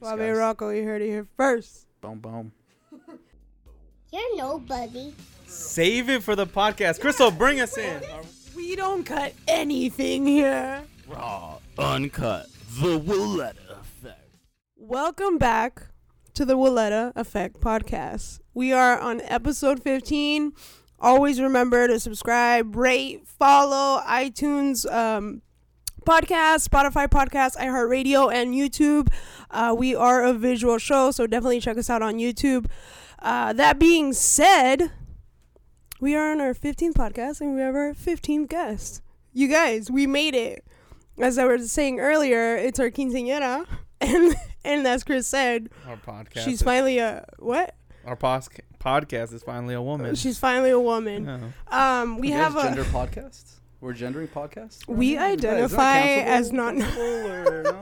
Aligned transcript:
Suave 0.00 0.18
guys. 0.20 0.36
Rocco, 0.36 0.70
you 0.70 0.84
heard 0.84 1.02
it 1.02 1.08
here 1.08 1.26
first. 1.36 1.88
Boom, 2.00 2.20
boom. 2.20 2.52
You're 4.12 4.36
nobody. 4.36 5.12
Save 5.46 6.08
it 6.08 6.22
for 6.22 6.36
the 6.36 6.46
podcast. 6.46 7.00
Krystal, 7.00 7.36
bring 7.36 7.58
us 7.58 7.76
in. 7.76 8.00
We 8.54 8.76
don't 8.76 9.02
cut 9.02 9.32
anything 9.48 10.24
here. 10.24 10.84
Raw, 11.08 11.58
uncut, 11.76 12.46
the 12.80 12.96
Willetta 13.00 13.80
Effect. 13.80 14.36
Welcome 14.76 15.36
back 15.36 15.88
to 16.34 16.44
the 16.44 16.56
Willetta 16.56 17.12
Effect 17.16 17.60
podcast. 17.60 18.38
We 18.54 18.72
are 18.72 19.00
on 19.00 19.20
episode 19.22 19.82
15. 19.82 20.52
Always 21.00 21.40
remember 21.40 21.88
to 21.88 21.98
subscribe, 21.98 22.76
rate, 22.76 23.26
follow 23.26 24.00
iTunes 24.06 24.88
um, 24.92 25.42
podcast, 26.08 26.66
Spotify 26.66 27.06
podcast, 27.06 27.54
iHeartRadio, 27.58 28.32
and 28.32 28.54
YouTube. 28.54 29.08
Uh, 29.50 29.74
we 29.76 29.94
are 29.94 30.24
a 30.24 30.32
visual 30.32 30.78
show, 30.78 31.10
so 31.10 31.26
definitely 31.26 31.60
check 31.60 31.76
us 31.76 31.90
out 31.90 32.00
on 32.00 32.14
YouTube. 32.14 32.64
Uh, 33.18 33.52
that 33.52 33.78
being 33.78 34.14
said, 34.14 34.90
we 36.00 36.16
are 36.16 36.30
on 36.32 36.40
our 36.40 36.54
15th 36.54 36.94
podcast 36.94 37.42
and 37.42 37.54
we 37.54 37.60
have 37.60 37.74
our 37.74 37.92
15th 37.92 38.48
guest. 38.48 39.02
You 39.34 39.48
guys, 39.48 39.90
we 39.90 40.06
made 40.06 40.34
it. 40.34 40.64
As 41.18 41.36
I 41.36 41.44
was 41.44 41.70
saying 41.70 42.00
earlier, 42.00 42.56
it's 42.56 42.80
our 42.80 42.90
quinceañera. 42.90 43.66
And, 44.00 44.32
and 44.64 44.86
as 44.86 45.02
Chris 45.02 45.26
said, 45.26 45.70
Our 45.84 45.96
podcast. 45.96 46.44
she's 46.44 46.62
finally 46.62 46.98
a 46.98 47.26
what? 47.40 47.74
Our 48.06 48.14
pos- 48.14 48.48
podcast 48.78 49.32
is 49.34 49.42
finally 49.42 49.74
a 49.74 49.82
woman. 49.82 50.14
She's 50.14 50.38
finally 50.38 50.70
a 50.70 50.78
woman. 50.78 51.52
Um, 51.66 52.18
we 52.18 52.30
have 52.30 52.54
a 52.54 52.62
gender 52.62 52.84
podcasts. 52.84 53.57
We're 53.80 53.92
gendering 53.92 54.26
podcast. 54.28 54.88
we 54.88 55.16
Is 55.16 55.18
that- 55.18 55.30
is 55.34 55.40
that 55.42 55.78
identify 55.78 56.00
as 56.00 56.52
not. 56.52 56.74
Cancelable 56.74 57.48
or 57.48 57.62
no? 57.62 57.72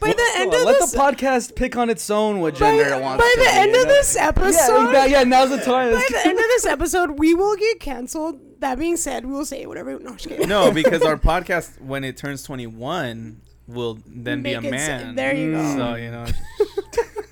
By 0.00 0.08
the 0.12 0.30
end 0.36 0.50
Well, 0.50 0.60
of 0.60 0.66
let 0.66 0.80
this, 0.80 0.90
the 0.92 0.98
podcast 0.98 1.54
pick 1.54 1.76
on 1.76 1.88
its 1.88 2.10
own 2.10 2.40
what 2.40 2.54
by, 2.54 2.58
gender 2.58 2.94
it 2.96 3.00
wants. 3.00 3.22
by 3.22 3.30
to 3.30 3.38
the 3.38 3.44
be, 3.44 3.50
end 3.58 3.72
you 3.72 3.80
of 3.82 3.86
know? 3.86 3.92
this 3.92 4.16
episode, 4.16 4.90
yeah, 4.92 5.04
yeah, 5.06 5.22
now's 5.24 5.50
the 5.50 5.58
time. 5.58 5.92
by 5.94 6.04
the 6.10 6.20
end 6.26 6.32
of 6.38 6.44
this 6.44 6.66
episode, 6.66 7.12
we 7.12 7.32
will 7.32 7.54
get 7.56 7.78
canceled. 7.78 8.40
That 8.60 8.76
being 8.78 8.96
said, 8.96 9.24
we 9.24 9.32
will 9.32 9.44
say 9.44 9.66
whatever. 9.66 9.96
No, 10.00 10.12
just 10.16 10.28
kidding. 10.28 10.48
No, 10.48 10.70
because 10.74 11.02
our 11.02 11.16
podcast, 11.16 11.80
when 11.80 12.02
it 12.02 12.16
turns 12.16 12.42
21, 12.42 13.40
will 13.68 13.98
then 14.06 14.42
be 14.42 14.54
a 14.54 14.60
Make 14.60 14.72
it 14.72 14.74
s- 14.76 14.88
man. 15.02 15.14
there 15.14 15.34
you 15.34 15.52
go. 15.52 15.76
So, 15.76 15.94
you 15.94 16.10
know, 16.10 16.26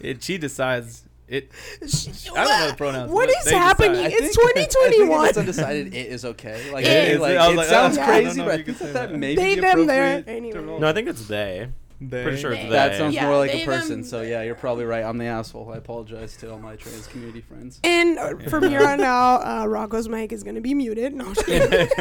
it, 0.00 0.22
she 0.22 0.38
decides. 0.38 1.02
It. 1.28 1.50
Sh- 1.86 2.28
I 2.36 2.44
don't 2.44 2.60
know 2.60 2.68
the 2.70 2.74
pronouns. 2.76 3.10
What 3.12 3.28
but 3.28 3.36
is 3.38 3.44
they 3.44 3.54
happening? 3.54 3.92
decide. 4.02 4.12
It's 4.12 4.36
2021. 4.36 5.28
it's 5.28 5.38
undecided. 5.38 5.94
It 5.94 6.06
is 6.08 6.24
okay. 6.24 6.70
Like, 6.72 6.84
It 6.84 6.90
it, 6.90 7.08
is. 7.14 7.20
like, 7.20 7.36
I 7.36 7.46
was 7.48 7.54
it 7.54 7.56
like, 7.58 7.66
sounds 7.68 7.98
I 7.98 8.04
crazy, 8.06 8.40
but 8.42 8.50
I 8.50 8.62
think 8.62 8.78
that, 8.78 8.92
that 8.92 9.10
that. 9.10 9.18
may 9.18 9.34
They, 9.34 9.54
be 9.54 9.60
them, 9.60 9.86
there. 9.86 10.24
Anyway. 10.26 10.78
No, 10.78 10.86
I 10.86 10.92
think 10.92 11.08
it's 11.08 11.26
they. 11.26 11.68
They- 12.08 12.22
Pretty 12.22 12.38
sure 12.38 12.52
it's 12.52 12.62
They- 12.62 12.68
they. 12.68 12.72
That 12.74 12.96
sounds 12.96 13.14
Yeah, 13.14 13.26
more 13.26 13.36
like 13.38 13.52
they, 13.52 13.62
a 13.62 13.66
person. 13.66 14.00
them. 14.00 14.04
So 14.04 14.22
yeah, 14.22 14.42
you're 14.42 14.54
probably 14.54 14.84
right. 14.84 15.04
I'm 15.04 15.18
the 15.18 15.26
asshole. 15.26 15.70
I 15.72 15.76
apologize 15.76 16.36
to 16.38 16.52
all 16.52 16.58
my 16.58 16.76
trans 16.76 17.06
community 17.06 17.40
friends. 17.40 17.80
And 17.84 18.18
uh, 18.18 18.36
from 18.48 18.68
here 18.68 18.86
on 18.86 19.00
out, 19.00 19.38
uh, 19.38 19.66
Rocco's 19.68 20.08
mic 20.08 20.32
is 20.32 20.42
gonna 20.42 20.60
be 20.60 20.74
muted. 20.74 21.14
No, 21.14 21.26
I'm 21.26 21.34
just 21.34 21.46
kidding. 21.46 21.88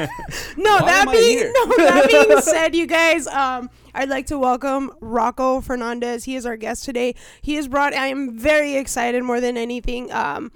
no. 0.58 0.78
Why 0.78 0.86
that 0.86 1.02
am 1.04 1.10
I 1.10 1.14
being 1.14 1.38
here? 1.38 1.54
no. 1.56 1.66
That 1.78 2.08
being 2.28 2.42
said, 2.42 2.76
you 2.76 2.86
guys, 2.88 3.28
um, 3.28 3.70
I'd 3.94 4.10
like 4.10 4.26
to 4.28 4.38
welcome 4.38 4.92
Rocco 5.02 5.62
Fernandez. 5.62 6.24
He 6.24 6.36
is 6.36 6.46
our 6.46 6.58
guest 6.58 6.84
today. 6.86 7.16
He 7.42 7.56
has 7.56 7.68
brought. 7.68 7.94
I 7.94 8.08
am 8.08 8.38
very 8.38 8.76
excited 8.76 9.24
more 9.24 9.40
than 9.42 9.58
anything. 9.58 10.12
Um, 10.12 10.52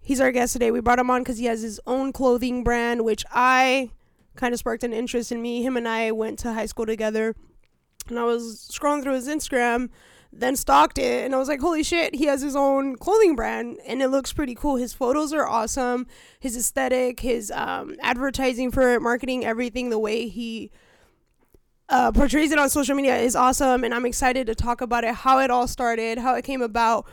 he's 0.00 0.20
our 0.20 0.32
guest 0.32 0.52
today. 0.52 0.70
We 0.70 0.80
brought 0.80 0.98
him 0.98 1.10
on 1.10 1.22
because 1.22 1.38
he 1.38 1.44
has 1.46 1.62
his 1.62 1.80
own 1.86 2.12
clothing 2.12 2.64
brand, 2.64 3.04
which 3.04 3.24
I 3.32 3.90
kind 4.34 4.52
of 4.52 4.58
sparked 4.58 4.82
an 4.82 4.92
interest 4.92 5.30
in 5.30 5.40
me. 5.42 5.62
Him 5.62 5.76
and 5.76 5.86
I 5.86 6.10
went 6.10 6.38
to 6.40 6.52
high 6.54 6.66
school 6.66 6.86
together, 6.86 7.36
and 8.08 8.18
I 8.18 8.24
was 8.24 8.70
scrolling 8.72 9.02
through 9.02 9.14
his 9.14 9.28
Instagram 9.28 9.90
then 10.32 10.56
stalked 10.56 10.98
it 10.98 11.24
and 11.24 11.34
I 11.34 11.38
was 11.38 11.48
like, 11.48 11.60
holy 11.60 11.82
shit, 11.82 12.14
he 12.14 12.24
has 12.24 12.40
his 12.40 12.56
own 12.56 12.96
clothing 12.96 13.36
brand 13.36 13.78
and 13.86 14.00
it 14.00 14.08
looks 14.08 14.32
pretty 14.32 14.54
cool. 14.54 14.76
His 14.76 14.94
photos 14.94 15.32
are 15.32 15.46
awesome. 15.46 16.06
His 16.40 16.56
aesthetic, 16.56 17.20
his 17.20 17.50
um, 17.50 17.96
advertising 18.00 18.70
for 18.70 18.94
it, 18.94 19.02
marketing, 19.02 19.44
everything, 19.44 19.90
the 19.90 19.98
way 19.98 20.28
he 20.28 20.70
uh, 21.90 22.12
portrays 22.12 22.50
it 22.50 22.58
on 22.58 22.70
social 22.70 22.96
media 22.96 23.18
is 23.18 23.36
awesome. 23.36 23.84
And 23.84 23.92
I'm 23.92 24.06
excited 24.06 24.46
to 24.46 24.54
talk 24.54 24.80
about 24.80 25.04
it, 25.04 25.14
how 25.14 25.38
it 25.40 25.50
all 25.50 25.68
started, 25.68 26.18
how 26.18 26.34
it 26.34 26.44
came 26.44 26.62
about. 26.62 27.06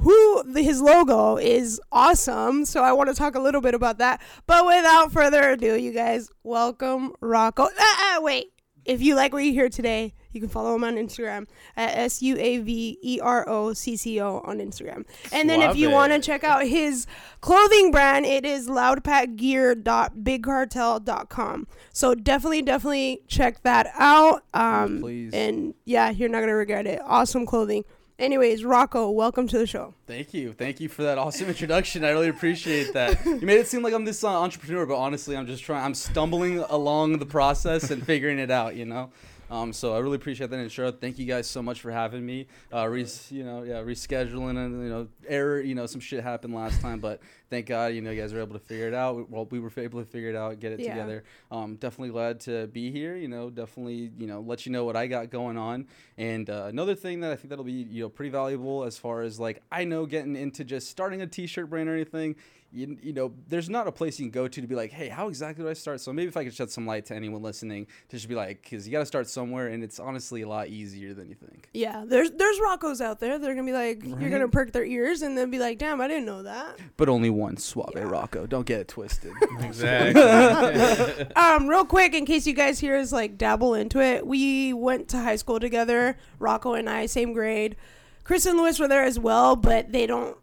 Who 0.00 0.42
the, 0.44 0.62
his 0.62 0.82
logo 0.82 1.38
is 1.38 1.80
awesome, 1.90 2.66
so 2.66 2.82
I 2.82 2.92
want 2.92 3.08
to 3.08 3.14
talk 3.14 3.34
a 3.34 3.40
little 3.40 3.62
bit 3.62 3.72
about 3.72 3.96
that. 3.96 4.20
But 4.46 4.66
without 4.66 5.10
further 5.10 5.52
ado, 5.52 5.74
you 5.74 5.90
guys, 5.90 6.28
welcome 6.42 7.14
Rocco. 7.22 7.64
Ah, 7.64 7.70
ah, 7.78 8.18
wait, 8.20 8.52
if 8.86 9.02
you 9.02 9.14
like 9.14 9.32
what 9.32 9.44
you 9.44 9.52
hear 9.52 9.68
today, 9.68 10.14
you 10.32 10.40
can 10.40 10.48
follow 10.48 10.74
him 10.74 10.82
on 10.84 10.96
Instagram 10.96 11.46
at 11.76 11.96
S 11.96 12.22
U 12.22 12.36
A 12.38 12.58
V 12.58 12.98
E 13.02 13.20
R 13.20 13.48
O 13.48 13.72
C 13.72 13.96
C 13.96 14.20
O 14.20 14.40
on 14.44 14.58
Instagram. 14.58 15.04
And 15.32 15.50
then 15.50 15.62
if 15.62 15.76
you 15.76 15.90
want 15.90 16.12
to 16.12 16.20
check 16.20 16.44
out 16.44 16.64
his 16.66 17.06
clothing 17.40 17.90
brand, 17.90 18.26
it 18.26 18.44
is 18.44 18.68
loudpackgear.bigcartel.com. 18.68 21.66
So 21.92 22.14
definitely, 22.14 22.62
definitely 22.62 23.22
check 23.28 23.62
that 23.62 23.90
out. 23.94 24.44
Um, 24.54 25.00
Please. 25.00 25.34
And 25.34 25.74
yeah, 25.84 26.10
you're 26.10 26.28
not 26.28 26.38
going 26.38 26.48
to 26.48 26.54
regret 26.54 26.86
it. 26.86 27.00
Awesome 27.04 27.46
clothing. 27.46 27.84
Anyways, 28.18 28.64
Rocco, 28.64 29.10
welcome 29.10 29.46
to 29.48 29.58
the 29.58 29.66
show. 29.66 29.92
Thank 30.06 30.32
you. 30.32 30.54
Thank 30.54 30.80
you 30.80 30.88
for 30.88 31.02
that 31.02 31.18
awesome 31.18 31.48
introduction. 31.48 32.02
I 32.02 32.10
really 32.10 32.28
appreciate 32.28 32.94
that. 32.94 33.22
You 33.26 33.42
made 33.42 33.58
it 33.58 33.66
seem 33.66 33.82
like 33.82 33.92
I'm 33.92 34.06
this 34.06 34.24
uh, 34.24 34.28
entrepreneur, 34.28 34.86
but 34.86 34.96
honestly, 34.96 35.36
I'm 35.36 35.46
just 35.46 35.62
trying. 35.62 35.84
I'm 35.84 35.94
stumbling 35.94 36.60
along 36.60 37.18
the 37.18 37.26
process 37.26 37.90
and 37.90 38.04
figuring 38.06 38.38
it 38.38 38.50
out. 38.50 38.74
You 38.74 38.86
know. 38.86 39.10
Um, 39.50 39.72
so 39.72 39.94
I 39.94 39.98
really 39.98 40.16
appreciate 40.16 40.50
that 40.50 40.58
intro. 40.58 40.90
Thank 40.90 41.18
you 41.18 41.26
guys 41.26 41.46
so 41.46 41.62
much 41.62 41.80
for 41.80 41.90
having 41.90 42.24
me. 42.26 42.46
Uh, 42.72 42.86
re- 42.88 43.06
you 43.30 43.44
know, 43.44 43.62
yeah, 43.62 43.74
rescheduling 43.82 44.56
and 44.64 44.82
you 44.82 44.88
know, 44.88 45.08
error. 45.28 45.60
You 45.60 45.74
know, 45.74 45.86
some 45.86 46.00
shit 46.00 46.22
happened 46.22 46.54
last 46.54 46.80
time, 46.80 46.98
but 46.98 47.20
thank 47.48 47.66
God, 47.66 47.94
you 47.94 48.00
know, 48.02 48.10
you 48.10 48.20
guys 48.20 48.32
were 48.32 48.40
able 48.40 48.54
to 48.58 48.64
figure 48.64 48.88
it 48.88 48.94
out. 48.94 49.30
Well, 49.30 49.46
we 49.50 49.60
were 49.60 49.70
able 49.76 50.00
to 50.00 50.06
figure 50.06 50.30
it 50.30 50.36
out, 50.36 50.58
get 50.58 50.72
it 50.72 50.80
Yeah. 50.80 50.94
together. 50.94 51.24
Um, 51.50 51.76
definitely 51.76 52.10
glad 52.10 52.40
to 52.40 52.66
be 52.66 52.90
here. 52.90 53.14
You 53.16 53.28
know, 53.28 53.50
definitely, 53.50 54.10
you 54.18 54.26
know, 54.26 54.40
let 54.40 54.66
you 54.66 54.72
know 54.72 54.84
what 54.84 54.96
I 54.96 55.06
got 55.06 55.30
going 55.30 55.56
on. 55.56 55.86
And 56.18 56.50
uh, 56.50 56.64
another 56.68 56.94
thing 56.96 57.20
that 57.20 57.30
I 57.30 57.36
think 57.36 57.50
that'll 57.50 57.64
be, 57.64 57.72
you 57.72 58.02
know, 58.02 58.08
pretty 58.08 58.30
valuable 58.30 58.82
as 58.84 58.98
far 58.98 59.22
as 59.22 59.38
like 59.38 59.62
I 59.70 59.84
know 59.84 60.06
getting 60.06 60.34
into 60.34 60.64
just 60.64 60.90
starting 60.90 61.22
a 61.22 61.26
T-shirt 61.26 61.70
brand 61.70 61.88
or 61.88 61.94
anything. 61.94 62.36
You, 62.76 62.96
you 63.02 63.12
know, 63.14 63.32
there's 63.48 63.70
not 63.70 63.86
a 63.88 63.92
place 63.92 64.18
you 64.20 64.26
can 64.26 64.30
go 64.30 64.46
to 64.48 64.60
to 64.60 64.66
be 64.66 64.74
like, 64.74 64.92
hey, 64.92 65.08
how 65.08 65.28
exactly 65.28 65.64
do 65.64 65.70
I 65.70 65.72
start? 65.72 66.00
So 66.00 66.12
maybe 66.12 66.28
if 66.28 66.36
I 66.36 66.44
could 66.44 66.54
shed 66.54 66.70
some 66.70 66.86
light 66.86 67.06
to 67.06 67.14
anyone 67.14 67.40
listening 67.42 67.86
to 68.10 68.16
just 68.16 68.28
be 68.28 68.34
like, 68.34 68.62
because 68.62 68.86
you 68.86 68.92
got 68.92 69.00
to 69.00 69.06
start 69.06 69.28
somewhere, 69.28 69.68
and 69.68 69.82
it's 69.82 69.98
honestly 69.98 70.42
a 70.42 70.48
lot 70.48 70.68
easier 70.68 71.14
than 71.14 71.28
you 71.28 71.34
think. 71.34 71.68
Yeah, 71.72 72.04
there's 72.06 72.30
there's 72.32 72.58
Roccos 72.60 73.00
out 73.00 73.18
there. 73.18 73.38
They're 73.38 73.54
gonna 73.54 73.66
be 73.66 73.72
like, 73.72 74.04
you're 74.04 74.30
gonna 74.30 74.48
perk 74.48 74.72
their 74.72 74.84
ears 74.84 75.22
and 75.22 75.36
then 75.38 75.50
be 75.50 75.58
like, 75.58 75.78
damn, 75.78 76.00
I 76.00 76.08
didn't 76.08 76.26
know 76.26 76.42
that. 76.42 76.78
But 76.96 77.08
only 77.08 77.30
one 77.30 77.56
Suave 77.56 77.92
Yeah. 77.94 78.02
Rocco. 78.02 78.46
Don't 78.46 78.66
get 78.66 78.80
it 78.80 78.88
twisted. 78.88 79.32
Exactly. 79.60 81.26
um, 81.36 81.68
real 81.68 81.84
quick, 81.84 82.14
in 82.14 82.26
case 82.26 82.46
you 82.46 82.52
guys 82.52 82.78
hear 82.78 82.96
us 82.96 83.12
like 83.12 83.38
dabble 83.38 83.74
into 83.74 84.00
it, 84.00 84.26
we 84.26 84.72
went 84.72 85.08
to 85.08 85.18
high 85.18 85.36
school 85.36 85.58
together. 85.60 86.16
Rocco 86.38 86.74
and 86.74 86.88
I, 86.88 87.06
same 87.06 87.32
grade. 87.32 87.76
Chris 88.24 88.44
and 88.46 88.58
Lewis 88.58 88.78
were 88.78 88.88
there 88.88 89.04
as 89.04 89.18
well, 89.18 89.56
but 89.56 89.92
they 89.92 90.06
don't. 90.06 90.36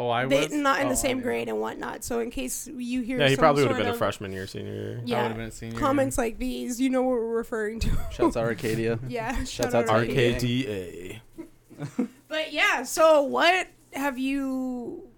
Oh, 0.00 0.08
I 0.10 0.26
They 0.26 0.40
was 0.40 0.52
not 0.52 0.80
in 0.80 0.86
Oh, 0.86 0.90
the 0.90 0.96
same 0.96 1.20
grade 1.20 1.48
and 1.48 1.60
whatnot. 1.60 2.02
So 2.04 2.20
in 2.20 2.30
case 2.30 2.66
you 2.66 3.02
hear, 3.02 3.18
Yeah, 3.20 3.28
he 3.28 3.34
some 3.34 3.42
probably 3.42 3.62
would 3.62 3.68
have 3.72 3.76
sort 3.78 3.86
been 3.86 3.94
a 3.94 3.98
freshman 3.98 4.32
year, 4.32 4.46
senior 4.46 4.72
year. 4.72 4.92
I 4.96 5.00
would 5.00 5.08
Yeah, 5.08 5.22
have 5.28 5.36
been 5.36 5.46
a 5.46 5.50
senior. 5.50 5.78
comments 5.78 6.16
like 6.18 6.38
these, 6.38 6.80
you 6.80 6.88
know 6.90 7.02
what 7.02 7.18
we're 7.18 7.36
referring 7.36 7.80
to. 7.80 7.90
Shouts 8.10 8.36
out 8.36 8.44
Arcadia. 8.52 8.98
yeah, 9.08 9.34
Shouts 9.44 9.50
shout 9.50 9.74
out 9.74 9.86
to 9.86 9.92
Arcadia. 9.92 10.32
Arcadia. 10.34 11.20
RKDA. 11.38 12.08
But 12.28 12.52
yeah, 12.52 12.82
so 12.84 13.22
what 13.22 13.66
have 13.92 14.16
you? 14.18 15.08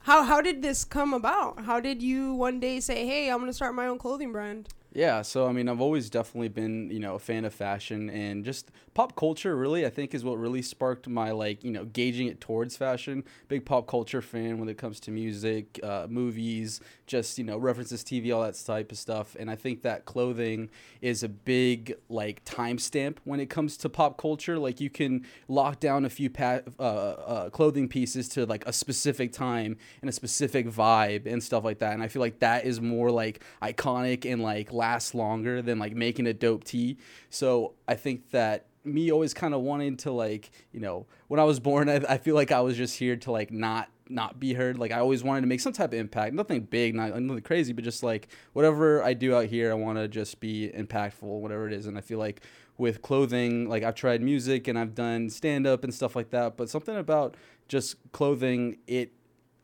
How 0.00 0.22
how 0.24 0.40
did 0.40 0.62
this 0.62 0.84
come 0.84 1.12
about? 1.12 1.64
How 1.64 1.80
did 1.80 2.02
you 2.02 2.34
one 2.34 2.60
day 2.60 2.80
say, 2.80 3.04
"Hey, 3.06 3.30
I'm 3.30 3.38
gonna 3.40 3.52
start 3.52 3.74
my 3.74 3.86
own 3.86 3.98
clothing 3.98 4.30
brand"? 4.32 4.68
Yeah, 4.92 5.22
so 5.22 5.46
I 5.46 5.52
mean, 5.52 5.68
I've 5.68 5.80
always 5.80 6.10
definitely 6.10 6.48
been, 6.48 6.90
you 6.90 6.98
know, 6.98 7.14
a 7.14 7.18
fan 7.20 7.44
of 7.44 7.54
fashion 7.54 8.10
and 8.10 8.44
just 8.44 8.72
pop 8.92 9.14
culture. 9.14 9.54
Really, 9.54 9.86
I 9.86 9.90
think 9.90 10.14
is 10.14 10.24
what 10.24 10.36
really 10.36 10.62
sparked 10.62 11.06
my 11.06 11.30
like, 11.30 11.62
you 11.62 11.70
know, 11.70 11.84
gauging 11.84 12.26
it 12.26 12.40
towards 12.40 12.76
fashion. 12.76 13.22
Big 13.46 13.64
pop 13.64 13.86
culture 13.86 14.20
fan 14.20 14.58
when 14.58 14.68
it 14.68 14.78
comes 14.78 14.98
to 15.00 15.12
music, 15.12 15.78
uh, 15.84 16.08
movies, 16.10 16.80
just 17.10 17.38
you 17.38 17.44
know, 17.44 17.58
references 17.58 18.04
TV, 18.04 18.34
all 18.34 18.42
that 18.42 18.54
type 18.64 18.92
of 18.92 18.96
stuff. 18.96 19.36
And 19.38 19.50
I 19.50 19.56
think 19.56 19.82
that 19.82 20.04
clothing 20.04 20.70
is 21.02 21.22
a 21.24 21.28
big 21.28 21.96
like 22.08 22.44
timestamp 22.44 23.16
when 23.24 23.40
it 23.40 23.50
comes 23.50 23.76
to 23.78 23.88
pop 23.88 24.16
culture. 24.16 24.58
Like 24.58 24.80
you 24.80 24.88
can 24.88 25.26
lock 25.48 25.80
down 25.80 26.04
a 26.04 26.10
few 26.10 26.30
pa- 26.30 26.60
uh, 26.78 26.82
uh, 26.82 27.50
clothing 27.50 27.88
pieces 27.88 28.28
to 28.30 28.46
like 28.46 28.64
a 28.66 28.72
specific 28.72 29.32
time 29.32 29.76
and 30.00 30.08
a 30.08 30.12
specific 30.12 30.68
vibe 30.68 31.26
and 31.26 31.42
stuff 31.42 31.64
like 31.64 31.80
that. 31.80 31.92
And 31.94 32.02
I 32.02 32.08
feel 32.08 32.20
like 32.20 32.38
that 32.38 32.64
is 32.64 32.80
more 32.80 33.10
like 33.10 33.42
iconic 33.60 34.30
and 34.30 34.40
like 34.40 34.72
lasts 34.72 35.12
longer 35.12 35.60
than 35.60 35.80
like 35.80 35.94
making 35.94 36.28
a 36.28 36.32
dope 36.32 36.62
tee. 36.62 36.96
So 37.28 37.74
I 37.88 37.96
think 37.96 38.30
that 38.30 38.66
me 38.84 39.10
always 39.10 39.34
kind 39.34 39.52
of 39.52 39.60
wanting 39.60 39.94
to 39.94 40.10
like 40.10 40.50
you 40.72 40.80
know 40.80 41.06
when 41.28 41.40
I 41.40 41.44
was 41.44 41.60
born, 41.60 41.88
I, 41.88 41.96
I 42.08 42.18
feel 42.18 42.34
like 42.34 42.52
I 42.52 42.60
was 42.60 42.76
just 42.76 42.96
here 42.98 43.16
to 43.16 43.32
like 43.32 43.50
not 43.50 43.90
not 44.10 44.40
be 44.40 44.54
heard. 44.54 44.78
Like 44.78 44.92
I 44.92 44.98
always 44.98 45.22
wanted 45.22 45.42
to 45.42 45.46
make 45.46 45.60
some 45.60 45.72
type 45.72 45.92
of 45.92 45.98
impact. 45.98 46.34
Nothing 46.34 46.62
big, 46.62 46.94
not 46.94 47.18
nothing 47.20 47.42
crazy, 47.42 47.72
but 47.72 47.84
just 47.84 48.02
like 48.02 48.28
whatever 48.52 49.02
I 49.02 49.14
do 49.14 49.34
out 49.34 49.46
here, 49.46 49.70
I 49.70 49.74
want 49.74 49.98
to 49.98 50.08
just 50.08 50.40
be 50.40 50.70
impactful, 50.74 51.22
whatever 51.22 51.66
it 51.66 51.72
is. 51.72 51.86
And 51.86 51.96
I 51.96 52.00
feel 52.00 52.18
like 52.18 52.42
with 52.78 53.02
clothing, 53.02 53.68
like 53.68 53.82
I've 53.82 53.94
tried 53.94 54.22
music 54.22 54.68
and 54.68 54.78
I've 54.78 54.94
done 54.94 55.30
stand 55.30 55.66
up 55.66 55.84
and 55.84 55.94
stuff 55.94 56.16
like 56.16 56.30
that, 56.30 56.56
but 56.56 56.68
something 56.68 56.96
about 56.96 57.36
just 57.68 57.96
clothing, 58.12 58.78
it 58.86 59.12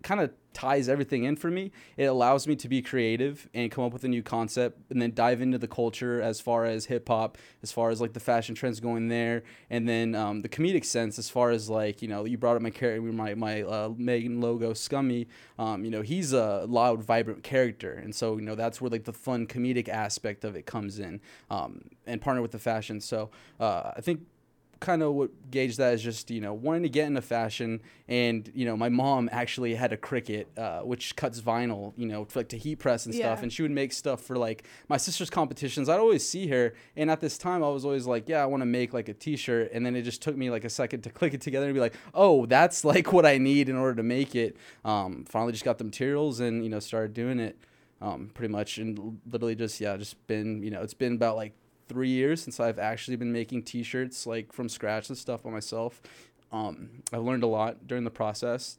kind 0.03 0.21
of 0.21 0.31
ties 0.57 0.89
everything 0.89 1.25
in 1.25 1.37
for 1.37 1.51
me. 1.51 1.71
It 1.99 2.05
allows 2.05 2.47
me 2.47 2.57
to 2.57 2.67
be 2.67 2.81
creative 2.81 3.47
and 3.53 3.71
come 3.71 3.85
up 3.85 3.93
with 3.93 4.05
a 4.05 4.09
new 4.09 4.23
concept 4.23 4.91
and 4.91 5.03
then 5.03 5.13
dive 5.13 5.43
into 5.43 5.59
the 5.59 5.69
culture 5.69 6.23
as 6.23 6.41
far 6.41 6.65
as 6.65 6.87
hip 6.87 7.07
hop, 7.09 7.37
as 7.63 7.71
far 7.71 7.91
as 7.91 8.01
like 8.01 8.15
the 8.15 8.21
fashion 8.21 8.55
trends 8.55 8.81
going 8.81 9.09
there, 9.09 9.43
and 9.69 9.87
then 9.87 10.15
um, 10.15 10.41
the 10.41 10.49
comedic 10.49 10.87
sense 10.87 11.19
as 11.19 11.29
far 11.29 11.51
as 11.51 11.69
like 11.69 12.01
you 12.01 12.09
know 12.09 12.25
you 12.25 12.39
brought 12.39 12.57
up 12.57 12.63
my 12.63 12.71
character, 12.71 13.03
my 13.13 13.35
my 13.35 13.63
uh, 13.65 13.91
Megan 13.99 14.41
logo, 14.41 14.73
Scummy. 14.73 15.29
Um, 15.59 15.85
you 15.85 15.91
know 15.91 16.01
he's 16.01 16.33
a 16.33 16.65
loud, 16.67 17.03
vibrant 17.03 17.43
character, 17.43 17.93
and 17.93 18.15
so 18.15 18.37
you 18.37 18.43
know 18.43 18.55
that's 18.55 18.81
where 18.81 18.91
like 18.91 19.05
the 19.05 19.13
fun 19.13 19.47
comedic 19.47 19.91
aspect 19.91 20.43
of 20.43 20.57
it 20.57 20.65
comes 20.65 20.99
in, 20.99 21.21
um, 21.51 21.83
and 22.07 22.23
partner 22.23 22.41
with 22.41 22.53
the 22.53 22.59
fashion. 22.59 23.03
So 23.03 23.29
uh, 23.61 23.93
I 23.95 24.01
think 24.01 24.23
kind 24.81 25.03
of 25.03 25.15
what 25.15 25.51
gauged 25.51 25.79
that 25.79 25.95
is 25.95 26.03
just 26.03 26.31
you 26.31 26.41
know 26.41 26.53
wanting 26.53 26.83
to 26.83 26.89
get 26.89 27.07
into 27.07 27.23
fashion. 27.23 27.81
And 28.09 28.51
you 28.55 28.65
know 28.65 28.77
my 28.77 28.89
mom 28.89 29.29
actually 29.33 29.75
had 29.75 29.93
a 29.93 29.97
Cricut 29.97 30.47
uh, 30.57 30.81
which 30.81 31.17
cuts 31.17 31.41
vinyl 31.41 31.93
you 31.97 32.07
know 32.07 32.25
for, 32.25 32.41
like 32.41 32.49
to 32.49 32.59
heat 32.59 32.77
press 32.77 33.07
and 33.07 33.15
stuff. 33.15 33.43
And 33.43 33.53
she 33.53 33.63
would 33.63 33.71
make 33.71 33.93
stuff 33.93 34.21
for 34.21 34.37
like 34.37 34.65
my 34.89 34.97
sister's 34.97 35.31
competitions. 35.31 35.89
I'd 35.89 35.99
always 35.99 36.27
see 36.27 36.49
her. 36.49 36.75
And 36.97 37.11
at 37.11 37.21
this 37.21 37.39
time 37.39 37.63
i 37.65 37.69
was 37.69 37.85
always 37.85 38.07
like 38.07 38.29
yeah 38.29 38.43
i 38.43 38.47
want 38.47 38.61
to 38.61 38.67
make 38.67 38.93
like 38.93 39.09
a 39.09 39.15
t-shirt. 39.15 39.71
And 39.73 39.85
then 39.85 39.97
it 39.97 40.03
just 40.03 40.23
took 40.23 40.37
me 40.37 40.51
like 40.51 40.65
a 40.65 40.71
second 40.71 41.03
to 41.03 41.11
click 41.11 41.35
it 41.35 41.41
together 41.41 41.67
and 41.67 41.75
be 41.75 41.81
like 41.81 41.95
oh 42.15 42.47
that's 42.47 42.85
like 42.85 43.13
what 43.13 43.27
i 43.27 43.39
need 43.39 43.69
in 43.69 43.77
order 43.77 43.95
to 43.97 44.03
make 44.03 44.35
it. 44.35 44.57
Um, 44.85 45.25
finally 45.29 45.53
just 45.53 45.65
got 45.65 45.79
the 45.79 45.85
materials 45.85 46.41
and 46.41 46.63
you 46.65 46.71
know 46.71 46.81
started 46.81 47.15
doing 47.15 47.41
it 47.41 47.59
um, 48.01 48.31
pretty 48.35 48.53
much. 48.53 48.79
And 48.79 49.21
literally 49.31 49.55
just 49.55 49.81
yeah 49.81 49.97
just 49.97 50.25
been 50.27 50.63
you 50.63 50.71
know 50.71 50.83
it's 50.83 50.95
been 50.95 51.15
about 51.15 51.37
like 51.37 51.55
three 51.89 52.09
years 52.09 52.43
since 52.43 52.61
I've 52.61 52.79
actually 52.79 53.17
been 53.17 53.33
making 53.33 53.63
T-shirts 53.63 54.27
like 54.27 54.53
from 54.53 54.69
scratch 54.69 55.09
and 55.09 55.17
stuff 55.17 55.43
by 55.43 55.51
myself. 55.51 56.01
Um, 56.53 57.03
I've 57.13 57.23
learned 57.23 57.43
a 57.43 57.49
lot 57.49 57.87
during 57.87 58.05
the 58.05 58.11
process. 58.11 58.79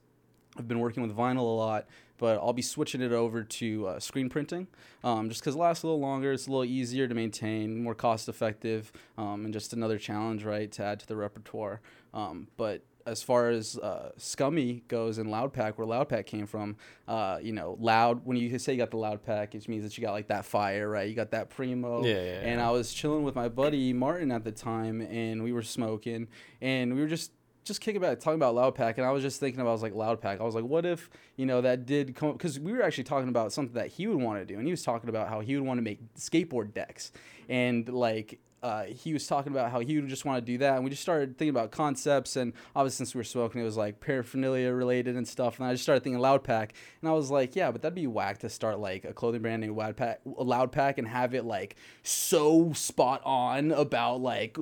I've 0.57 0.67
been 0.67 0.79
working 0.79 1.03
with 1.03 1.15
vinyl 1.15 1.39
a 1.39 1.41
lot, 1.41 1.87
but 2.17 2.37
I'll 2.37 2.53
be 2.53 2.61
switching 2.61 3.01
it 3.01 3.11
over 3.11 3.43
to 3.43 3.87
uh, 3.87 3.99
screen 3.99 4.29
printing, 4.29 4.67
um, 5.03 5.29
just 5.29 5.41
because 5.41 5.55
it 5.55 5.59
lasts 5.59 5.83
a 5.83 5.87
little 5.87 5.99
longer. 5.99 6.31
It's 6.31 6.47
a 6.47 6.49
little 6.49 6.65
easier 6.65 7.07
to 7.07 7.13
maintain, 7.13 7.83
more 7.83 7.93
cost 7.93 8.27
effective, 8.27 8.91
um, 9.17 9.45
and 9.45 9.53
just 9.53 9.73
another 9.73 9.99
challenge, 9.99 10.43
right, 10.43 10.71
to 10.71 10.83
add 10.83 10.99
to 11.01 11.07
the 11.07 11.15
repertoire. 11.15 11.81
Um, 12.13 12.47
but 12.57 12.81
as 13.07 13.23
far 13.23 13.49
as 13.49 13.77
uh, 13.77 14.11
Scummy 14.17 14.83
goes 14.87 15.17
and 15.17 15.31
Loud 15.31 15.53
Pack, 15.53 15.77
where 15.77 15.87
Loud 15.87 16.09
Pack 16.09 16.25
came 16.25 16.45
from, 16.45 16.75
uh, 17.07 17.39
you 17.41 17.53
know, 17.53 17.77
loud. 17.79 18.25
When 18.25 18.37
you 18.37 18.59
say 18.59 18.73
you 18.73 18.77
got 18.77 18.91
the 18.91 18.97
Loud 18.97 19.23
Pack, 19.23 19.55
it 19.55 19.67
means 19.69 19.83
that 19.83 19.97
you 19.97 20.03
got 20.03 20.11
like 20.11 20.27
that 20.27 20.45
fire, 20.45 20.89
right? 20.89 21.07
You 21.07 21.15
got 21.15 21.31
that 21.31 21.49
primo. 21.49 22.03
Yeah, 22.03 22.15
yeah, 22.15 22.39
And 22.41 22.59
yeah. 22.59 22.67
I 22.67 22.71
was 22.71 22.93
chilling 22.93 23.23
with 23.23 23.33
my 23.33 23.47
buddy 23.47 23.93
Martin 23.93 24.31
at 24.31 24.43
the 24.43 24.51
time, 24.51 25.01
and 25.01 25.41
we 25.43 25.53
were 25.53 25.63
smoking, 25.63 26.27
and 26.61 26.93
we 26.93 27.01
were 27.01 27.07
just 27.07 27.31
just 27.63 27.81
kicking 27.81 28.01
back, 28.01 28.19
talking 28.19 28.39
about 28.39 28.55
Loud 28.55 28.75
Pack, 28.75 28.97
and 28.97 29.05
I 29.05 29.11
was 29.11 29.21
just 29.21 29.39
thinking 29.39 29.59
about 29.59 29.71
I 29.71 29.73
was 29.73 29.83
like 29.83 29.93
Loud 29.93 30.21
Pack. 30.21 30.39
I 30.39 30.43
was 30.43 30.55
like, 30.55 30.63
what 30.63 30.85
if 30.85 31.09
you 31.35 31.45
know 31.45 31.61
that 31.61 31.85
did 31.85 32.15
come 32.15 32.33
because 32.33 32.59
we 32.59 32.71
were 32.71 32.81
actually 32.81 33.03
talking 33.05 33.29
about 33.29 33.53
something 33.53 33.75
that 33.75 33.87
he 33.87 34.07
would 34.07 34.17
want 34.17 34.39
to 34.39 34.45
do, 34.45 34.57
and 34.57 34.65
he 34.65 34.71
was 34.71 34.83
talking 34.83 35.09
about 35.09 35.29
how 35.29 35.39
he 35.39 35.55
would 35.55 35.65
want 35.65 35.77
to 35.77 35.81
make 35.81 35.99
skateboard 36.15 36.73
decks, 36.73 37.11
and 37.47 37.87
like. 37.87 38.39
Uh, 38.63 38.83
he 38.85 39.13
was 39.13 39.27
talking 39.27 39.51
about 39.51 39.71
how 39.71 39.79
he 39.79 39.95
would 39.99 40.07
just 40.09 40.25
want 40.25 40.43
to 40.43 40.51
do 40.51 40.57
that, 40.57 40.75
and 40.75 40.83
we 40.83 40.89
just 40.89 41.01
started 41.01 41.37
thinking 41.37 41.49
about 41.51 41.71
concepts. 41.71 42.35
And 42.35 42.53
obviously, 42.75 42.97
since 43.05 43.13
we 43.15 43.19
were 43.19 43.23
smoking, 43.23 43.61
it 43.61 43.63
was 43.63 43.77
like 43.77 43.99
paraphernalia 43.99 44.71
related 44.71 45.15
and 45.15 45.27
stuff. 45.27 45.59
And 45.59 45.67
I 45.67 45.73
just 45.73 45.83
started 45.83 46.03
thinking 46.03 46.19
Loud 46.19 46.43
Pack, 46.43 46.73
and 47.01 47.09
I 47.09 47.13
was 47.13 47.29
like, 47.29 47.55
yeah, 47.55 47.71
but 47.71 47.81
that'd 47.81 47.93
be 47.95 48.07
whack 48.07 48.39
to 48.39 48.49
start 48.49 48.79
like 48.79 49.05
a 49.05 49.13
clothing 49.13 49.41
brand 49.41 49.61
named 49.61 49.77
Loud 49.77 49.95
Pack, 49.95 50.21
Loud 50.25 50.71
Pack, 50.71 50.97
and 50.97 51.07
have 51.07 51.33
it 51.35 51.45
like 51.45 51.75
so 52.03 52.73
spot 52.73 53.21
on 53.25 53.71
about 53.71 54.21
like 54.21 54.57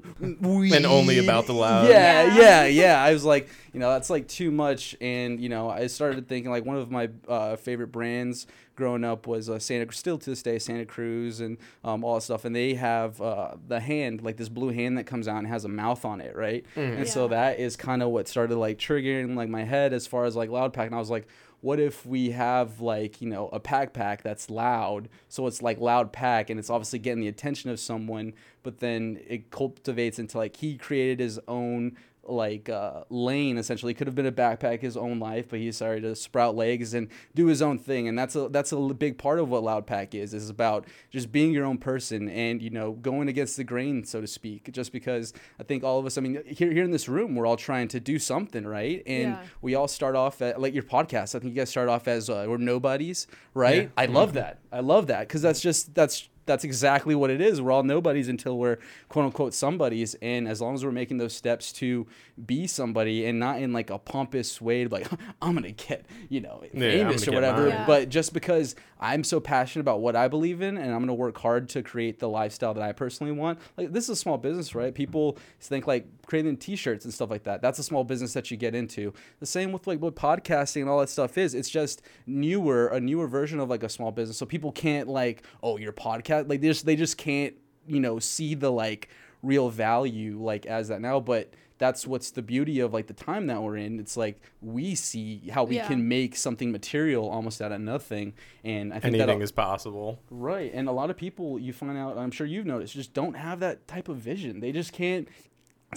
And 0.74 0.86
only 0.86 1.20
about 1.20 1.46
the 1.48 1.54
loud. 1.54 1.88
Yeah, 1.90 2.26
Yeah. 2.26 2.36
yeah, 2.36 2.66
yeah. 2.66 3.04
I 3.04 3.14
was 3.14 3.24
like, 3.24 3.50
you 3.74 3.80
know, 3.80 3.92
that's 3.92 4.10
like 4.10 4.28
too 4.28 4.52
much. 4.52 4.96
And 5.00 5.40
you 5.40 5.50
know, 5.50 5.70
I 5.70 5.88
started 5.88 6.28
thinking 6.28 6.52
like 6.52 6.66
one 6.66 6.78
of 6.78 6.92
my 6.92 7.10
uh, 7.28 7.56
favorite 7.56 7.92
brands 7.94 8.48
growing 8.76 9.04
up 9.04 9.28
was 9.28 9.50
uh, 9.50 9.60
Santa. 9.60 9.92
Still 9.94 10.18
to 10.18 10.30
this 10.30 10.42
day, 10.44 10.60
Santa 10.60 10.86
Cruz 10.86 11.40
and 11.40 11.58
um, 11.84 12.04
all 12.04 12.16
that 12.16 12.22
stuff. 12.22 12.46
And 12.46 12.56
they 12.56 12.74
have 12.76 13.22
uh, 13.22 13.54
the 13.68 13.80
hand, 13.80 14.22
like 14.22 14.38
this 14.38 14.50
blue 14.50 14.70
hand 14.70 14.98
that 14.98 15.06
comes 15.06 15.28
out 15.28 15.38
and 15.38 15.48
has 15.48 15.66
a 15.66 15.70
mouth 15.70 16.06
on 16.06 16.22
it, 16.22 16.36
right? 16.36 16.66
And 16.76 17.08
so 17.08 17.28
that 17.30 17.60
is 17.60 17.76
kind 17.76 18.04
of 18.04 18.10
what 18.10 18.28
started 18.28 18.56
like 18.58 18.78
triggering 18.78 19.36
like 19.36 19.50
my 19.50 19.64
head 19.64 19.94
as 19.94 20.06
far 20.08 20.26
as 20.26 20.36
like 20.36 20.50
loud 20.50 20.74
pack. 20.74 20.88
And 20.88 20.96
I 20.96 21.00
was 21.00 21.10
like. 21.10 21.28
What 21.62 21.80
if 21.80 22.06
we 22.06 22.30
have 22.30 22.80
like 22.80 23.22
you 23.22 23.30
know 23.30 23.48
a 23.48 23.60
pack 23.60 23.92
pack 23.92 24.22
that's 24.22 24.52
loud, 24.52 25.10
so 25.30 25.48
it's 25.48 25.64
like 25.64 25.80
loud 25.80 26.14
pack, 26.14 26.52
and 26.52 26.60
it's 26.60 26.70
obviously 26.70 27.00
getting 27.00 27.22
the 27.22 27.28
attention 27.28 27.72
of 27.72 27.80
someone, 27.80 28.34
but 28.62 28.82
then 28.82 29.20
it 29.26 29.50
cultivates 29.50 30.20
into 30.20 30.38
like 30.38 30.58
he 30.58 30.78
created 30.78 31.20
his 31.20 31.40
own 31.48 31.98
like 32.28 32.70
uh, 32.70 33.04
lane 33.10 33.58
essentially. 33.58 33.94
Could 33.94 34.08
have 34.08 34.16
been 34.16 34.26
a 34.26 34.32
backpack 34.32 34.82
his 34.82 34.98
own 34.98 35.20
life 35.20 35.48
but 35.50 35.60
he 35.60 35.66
decided 35.66 36.04
to 36.04 36.16
sprout 36.16 36.56
legs 36.56 36.94
and 36.94 37.08
do 37.34 37.48
his 37.48 37.62
own 37.62 37.78
thing. 37.78 38.08
And 38.08 38.18
that's 38.18 38.36
a 38.36 38.50
that's 38.50 38.72
a 38.72 38.76
l- 38.76 38.94
big 38.94 39.18
part 39.18 39.40
of 39.40 39.50
what 39.50 39.64
loud 39.64 39.86
pack 39.88 40.16
is 40.16 40.34
is 40.34 40.50
about 40.50 40.86
just 41.12 41.32
being 41.32 41.52
your 41.52 41.66
own 41.66 41.78
person 41.78 42.30
and 42.30 42.62
you 42.62 42.70
know 42.70 42.92
going 42.94 43.28
against 43.28 43.58
the 43.58 43.64
grain 43.64 44.04
so 44.04 44.22
to 44.22 44.28
speak 44.28 44.72
just 44.72 44.92
because 44.92 45.34
i 45.60 45.64
think 45.64 45.84
all 45.84 46.00
of 46.00 46.06
us 46.06 46.18
i 46.18 46.22
mean 46.22 46.42
here, 46.46 46.72
here 46.72 46.84
in 46.84 46.92
this 46.92 47.08
room 47.08 47.36
we're 47.36 47.46
all 47.46 47.58
trying 47.58 47.88
to 47.88 48.00
do 48.00 48.18
something 48.20 48.66
right? 48.66 49.04
And 49.06 49.34
Yeah. 49.34 49.44
we 49.62 49.76
all 49.76 49.88
start 49.88 50.16
off 50.16 50.42
at 50.42 50.60
like 50.62 50.74
your 50.74 50.84
podcast. 50.84 51.36
I 51.36 51.40
think 51.40 51.46
you 51.46 51.62
guys 51.62 51.70
start 51.70 51.90
off 51.90 52.08
as 52.08 52.30
uh, 52.30 52.46
we're 52.48 52.58
nobodies 52.58 53.28
right? 53.54 53.84
Yeah. 53.84 53.88
i 53.98 54.06
love 54.06 54.34
that. 54.34 54.60
I 54.72 54.80
love 54.82 55.08
that 55.08 55.28
because 55.28 55.42
that's 55.42 55.62
just 55.62 55.94
that's 55.96 56.30
that's 56.46 56.64
exactly 56.64 57.16
what 57.16 57.30
it 57.30 57.42
is. 57.42 57.62
We're 57.62 57.72
all 57.72 57.84
nobodies 57.84 58.28
until 58.28 58.58
we're 58.58 58.78
quote 59.10 59.26
unquote 59.26 59.54
somebodies. 59.54 60.16
And 60.22 60.48
as 60.48 60.62
long 60.62 60.76
as 60.76 60.86
we're 60.86 60.92
making 60.92 61.18
those 61.18 61.34
steps 61.34 61.72
to 61.74 62.08
be 62.46 62.68
somebody 62.68 63.26
and 63.26 63.40
not 63.40 63.60
in 63.60 63.74
like 63.74 63.90
a 63.90 63.98
pompous 63.98 64.62
way 64.62 64.84
to 64.84 64.90
like, 64.90 65.08
I'm 65.42 65.56
gonna 65.56 65.72
get, 65.72 66.06
you 66.30 66.42
know, 66.42 66.64
Yeah, 66.74 66.80
famous 66.80 67.28
or 67.28 67.32
whatever. 67.32 67.70
Yeah. 67.70 67.86
But 67.86 68.10
just 68.10 68.34
because 68.34 68.76
I'm 69.00 69.24
so 69.24 69.40
passionate 69.40 69.82
about 69.82 70.02
what 70.02 70.16
I 70.16 70.28
believe 70.28 70.62
in 70.62 70.78
and 70.78 70.94
I'm 70.94 71.02
gonna 71.02 71.14
work 71.14 71.38
hard 71.38 71.70
to 71.70 71.84
create 71.84 72.20
the 72.20 72.30
lifestyle 72.30 72.74
that 72.74 72.84
I 72.84 72.92
personally 72.92 73.34
want. 73.34 73.60
Like 73.78 73.92
this 73.92 74.06
is 74.06 74.12
a 74.12 74.16
small 74.16 74.38
business, 74.38 74.76
right? 74.76 74.94
People 74.94 75.38
think 75.60 75.88
like 75.88 76.08
creating 76.26 76.58
t-shirts 76.58 77.06
and 77.06 77.14
stuff 77.14 77.30
like 77.30 77.44
that. 77.44 77.62
That's 77.62 77.80
a 77.80 77.84
small 77.84 78.04
business 78.04 78.34
that 78.34 78.52
you 78.52 78.58
get 78.58 78.76
into. 78.76 79.14
The 79.40 79.46
same 79.46 79.72
with 79.72 79.88
like 79.88 80.00
what 80.00 80.16
podcasting 80.16 80.82
and 80.82 80.90
all 80.90 81.00
that 81.00 81.10
stuff 81.10 81.38
is. 81.38 81.54
It's 81.54 81.70
just 81.70 82.02
newer, 82.26 82.88
a 82.88 83.00
newer 83.00 83.28
version 83.28 83.60
of 83.60 83.70
like 83.70 83.84
a 83.84 83.90
small 83.90 84.12
business. 84.12 84.38
So 84.38 84.46
people 84.46 84.72
can't 84.72 85.08
like, 85.08 85.44
oh, 85.64 85.78
your 85.78 85.94
podcast 85.94 86.35
like 86.42 86.62
they 86.62 86.68
just 86.68 86.86
they 86.86 86.96
just 86.96 87.18
can't, 87.18 87.56
you 87.88 88.00
know, 88.00 88.20
see 88.20 88.56
the 88.56 88.72
like 88.72 89.10
real 89.44 89.70
value 89.70 90.42
like 90.42 90.66
as 90.66 90.88
that 90.90 91.02
now. 91.02 91.20
But 91.20 91.54
that's 91.78 92.08
what's 92.08 92.32
the 92.32 92.42
beauty 92.42 92.80
of 92.80 92.94
like 92.94 93.08
the 93.08 93.14
time 93.14 93.48
that 93.48 93.62
we're 93.62 93.76
in. 93.76 94.00
It's 94.00 94.16
like 94.16 94.40
we 94.62 94.96
see 94.96 95.50
how 95.52 95.66
we 95.66 95.76
Yeah. 95.76 95.88
can 95.88 96.08
make 96.08 96.36
something 96.38 96.72
material 96.72 97.28
almost 97.30 97.62
out 97.62 97.72
of 97.74 97.82
nothing. 97.82 98.34
And 98.64 98.94
I 98.94 99.00
think 99.00 99.16
Anything 99.16 99.42
is 99.42 99.52
possible. 99.52 100.20
Right. 100.30 100.72
And 100.74 100.88
a 100.88 100.94
lot 100.94 101.10
of 101.10 101.18
people 101.18 101.60
you 101.60 101.74
find 101.74 101.98
out, 101.98 102.18
I'm 102.18 102.32
sure 102.32 102.48
you've 102.48 102.66
noticed, 102.66 102.94
just 102.94 103.14
don't 103.14 103.36
have 103.36 103.60
that 103.60 103.88
type 103.90 104.08
of 104.08 104.18
vision. 104.18 104.62
They 104.62 104.72
just 104.72 104.94
can't 104.94 105.28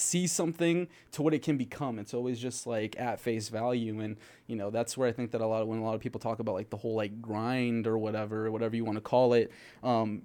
see 0.00 0.26
something 0.26 0.88
to 1.12 1.22
what 1.22 1.34
it 1.34 1.42
can 1.42 1.56
become. 1.56 1.98
It's 1.98 2.14
always 2.14 2.38
just 2.38 2.66
like 2.66 2.98
at 2.98 3.20
face 3.20 3.48
value. 3.48 4.00
And, 4.00 4.16
you 4.46 4.56
know, 4.56 4.70
that's 4.70 4.96
where 4.96 5.08
I 5.08 5.12
think 5.12 5.30
that 5.32 5.40
a 5.40 5.46
lot 5.46 5.62
of 5.62 5.68
when 5.68 5.78
a 5.78 5.84
lot 5.84 5.94
of 5.94 6.00
people 6.00 6.20
talk 6.20 6.38
about 6.38 6.54
like 6.54 6.70
the 6.70 6.76
whole 6.76 6.94
like 6.94 7.20
grind 7.20 7.86
or 7.86 7.98
whatever, 7.98 8.50
whatever 8.50 8.76
you 8.76 8.84
want 8.84 8.96
to 8.96 9.02
call 9.02 9.34
it, 9.34 9.50
um, 9.82 10.22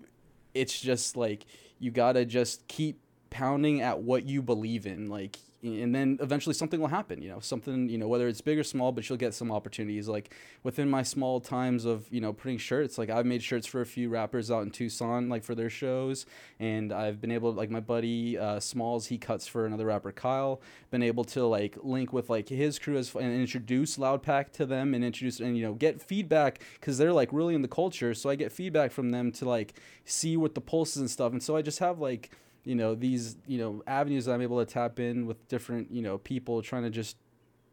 it's 0.54 0.80
just 0.80 1.18
like 1.18 1.46
you 1.80 1.92
gotta 1.92 2.26
just 2.26 2.68
keep 2.68 3.00
pounding 3.30 3.82
at 3.82 4.00
what 4.00 4.26
you 4.26 4.42
believe 4.42 4.86
in. 4.86 5.10
Like 5.10 5.40
and 5.64 5.96
then 5.96 6.18
eventually 6.22 6.54
something 6.54 6.80
will 6.80 6.88
happen 6.88 7.22
you 7.22 7.30
know 7.30 7.40
something 7.40 7.90
you 7.90 7.98
know 7.98 8.08
whether 8.08 8.28
it's 8.28 8.42
big 8.42 8.60
or 8.60 8.64
small 8.64 8.92
but 8.92 9.08
you'll 9.08 9.18
get 9.18 9.34
some 9.34 9.52
opportunities. 9.52 10.08
Like 10.08 10.34
within 10.64 10.90
my 10.90 11.04
small 11.04 11.40
times 11.40 11.86
of 11.86 12.08
you 12.12 12.22
know 12.22 12.34
printing 12.34 12.58
shirts 12.58 12.98
like 12.98 13.10
i've 13.10 13.26
made 13.26 13.42
shirts 13.42 13.66
for 13.66 13.82
a 13.82 13.86
few 13.86 14.10
rappers 14.10 14.52
out 14.52 14.64
in 14.64 14.72
tucson 14.72 15.30
like 15.30 15.44
for 15.44 15.56
their 15.56 15.70
shows 15.70 16.26
and 16.60 16.92
i've 16.92 17.20
been 17.22 17.32
able 17.32 17.52
to 17.52 17.58
like 17.58 17.70
my 17.70 17.80
buddy 17.80 18.38
uh, 18.38 18.60
smalls 18.60 19.08
he 19.08 19.18
cuts 19.18 19.48
for 19.48 19.66
another 19.66 19.86
rapper 19.86 20.12
kyle 20.12 20.62
been 20.92 21.04
able 21.04 21.24
to 21.24 21.46
like 21.46 21.78
link 21.82 22.14
with 22.14 22.30
like 22.30 22.50
his 22.50 22.80
crew 22.80 22.98
as, 22.98 23.14
and 23.16 23.34
introduce 23.34 23.98
loudpack 23.98 24.52
to 24.52 24.66
them 24.66 24.94
and 24.94 25.04
introduce 25.04 25.40
and 25.40 25.58
you 25.58 25.64
know 25.64 25.74
get 25.74 26.02
feedback 26.02 26.62
because 26.80 26.98
they're 26.98 27.14
like 27.14 27.32
really 27.32 27.56
in 27.56 27.62
the 27.62 27.68
culture. 27.68 28.14
So 28.14 28.30
i 28.30 28.36
get 28.36 28.52
feedback 28.52 28.92
from 28.92 29.12
them 29.12 29.32
to 29.34 29.46
like 29.48 29.74
see 30.06 30.38
what 30.38 30.56
the 30.56 30.62
pulses 30.62 30.98
and 30.98 31.10
stuff. 31.10 31.32
And 31.32 31.42
so 31.42 31.56
i 31.56 31.62
just 31.62 31.80
have 31.80 32.00
like 32.00 32.32
you 32.64 32.76
know 32.76 32.96
these 32.96 33.38
you 33.48 33.58
know 33.58 33.84
avenues 33.88 34.26
that 34.26 34.34
I'm 34.34 34.42
able 34.42 34.64
to 34.64 34.72
tap 34.72 35.00
in 35.00 35.26
with 35.26 35.48
different 35.48 35.92
you 35.92 36.02
know 36.02 36.18
people 36.18 36.62
trying 36.62 36.84
to 36.84 36.90
just 36.90 37.18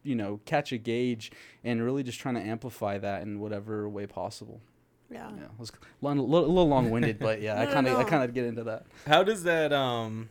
you 0.03 0.15
know 0.15 0.39
catch 0.45 0.71
a 0.71 0.77
gauge 0.77 1.31
and 1.63 1.83
really 1.83 2.03
just 2.03 2.19
trying 2.19 2.35
to 2.35 2.41
amplify 2.41 2.97
that 2.97 3.21
in 3.23 3.39
whatever 3.39 3.87
way 3.87 4.07
possible. 4.07 4.61
Yeah. 5.09 5.29
Yeah, 5.35 5.43
it 5.43 5.51
was 5.57 5.71
a 5.71 6.05
little, 6.05 6.25
little 6.25 6.69
long 6.69 6.89
winded, 6.89 7.19
but 7.19 7.41
yeah, 7.41 7.55
I 7.61 7.65
No, 7.65 7.65
no, 7.65 7.73
kind 7.73 7.87
of 7.87 7.97
I 7.97 8.03
kind 8.05 8.23
of 8.23 8.33
get 8.33 8.45
into 8.45 8.63
that. 8.63 8.85
How 9.05 9.23
does 9.23 9.43
that 9.43 9.73
um 9.73 10.29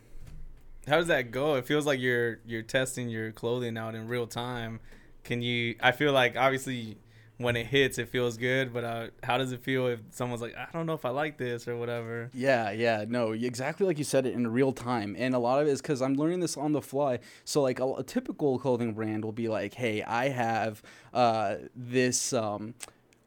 how 0.87 0.97
does 0.97 1.07
that 1.07 1.31
go? 1.31 1.55
It 1.55 1.65
feels 1.65 1.85
like 1.85 1.99
you're 1.99 2.39
you're 2.45 2.63
testing 2.63 3.09
your 3.09 3.31
clothing 3.31 3.77
out 3.77 3.93
in 3.95 4.07
real 4.07 4.25
time 4.25 4.79
can 5.23 5.41
you? 5.41 5.75
I 5.81 5.91
feel 5.91 6.13
like 6.13 6.35
obviously 6.35 6.97
when 7.41 7.55
it 7.55 7.67
hits, 7.67 7.97
it 7.97 8.09
feels 8.09 8.37
good, 8.37 8.73
but 8.73 8.83
uh, 8.83 9.07
how 9.23 9.37
does 9.37 9.51
it 9.51 9.61
feel 9.61 9.87
if 9.87 9.99
someone's 10.11 10.41
like, 10.41 10.55
I 10.55 10.67
don't 10.73 10.85
know 10.85 10.93
if 10.93 11.05
I 11.05 11.09
like 11.09 11.37
this 11.37 11.67
or 11.67 11.77
whatever? 11.77 12.29
Yeah, 12.33 12.71
yeah, 12.71 13.05
no, 13.07 13.31
exactly 13.31 13.85
like 13.85 13.97
you 13.97 14.03
said 14.03 14.25
it 14.25 14.33
in 14.33 14.47
real 14.47 14.71
time, 14.71 15.15
and 15.17 15.35
a 15.35 15.39
lot 15.39 15.61
of 15.61 15.67
it 15.67 15.71
is 15.71 15.81
because 15.81 16.01
I'm 16.01 16.15
learning 16.15 16.39
this 16.39 16.57
on 16.57 16.71
the 16.71 16.81
fly. 16.81 17.19
So 17.45 17.61
like 17.61 17.79
a, 17.79 17.93
a 17.93 18.03
typical 18.03 18.59
clothing 18.59 18.93
brand 18.93 19.23
will 19.25 19.31
be 19.31 19.47
like, 19.47 19.73
hey, 19.73 20.03
I 20.03 20.29
have 20.29 20.81
uh, 21.13 21.55
this. 21.75 22.33
Um, 22.33 22.73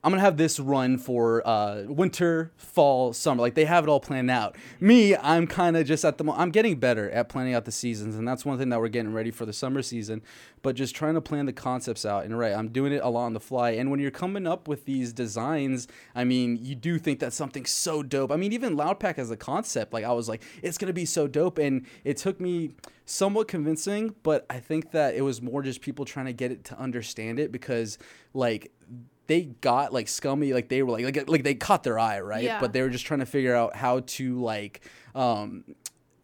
I'm 0.05 0.11
gonna 0.11 0.21
have 0.21 0.37
this 0.37 0.61
run 0.61 0.99
for 0.99 1.47
uh, 1.49 1.85
winter, 1.89 2.53
fall, 2.59 3.15
summer. 3.15 3.41
Like 3.41 3.55
they 3.55 3.65
have 3.65 3.85
it 3.85 3.89
all 3.89 4.01
planned 4.01 4.31
out. 4.31 4.55
Me, 4.79 5.17
I'm 5.17 5.47
kind 5.47 5.79
of 5.79 5.87
just 5.87 6.05
at 6.05 6.19
the. 6.19 6.25
Mo- 6.25 6.35
I'm 6.37 6.51
getting 6.51 6.79
better 6.79 7.11
at 7.11 7.31
planning 7.31 7.55
out 7.55 7.65
the 7.65 7.73
seasons, 7.73 8.15
and 8.15 8.29
that's 8.29 8.45
one 8.45 8.59
thing 8.59 8.69
that 8.69 8.81
we're 8.81 8.89
getting 8.89 9.15
ready 9.15 9.31
for 9.31 9.47
the 9.47 9.53
summer 9.55 9.81
season. 9.81 10.21
But 10.61 10.77
just 10.77 10.95
trying 10.95 11.15
to 11.15 11.23
plan 11.23 11.47
the 11.47 11.55
concepts 11.55 12.05
out. 12.05 12.27
And 12.27 12.39
right, 12.39 12.53
I'm 12.53 12.69
doing 12.69 12.93
it 12.93 13.01
a 13.03 13.09
lot 13.09 13.25
on 13.25 13.33
the 13.33 13.41
fly. 13.41 13.71
And 13.71 13.91
when 13.91 13.99
you're 13.99 14.11
coming 14.11 14.47
up 14.47 14.69
with 14.69 14.85
these 14.85 15.15
designs, 15.15 15.89
I 16.15 16.25
mean, 16.25 16.59
you 16.61 16.75
do 16.75 16.99
think 16.99 17.21
that 17.21 17.33
something's 17.33 17.71
so 17.71 18.03
dope. 18.03 18.31
I 18.31 18.37
mean, 18.37 18.53
even 18.53 18.77
Loudpack 18.77 19.17
as 19.17 19.31
a 19.31 19.39
concept, 19.39 19.95
like 19.95 20.05
I 20.05 20.13
was 20.13 20.29
like, 20.29 20.43
it's 20.63 20.77
gonna 20.77 20.93
be 20.93 21.07
so 21.07 21.27
dope, 21.27 21.57
and 21.57 21.87
it 22.05 22.19
took 22.19 22.41
me 22.41 22.73
somewhat 23.07 23.49
convincing, 23.49 24.15
but 24.23 24.45
I 24.49 24.61
think 24.61 24.91
that 24.93 25.15
it 25.15 25.23
was 25.23 25.41
more 25.41 25.63
just 25.63 25.81
people 25.81 26.05
trying 26.05 26.27
to 26.27 26.33
get 26.33 26.51
it 26.51 26.65
to 26.65 26.79
understand 26.79 27.39
it 27.39 27.53
because 27.53 27.99
like 28.33 28.71
they 29.27 29.43
got 29.61 29.93
like 29.93 30.09
scummy 30.09 30.53
like 30.53 30.69
they 30.69 30.83
were 30.83 30.93
like 30.93 31.05
like, 31.05 31.29
like 31.29 31.45
they 31.45 31.55
caught 31.55 31.83
their 31.83 31.99
eye 31.99 32.21
right? 32.21 32.45
Yeah. 32.45 32.61
but 32.61 32.73
they 32.73 32.83
were 32.83 32.91
just 32.91 33.07
trying 33.07 33.21
to 33.21 33.27
figure 33.27 33.55
out 33.55 33.77
how 33.77 34.01
to 34.01 34.41
like 34.41 34.89
um 35.15 35.65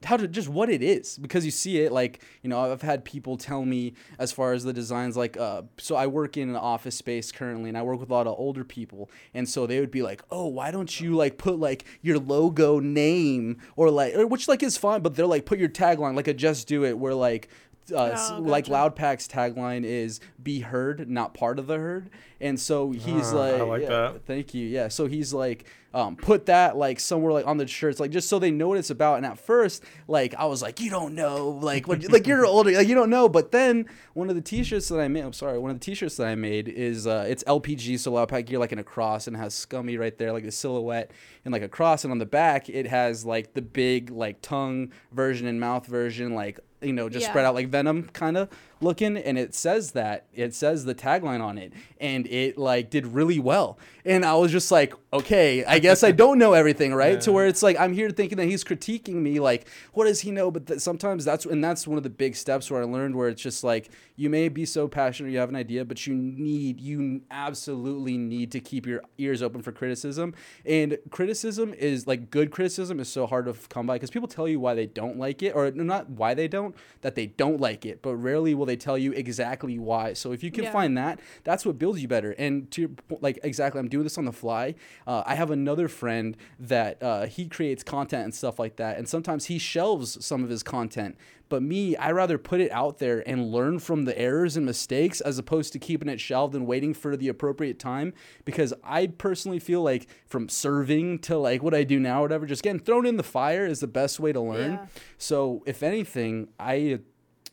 how 0.02 0.16
to 0.16 0.26
just 0.26 0.49
what 0.49 0.71
it 0.71 0.83
is. 0.83 1.19
Because 1.19 1.45
you 1.45 1.50
see 1.50 1.78
it 1.80 1.92
like 1.92 2.23
you 2.42 2.49
know 2.49 2.73
i've 2.73 2.83
had 2.83 3.04
people 3.04 3.37
tell 3.37 3.64
me 3.64 3.95
as 4.19 4.33
far 4.33 4.52
as 4.52 4.64
the 4.64 4.73
designs 4.73 5.16
like 5.16 5.37
uh 5.37 5.62
so 5.78 5.95
i 5.95 6.07
work 6.07 6.37
in 6.37 6.49
an 6.49 6.57
office 6.57 6.95
space 6.97 7.30
currently 7.33 7.69
and 7.69 7.76
i 7.76 7.83
work 7.83 8.00
with 8.00 8.11
a 8.11 8.12
lot 8.12 8.26
of 8.26 8.35
older 8.38 8.64
people. 8.64 9.11
And 9.35 9.49
so 9.49 9.66
they 9.66 9.80
would 9.80 9.90
be 9.90 10.02
like 10.02 10.23
oh 10.30 10.47
why 10.47 10.71
don't 10.71 11.00
you 11.00 11.16
like 11.16 11.38
put 11.38 11.59
like 11.59 11.85
your 12.02 12.19
logo 12.19 12.80
name 12.80 13.59
or 13.76 13.90
like 13.90 14.14
or, 14.14 14.26
which 14.26 14.49
like 14.49 14.62
is 14.62 14.76
fine 14.76 15.02
but 15.02 15.14
they're 15.14 15.26
like 15.26 15.47
put 15.47 15.59
your 15.59 15.69
tagline 15.69 16.14
like 16.16 16.28
a 16.28 16.35
just 16.35 16.66
do 16.66 16.85
it 16.85 16.99
where 16.99 17.14
like 17.14 17.49
uh, 17.92 18.16
Oh, 18.32 18.40
like 18.40 18.66
gotcha. 18.68 18.90
Loudpack's 18.90 19.28
tagline 19.28 19.85
is 19.85 20.20
"Be 20.42 20.61
heard, 20.61 21.09
not 21.11 21.35
part 21.35 21.59
of 21.59 21.66
the 21.66 21.78
herd," 21.78 22.11
and 22.40 22.59
so 22.59 22.90
he's 22.92 23.32
Ah, 23.32 23.38
I 23.38 23.50
like, 23.61 23.68
like 23.68 23.82
yeah, 23.82 23.88
that. 23.88 24.26
Thank 24.26 24.54
you. 24.54 24.66
Yeah. 24.66 24.88
So 24.88 25.06
he's 25.06 25.32
like, 25.35 25.64
um, 25.92 26.14
put 26.16 26.47
that 26.47 26.76
like 26.76 27.00
somewhere 27.00 27.32
like 27.32 27.47
on 27.47 27.56
the 27.56 27.66
shirts, 27.66 27.99
like 27.99 28.11
just 28.12 28.28
so 28.28 28.38
they 28.38 28.50
know 28.50 28.68
what 28.68 28.78
it's 28.78 28.90
about. 28.90 29.16
And 29.16 29.26
at 29.26 29.38
first, 29.38 29.82
like 30.06 30.35
I 30.37 30.44
was 30.47 30.62
like, 30.62 30.80
you 30.80 30.88
don't 30.90 31.14
know, 31.14 31.49
like 31.49 31.88
what, 31.88 32.09
like 32.11 32.26
you're 32.26 32.47
older, 32.47 32.70
like 32.73 32.87
you 32.88 32.94
don't 32.94 33.11
know. 33.11 33.28
But 33.28 33.50
then 33.50 33.87
one 34.14 34.28
of 34.30 34.37
the 34.37 34.42
T-shirts 34.42 34.88
that 34.88 35.00
I 35.00 35.09
made, 35.09 35.25
I'm 35.25 35.32
sorry, 35.32 35.59
one 35.59 35.70
of 35.70 35.78
the 35.80 35.85
T-shirts 35.85 36.16
that 36.18 36.26
I 36.28 36.35
made 36.37 36.68
is 36.68 37.06
uh, 37.06 37.26
it's 37.28 37.42
LPG, 37.44 37.99
so 37.99 38.12
Loudpack 38.12 38.47
gear 38.47 38.59
like 38.59 38.73
in 38.73 38.78
a 38.78 38.85
cross, 38.85 39.26
and 39.26 39.35
it 39.37 39.40
has 39.40 39.52
Scummy 39.54 39.97
right 39.97 40.16
there, 40.16 40.32
like 40.32 40.44
the 40.44 40.52
silhouette 40.52 41.11
and 41.44 41.52
like 41.52 41.62
a 41.62 41.68
cross, 41.68 42.04
and 42.04 42.12
on 42.12 42.18
the 42.18 42.26
back 42.26 42.68
it 42.68 42.87
has 42.87 43.25
like 43.25 43.54
the 43.54 43.62
big 43.62 44.11
like 44.11 44.40
tongue 44.42 44.92
version 45.12 45.47
and 45.49 45.59
mouth 45.59 45.87
version, 45.87 46.35
like 46.35 46.61
you 46.80 46.92
know, 46.92 47.08
just 47.08 47.25
Yeah. 47.25 47.30
spread 47.30 47.44
out 47.44 47.54
like 47.54 47.68
Venom 47.68 48.04
kind 48.12 48.37
of 48.37 48.49
looking, 48.80 49.16
and 49.16 49.38
it 49.38 49.54
says 49.54 49.92
that 49.92 50.26
it 50.32 50.54
says 50.54 50.84
the 50.84 50.94
tagline 50.94 51.42
on 51.42 51.58
it, 51.58 51.72
and 52.00 52.26
it 52.26 52.58
like 52.58 52.90
did 52.90 53.06
really 53.06 53.38
well, 53.38 53.78
and 54.04 54.25
I 54.25 54.34
was 54.34 54.52
just 54.52 54.70
like, 54.70 54.94
okay, 55.12 55.64
I 55.64 55.78
guess 55.78 56.02
I 56.02 56.12
don't 56.12 56.38
know 56.38 56.52
everything, 56.52 56.94
right? 56.94 57.20
To 57.20 57.32
where 57.32 57.46
it's 57.46 57.62
like 57.62 57.78
I'm 57.78 57.92
here 57.92 58.10
thinking 58.10 58.38
that 58.38 58.46
he's 58.46 58.64
critiquing 58.64 59.16
me, 59.16 59.40
like, 59.40 59.68
what 59.92 60.04
does 60.04 60.20
he 60.20 60.30
know? 60.30 60.50
But 60.50 60.66
th- 60.66 60.80
sometimes 60.80 61.25
that's 61.25 61.44
and 61.44 61.62
that's 61.62 61.87
one 61.87 61.99
of 61.99 62.02
the 62.02 62.10
big 62.10 62.34
steps 62.34 62.70
where 62.70 62.80
I 62.80 62.84
learned 62.84 63.14
where 63.14 63.28
it's 63.28 63.42
just 63.42 63.62
like 63.62 63.90
you 64.16 64.30
may 64.30 64.49
be 64.49 64.64
so 64.64 64.88
passionate, 64.88 65.30
you 65.30 65.38
have 65.38 65.49
an 65.49 65.56
idea, 65.56 65.84
but 65.84 66.06
you 66.06 66.14
need 66.14 66.80
you 66.80 67.20
absolutely 67.30 68.16
need 68.16 68.52
to 68.52 68.60
keep 68.60 68.87
your 68.87 69.02
ears 69.18 69.42
open 69.42 69.60
for 69.60 69.72
criticism, 69.72 70.34
and 70.64 70.99
criticism 71.10 71.75
is 71.75 72.06
like 72.06 72.30
good 72.30 72.50
criticism 72.50 73.00
is 73.00 73.08
so 73.08 73.26
hard 73.26 73.46
to 73.46 73.54
come 73.68 73.87
by 73.87 73.96
because 73.96 74.10
people 74.10 74.28
tell 74.28 74.49
you 74.49 74.58
why 74.60 74.75
they 74.75 74.87
don't 74.87 75.18
like 75.18 75.42
it, 75.42 75.54
or 75.54 75.70
not 75.72 76.08
why 76.08 76.32
they 76.32 76.49
don't, 76.49 76.75
that 77.02 77.16
they 77.16 77.26
don't 77.26 77.60
like 77.60 77.84
it, 77.84 78.00
but 78.00 78.16
rarely 78.16 78.54
will 78.54 78.70
they 78.71 78.77
tell 78.77 78.97
you 78.97 79.12
exactly 79.12 79.79
why. 79.79 80.12
So 80.15 80.33
if 80.33 80.43
you 80.43 80.50
can 80.50 80.65
Yeah. 80.65 80.73
find 80.73 80.97
that, 80.97 81.21
that's 81.45 81.67
what 81.67 81.79
builds 81.79 82.00
you 82.03 82.09
better. 82.09 82.33
And 82.39 82.71
to 82.73 82.81
your 82.83 82.91
like 83.21 83.39
exactly, 83.43 83.79
I'm 83.81 83.89
doing 83.89 84.05
this 84.05 84.17
on 84.19 84.25
the 84.25 84.33
fly. 84.33 84.75
Uh, 85.07 85.23
I 85.27 85.35
have 85.35 85.50
another 85.50 85.89
friend 85.89 86.37
that 86.59 87.03
uh, 87.03 87.27
he 87.27 87.49
creates 87.49 87.83
content 87.83 88.25
and 88.25 88.35
stuff 88.35 88.59
like 88.59 88.77
that, 88.77 88.97
and 88.99 89.09
sometimes 89.09 89.47
he 89.47 89.59
shelves 89.59 90.25
some 90.25 90.43
of 90.45 90.50
his 90.50 90.62
content. 90.62 91.17
But 91.50 91.65
me, 91.65 91.97
I 91.97 92.12
rather 92.12 92.39
put 92.39 92.61
it 92.61 92.71
out 92.71 92.99
there 92.99 93.29
and 93.29 93.50
learn 93.50 93.81
from 93.81 94.05
the 94.05 94.17
errors 94.17 94.57
and 94.57 94.65
mistakes 94.65 95.21
as 95.21 95.37
opposed 95.37 95.73
to 95.73 95.81
keeping 95.81 96.09
it 96.09 96.21
shelved 96.21 96.55
and 96.55 96.65
waiting 96.65 96.95
for 96.95 97.17
the 97.17 97.27
appropriate 97.27 97.81
time. 97.81 98.12
Because 98.45 98.73
I 98.85 99.09
personally 99.09 99.59
feel 99.59 99.83
like 99.83 100.07
from 100.27 100.49
serving 100.49 101.19
to 101.21 101.37
like 101.37 101.61
what 101.61 101.75
I 101.75 101.83
do 101.83 101.99
now, 101.99 102.21
or 102.21 102.23
whatever, 102.23 102.47
just 102.47 102.62
getting 102.62 102.79
thrown 102.79 103.05
in 103.05 103.17
the 103.17 103.25
fire 103.25 103.67
is 103.67 103.81
the 103.81 103.89
best 103.89 104.21
way 104.21 104.33
to 104.33 104.41
learn. 104.41 104.73
Yeah. 104.75 104.87
So 105.19 105.65
if 105.67 105.83
anything, 105.83 106.50
I 106.61 107.00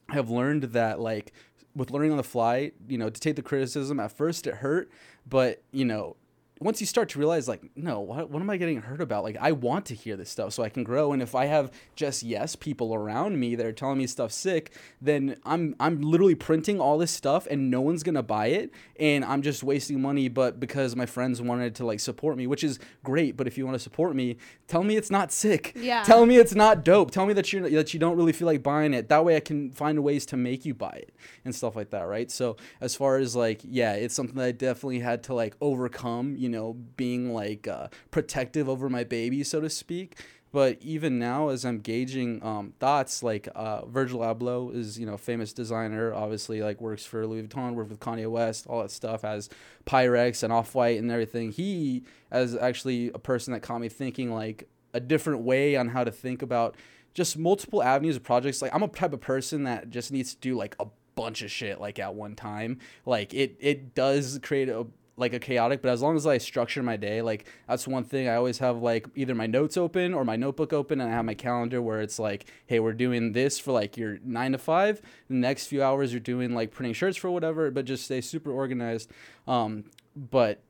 have 0.09 0.29
learned 0.29 0.63
that 0.63 0.99
like 0.99 1.33
with 1.75 1.91
learning 1.91 2.11
on 2.11 2.17
the 2.17 2.23
fly, 2.23 2.71
you 2.87 2.97
know, 2.97 3.09
to 3.09 3.19
take 3.19 3.35
the 3.35 3.41
criticism 3.41 3.99
at 3.99 4.11
first 4.11 4.47
it 4.47 4.55
hurt, 4.55 4.89
but 5.27 5.61
you 5.71 5.85
know, 5.85 6.15
once 6.59 6.79
you 6.81 6.87
start 6.87 7.09
to 7.09 7.19
realize 7.19 7.47
like, 7.47 7.61
no, 7.75 7.99
what, 7.99 8.29
what 8.29 8.41
am 8.41 8.49
I 8.49 8.57
getting 8.57 8.81
hurt 8.81 9.01
about? 9.01 9.23
Like 9.23 9.37
I 9.39 9.51
want 9.51 9.85
to 9.87 9.95
hear 9.95 10.15
this 10.15 10.29
stuff 10.29 10.53
so 10.53 10.63
I 10.63 10.69
can 10.69 10.83
grow. 10.83 11.13
And 11.13 11.21
if 11.21 11.35
I 11.35 11.45
have 11.45 11.71
just 11.95 12.23
yes 12.23 12.55
people 12.55 12.93
around 12.93 13.39
me 13.39 13.55
that 13.55 13.65
are 13.65 13.71
telling 13.71 13.97
me 13.97 14.07
stuff 14.07 14.31
sick, 14.31 14.71
then 15.01 15.37
I'm 15.45 15.75
I'm 15.79 16.01
literally 16.01 16.35
printing 16.35 16.79
all 16.79 16.97
this 16.97 17.11
stuff 17.11 17.47
and 17.49 17.69
no 17.69 17.81
one's 17.81 18.03
gonna 18.03 18.23
buy 18.23 18.47
it 18.47 18.71
and 18.99 19.23
I'm 19.23 19.41
just 19.41 19.63
wasting 19.63 20.01
money, 20.01 20.27
but 20.27 20.59
because 20.59 20.95
my 20.95 21.05
friends 21.05 21.41
wanted 21.41 21.75
to 21.75 21.85
like 21.85 21.99
support 21.99 22.37
me, 22.37 22.47
which 22.47 22.63
is 22.63 22.79
great, 23.03 23.37
but 23.37 23.47
if 23.47 23.57
you 23.57 23.65
want 23.65 23.75
to 23.75 23.83
support 23.83 24.15
me, 24.15 24.37
tell 24.67 24.83
me 24.83 24.97
it's 24.97 25.11
not 25.11 25.31
sick. 25.31 25.73
Yeah. 25.75 26.03
Tell 26.03 26.25
me 26.25 26.37
it's 26.37 26.55
not 26.55 26.83
dope. 26.83 27.11
Tell 27.11 27.25
me 27.25 27.33
that 27.33 27.53
you 27.53 27.69
that 27.69 27.93
you 27.93 27.99
don't 27.99 28.17
really 28.17 28.33
feel 28.33 28.47
like 28.47 28.63
buying 28.63 28.93
it. 28.93 29.09
That 29.09 29.23
way 29.23 29.35
I 29.35 29.39
can 29.39 29.71
find 29.71 30.03
ways 30.03 30.25
to 30.27 30.37
make 30.37 30.65
you 30.65 30.73
buy 30.73 30.91
it 30.91 31.13
and 31.45 31.53
stuff 31.53 31.75
like 31.75 31.91
that, 31.91 32.07
right? 32.07 32.29
So 32.31 32.57
as 32.81 32.95
far 32.95 33.17
as 33.17 33.35
like 33.35 33.61
yeah, 33.63 33.93
it's 33.93 34.15
something 34.15 34.35
that 34.35 34.45
I 34.45 34.51
definitely 34.51 34.99
had 34.99 35.23
to 35.23 35.33
like 35.33 35.55
overcome, 35.61 36.35
you 36.35 36.46
know, 36.49 36.73
being 36.73 37.33
like 37.33 37.67
uh, 37.67 37.87
protective 38.11 38.67
over 38.69 38.89
my 38.89 39.03
baby, 39.03 39.43
so 39.43 39.61
to 39.61 39.69
speak. 39.69 40.17
But 40.51 40.77
even 40.81 41.19
now, 41.19 41.49
as 41.49 41.65
I'm 41.65 41.79
gauging 41.79 42.43
um, 42.43 42.73
thoughts, 42.79 43.21
like 43.21 43.49
uh, 43.53 43.85
Virgil 43.85 44.21
Abloh 44.21 44.73
is, 44.73 44.97
you 44.97 45.05
know, 45.05 45.17
famous 45.17 45.51
designer. 45.51 46.13
Obviously, 46.13 46.61
like 46.61 46.79
works 46.79 47.05
for 47.05 47.27
Louis 47.27 47.43
Vuitton, 47.43 47.73
worked 47.73 47.89
with 47.89 47.99
Kanye 47.99 48.29
West, 48.29 48.65
all 48.67 48.81
that 48.81 48.91
stuff. 48.91 49.23
Has 49.23 49.49
Pyrex 49.85 50.43
and 50.43 50.53
Off 50.53 50.73
White 50.73 50.99
and 50.99 51.11
everything. 51.11 51.51
He 51.51 52.03
as 52.31 52.55
actually 52.55 53.11
a 53.13 53.19
person 53.19 53.53
that 53.53 53.61
caught 53.61 53.81
me 53.81 53.89
thinking 53.89 54.31
like 54.33 54.69
a 54.93 54.99
different 54.99 55.41
way 55.41 55.75
on 55.75 55.89
how 55.89 56.03
to 56.03 56.11
think 56.11 56.41
about 56.41 56.75
just 57.13 57.37
multiple 57.37 57.83
avenues 57.83 58.15
of 58.15 58.23
projects. 58.23 58.61
Like 58.61 58.73
I'm 58.73 58.83
a 58.83 58.87
type 58.87 59.13
of 59.13 59.21
person 59.21 59.63
that 59.65 59.89
just 59.89 60.11
needs 60.11 60.33
to 60.33 60.39
do 60.39 60.55
like 60.55 60.75
a 60.79 60.87
bunch 61.15 61.41
of 61.41 61.51
shit 61.51 61.81
like 61.81 61.99
at 61.99 62.15
one 62.15 62.35
time. 62.35 62.79
Like 63.05 63.33
it 63.33 63.57
it 63.59 63.93
does 63.93 64.39
create 64.41 64.69
a 64.69 64.87
like 65.17 65.33
a 65.33 65.39
chaotic, 65.39 65.81
but 65.81 65.89
as 65.89 66.01
long 66.01 66.15
as 66.15 66.27
I 66.27 66.37
structure 66.37 66.83
my 66.83 66.95
day, 66.95 67.23
like 67.23 67.47
that's 67.67 67.87
one 67.87 68.03
thing 68.03 68.29
I 68.29 68.35
always 68.35 68.59
have 68.59 68.77
like 68.77 69.07
either 69.15 69.33
my 69.33 69.47
notes 69.47 69.75
open 69.75 70.13
or 70.13 70.23
my 70.23 70.35
notebook 70.35 70.71
open 70.73 71.01
and 71.01 71.09
I 71.09 71.13
have 71.13 71.25
my 71.25 71.33
calendar 71.33 71.81
where 71.81 72.01
it's 72.01 72.19
like, 72.19 72.45
hey, 72.67 72.79
we're 72.79 72.93
doing 72.93 73.31
this 73.31 73.57
for 73.57 73.71
like 73.71 73.97
your 73.97 74.19
nine 74.23 74.51
to 74.51 74.59
five. 74.59 75.01
The 75.27 75.33
next 75.33 75.67
few 75.67 75.81
hours 75.81 76.13
you're 76.13 76.19
doing 76.19 76.53
like 76.53 76.71
printing 76.71 76.93
shirts 76.93 77.17
for 77.17 77.31
whatever, 77.31 77.71
but 77.71 77.85
just 77.85 78.05
stay 78.05 78.21
super 78.21 78.51
organized. 78.51 79.11
Um, 79.47 79.85
but 80.15 80.61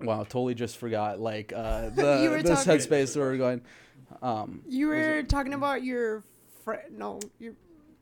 wow, 0.00 0.22
totally 0.22 0.54
just 0.54 0.76
forgot 0.76 1.18
like 1.18 1.52
uh 1.52 1.90
the 1.94 2.40
this 2.44 2.64
headspace 2.64 3.16
where 3.16 3.26
we're 3.26 3.36
going. 3.36 3.62
Um 4.22 4.62
You 4.68 4.86
were 4.86 5.24
talking 5.24 5.54
about 5.54 5.82
your 5.82 6.22
friend. 6.64 6.98
No, 6.98 7.18
your 7.40 7.54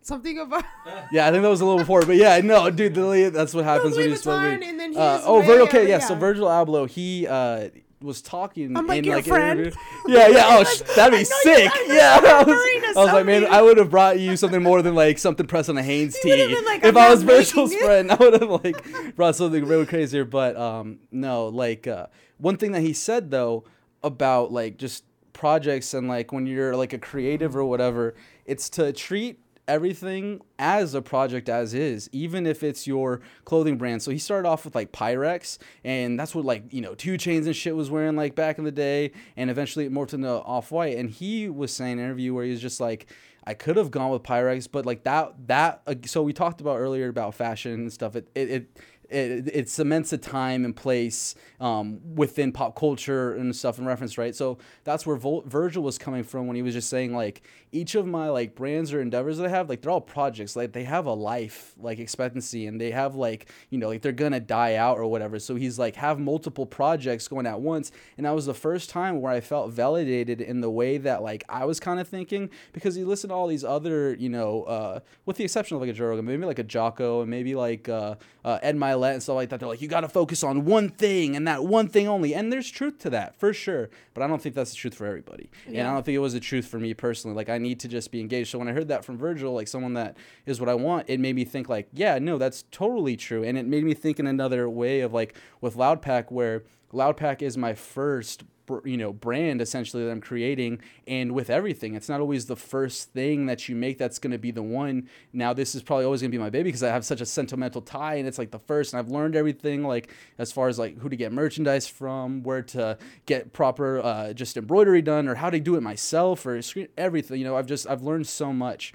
something 0.06 0.38
about. 0.38 0.64
Yeah, 1.12 1.26
I 1.28 1.30
think 1.30 1.42
that 1.42 1.48
was 1.48 1.60
a 1.60 1.64
little 1.64 1.78
before, 1.80 2.02
but 2.02 2.16
yeah, 2.16 2.40
no, 2.42 2.68
dude, 2.70 2.96
literally, 2.96 3.28
that's 3.28 3.54
what 3.54 3.64
happens 3.64 3.96
when 3.96 4.08
you 4.10 4.16
spell 4.16 4.38
Vuitton, 4.38 4.62
and 4.64 4.80
then 4.80 4.96
Uh, 4.96 5.18
he's 5.18 5.26
oh, 5.26 5.40
way 5.40 5.46
Vir- 5.46 5.60
okay, 5.62 5.82
out- 5.82 5.88
yeah. 5.88 5.98
So. 6.00 6.14
Virgil 6.14 6.46
Abloh, 6.48 6.88
he 6.88 7.26
uh, 7.26 7.68
was 8.00 8.22
talking 8.22 8.76
I'm 8.76 8.86
like, 8.86 8.98
in 8.98 9.04
your 9.04 9.16
like 9.16 9.24
friend? 9.26 9.60
interview. 9.60 9.80
Yeah, 10.08 10.28
yeah. 10.28 10.46
Oh, 10.48 10.64
sh- 10.64 10.80
that'd 10.96 11.12
be 11.12 11.18
I 11.18 11.18
know 11.18 11.18
you- 11.18 11.24
sick. 11.24 11.72
Yeah, 11.88 12.20
I 12.24 12.42
was, 12.44 12.96
I 12.96 13.04
was 13.04 13.12
like, 13.12 13.26
man. 13.26 13.44
I 13.46 13.62
would 13.62 13.76
have 13.78 13.90
brought 13.90 14.18
you 14.18 14.36
something 14.36 14.62
more 14.62 14.82
than 14.82 14.94
like 14.94 15.18
something 15.18 15.46
pressed 15.46 15.68
on 15.68 15.76
a 15.78 15.82
Hanes 15.82 16.16
You 16.24 16.34
tee. 16.36 16.60
like, 16.64 16.82
if 16.84 16.96
I'm 16.96 16.98
I 16.98 17.00
not 17.02 17.10
was 17.10 17.22
Virgil's 17.22 17.72
it. 17.72 17.84
friend, 17.84 18.10
I 18.10 18.14
would 18.16 18.40
have 18.40 18.50
like 18.64 19.16
brought 19.16 19.36
something 19.36 19.64
really 19.64 19.86
crazier. 19.86 20.24
But 20.24 20.56
um, 20.56 20.98
no, 21.12 21.46
like 21.48 21.86
uh, 21.86 22.06
one 22.38 22.56
thing 22.56 22.72
that 22.72 22.80
he 22.82 22.92
said 22.92 23.30
though 23.30 23.64
about 24.02 24.50
like 24.52 24.76
just 24.78 25.04
projects 25.32 25.92
and 25.94 26.08
like 26.08 26.32
when 26.32 26.46
you're 26.46 26.74
like 26.76 26.92
a 26.92 26.98
creative 26.98 27.54
or 27.56 27.64
whatever, 27.64 28.14
it's 28.44 28.68
to 28.70 28.92
treat 28.92 29.40
everything 29.68 30.40
as 30.58 30.94
a 30.94 31.02
project 31.02 31.48
as 31.48 31.74
is, 31.74 32.08
even 32.12 32.46
if 32.46 32.62
it's 32.62 32.86
your 32.86 33.20
clothing 33.44 33.76
brand. 33.76 34.02
So 34.02 34.10
he 34.10 34.18
started 34.18 34.48
off 34.48 34.64
with 34.64 34.74
like 34.74 34.92
Pyrex, 34.92 35.58
and 35.84 36.18
that's 36.18 36.34
what 36.34 36.44
like 36.44 36.72
you 36.72 36.80
know 36.80 36.94
2 36.94 37.14
Chainz 37.14 37.46
and 37.46 37.56
shit 37.56 37.76
was 37.76 37.90
wearing 37.90 38.16
like 38.16 38.34
back 38.34 38.58
in 38.58 38.64
the 38.64 38.72
day, 38.72 39.12
and 39.36 39.50
eventually 39.50 39.84
it 39.84 39.92
morphed 39.92 40.14
into 40.14 40.28
Off 40.30 40.70
White. 40.70 40.96
And 40.96 41.10
he 41.10 41.48
was 41.48 41.72
saying 41.72 41.92
in 41.92 41.98
an 41.98 42.04
interview 42.04 42.34
where 42.34 42.44
he 42.44 42.50
was 42.50 42.60
just 42.60 42.80
like. 42.80 43.06
I 43.48 43.54
could 43.54 43.76
have 43.76 43.92
gone 43.92 44.10
with 44.10 44.24
Pyrex, 44.24 44.66
but 44.68 44.84
like 44.84 45.04
that 45.04 45.34
that 45.46 45.80
uh, 45.86 45.94
so 46.04 46.20
we 46.20 46.32
talked 46.32 46.60
about 46.60 46.78
earlier 46.78 47.08
about 47.08 47.32
fashion 47.32 47.74
and 47.74 47.92
stuff. 47.92 48.16
It 48.16 48.28
it, 48.34 48.50
it 48.50 48.80
it, 49.10 49.48
it 49.52 49.68
cements 49.68 50.12
a 50.12 50.18
time 50.18 50.64
and 50.64 50.74
place 50.74 51.34
um, 51.60 52.00
within 52.14 52.52
pop 52.52 52.76
culture 52.76 53.34
and 53.34 53.54
stuff 53.54 53.78
and 53.78 53.86
reference, 53.86 54.18
right? 54.18 54.34
So 54.34 54.58
that's 54.84 55.06
where 55.06 55.16
Vol- 55.16 55.44
Virgil 55.46 55.82
was 55.82 55.98
coming 55.98 56.22
from 56.22 56.46
when 56.46 56.56
he 56.56 56.62
was 56.62 56.74
just 56.74 56.88
saying 56.88 57.14
like 57.14 57.42
each 57.72 57.94
of 57.94 58.06
my 58.06 58.28
like 58.28 58.54
brands 58.54 58.92
or 58.92 59.00
endeavors 59.00 59.38
that 59.38 59.46
I 59.46 59.50
have, 59.50 59.68
like 59.68 59.82
they're 59.82 59.90
all 59.90 60.00
projects, 60.00 60.56
like 60.56 60.72
they 60.72 60.84
have 60.84 61.06
a 61.06 61.12
life 61.12 61.74
like 61.78 61.98
expectancy 61.98 62.66
and 62.66 62.80
they 62.80 62.90
have 62.90 63.14
like 63.14 63.50
you 63.70 63.78
know 63.78 63.88
like 63.88 64.02
they're 64.02 64.12
gonna 64.12 64.40
die 64.40 64.76
out 64.76 64.98
or 64.98 65.06
whatever. 65.06 65.38
So 65.38 65.54
he's 65.54 65.78
like 65.78 65.96
have 65.96 66.18
multiple 66.18 66.66
projects 66.66 67.28
going 67.28 67.46
at 67.46 67.60
once, 67.60 67.92
and 68.16 68.26
that 68.26 68.34
was 68.34 68.46
the 68.46 68.54
first 68.54 68.90
time 68.90 69.20
where 69.20 69.32
I 69.32 69.40
felt 69.40 69.70
validated 69.70 70.40
in 70.40 70.60
the 70.60 70.70
way 70.70 70.98
that 70.98 71.22
like 71.22 71.44
I 71.48 71.64
was 71.64 71.80
kind 71.80 72.00
of 72.00 72.08
thinking 72.08 72.50
because 72.72 72.96
you 72.96 73.06
listen 73.06 73.28
to 73.28 73.34
all 73.34 73.46
these 73.46 73.64
other 73.64 74.14
you 74.14 74.28
know 74.28 74.62
uh, 74.64 75.00
with 75.24 75.36
the 75.36 75.44
exception 75.44 75.76
of 75.76 75.80
like 75.80 75.90
a 75.90 75.92
Joe 75.92 76.06
Rogan, 76.06 76.24
maybe 76.24 76.44
like 76.44 76.58
a 76.58 76.64
Jocko 76.64 77.22
and 77.22 77.30
maybe 77.30 77.54
like 77.54 77.88
uh, 77.88 78.16
uh, 78.46 78.60
Ed 78.62 78.76
Mylett 78.76 79.14
and 79.14 79.22
stuff 79.22 79.34
like 79.34 79.48
that. 79.48 79.58
They're 79.58 79.68
like, 79.68 79.82
you 79.82 79.88
got 79.88 80.02
to 80.02 80.08
focus 80.08 80.44
on 80.44 80.64
one 80.64 80.88
thing 80.88 81.34
and 81.34 81.48
that 81.48 81.64
one 81.64 81.88
thing 81.88 82.06
only. 82.06 82.32
And 82.32 82.52
there's 82.52 82.70
truth 82.70 83.00
to 83.00 83.10
that 83.10 83.34
for 83.34 83.52
sure. 83.52 83.90
But 84.14 84.22
I 84.22 84.28
don't 84.28 84.40
think 84.40 84.54
that's 84.54 84.70
the 84.70 84.76
truth 84.76 84.94
for 84.94 85.04
everybody. 85.04 85.50
Yeah. 85.68 85.80
And 85.80 85.88
I 85.88 85.92
don't 85.92 86.04
think 86.04 86.14
it 86.14 86.20
was 86.20 86.32
the 86.32 86.40
truth 86.40 86.68
for 86.68 86.78
me 86.78 86.94
personally. 86.94 87.34
Like, 87.34 87.48
I 87.48 87.58
need 87.58 87.80
to 87.80 87.88
just 87.88 88.12
be 88.12 88.20
engaged. 88.20 88.50
So 88.50 88.60
when 88.60 88.68
I 88.68 88.72
heard 88.72 88.86
that 88.86 89.04
from 89.04 89.18
Virgil, 89.18 89.52
like 89.52 89.66
someone 89.66 89.94
that 89.94 90.16
is 90.46 90.60
what 90.60 90.68
I 90.68 90.74
want, 90.74 91.10
it 91.10 91.18
made 91.18 91.34
me 91.34 91.44
think, 91.44 91.68
like, 91.68 91.88
yeah, 91.92 92.20
no, 92.20 92.38
that's 92.38 92.62
totally 92.70 93.16
true. 93.16 93.42
And 93.42 93.58
it 93.58 93.66
made 93.66 93.82
me 93.82 93.94
think 93.94 94.20
in 94.20 94.28
another 94.28 94.70
way 94.70 95.00
of 95.00 95.12
like 95.12 95.34
with 95.60 95.74
Loudpack, 95.74 96.30
where 96.30 96.62
Loudpack 96.92 97.42
is 97.42 97.58
my 97.58 97.74
first 97.74 98.44
you 98.84 98.96
know 98.96 99.12
brand 99.12 99.60
essentially 99.60 100.04
that 100.04 100.10
I'm 100.10 100.20
creating 100.20 100.80
and 101.06 101.32
with 101.32 101.50
everything 101.50 101.94
it's 101.94 102.08
not 102.08 102.20
always 102.20 102.46
the 102.46 102.56
first 102.56 103.12
thing 103.12 103.46
that 103.46 103.68
you 103.68 103.76
make 103.76 103.98
that's 103.98 104.18
going 104.18 104.32
to 104.32 104.38
be 104.38 104.50
the 104.50 104.62
one. 104.62 105.08
Now 105.32 105.52
this 105.52 105.74
is 105.74 105.82
probably 105.82 106.04
always 106.04 106.20
going 106.20 106.30
to 106.30 106.36
be 106.36 106.42
my 106.42 106.50
baby 106.50 106.68
because 106.68 106.82
I 106.82 106.88
have 106.88 107.04
such 107.04 107.20
a 107.20 107.26
sentimental 107.26 107.80
tie 107.80 108.14
and 108.16 108.26
it's 108.26 108.38
like 108.38 108.50
the 108.50 108.58
first 108.58 108.92
and 108.92 109.00
I've 109.00 109.10
learned 109.10 109.36
everything 109.36 109.84
like 109.84 110.12
as 110.38 110.52
far 110.52 110.68
as 110.68 110.78
like 110.78 110.98
who 110.98 111.08
to 111.08 111.16
get 111.16 111.32
merchandise 111.32 111.86
from 111.86 112.42
where 112.42 112.62
to 112.62 112.98
get 113.26 113.52
proper 113.52 114.00
uh, 114.00 114.32
just 114.32 114.56
embroidery 114.56 115.02
done 115.02 115.28
or 115.28 115.36
how 115.36 115.50
to 115.50 115.60
do 115.60 115.76
it 115.76 115.82
myself 115.82 116.46
or 116.46 116.60
screen 116.62 116.88
everything 116.96 117.38
you 117.38 117.44
know 117.44 117.56
I've 117.56 117.66
just 117.66 117.86
I've 117.86 118.02
learned 118.02 118.26
so 118.26 118.52
much. 118.52 118.92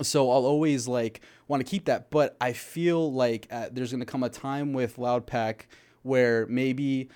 So 0.00 0.30
I'll 0.30 0.46
always 0.46 0.88
like 0.88 1.20
want 1.48 1.64
to 1.64 1.70
keep 1.70 1.84
that, 1.84 2.10
but 2.10 2.36
I 2.40 2.54
feel 2.54 3.12
like 3.12 3.46
uh, 3.50 3.68
there's 3.70 3.90
going 3.90 4.00
to 4.00 4.06
come 4.06 4.22
a 4.22 4.30
time 4.30 4.72
with 4.72 4.96
Loudpack 4.96 5.62
where 6.02 6.46
maybe 6.46 7.08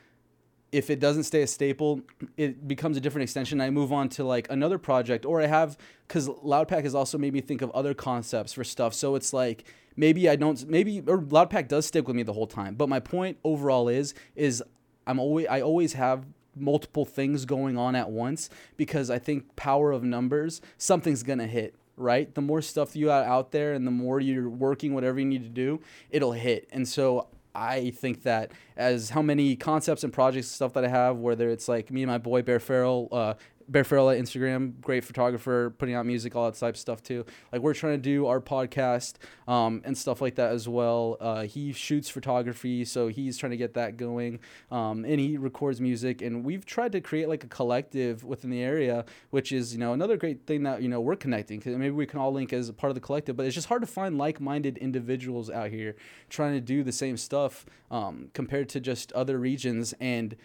if 0.77 0.91
it 0.91 1.01
doesn't 1.01 1.23
stay 1.23 1.41
a 1.41 1.47
staple, 1.47 2.03
it 2.37 2.69
becomes 2.69 2.99
a 2.99 3.01
different 3.01 3.23
extension. 3.23 3.63
I 3.63 3.71
move 3.71 3.95
on 3.95 4.11
to 4.11 4.25
like 4.25 4.47
another 4.51 4.77
project, 4.77 5.25
or 5.25 5.41
I 5.41 5.47
have 5.47 5.79
because 6.07 6.29
Loudpack 6.29 6.83
has 6.83 6.95
also 6.95 7.17
made 7.17 7.33
me 7.33 7.41
think 7.41 7.63
of 7.63 7.71
other 7.71 7.95
concepts 7.95 8.53
for 8.53 8.63
stuff. 8.63 8.93
So 8.93 9.15
it's 9.15 9.33
like 9.33 9.65
maybe 9.97 10.29
I 10.29 10.37
don't, 10.37 10.69
maybe 10.69 11.01
or 11.07 11.23
Loudpack 11.23 11.69
does 11.69 11.87
stick 11.87 12.07
with 12.07 12.15
me 12.15 12.23
the 12.23 12.35
whole 12.35 12.47
time. 12.47 12.75
But 12.75 12.91
my 12.91 13.01
point 13.01 13.39
overall 13.43 13.89
is 13.89 14.13
is 14.35 14.63
I'm 15.07 15.19
always 15.19 15.47
I 15.47 15.63
always 15.63 15.95
have 15.95 16.27
multiple 16.55 17.07
things 17.07 17.47
going 17.47 17.79
on 17.79 17.95
at 17.95 18.11
once 18.11 18.51
because 18.77 19.09
I 19.09 19.19
think 19.19 19.57
power 19.57 19.93
of 19.93 20.05
numbers, 20.05 20.61
something's 20.77 21.23
gonna 21.23 21.47
hit 21.47 21.75
right? 21.99 22.35
The 22.35 22.43
more 22.43 22.61
stuff 22.61 22.95
you 22.95 23.07
got 23.07 23.25
out 23.25 23.53
there 23.53 23.73
and 23.73 23.87
the 23.87 23.91
more 23.91 24.21
you're 24.21 24.51
working 24.51 24.93
whatever 24.93 25.19
you 25.19 25.25
need 25.25 25.45
to 25.45 25.49
do, 25.49 25.81
it'll 26.11 26.33
hit. 26.33 26.69
And 26.71 26.87
so 26.87 27.29
I 27.57 27.91
think 27.91 28.23
that 28.25 28.53
as 28.77 29.11
how 29.11 29.23
many 29.23 29.57
concepts 29.57 30.05
and 30.05 30.13
projects 30.13 30.49
and 30.49 30.55
stuff 30.55 30.75
that 30.75 30.85
I 30.85 30.89
have, 30.89 31.17
whether 31.17 31.49
it's 31.49 31.69
like 31.69 31.91
me 31.91 32.03
and 32.03 32.11
my 32.11 32.19
boy 32.19 32.43
Bear 32.43 32.61
Farrell, 32.61 33.09
uh, 33.11 33.35
Bear 33.69 33.81
at 33.81 33.87
Instagram, 33.89 34.81
great 34.81 35.05
photographer, 35.05 35.75
putting 35.77 35.95
out 35.95 36.07
music, 36.07 36.37
all 36.37 36.51
that 36.51 36.59
type 36.59 36.75
of 36.75 36.79
stuff 36.79 37.03
too. 37.03 37.25
Like 37.53 37.63
we're 37.63 37.75
trying 37.75 37.95
to 37.95 37.99
do 37.99 38.27
our 38.27 38.41
podcast 38.41 39.15
um, 39.49 39.83
and 39.85 39.99
stuff 39.99 40.21
like 40.21 40.37
that 40.37 40.53
as 40.53 40.69
well. 40.69 41.17
Uh, 41.21 41.43
he 41.43 41.73
shoots 41.73 42.09
photography, 42.09 42.85
so 42.85 43.09
he's 43.09 43.37
trying 43.37 43.51
to 43.51 43.57
get 43.57 43.75
that 43.75 43.97
going, 43.97 44.39
um, 44.71 45.05
and 45.05 45.19
he 45.19 45.37
records 45.37 45.81
music. 45.81 46.23
And 46.23 46.45
we've 46.45 46.65
tried 46.65 46.93
to 46.93 47.01
create 47.01 47.29
like 47.29 47.43
a 47.43 47.49
collective 47.49 48.23
within 48.23 48.51
the 48.51 48.63
area, 48.63 49.05
which 49.31 49.51
is 49.51 49.73
you 49.73 49.81
know 49.81 49.93
another 49.93 50.17
great 50.17 50.47
thing 50.47 50.63
that 50.63 50.83
you 50.83 50.89
know 50.89 51.01
we're 51.01 51.17
connecting 51.17 51.59
because 51.59 51.77
maybe 51.77 51.91
we 51.91 52.07
can 52.07 52.21
all 52.21 52.33
link 52.33 52.53
as 52.53 52.69
a 52.69 52.73
part 52.73 52.91
of 52.91 52.95
the 52.95 53.01
collective. 53.01 53.37
But 53.37 53.47
it's 53.47 53.55
just 53.55 53.69
hard 53.69 53.83
to 53.83 53.89
find 53.89 54.17
like-minded 54.17 54.79
individuals 54.79 55.51
out 55.51 55.71
here 55.71 55.97
trying 56.29 56.55
to 56.55 56.61
do 56.61 56.85
the 56.85 56.93
same 56.93 57.17
stuff 57.17 57.67
um, 57.91 58.31
compared 58.33 58.69
to 58.71 58.81
just 58.81 59.13
other 59.13 59.39
regions. 59.39 59.93
And 60.01 60.37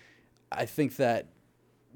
I 0.52 0.66
think 0.66 0.96
that 0.98 1.28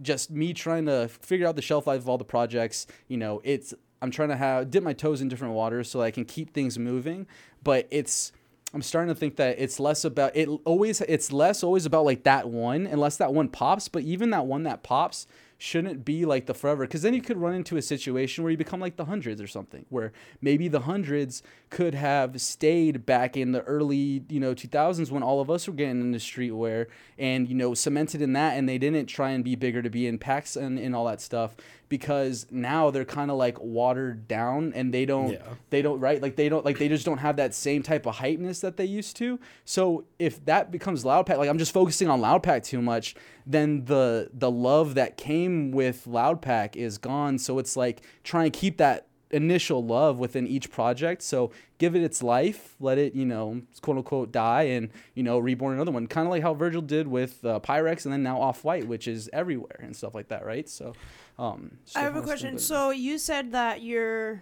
just 0.02 0.32
me 0.32 0.54
trying 0.54 0.86
to 0.86 1.08
figure 1.08 1.48
out 1.48 1.56
the 1.56 1.62
shelf 1.62 1.88
life 1.88 2.02
of 2.02 2.10
all 2.10 2.18
the 2.18 2.26
projects. 2.26 2.88
You 3.08 3.18
know, 3.18 3.42
it's 3.44 3.74
I'm 4.02 4.12
trying 4.12 4.30
to 4.30 4.36
have 4.36 4.70
dip 4.72 4.84
my 4.84 4.94
toes 4.94 5.22
in 5.22 5.28
different 5.28 5.54
waters 5.54 5.90
so 5.90 6.02
I 6.02 6.12
can 6.12 6.26
keep 6.26 6.54
things 6.54 6.78
moving. 6.78 7.28
But 7.64 7.88
it's 7.92 8.32
I'm 8.74 8.82
starting 8.82 9.14
to 9.14 9.18
think 9.18 9.38
that 9.38 9.58
it's 9.58 9.80
less 9.80 10.04
about 10.04 10.36
it 10.36 10.50
always 10.66 11.02
it's 11.02 11.32
less 11.32 11.64
always 11.64 11.86
about 11.86 12.06
like 12.06 12.24
that 12.24 12.50
one 12.50 12.88
unless 12.88 13.18
that 13.18 13.34
one 13.34 13.48
pops. 13.48 13.88
But 13.88 14.04
even 14.04 14.32
that 14.32 14.46
one 14.46 14.64
that 14.64 14.84
pops 14.84 15.28
shouldn't 15.58 16.04
be 16.04 16.26
like 16.26 16.46
the 16.46 16.54
forever 16.54 16.86
because 16.86 17.02
then 17.02 17.14
you 17.14 17.22
could 17.22 17.38
run 17.38 17.54
into 17.54 17.78
a 17.78 17.82
situation 17.82 18.44
where 18.44 18.52
you 18.52 18.58
become 18.58 18.80
like 18.80 18.98
the 18.98 19.06
hundreds 19.06 19.42
or 19.42 19.48
something 19.48 19.86
where 19.90 20.12
maybe 20.42 20.68
the 20.68 20.82
hundreds 20.82 21.42
could 21.70 21.96
have 21.96 22.40
stayed 22.42 23.06
back 23.06 23.38
in 23.38 23.52
the 23.54 23.62
early 23.62 24.24
you 24.28 24.40
know 24.40 24.54
2000s 24.54 25.10
when 25.12 25.24
all 25.24 25.40
of 25.40 25.50
us 25.50 25.68
were 25.68 25.74
getting 25.74 26.02
into 26.02 26.20
streetwear 26.20 26.88
and 27.18 27.48
you 27.48 27.56
know 27.56 27.74
cemented 27.74 28.22
in 28.22 28.34
that 28.34 28.58
and 28.58 28.68
they 28.68 28.78
didn't 28.78 29.06
try 29.06 29.30
and 29.32 29.44
be 29.44 29.56
bigger 29.56 29.82
to 29.82 29.90
be 29.90 30.08
in 30.08 30.18
packs 30.18 30.56
and, 30.56 30.78
and 30.78 30.96
all 30.96 31.06
that 31.06 31.22
stuff 31.22 31.56
because 31.90 32.48
now 32.52 32.90
they're 32.92 33.06
kind 33.06 33.30
of 33.32 33.38
like 33.38 33.60
watered 33.60 34.28
down 34.28 34.74
and 34.76 34.94
they 34.94 35.06
don't 35.06 35.32
Yeah. 35.34 35.42
they 35.70 35.82
don't 35.82 36.00
right? 36.00 36.22
Like 36.22 36.36
they 36.36 36.50
don't 36.50 36.66
like 36.66 36.78
they 36.80 36.88
just 36.90 37.06
don't 37.06 37.20
have 37.20 37.38
that 37.38 37.54
same 37.54 37.84
type 37.84 38.06
of 38.06 38.16
hypeness 38.16 38.62
that 38.62 38.78
they 38.78 38.86
used 38.86 39.16
to. 39.18 39.40
So 39.66 40.06
if 40.20 40.44
that 40.46 40.72
becomes 40.72 41.06
loud 41.06 41.26
pack 41.26 41.38
like 41.38 41.50
i'm 41.50 41.58
just 41.58 41.74
focusing 41.74 42.08
on 42.10 42.22
loud 42.22 42.44
pack 42.44 42.64
too 42.64 42.82
much 42.82 43.16
then 43.46 43.86
the 43.86 44.30
the 44.34 44.50
love 44.50 44.96
that 44.96 45.18
came 45.18 45.72
with 45.72 46.08
loud 46.08 46.42
pack 46.42 46.76
is 46.76 46.98
gone. 46.98 47.38
So 47.38 47.60
it's 47.60 47.76
like 47.78 48.02
try 48.24 48.44
and 48.46 48.54
keep 48.54 48.78
that 48.78 49.08
initial 49.32 49.84
love 49.84 50.18
within 50.20 50.46
each 50.48 50.72
project 50.72 51.22
so 51.22 51.52
give 51.78 51.96
it 51.96 52.04
its 52.04 52.22
life 52.22 52.76
let 52.80 52.98
it 52.98 53.16
you 53.16 53.26
know 53.26 53.62
quote 53.82 53.98
unquote 53.98 54.32
die 54.32 54.64
and 54.64 54.90
you 55.16 55.24
know 55.24 55.40
reborn 55.40 55.74
another 55.74 55.92
one 55.92 56.06
kind 56.08 56.28
of 56.28 56.32
like 56.32 56.44
how 56.44 56.54
virgil 56.54 56.82
did 56.82 57.08
with 57.08 57.44
uh, 57.44 57.60
pyrex 57.60 58.06
and 58.06 58.14
then 58.14 58.22
now 58.22 58.40
off-white 58.40 58.88
which 58.88 59.08
is 59.08 59.30
everywhere 59.34 59.80
and 59.80 59.96
stuff 59.96 60.14
like 60.14 60.28
that 60.28 60.46
right 60.46 60.70
so 60.70 60.94
um 61.40 61.78
I 61.96 62.02
have 62.02 62.16
a 62.16 62.22
question. 62.22 62.58
So 62.58 62.92
you 62.92 63.18
said 63.18 63.52
that 63.52 63.82
you're 63.82 64.42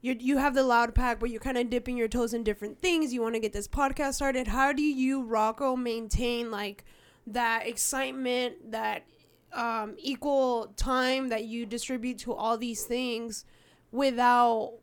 you 0.00 0.16
you 0.18 0.36
have 0.38 0.54
the 0.54 0.62
loud 0.62 0.94
pack, 0.94 1.18
but 1.18 1.30
you're 1.30 1.40
kind 1.40 1.58
of 1.58 1.70
dipping 1.70 1.96
your 1.96 2.08
toes 2.08 2.34
in 2.34 2.44
different 2.44 2.80
things. 2.80 3.12
You 3.12 3.22
want 3.22 3.34
to 3.34 3.40
get 3.40 3.52
this 3.52 3.68
podcast 3.68 4.14
started. 4.14 4.48
How 4.48 4.72
do 4.72 4.82
you, 4.82 5.22
Rocco, 5.22 5.76
maintain 5.76 6.50
like 6.50 6.84
that 7.26 7.66
excitement, 7.66 8.70
that 8.70 9.04
um, 9.52 9.94
equal 9.98 10.72
time 10.76 11.28
that 11.28 11.44
you 11.44 11.66
distribute 11.66 12.18
to 12.18 12.34
all 12.34 12.58
these 12.58 12.84
things 12.84 13.44
without 13.90 14.74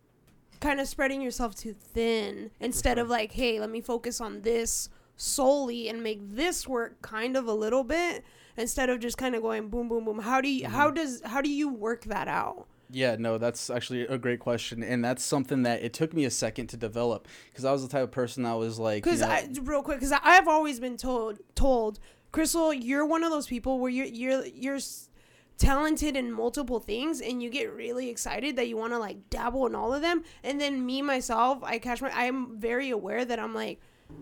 kind 0.60 0.80
of 0.80 0.88
spreading 0.88 1.22
yourself 1.22 1.56
too 1.56 1.74
thin? 1.74 2.52
Instead 2.60 2.98
of 2.98 3.10
like, 3.10 3.32
hey, 3.32 3.60
let 3.60 3.70
me 3.70 3.82
focus 3.82 4.22
on 4.22 4.42
this 4.42 4.90
solely 5.18 5.88
and 5.90 6.04
make 6.04 6.20
this 6.22 6.68
work 6.68 7.02
kind 7.02 7.38
of 7.38 7.48
a 7.48 7.54
little 7.54 7.84
bit 7.84 8.24
instead 8.58 8.90
of 8.90 9.00
just 9.00 9.18
kind 9.18 9.36
of 9.36 9.42
going 9.42 9.70
boom 9.70 9.88
boom 9.88 10.06
boom. 10.06 10.20
How 10.20 10.42
do 10.42 10.50
you 10.50 10.68
how 10.68 10.92
does 10.92 11.22
how 11.26 11.42
do 11.42 11.50
you 11.50 11.70
work 11.70 12.06
that 12.06 12.28
out? 12.28 12.68
Yeah, 12.92 13.16
no, 13.18 13.38
that's 13.38 13.70
actually 13.72 14.02
a 14.02 14.18
great 14.18 14.40
question, 14.40 14.84
and 14.84 15.04
that's 15.04 15.24
something 15.24 15.64
that 15.64 15.82
it 15.82 15.92
took 15.92 16.14
me 16.14 16.24
a 16.26 16.30
second 16.30 16.68
to 16.68 16.78
develop 16.78 17.28
because 17.50 17.66
I 17.66 17.72
was 17.72 17.82
the 17.82 17.90
type 17.90 18.04
of 18.04 18.12
person 18.12 18.44
that 18.44 18.54
was 18.54 18.78
like, 18.78 19.06
you 19.06 19.12
because 19.12 19.22
know, 19.22 19.64
real 19.64 19.82
quick 19.82 20.00
because 20.00 20.14
i've 20.24 20.48
always 20.48 20.80
been 20.80 20.98
told 20.98 21.40
told 21.56 22.00
krystal 22.32 22.78
you're 22.78 23.06
one 23.06 23.24
of 23.24 23.32
those 23.32 23.48
people 23.48 23.80
where 23.80 23.92
you're 23.92 24.06
you're 24.06 24.46
you're 24.46 24.80
talented 25.58 26.18
in 26.18 26.32
multiple 26.32 26.80
things 26.80 27.22
and 27.22 27.42
you 27.42 27.50
get 27.50 27.74
really 27.74 28.10
excited 28.10 28.56
that 28.58 28.68
you 28.68 28.76
want 28.76 28.92
to 28.92 29.00
like 29.00 29.30
dabble 29.30 29.66
in 29.66 29.76
all 29.76 29.94
of 29.94 30.02
them. 30.02 30.24
And 30.44 30.60
then 30.60 30.86
me 30.86 31.02
myself 31.02 31.64
i 31.64 31.80
catch 31.80 32.02
my 32.02 32.12
i'm 32.12 32.60
very 32.60 32.90
aware 32.90 33.24
that 33.24 33.40
i'm 33.40 33.54
like 33.54 33.80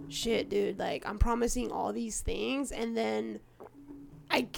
shit 0.09 0.49
dude 0.49 0.77
like 0.79 1.05
i'm 1.07 1.17
promising 1.17 1.71
all 1.71 1.91
these 1.91 2.21
things. 2.21 2.71
And 2.71 2.95
then 2.95 3.39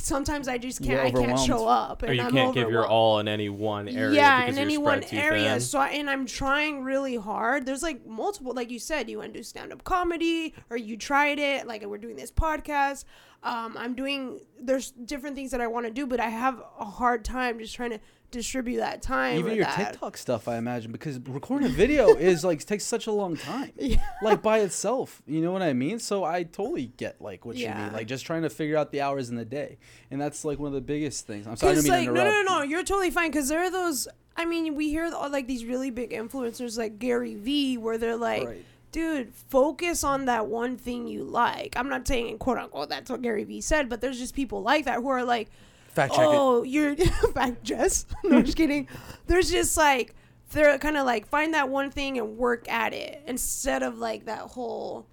sometimes 0.05 0.47
I 0.47 0.57
just 0.57 0.83
can't. 0.83 1.01
I 1.01 1.11
can't 1.11 1.39
show 1.39 1.67
up, 1.67 2.01
and 2.03 2.11
Or 2.11 2.13
you 2.13 2.21
I'm 2.21 2.31
can't 2.31 2.53
give 2.53 2.69
your 2.69 2.85
all 2.87 3.19
in 3.19 3.27
any 3.27 3.49
one 3.49 3.87
area. 3.87 4.11
yeah, 4.15 4.45
in 4.45 4.57
any 4.57 4.77
one 4.77 5.03
area. 5.11 5.49
thin. 5.51 5.59
So 5.61 5.79
I, 5.79 5.89
and 5.89 6.09
I'm 6.09 6.25
trying 6.25 6.83
really 6.83 7.15
hard. 7.15 7.65
There's 7.65 7.83
like 7.83 8.05
multiple, 8.05 8.53
like 8.53 8.69
you 8.71 8.79
said, 8.79 9.09
you 9.09 9.17
want 9.17 9.33
to 9.33 9.39
do 9.39 9.43
stand 9.43 9.73
up 9.73 9.83
comedy, 9.83 10.53
or 10.69 10.77
you 10.77 10.95
tried 10.97 11.39
it. 11.39 11.67
Like 11.67 11.83
we're 11.85 11.97
doing 11.97 12.15
this 12.15 12.31
podcast. 12.31 13.05
Um, 13.43 13.75
I'm 13.77 13.93
doing. 13.95 14.39
There's 14.59 14.91
different 14.91 15.35
things 15.35 15.51
that 15.51 15.61
I 15.61 15.67
want 15.67 15.85
to 15.85 15.91
do, 15.91 16.05
but 16.07 16.19
I 16.19 16.29
have 16.29 16.61
a 16.79 16.85
hard 16.85 17.25
time 17.25 17.59
just 17.59 17.75
trying 17.75 17.91
to 17.91 17.99
distribute 18.35 18.77
that 18.77 19.01
time. 19.01 19.39
Even 19.39 19.55
your 19.55 19.65
that. 19.65 19.91
TikTok 19.93 20.17
stuff, 20.17 20.47
I 20.47 20.57
imagine, 20.57 20.91
because 20.91 21.19
recording 21.27 21.67
a 21.67 21.71
video 21.71 22.15
is 22.15 22.43
like 22.43 22.63
takes 22.65 22.83
such 22.83 23.07
a 23.07 23.11
long 23.11 23.35
time, 23.37 23.71
Yeah. 23.77 23.97
like 24.21 24.41
by 24.41 24.59
itself. 24.59 25.21
You 25.25 25.41
know 25.41 25.51
what 25.51 25.61
I 25.61 25.73
mean? 25.73 25.99
So 25.99 26.23
I 26.23 26.43
totally 26.43 26.87
get 26.97 27.21
like 27.21 27.45
what 27.45 27.55
you 27.57 27.67
mean, 27.69 27.91
like 27.93 28.07
just 28.07 28.25
trying 28.25 28.43
to 28.43 28.49
figure 28.49 28.77
out 28.77 28.91
the 28.91 29.01
hours 29.01 29.29
in 29.29 29.35
the 29.35 29.45
day, 29.45 29.77
and 30.11 30.21
that's 30.21 30.45
like 30.45 30.59
one 30.59 30.67
of 30.67 30.73
the 30.73 30.81
biggest 30.81 31.25
things. 31.25 31.47
I'm 31.47 31.55
sorry, 31.55 31.71
I 31.71 31.75
Because 31.75 31.85
didn't 31.85 32.13
like 32.15 32.23
to 32.25 32.31
no 32.31 32.41
no 32.43 32.57
no, 32.57 32.61
you're 32.63 32.83
totally 32.83 33.11
fine. 33.11 33.31
Because 33.31 33.49
there 33.49 33.59
are 33.59 33.71
those. 33.71 34.07
I 34.37 34.43
mean, 34.45 34.75
we 34.75 34.89
hear 34.89 35.09
all, 35.15 35.29
like 35.29 35.47
these 35.47 35.63
really 35.65 35.91
big 35.91 36.11
influencers 36.11 36.77
like 36.77 36.99
Gary 36.99 37.35
Vee, 37.35 37.77
where 37.77 37.97
they're 37.97 38.17
like, 38.17 38.45
Right. 38.45 38.65
dude, 38.91 39.33
focus 39.33 40.03
on 40.03 40.25
that 40.25 40.47
one 40.47 40.75
thing 40.77 41.07
you 41.07 41.23
like. 41.23 41.75
I'm 41.77 41.87
not 41.89 42.05
saying 42.07 42.37
quote 42.39 42.57
unquote 42.57 42.89
that's 42.89 43.09
what 43.09 43.21
Gary 43.21 43.45
Vee 43.45 43.61
said, 43.61 43.87
but 43.87 44.01
there's 44.01 44.19
just 44.19 44.35
people 44.35 44.61
like 44.61 44.83
that 44.85 44.95
who 44.97 45.07
are 45.07 45.23
like, 45.23 45.49
Fact 45.95 46.13
check 46.13 46.23
it. 46.23 46.29
oh, 46.29 46.63
you're 46.63 46.95
fact 47.33 47.63
Jess. 47.63 48.05
No, 48.23 48.37
I'm 48.37 48.43
just 48.45 48.57
kidding. 48.57 48.87
There's 49.27 49.49
just 49.49 49.75
like 49.77 50.13
they're 50.51 50.77
kind 50.77 50.97
of 50.97 51.05
like 51.05 51.27
find 51.27 51.53
that 51.53 51.69
one 51.69 51.89
thing 51.91 52.17
and 52.19 52.37
work 52.37 52.69
at 52.69 52.93
it 52.93 53.23
instead 53.25 53.81
of 53.83 53.97
like 53.97 54.25
that 54.25 54.41
whole. 54.41 55.07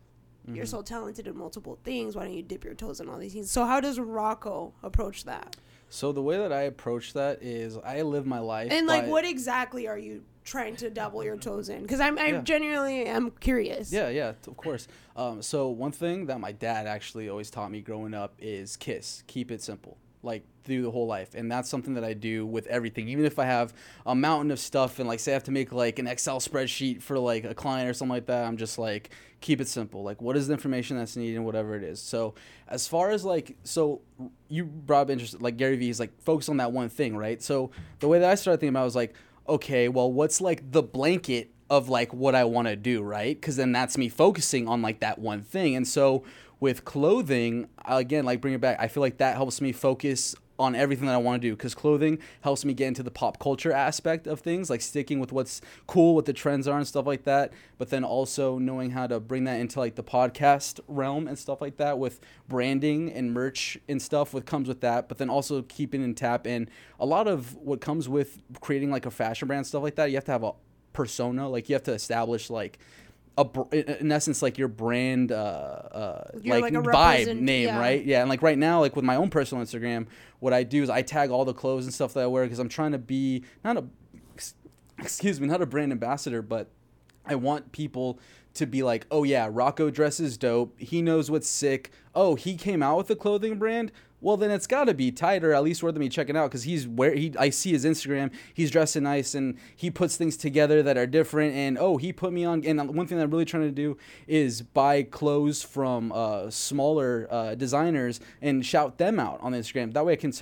Mm-hmm. 0.46 0.56
You're 0.56 0.66
so 0.66 0.82
talented 0.82 1.26
in 1.28 1.36
multiple 1.38 1.78
things. 1.84 2.16
Why 2.16 2.24
don't 2.24 2.34
you 2.34 2.42
dip 2.42 2.64
your 2.64 2.74
toes 2.74 3.00
in 3.00 3.08
all 3.08 3.18
these 3.18 3.32
things? 3.32 3.50
So 3.50 3.64
how 3.64 3.80
does 3.80 4.00
Rocco 4.00 4.74
approach 4.82 5.24
that? 5.24 5.56
So 5.88 6.10
the 6.10 6.22
way 6.22 6.36
that 6.38 6.52
I 6.52 6.62
approach 6.62 7.12
that 7.12 7.42
is 7.42 7.76
I 7.78 8.02
live 8.02 8.26
my 8.26 8.38
life. 8.40 8.72
And 8.72 8.86
like, 8.86 9.06
what 9.06 9.24
exactly 9.24 9.86
are 9.86 9.98
you 9.98 10.24
trying 10.42 10.74
to 10.76 10.90
double 10.90 11.22
your 11.22 11.36
toes 11.36 11.68
in? 11.68 11.82
Because 11.82 12.00
I'm, 12.00 12.18
I 12.18 12.28
Yeah. 12.28 12.40
genuinely 12.40 13.04
am 13.04 13.30
curious. 13.38 13.92
Yeah, 13.92 14.08
yeah, 14.08 14.32
of 14.48 14.56
course. 14.56 14.88
Um, 15.14 15.42
so 15.42 15.68
one 15.68 15.92
thing 15.92 16.26
that 16.26 16.40
my 16.40 16.50
dad 16.50 16.86
actually 16.88 17.28
always 17.28 17.50
taught 17.50 17.70
me 17.70 17.80
growing 17.82 18.14
up 18.14 18.34
is 18.40 18.76
kiss. 18.76 19.22
Keep 19.28 19.50
it 19.52 19.62
simple, 19.62 19.96
like 20.22 20.44
through 20.64 20.82
the 20.82 20.90
whole 20.90 21.06
life, 21.06 21.34
and 21.34 21.50
that's 21.50 21.68
something 21.68 21.94
that 21.94 22.04
I 22.04 22.14
do 22.14 22.46
with 22.46 22.66
everything. 22.66 23.08
Even 23.08 23.24
if 23.24 23.38
I 23.38 23.44
have 23.44 23.74
a 24.06 24.14
mountain 24.14 24.50
of 24.50 24.58
stuff 24.58 24.98
and 24.98 25.08
like 25.08 25.20
say 25.20 25.32
I 25.32 25.34
have 25.34 25.44
to 25.44 25.50
make 25.50 25.72
like 25.72 25.98
an 25.98 26.06
Excel 26.06 26.38
spreadsheet 26.38 27.02
for 27.02 27.18
like 27.18 27.44
a 27.44 27.54
client 27.54 27.88
or 27.88 27.94
something 27.94 28.14
like 28.14 28.26
that, 28.26 28.46
I'm 28.46 28.56
just 28.56 28.78
like 28.78 29.10
keep 29.40 29.60
it 29.60 29.68
simple. 29.68 30.02
Like 30.02 30.22
what 30.22 30.36
is 30.36 30.46
the 30.46 30.52
information 30.52 30.96
that's 30.96 31.16
needed 31.16 31.36
and 31.36 31.44
whatever 31.44 31.74
it 31.74 31.82
is. 31.82 32.00
So 32.00 32.34
as 32.68 32.86
far 32.86 33.10
as 33.10 33.24
like 33.24 33.56
so 33.64 34.00
you 34.48 34.64
brought 34.64 35.02
up 35.02 35.10
interest 35.10 35.40
like 35.42 35.56
Gary 35.56 35.76
Vee 35.76 35.90
is 35.90 36.00
like 36.00 36.20
focus 36.22 36.48
on 36.48 36.58
that 36.58 36.72
one 36.72 36.88
thing, 36.88 37.16
right? 37.16 37.42
So 37.42 37.70
the 38.00 38.08
way 38.08 38.18
that 38.18 38.30
I 38.30 38.34
started 38.36 38.58
thinking 38.58 38.74
about 38.74 38.82
it 38.82 38.86
was 38.86 38.96
like 38.96 39.14
okay, 39.48 39.88
well, 39.88 40.12
what's 40.12 40.40
like 40.40 40.70
the 40.70 40.82
blanket 40.82 41.50
of 41.70 41.88
like 41.88 42.12
what 42.12 42.34
I 42.34 42.44
want 42.44 42.68
to 42.68 42.76
do, 42.76 43.02
right? 43.02 43.34
Because 43.34 43.56
then 43.56 43.72
that's 43.72 43.96
me 43.96 44.08
focusing 44.08 44.68
on 44.68 44.82
like 44.82 45.00
that 45.00 45.18
one 45.18 45.42
thing. 45.42 45.74
And 45.74 45.86
so 45.86 46.22
with 46.62 46.84
clothing, 46.84 47.68
again, 47.86 48.24
like 48.24 48.40
bring 48.40 48.54
it 48.54 48.60
back, 48.60 48.76
I 48.78 48.86
feel 48.86 49.00
like 49.00 49.16
that 49.16 49.34
helps 49.34 49.60
me 49.60 49.72
focus 49.72 50.36
on 50.60 50.76
everything 50.76 51.06
that 51.06 51.14
I 51.14 51.16
want 51.16 51.42
to 51.42 51.48
do 51.48 51.56
because 51.56 51.74
clothing 51.74 52.20
helps 52.42 52.64
me 52.64 52.72
get 52.72 52.86
into 52.86 53.02
the 53.02 53.10
pop 53.10 53.40
culture 53.40 53.72
aspect 53.72 54.28
of 54.28 54.38
things, 54.38 54.70
like 54.70 54.80
sticking 54.80 55.18
with 55.18 55.32
what's 55.32 55.60
cool, 55.88 56.14
what 56.14 56.24
the 56.24 56.32
trends 56.32 56.68
are, 56.68 56.78
and 56.78 56.86
stuff 56.86 57.04
like 57.04 57.24
that. 57.24 57.52
But 57.78 57.90
then 57.90 58.04
also 58.04 58.58
knowing 58.58 58.92
how 58.92 59.08
to 59.08 59.18
bring 59.18 59.42
that 59.42 59.58
into 59.58 59.80
like 59.80 59.96
the 59.96 60.04
podcast 60.04 60.78
realm 60.86 61.26
and 61.26 61.36
stuff 61.36 61.60
like 61.60 61.78
that 61.78 61.98
with 61.98 62.20
branding 62.48 63.10
and 63.10 63.34
merch 63.34 63.76
and 63.88 64.00
stuff 64.00 64.32
what 64.32 64.46
comes 64.46 64.68
with 64.68 64.82
that. 64.82 65.08
But 65.08 65.18
then 65.18 65.28
also 65.28 65.62
keeping 65.62 66.00
in 66.00 66.14
tap 66.14 66.46
and 66.46 66.70
a 67.00 67.06
lot 67.06 67.26
of 67.26 67.56
what 67.56 67.80
comes 67.80 68.08
with 68.08 68.40
creating 68.60 68.92
like 68.92 69.04
a 69.04 69.10
fashion 69.10 69.48
brand 69.48 69.66
stuff 69.66 69.82
like 69.82 69.96
that. 69.96 70.10
You 70.10 70.16
have 70.16 70.26
to 70.26 70.32
have 70.32 70.44
a 70.44 70.52
persona, 70.92 71.48
like 71.48 71.68
you 71.68 71.74
have 71.74 71.82
to 71.84 71.92
establish 71.92 72.50
like 72.50 72.78
a 73.38 73.44
br- 73.44 73.74
in 73.74 74.12
essence 74.12 74.42
like 74.42 74.58
your 74.58 74.68
brand 74.68 75.32
uh, 75.32 75.34
uh 75.34 76.30
like, 76.44 76.62
like 76.62 76.72
vibe 76.74 77.38
name 77.38 77.68
yeah. 77.68 77.78
right? 77.78 78.04
Yeah 78.04 78.20
and 78.20 78.28
like 78.28 78.42
right 78.42 78.58
now 78.58 78.80
like 78.80 78.94
with 78.94 79.04
my 79.04 79.16
own 79.16 79.30
personal 79.30 79.64
instagram 79.64 80.06
what 80.40 80.52
i 80.52 80.62
do 80.62 80.82
is 80.82 80.90
i 80.90 81.00
tag 81.00 81.30
all 81.30 81.44
the 81.44 81.54
clothes 81.54 81.84
and 81.84 81.94
stuff 81.94 82.12
that 82.14 82.24
i 82.24 82.26
wear 82.26 82.44
because 82.44 82.58
i'm 82.58 82.68
trying 82.68 82.92
to 82.92 82.98
be 82.98 83.42
not 83.64 83.76
a 83.76 83.84
excuse 84.98 85.40
me 85.40 85.46
not 85.46 85.62
a 85.62 85.66
brand 85.66 85.92
ambassador 85.92 86.42
but 86.42 86.68
i 87.24 87.34
want 87.34 87.72
people 87.72 88.18
to 88.54 88.66
be 88.66 88.82
like 88.82 89.06
oh 89.10 89.24
yeah 89.24 89.48
rocco 89.50 89.90
dresses 89.90 90.36
dope. 90.36 90.78
He 90.78 91.02
knows 91.02 91.30
what's 91.30 91.48
sick. 91.48 91.90
Oh 92.14 92.34
he 92.34 92.56
came 92.56 92.82
out 92.82 92.98
with 92.98 93.10
a 93.10 93.16
clothing 93.16 93.58
brand 93.58 93.92
well 94.22 94.36
then 94.36 94.50
it's 94.50 94.66
got 94.66 94.84
to 94.84 94.94
be 94.94 95.10
tighter 95.10 95.52
at 95.52 95.62
least 95.62 95.82
worth 95.82 95.96
me 95.96 96.08
checking 96.08 96.36
out 96.36 96.48
because 96.48 96.62
he's 96.62 96.88
where 96.88 97.14
he 97.14 97.34
i 97.38 97.50
see 97.50 97.72
his 97.72 97.84
instagram 97.84 98.30
he's 98.54 98.70
dressing 98.70 99.02
nice 99.02 99.34
and 99.34 99.58
he 99.76 99.90
puts 99.90 100.16
things 100.16 100.36
together 100.36 100.82
that 100.82 100.96
are 100.96 101.06
different 101.06 101.54
and 101.54 101.76
oh 101.76 101.98
he 101.98 102.12
put 102.12 102.32
me 102.32 102.44
on 102.44 102.64
and 102.64 102.94
one 102.94 103.06
thing 103.06 103.18
that 103.18 103.24
i'm 103.24 103.30
really 103.30 103.44
trying 103.44 103.64
to 103.64 103.70
do 103.70 103.98
is 104.26 104.62
buy 104.62 105.02
clothes 105.02 105.62
from 105.62 106.10
uh, 106.12 106.48
smaller 106.48 107.26
uh, 107.30 107.54
designers 107.54 108.20
and 108.40 108.64
shout 108.64 108.96
them 108.96 109.20
out 109.20 109.38
on 109.42 109.52
instagram 109.52 109.92
that 109.92 110.06
way 110.06 110.14
i 110.14 110.16
can 110.16 110.32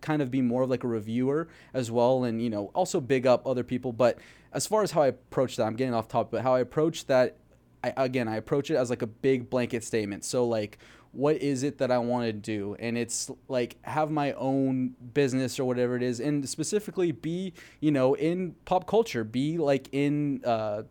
kind 0.00 0.20
of 0.20 0.30
be 0.30 0.42
more 0.42 0.62
of 0.64 0.70
like 0.70 0.84
a 0.84 0.88
reviewer 0.88 1.48
as 1.72 1.90
well 1.90 2.24
and 2.24 2.42
you 2.42 2.50
know 2.50 2.70
also 2.74 3.00
big 3.00 3.26
up 3.26 3.46
other 3.46 3.64
people 3.64 3.92
but 3.92 4.18
as 4.52 4.66
far 4.66 4.82
as 4.82 4.90
how 4.90 5.02
i 5.02 5.06
approach 5.06 5.56
that 5.56 5.64
i'm 5.64 5.76
getting 5.76 5.94
off 5.94 6.08
topic 6.08 6.32
but 6.32 6.42
how 6.42 6.54
i 6.54 6.60
approach 6.60 7.06
that 7.06 7.36
I, 7.84 7.92
again, 7.96 8.28
I 8.28 8.36
approach 8.36 8.70
it 8.70 8.76
as 8.76 8.90
like 8.90 9.02
a 9.02 9.06
big 9.06 9.48
blanket 9.50 9.84
statement. 9.84 10.24
So 10.24 10.46
like, 10.46 10.78
what 11.18 11.42
is 11.42 11.64
it 11.64 11.78
that 11.78 11.90
I 11.90 11.98
want 11.98 12.26
to 12.26 12.32
do? 12.32 12.76
And 12.78 12.96
it's 12.96 13.28
like 13.48 13.76
have 13.82 14.08
my 14.08 14.32
own 14.34 14.94
business 15.14 15.58
or 15.58 15.64
whatever 15.64 15.96
it 15.96 16.02
is, 16.02 16.20
and 16.20 16.48
specifically 16.48 17.10
be 17.10 17.52
you 17.80 17.90
know 17.90 18.14
in 18.14 18.54
pop 18.64 18.86
culture, 18.86 19.24
be 19.24 19.58
like 19.58 19.88
in 19.90 20.44
uh, 20.44 20.84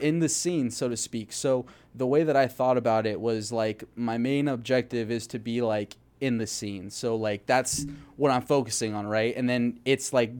in 0.00 0.18
the 0.18 0.28
scene, 0.28 0.70
so 0.70 0.90
to 0.90 0.96
speak. 0.98 1.32
So 1.32 1.64
the 1.94 2.06
way 2.06 2.24
that 2.24 2.36
I 2.36 2.46
thought 2.46 2.76
about 2.76 3.06
it 3.06 3.18
was 3.18 3.52
like 3.52 3.84
my 3.96 4.18
main 4.18 4.48
objective 4.48 5.10
is 5.10 5.26
to 5.28 5.38
be 5.38 5.62
like 5.62 5.96
in 6.20 6.36
the 6.36 6.46
scene. 6.46 6.90
So 6.90 7.16
like 7.16 7.46
that's 7.46 7.86
what 8.16 8.30
I'm 8.30 8.42
focusing 8.42 8.94
on, 8.94 9.06
right? 9.06 9.34
And 9.34 9.48
then 9.48 9.80
it's 9.86 10.12
like 10.12 10.32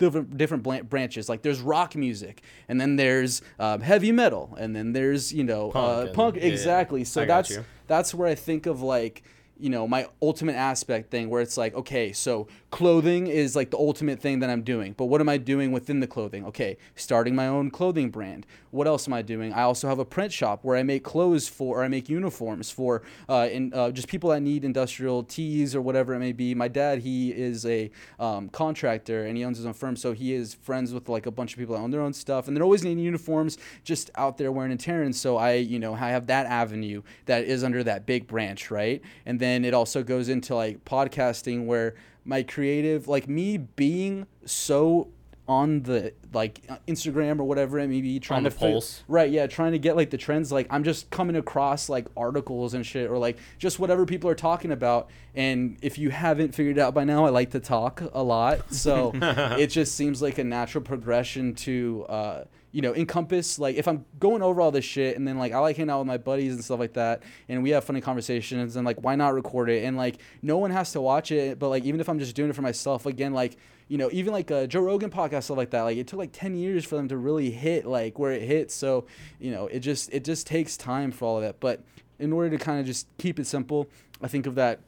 different 0.00 0.36
different 0.36 0.88
branches. 0.88 1.28
Like 1.28 1.42
there's 1.42 1.60
rock 1.60 1.94
music, 1.94 2.42
and 2.68 2.80
then 2.80 2.96
there's 2.96 3.42
um, 3.58 3.80
heavy 3.80 4.10
metal, 4.10 4.56
and 4.58 4.74
then 4.74 4.92
there's 4.92 5.32
you 5.32 5.44
know 5.44 5.70
Punk 5.70 6.08
uh, 6.08 6.12
punk. 6.12 6.36
exactly. 6.36 7.04
So 7.04 7.22
I 7.22 7.26
that's 7.26 7.58
that's 7.86 8.14
where 8.14 8.26
I 8.26 8.34
think 8.34 8.66
of 8.66 8.82
like 8.82 9.22
you 9.60 9.70
know 9.70 9.86
my 9.86 10.06
ultimate 10.22 10.56
aspect 10.56 11.10
thing 11.10 11.28
where 11.30 11.42
it's 11.42 11.56
like 11.56 11.74
okay 11.74 12.12
so 12.12 12.48
clothing 12.70 13.26
is 13.26 13.56
like 13.56 13.70
the 13.70 13.78
ultimate 13.78 14.20
thing 14.20 14.40
that 14.40 14.50
i'm 14.50 14.62
doing 14.62 14.92
but 14.96 15.06
what 15.06 15.20
am 15.20 15.28
i 15.28 15.36
doing 15.36 15.72
within 15.72 16.00
the 16.00 16.06
clothing? 16.06 16.44
Okay 16.44 16.76
starting 16.94 17.34
my 17.34 17.46
own 17.46 17.70
clothing 17.70 18.10
brand. 18.10 18.46
What 18.70 18.86
else 18.86 19.08
am 19.08 19.14
i 19.14 19.22
doing? 19.22 19.52
I 19.52 19.62
also 19.62 19.88
have 19.88 19.98
a 19.98 20.04
print 20.04 20.32
shop 20.32 20.60
where 20.62 20.76
i 20.76 20.82
make 20.82 21.02
clothes 21.02 21.48
for 21.48 21.78
or 21.78 21.84
i 21.84 21.88
make 21.88 22.08
uniforms 22.08 22.70
for 22.70 23.02
uh, 23.28 23.48
in, 23.50 23.72
uh, 23.74 23.90
just 23.90 24.08
people 24.08 24.30
that 24.30 24.40
need 24.40 24.64
industrial 24.64 25.24
tees 25.24 25.74
or 25.74 25.80
whatever 25.80 26.14
it 26.14 26.20
may 26.20 26.32
be. 26.32 26.54
My 26.54 26.68
dad 26.68 27.00
he 27.00 27.30
is 27.30 27.66
a 27.66 27.90
um, 28.18 28.48
contractor 28.48 29.26
and 29.26 29.36
he 29.36 29.44
owns 29.44 29.56
his 29.56 29.66
own 29.66 29.72
firm 29.72 29.96
so 29.96 30.12
he 30.12 30.34
is 30.34 30.54
friends 30.54 30.92
with 30.92 31.08
like 31.08 31.26
a 31.26 31.30
bunch 31.30 31.52
of 31.52 31.58
people 31.58 31.74
that 31.74 31.82
own 31.82 31.90
their 31.90 32.02
own 32.02 32.12
stuff 32.12 32.46
and 32.46 32.56
they're 32.56 32.64
always 32.64 32.84
needing 32.84 33.04
uniforms 33.04 33.58
just 33.84 34.10
out 34.16 34.38
there 34.38 34.52
wearing 34.52 34.72
and 34.72 34.80
tearing. 34.80 35.12
So 35.12 35.36
i 35.36 35.54
you 35.54 35.78
know 35.78 35.94
i 35.94 36.10
have 36.10 36.26
that 36.26 36.46
avenue 36.46 37.02
that 37.26 37.44
is 37.44 37.64
under 37.64 37.82
that 37.84 38.06
big 38.06 38.26
branch 38.26 38.70
right? 38.70 39.02
And 39.26 39.40
then 39.40 39.49
it 39.64 39.74
also 39.74 40.02
goes 40.02 40.28
into 40.28 40.54
like 40.54 40.84
podcasting 40.84 41.66
where 41.66 41.94
my 42.24 42.42
creative 42.42 43.08
like 43.08 43.28
me 43.28 43.56
being 43.56 44.26
so 44.44 45.08
on 45.48 45.82
the 45.82 46.12
like 46.32 46.64
Instagram 46.86 47.40
or 47.40 47.44
whatever 47.44 47.80
it 47.80 47.88
may 47.88 48.00
be 48.00 48.20
trying 48.20 48.44
to 48.44 48.52
pulse. 48.52 49.02
right 49.08 49.32
yeah 49.32 49.48
trying 49.48 49.72
to 49.72 49.80
get 49.80 49.96
like 49.96 50.10
the 50.10 50.16
trends. 50.16 50.52
Like 50.52 50.68
I'm 50.70 50.84
just 50.84 51.10
coming 51.10 51.34
across 51.34 51.88
like 51.88 52.06
articles 52.16 52.74
and 52.74 52.86
shit 52.86 53.10
or 53.10 53.18
like 53.18 53.36
just 53.58 53.80
whatever 53.80 54.06
people 54.06 54.30
are 54.30 54.36
talking 54.36 54.70
about. 54.70 55.10
And 55.34 55.76
if 55.82 55.98
you 55.98 56.10
haven't 56.10 56.54
figured 56.54 56.78
it 56.78 56.80
out 56.80 56.94
by 56.94 57.02
now 57.02 57.24
I 57.26 57.30
like 57.30 57.50
to 57.50 57.60
talk 57.60 58.00
a 58.12 58.22
lot. 58.22 58.72
So 58.72 59.10
it 59.14 59.68
just 59.68 59.96
seems 59.96 60.22
like 60.22 60.38
a 60.38 60.44
natural 60.44 60.84
progression 60.84 61.54
to 61.56 62.06
uh 62.08 62.44
you 62.72 62.82
know, 62.82 62.94
encompass 62.94 63.58
like 63.58 63.76
if 63.76 63.88
I'm 63.88 64.04
going 64.18 64.42
over 64.42 64.60
all 64.60 64.70
this 64.70 64.84
shit 64.84 65.16
and 65.16 65.26
then 65.26 65.38
like 65.38 65.52
I 65.52 65.58
like 65.58 65.76
hanging 65.76 65.90
out 65.90 65.98
with 65.98 66.06
my 66.06 66.18
buddies 66.18 66.54
and 66.54 66.64
stuff 66.64 66.78
like 66.78 66.92
that 66.94 67.22
and 67.48 67.62
we 67.62 67.70
have 67.70 67.84
funny 67.84 68.00
conversations 68.00 68.76
and 68.76 68.86
like 68.86 69.02
why 69.02 69.16
not 69.16 69.34
record 69.34 69.70
it? 69.70 69.84
And 69.84 69.96
like 69.96 70.20
no 70.42 70.58
one 70.58 70.70
has 70.70 70.92
to 70.92 71.00
watch 71.00 71.32
it 71.32 71.58
but 71.58 71.68
like 71.68 71.84
even 71.84 72.00
if 72.00 72.08
I'm 72.08 72.18
just 72.18 72.36
doing 72.36 72.50
it 72.50 72.54
for 72.54 72.62
myself 72.62 73.06
again 73.06 73.32
like 73.32 73.56
you 73.88 73.98
know 73.98 74.08
even 74.12 74.32
like 74.32 74.50
a 74.50 74.66
Joe 74.66 74.80
Rogan 74.80 75.10
podcast 75.10 75.44
stuff 75.44 75.56
like 75.56 75.70
that 75.70 75.82
like 75.82 75.96
it 75.96 76.06
took 76.06 76.18
like 76.18 76.30
10 76.32 76.54
years 76.54 76.84
for 76.84 76.96
them 76.96 77.08
to 77.08 77.16
really 77.16 77.50
hit 77.50 77.86
like 77.86 78.18
where 78.18 78.32
it 78.32 78.42
hits. 78.42 78.74
So 78.74 79.06
you 79.40 79.50
know 79.50 79.66
it 79.66 79.80
just 79.80 80.12
it 80.12 80.24
just 80.24 80.46
takes 80.46 80.76
time 80.76 81.10
for 81.10 81.24
all 81.24 81.36
of 81.36 81.42
that. 81.42 81.58
But 81.58 81.82
in 82.18 82.32
order 82.32 82.50
to 82.50 82.58
kind 82.62 82.78
of 82.78 82.86
just 82.86 83.06
keep 83.18 83.40
it 83.40 83.46
simple 83.46 83.88
I 84.22 84.28
think 84.28 84.46
of 84.46 84.54
that 84.56 84.80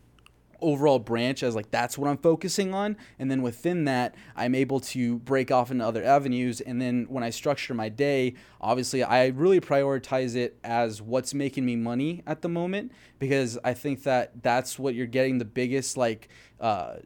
overall 0.62 0.98
branch 0.98 1.42
as 1.42 1.54
like 1.54 1.70
that's 1.70 1.98
what 1.98 2.08
I'm 2.08 2.16
focusing 2.16 2.72
on. 2.72 2.96
And 3.18 3.30
then 3.30 3.42
within 3.42 3.84
that 3.84 4.14
I'm 4.36 4.54
able 4.54 4.80
to 4.80 5.18
break 5.18 5.50
off 5.50 5.70
into 5.70 5.84
other 5.84 6.04
avenues. 6.04 6.60
And 6.60 6.80
then 6.80 7.06
when 7.08 7.24
I 7.24 7.30
structure 7.30 7.74
my 7.74 7.88
day 7.88 8.34
obviously 8.60 9.02
I 9.02 9.26
really 9.28 9.60
prioritize 9.60 10.36
it 10.36 10.58
as 10.64 11.02
what's 11.02 11.34
making 11.34 11.66
me 11.66 11.76
money 11.76 12.22
at 12.26 12.42
the 12.42 12.48
moment 12.48 12.92
because 13.18 13.58
I 13.64 13.74
think 13.74 14.04
that 14.04 14.42
that's 14.42 14.78
what 14.78 14.94
you're 14.94 15.06
getting 15.06 15.38
the 15.38 15.44
biggest 15.44 15.96
like 15.96 16.28
uh 16.60 16.96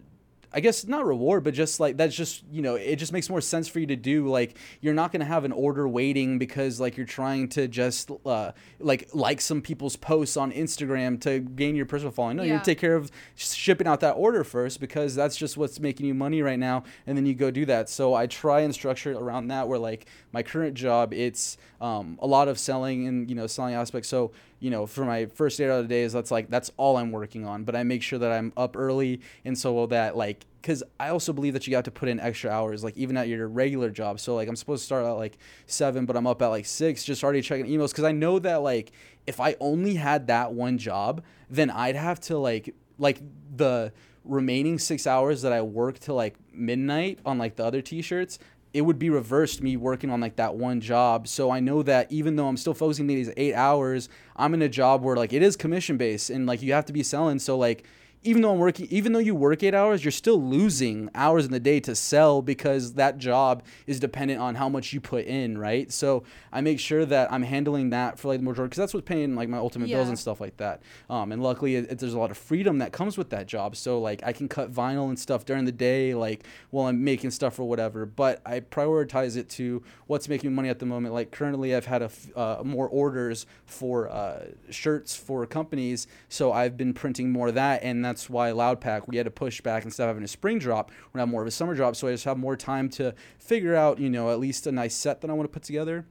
I 0.57 0.61
guess 0.61 0.87
not 0.87 1.05
reward, 1.05 1.45
but 1.45 1.53
just 1.53 1.81
like 1.81 1.99
that's 1.99 2.16
just 2.16 2.42
you 2.51 2.62
know 2.62 2.77
it 2.77 2.97
just 2.97 3.12
makes 3.12 3.29
more 3.29 3.42
sense 3.42 3.69
for 3.69 3.79
you 3.79 3.87
to 3.88 3.95
do. 3.97 4.27
Like 4.27 4.57
you're 4.81 4.95
not 4.95 5.12
gonna 5.12 5.27
have 5.27 5.45
an 5.45 5.53
order 5.53 5.87
waiting 5.87 6.38
because 6.38 6.81
like 6.81 6.97
you're 6.97 7.05
trying 7.05 7.49
to 7.51 7.69
just 7.69 8.11
uh, 8.25 8.53
like 8.81 9.11
like 9.12 9.42
some 9.42 9.61
people's 9.61 9.97
posts 9.97 10.35
on 10.38 10.53
Instagram 10.53 11.21
to 11.21 11.40
gain 11.40 11.77
your 11.77 11.85
personal 11.85 12.11
following. 12.11 12.38
No, 12.38 12.42
you're 12.42 12.55
Yeah. 12.55 12.57
gonna 12.61 12.64
take 12.64 12.79
care 12.79 12.97
of 12.97 13.11
shipping 13.35 13.87
out 13.87 14.01
that 14.01 14.12
order 14.12 14.45
first 14.45 14.81
because 14.81 15.14
that's 15.14 15.37
just 15.37 15.59
what's 15.59 15.79
making 15.79 16.07
you 16.07 16.14
money 16.14 16.40
right 16.40 16.59
now, 16.59 16.85
and 17.07 17.19
then 17.19 17.27
you 17.27 17.35
go 17.35 17.51
do 17.51 17.66
that. 17.66 17.90
So 17.90 18.14
I 18.14 18.27
try 18.27 18.61
and 18.61 18.73
structure 18.73 19.12
it 19.12 19.19
around 19.19 19.49
that. 19.49 19.69
Where 19.69 19.79
like 19.79 20.07
my 20.33 20.42
current 20.42 20.73
job, 20.75 21.12
it's 21.12 21.59
um, 21.80 22.18
a 22.20 22.26
lot 22.26 22.48
of 22.48 22.58
selling 22.58 23.06
and 23.06 23.28
you 23.28 23.36
know 23.36 23.46
selling 23.46 23.74
aspects. 23.74 24.08
So 24.08 24.32
you 24.60 24.70
know 24.70 24.86
for 24.86 25.04
my 25.04 25.26
first 25.26 25.60
eight 25.60 25.66
out 25.66 25.80
of 25.80 25.84
the 25.84 25.88
days, 25.88 26.12
that's 26.12 26.30
like 26.30 26.50
that's 26.50 26.70
all 26.76 26.96
I'm 26.96 27.12
working 27.12 27.46
on. 27.46 27.64
But 27.64 27.76
I 27.76 27.82
make 27.82 28.02
sure 28.02 28.18
that 28.18 28.32
I'm 28.32 28.52
up 28.56 28.76
early, 28.76 29.20
and 29.44 29.56
so 29.56 29.86
that 29.86 30.16
like 30.16 30.44
because 30.62 30.82
I 30.98 31.10
also 31.10 31.32
believe 31.32 31.52
that 31.52 31.66
you 31.68 31.76
have 31.76 31.84
to 31.84 31.92
put 31.92 32.08
in 32.08 32.18
extra 32.18 32.50
hours, 32.50 32.82
like 32.82 32.96
even 32.96 33.16
at 33.16 33.28
your 33.28 33.46
regular 33.46 33.88
job. 33.90 34.18
So 34.18 34.34
like 34.34 34.48
I'm 34.48 34.56
supposed 34.56 34.82
to 34.82 34.86
start 34.86 35.04
at 35.04 35.12
like 35.12 35.38
seven, 35.66 36.06
but 36.06 36.16
I'm 36.16 36.26
up 36.26 36.42
at 36.42 36.48
like 36.48 36.66
six, 36.66 37.04
just 37.04 37.22
already 37.22 37.40
checking 37.40 37.66
emails 37.66 37.90
because 37.90 38.04
I 38.04 38.12
know 38.12 38.38
that 38.40 38.62
like 38.62 38.92
if 39.26 39.38
I 39.38 39.56
only 39.60 39.94
had 39.94 40.26
that 40.26 40.52
one 40.52 40.78
job, 40.78 41.22
then 41.48 41.70
I'd 41.70 41.96
have 41.96 42.20
to 42.22 42.38
like 42.38 42.74
like 42.98 43.20
the 43.54 43.92
remaining 44.24 44.78
six 44.78 45.06
hours 45.06 45.42
that 45.42 45.52
I 45.52 45.62
work 45.62 45.98
till 45.98 46.16
like 46.16 46.34
midnight 46.52 47.20
on 47.24 47.38
like 47.38 47.56
the 47.56 47.64
other 47.64 47.80
t-shirts. 47.80 48.38
It 48.76 48.82
would 48.82 48.98
be 48.98 49.08
reversed 49.08 49.62
me 49.62 49.78
working 49.78 50.10
on 50.10 50.20
like 50.20 50.36
that 50.36 50.54
one 50.54 50.82
job. 50.82 51.28
So 51.28 51.50
I 51.50 51.60
know 51.60 51.82
that 51.84 52.12
even 52.12 52.36
though 52.36 52.46
I'm 52.46 52.58
still 52.58 52.74
focusing 52.74 53.06
these 53.06 53.32
eight 53.38 53.54
hours, 53.54 54.10
I'm 54.36 54.52
in 54.52 54.60
a 54.60 54.68
job 54.68 55.02
where 55.02 55.16
like 55.16 55.32
it 55.32 55.40
is 55.40 55.56
commission 55.56 55.96
based 55.96 56.28
and 56.28 56.44
like 56.44 56.60
you 56.60 56.74
have 56.74 56.84
to 56.84 56.92
be 56.92 57.02
selling. 57.02 57.38
So 57.38 57.56
like 57.56 57.84
even 58.26 58.42
though 58.42 58.52
I'm 58.52 58.58
working, 58.58 58.86
even 58.90 59.12
though 59.12 59.18
you 59.20 59.34
work 59.34 59.62
eight 59.62 59.74
hours, 59.74 60.04
you're 60.04 60.10
still 60.12 60.42
losing 60.42 61.08
hours 61.14 61.44
in 61.46 61.52
the 61.52 61.60
day 61.60 61.80
to 61.80 61.94
sell 61.94 62.42
because 62.42 62.94
that 62.94 63.18
job 63.18 63.62
is 63.86 64.00
dependent 64.00 64.40
on 64.40 64.56
how 64.56 64.68
much 64.68 64.92
you 64.92 65.00
put 65.00 65.24
in, 65.26 65.56
right? 65.56 65.90
So 65.92 66.24
I 66.52 66.60
make 66.60 66.80
sure 66.80 67.04
that 67.06 67.32
I'm 67.32 67.42
handling 67.42 67.90
that 67.90 68.18
for 68.18 68.28
like 68.28 68.40
the 68.40 68.44
majority 68.44 68.70
because 68.70 68.78
that's 68.78 68.94
what's 68.94 69.06
paying 69.06 69.34
like 69.36 69.48
my 69.48 69.58
ultimate 69.58 69.88
bills 69.88 70.08
and 70.08 70.18
stuff 70.18 70.40
like 70.40 70.56
that. 70.58 70.82
Um, 71.08 71.32
and 71.32 71.42
luckily, 71.42 71.76
it, 71.76 71.90
it- 71.90 71.98
there's 71.98 72.14
a 72.14 72.18
lot 72.18 72.30
of 72.30 72.36
freedom 72.38 72.78
that 72.78 72.92
comes 72.92 73.16
with 73.16 73.30
that 73.30 73.46
job. 73.46 73.76
So 73.76 74.00
like 74.00 74.22
I 74.24 74.32
can 74.32 74.48
cut 74.48 74.72
vinyl 74.72 75.08
and 75.08 75.18
stuff 75.18 75.44
during 75.44 75.64
the 75.64 75.72
day, 75.72 76.14
like 76.14 76.44
while 76.70 76.86
I'm 76.86 77.02
making 77.04 77.30
stuff 77.30 77.58
or 77.58 77.68
whatever. 77.68 78.04
But 78.06 78.42
I 78.44 78.60
prioritize 78.60 79.36
it 79.36 79.48
to 79.50 79.82
what's 80.06 80.28
making 80.28 80.54
money 80.54 80.68
at 80.68 80.78
the 80.78 80.86
moment. 80.86 81.14
Like 81.14 81.30
currently, 81.30 81.74
I've 81.74 81.86
had 81.86 82.02
a 82.02 82.06
f- 82.06 82.36
uh, 82.36 82.62
more 82.64 82.88
orders 82.88 83.46
for 83.66 84.08
uh, 84.10 84.46
shirts 84.70 85.14
for 85.14 85.46
companies, 85.46 86.06
so 86.28 86.52
I've 86.52 86.76
been 86.76 86.92
printing 86.94 87.30
more 87.30 87.48
of 87.48 87.54
that, 87.54 87.82
and 87.82 88.04
that's 88.04 88.15
why 88.29 88.50
Loudpack 88.50 89.07
we 89.07 89.16
had 89.16 89.24
to 89.24 89.31
push 89.31 89.61
back 89.61 89.85
instead 89.85 90.05
of 90.05 90.09
having 90.09 90.24
a 90.24 90.29
spring 90.29 90.59
drop, 90.59 90.90
we're 91.12 91.20
have 91.20 91.29
more 91.29 91.42
of 91.42 91.48
a 91.48 91.50
summer 91.50 91.74
drop. 91.74 91.96
So 91.96 92.09
I 92.09 92.12
just 92.12 92.24
have 92.24 92.38
more 92.38 92.57
time 92.57 92.88
to 92.90 93.14
figure 93.38 93.74
out, 93.74 93.98
you 93.98 94.11
know, 94.11 94.31
at 94.31 94.38
least 94.38 94.66
a 94.66 94.72
nice 94.72 94.94
set 94.94 95.20
that 95.20 95.31
I 95.31 95.33
want 95.33 95.48
to 95.48 95.52
put 95.52 95.62
together 95.62 96.05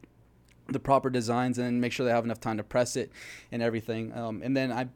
the 0.68 0.80
proper 0.80 1.10
designs 1.10 1.58
and 1.58 1.80
make 1.80 1.91
sure 1.91 2.06
they 2.06 2.12
have 2.12 2.26
enough 2.26 2.39
time 2.39 2.58
to 2.58 2.63
press 2.63 2.96
it 2.96 3.12
and 3.52 3.62
everything. 3.62 4.12
Um, 4.18 4.41
and 4.44 4.56
then 4.58 4.72
I, 4.72 4.88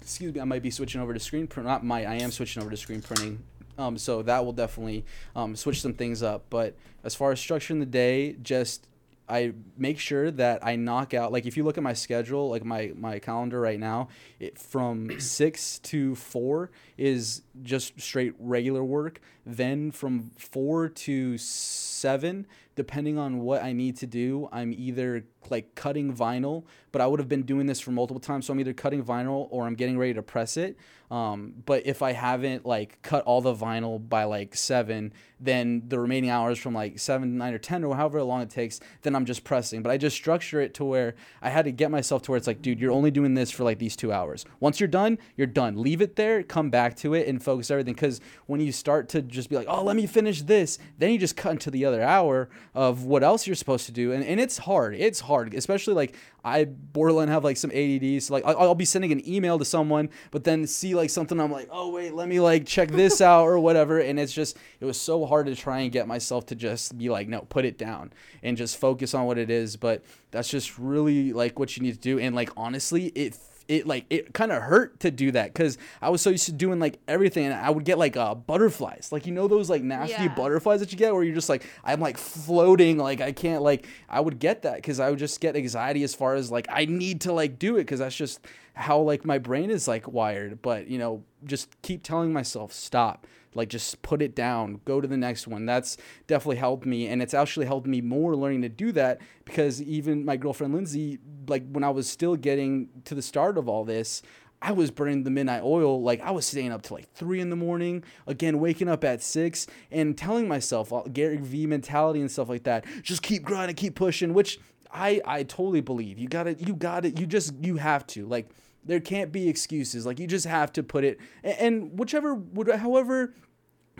excuse 0.00 0.34
me, 0.34 0.40
I 0.40 0.44
might 0.44 0.62
be 0.62 0.70
switching 0.70 1.00
over 1.00 1.14
to 1.14 1.20
screen 1.20 1.46
print. 1.46 1.66
Not 1.66 1.84
might, 1.84 2.06
I 2.06 2.16
am 2.16 2.30
switching 2.30 2.62
over 2.62 2.70
to 2.70 2.76
screen 2.76 3.00
printing. 3.00 3.42
Um, 3.78 3.96
so 3.96 4.22
that 4.22 4.44
will 4.44 4.52
definitely 4.52 5.04
um, 5.34 5.56
switch 5.56 5.80
some 5.80 5.94
things 5.94 6.22
up. 6.22 6.44
But 6.50 6.76
as 7.04 7.14
far 7.14 7.32
as 7.32 7.40
structuring 7.40 7.80
the 7.80 7.86
day, 7.86 8.36
just 8.42 8.86
I 9.32 9.54
make 9.78 9.98
sure 9.98 10.30
that 10.30 10.64
I 10.64 10.76
knock 10.76 11.14
out. 11.14 11.32
Like 11.32 11.46
if 11.46 11.56
you 11.56 11.64
look 11.64 11.78
at 11.78 11.82
my 11.82 11.94
schedule, 11.94 12.50
like 12.50 12.64
my 12.64 12.92
my 12.94 13.18
calendar 13.18 13.58
right 13.60 13.80
now, 13.80 14.08
it 14.38 14.58
from 14.58 15.18
six 15.18 15.78
to 15.80 16.14
four 16.14 16.70
is 16.98 17.40
just 17.62 18.00
straight 18.00 18.34
regular 18.38 18.82
work. 18.82 19.20
Then 19.44 19.90
from 19.90 20.30
four 20.38 20.88
to 20.88 21.36
seven, 21.36 22.46
depending 22.74 23.18
on 23.18 23.40
what 23.40 23.62
I 23.62 23.72
need 23.72 23.96
to 23.98 24.06
do, 24.06 24.48
I'm 24.52 24.72
either 24.72 25.24
like 25.50 25.74
cutting 25.74 26.14
vinyl, 26.14 26.64
but 26.92 27.02
I 27.02 27.06
would 27.06 27.18
have 27.18 27.28
been 27.28 27.42
doing 27.42 27.66
this 27.66 27.80
for 27.80 27.90
multiple 27.90 28.20
times. 28.20 28.46
So 28.46 28.52
I'm 28.52 28.60
either 28.60 28.72
cutting 28.72 29.04
vinyl 29.04 29.48
or 29.50 29.66
I'm 29.66 29.74
getting 29.74 29.98
ready 29.98 30.14
to 30.14 30.22
press 30.22 30.56
it. 30.56 30.76
Um, 31.10 31.52
but 31.66 31.84
if 31.84 32.00
I 32.00 32.12
haven't 32.12 32.64
like 32.64 33.02
cut 33.02 33.24
all 33.24 33.42
the 33.42 33.54
vinyl 33.54 34.08
by 34.08 34.24
like 34.24 34.54
seven, 34.54 35.12
then 35.38 35.82
the 35.88 35.98
remaining 36.00 36.30
hours 36.30 36.58
from 36.58 36.72
like 36.72 36.98
seven, 36.98 37.36
nine, 37.36 37.52
or 37.52 37.58
ten, 37.58 37.84
or 37.84 37.94
however 37.94 38.22
long 38.22 38.40
it 38.40 38.48
takes, 38.48 38.80
then 39.02 39.14
I'm 39.14 39.26
just 39.26 39.44
pressing. 39.44 39.82
But 39.82 39.90
I 39.90 39.98
just 39.98 40.16
structure 40.16 40.60
it 40.60 40.72
to 40.74 40.84
where 40.84 41.14
I 41.42 41.50
had 41.50 41.66
to 41.66 41.72
get 41.72 41.90
myself 41.90 42.22
to 42.22 42.30
where 42.30 42.38
it's 42.38 42.46
like, 42.46 42.62
dude, 42.62 42.80
you're 42.80 42.92
only 42.92 43.10
doing 43.10 43.34
this 43.34 43.50
for 43.50 43.64
like 43.64 43.78
these 43.78 43.96
two 43.96 44.10
hours. 44.12 44.46
Once 44.60 44.80
you're 44.80 44.88
done, 44.88 45.18
you're 45.36 45.46
done. 45.46 45.76
Leave 45.76 46.00
it 46.00 46.16
there, 46.16 46.42
come 46.42 46.70
back 46.70 46.96
to 46.96 47.12
it, 47.12 47.28
and 47.28 47.41
focus 47.42 47.70
everything. 47.70 47.94
Because 47.94 48.20
when 48.46 48.60
you 48.60 48.72
start 48.72 49.08
to 49.10 49.22
just 49.22 49.50
be 49.50 49.56
like, 49.56 49.66
oh, 49.68 49.82
let 49.82 49.96
me 49.96 50.06
finish 50.06 50.42
this, 50.42 50.78
then 50.98 51.10
you 51.10 51.18
just 51.18 51.36
cut 51.36 51.52
into 51.52 51.70
the 51.70 51.84
other 51.84 52.02
hour 52.02 52.48
of 52.74 53.04
what 53.04 53.22
else 53.22 53.46
you're 53.46 53.56
supposed 53.56 53.86
to 53.86 53.92
do, 53.92 54.12
and, 54.12 54.24
and 54.24 54.40
it's 54.40 54.58
hard. 54.58 54.94
It's 54.94 55.20
hard, 55.20 55.54
especially 55.54 55.94
like 55.94 56.16
I 56.44 56.64
borderline 56.64 57.28
have 57.28 57.44
like 57.44 57.56
some 57.56 57.70
ADD. 57.70 58.22
So 58.22 58.34
like 58.34 58.44
I'll, 58.44 58.58
I'll 58.58 58.74
be 58.74 58.84
sending 58.84 59.12
an 59.12 59.28
email 59.28 59.58
to 59.58 59.64
someone, 59.64 60.10
but 60.30 60.44
then 60.44 60.66
see 60.66 60.94
like 60.94 61.10
something 61.10 61.38
I'm 61.38 61.52
like, 61.52 61.68
oh 61.70 61.90
wait, 61.90 62.14
let 62.14 62.28
me 62.28 62.40
like 62.40 62.66
check 62.66 62.90
this 62.90 63.20
out 63.20 63.44
or 63.44 63.58
whatever. 63.58 64.00
And 64.00 64.18
it's 64.18 64.32
just 64.32 64.56
it 64.80 64.84
was 64.84 65.00
so 65.00 65.24
hard 65.24 65.46
to 65.46 65.54
try 65.54 65.80
and 65.80 65.92
get 65.92 66.08
myself 66.08 66.46
to 66.46 66.54
just 66.54 66.98
be 66.98 67.08
like, 67.08 67.28
no, 67.28 67.42
put 67.42 67.64
it 67.64 67.78
down 67.78 68.12
and 68.42 68.56
just 68.56 68.76
focus 68.76 69.14
on 69.14 69.26
what 69.26 69.38
it 69.38 69.50
is. 69.50 69.76
But 69.76 70.02
that's 70.30 70.48
just 70.48 70.78
really 70.78 71.32
like 71.32 71.58
what 71.58 71.76
you 71.76 71.82
need 71.82 71.94
to 71.94 72.00
do. 72.00 72.18
And 72.18 72.34
like 72.34 72.50
honestly, 72.56 73.06
it 73.14 73.34
it 73.68 73.86
like 73.86 74.06
it 74.10 74.34
kind 74.34 74.52
of 74.52 74.62
hurt 74.62 75.00
to 75.00 75.10
do 75.10 75.30
that 75.32 75.52
because 75.52 75.78
I 76.00 76.10
was 76.10 76.20
so 76.22 76.30
used 76.30 76.46
to 76.46 76.52
doing 76.52 76.78
like 76.78 76.98
everything, 77.08 77.46
and 77.46 77.54
I 77.54 77.70
would 77.70 77.84
get 77.84 77.98
like 77.98 78.16
uh, 78.16 78.34
butterflies, 78.34 79.10
like 79.12 79.26
you 79.26 79.32
know 79.32 79.48
those 79.48 79.68
like 79.70 79.82
nasty 79.82 80.12
Yeah. 80.24 80.34
butterflies 80.34 80.80
that 80.80 80.92
you 80.92 80.98
get 80.98 81.12
where 81.14 81.22
you're 81.22 81.34
just 81.34 81.48
like 81.48 81.64
I'm 81.84 82.00
like 82.00 82.18
floating, 82.18 82.98
like 82.98 83.20
I 83.20 83.32
can't 83.32 83.62
like 83.62 83.86
I 84.08 84.20
would 84.20 84.38
get 84.38 84.62
that 84.62 84.76
because 84.76 85.00
I 85.00 85.10
would 85.10 85.18
just 85.18 85.40
get 85.40 85.56
anxiety 85.56 86.02
as 86.02 86.14
far 86.14 86.34
as 86.34 86.50
like 86.50 86.66
I 86.70 86.84
need 86.86 87.20
to 87.22 87.32
like 87.32 87.58
do 87.58 87.76
it 87.76 87.80
because 87.84 88.00
that's 88.00 88.16
just 88.16 88.40
how 88.74 88.98
like 89.00 89.24
my 89.24 89.38
brain 89.38 89.70
is 89.70 89.86
like 89.88 90.08
wired. 90.08 90.62
But 90.62 90.88
you 90.88 90.98
know, 90.98 91.22
just 91.44 91.80
keep 91.82 92.02
telling 92.02 92.32
myself 92.32 92.72
stop 92.72 93.26
like 93.54 93.68
just 93.68 94.00
put 94.02 94.22
it 94.22 94.34
down 94.34 94.80
go 94.84 95.00
to 95.00 95.08
the 95.08 95.16
next 95.16 95.46
one 95.46 95.66
that's 95.66 95.96
definitely 96.26 96.56
helped 96.56 96.86
me 96.86 97.06
and 97.08 97.22
it's 97.22 97.34
actually 97.34 97.66
helped 97.66 97.86
me 97.86 98.00
more 98.00 98.34
learning 98.34 98.62
to 98.62 98.68
do 98.68 98.92
that 98.92 99.20
because 99.44 99.82
even 99.82 100.24
my 100.24 100.36
girlfriend 100.36 100.74
lindsay 100.74 101.18
like 101.48 101.64
when 101.70 101.84
i 101.84 101.90
was 101.90 102.08
still 102.08 102.36
getting 102.36 102.88
to 103.04 103.14
the 103.14 103.22
start 103.22 103.58
of 103.58 103.68
all 103.68 103.84
this 103.84 104.22
I 104.62 104.70
was 104.72 104.90
burning 104.92 105.24
the 105.24 105.30
midnight 105.30 105.62
oil. 105.64 106.00
Like 106.00 106.20
I 106.20 106.30
was 106.30 106.46
staying 106.46 106.72
up 106.72 106.82
till 106.82 106.96
like 106.96 107.12
three 107.12 107.40
in 107.40 107.50
the 107.50 107.56
morning. 107.56 108.04
Again, 108.26 108.60
waking 108.60 108.88
up 108.88 109.02
at 109.02 109.20
six 109.22 109.66
and 109.90 110.16
telling 110.16 110.46
myself 110.46 110.92
uh, 110.92 111.02
Gary 111.12 111.36
Vee 111.38 111.66
mentality 111.66 112.20
and 112.20 112.30
stuff 112.30 112.48
like 112.48 112.62
that. 112.62 112.86
Just 113.02 113.22
keep 113.22 113.42
grinding, 113.42 113.74
keep 113.74 113.96
pushing. 113.96 114.32
Which 114.32 114.60
I 114.92 115.20
I 115.24 115.42
totally 115.42 115.80
believe. 115.80 116.18
You 116.18 116.28
got 116.28 116.44
to 116.44 116.54
You 116.54 116.74
got 116.74 117.02
to 117.02 117.10
You 117.10 117.26
just 117.26 117.54
you 117.60 117.76
have 117.76 118.06
to 118.08 118.24
like. 118.26 118.48
There 118.84 119.00
can't 119.00 119.30
be 119.32 119.48
excuses. 119.48 120.04
Like 120.06 120.18
you 120.18 120.26
just 120.26 120.46
have 120.46 120.72
to 120.74 120.82
put 120.82 121.04
it. 121.04 121.20
And, 121.42 121.98
whichever, 121.98 122.34
would- 122.34 122.68
however 122.68 123.34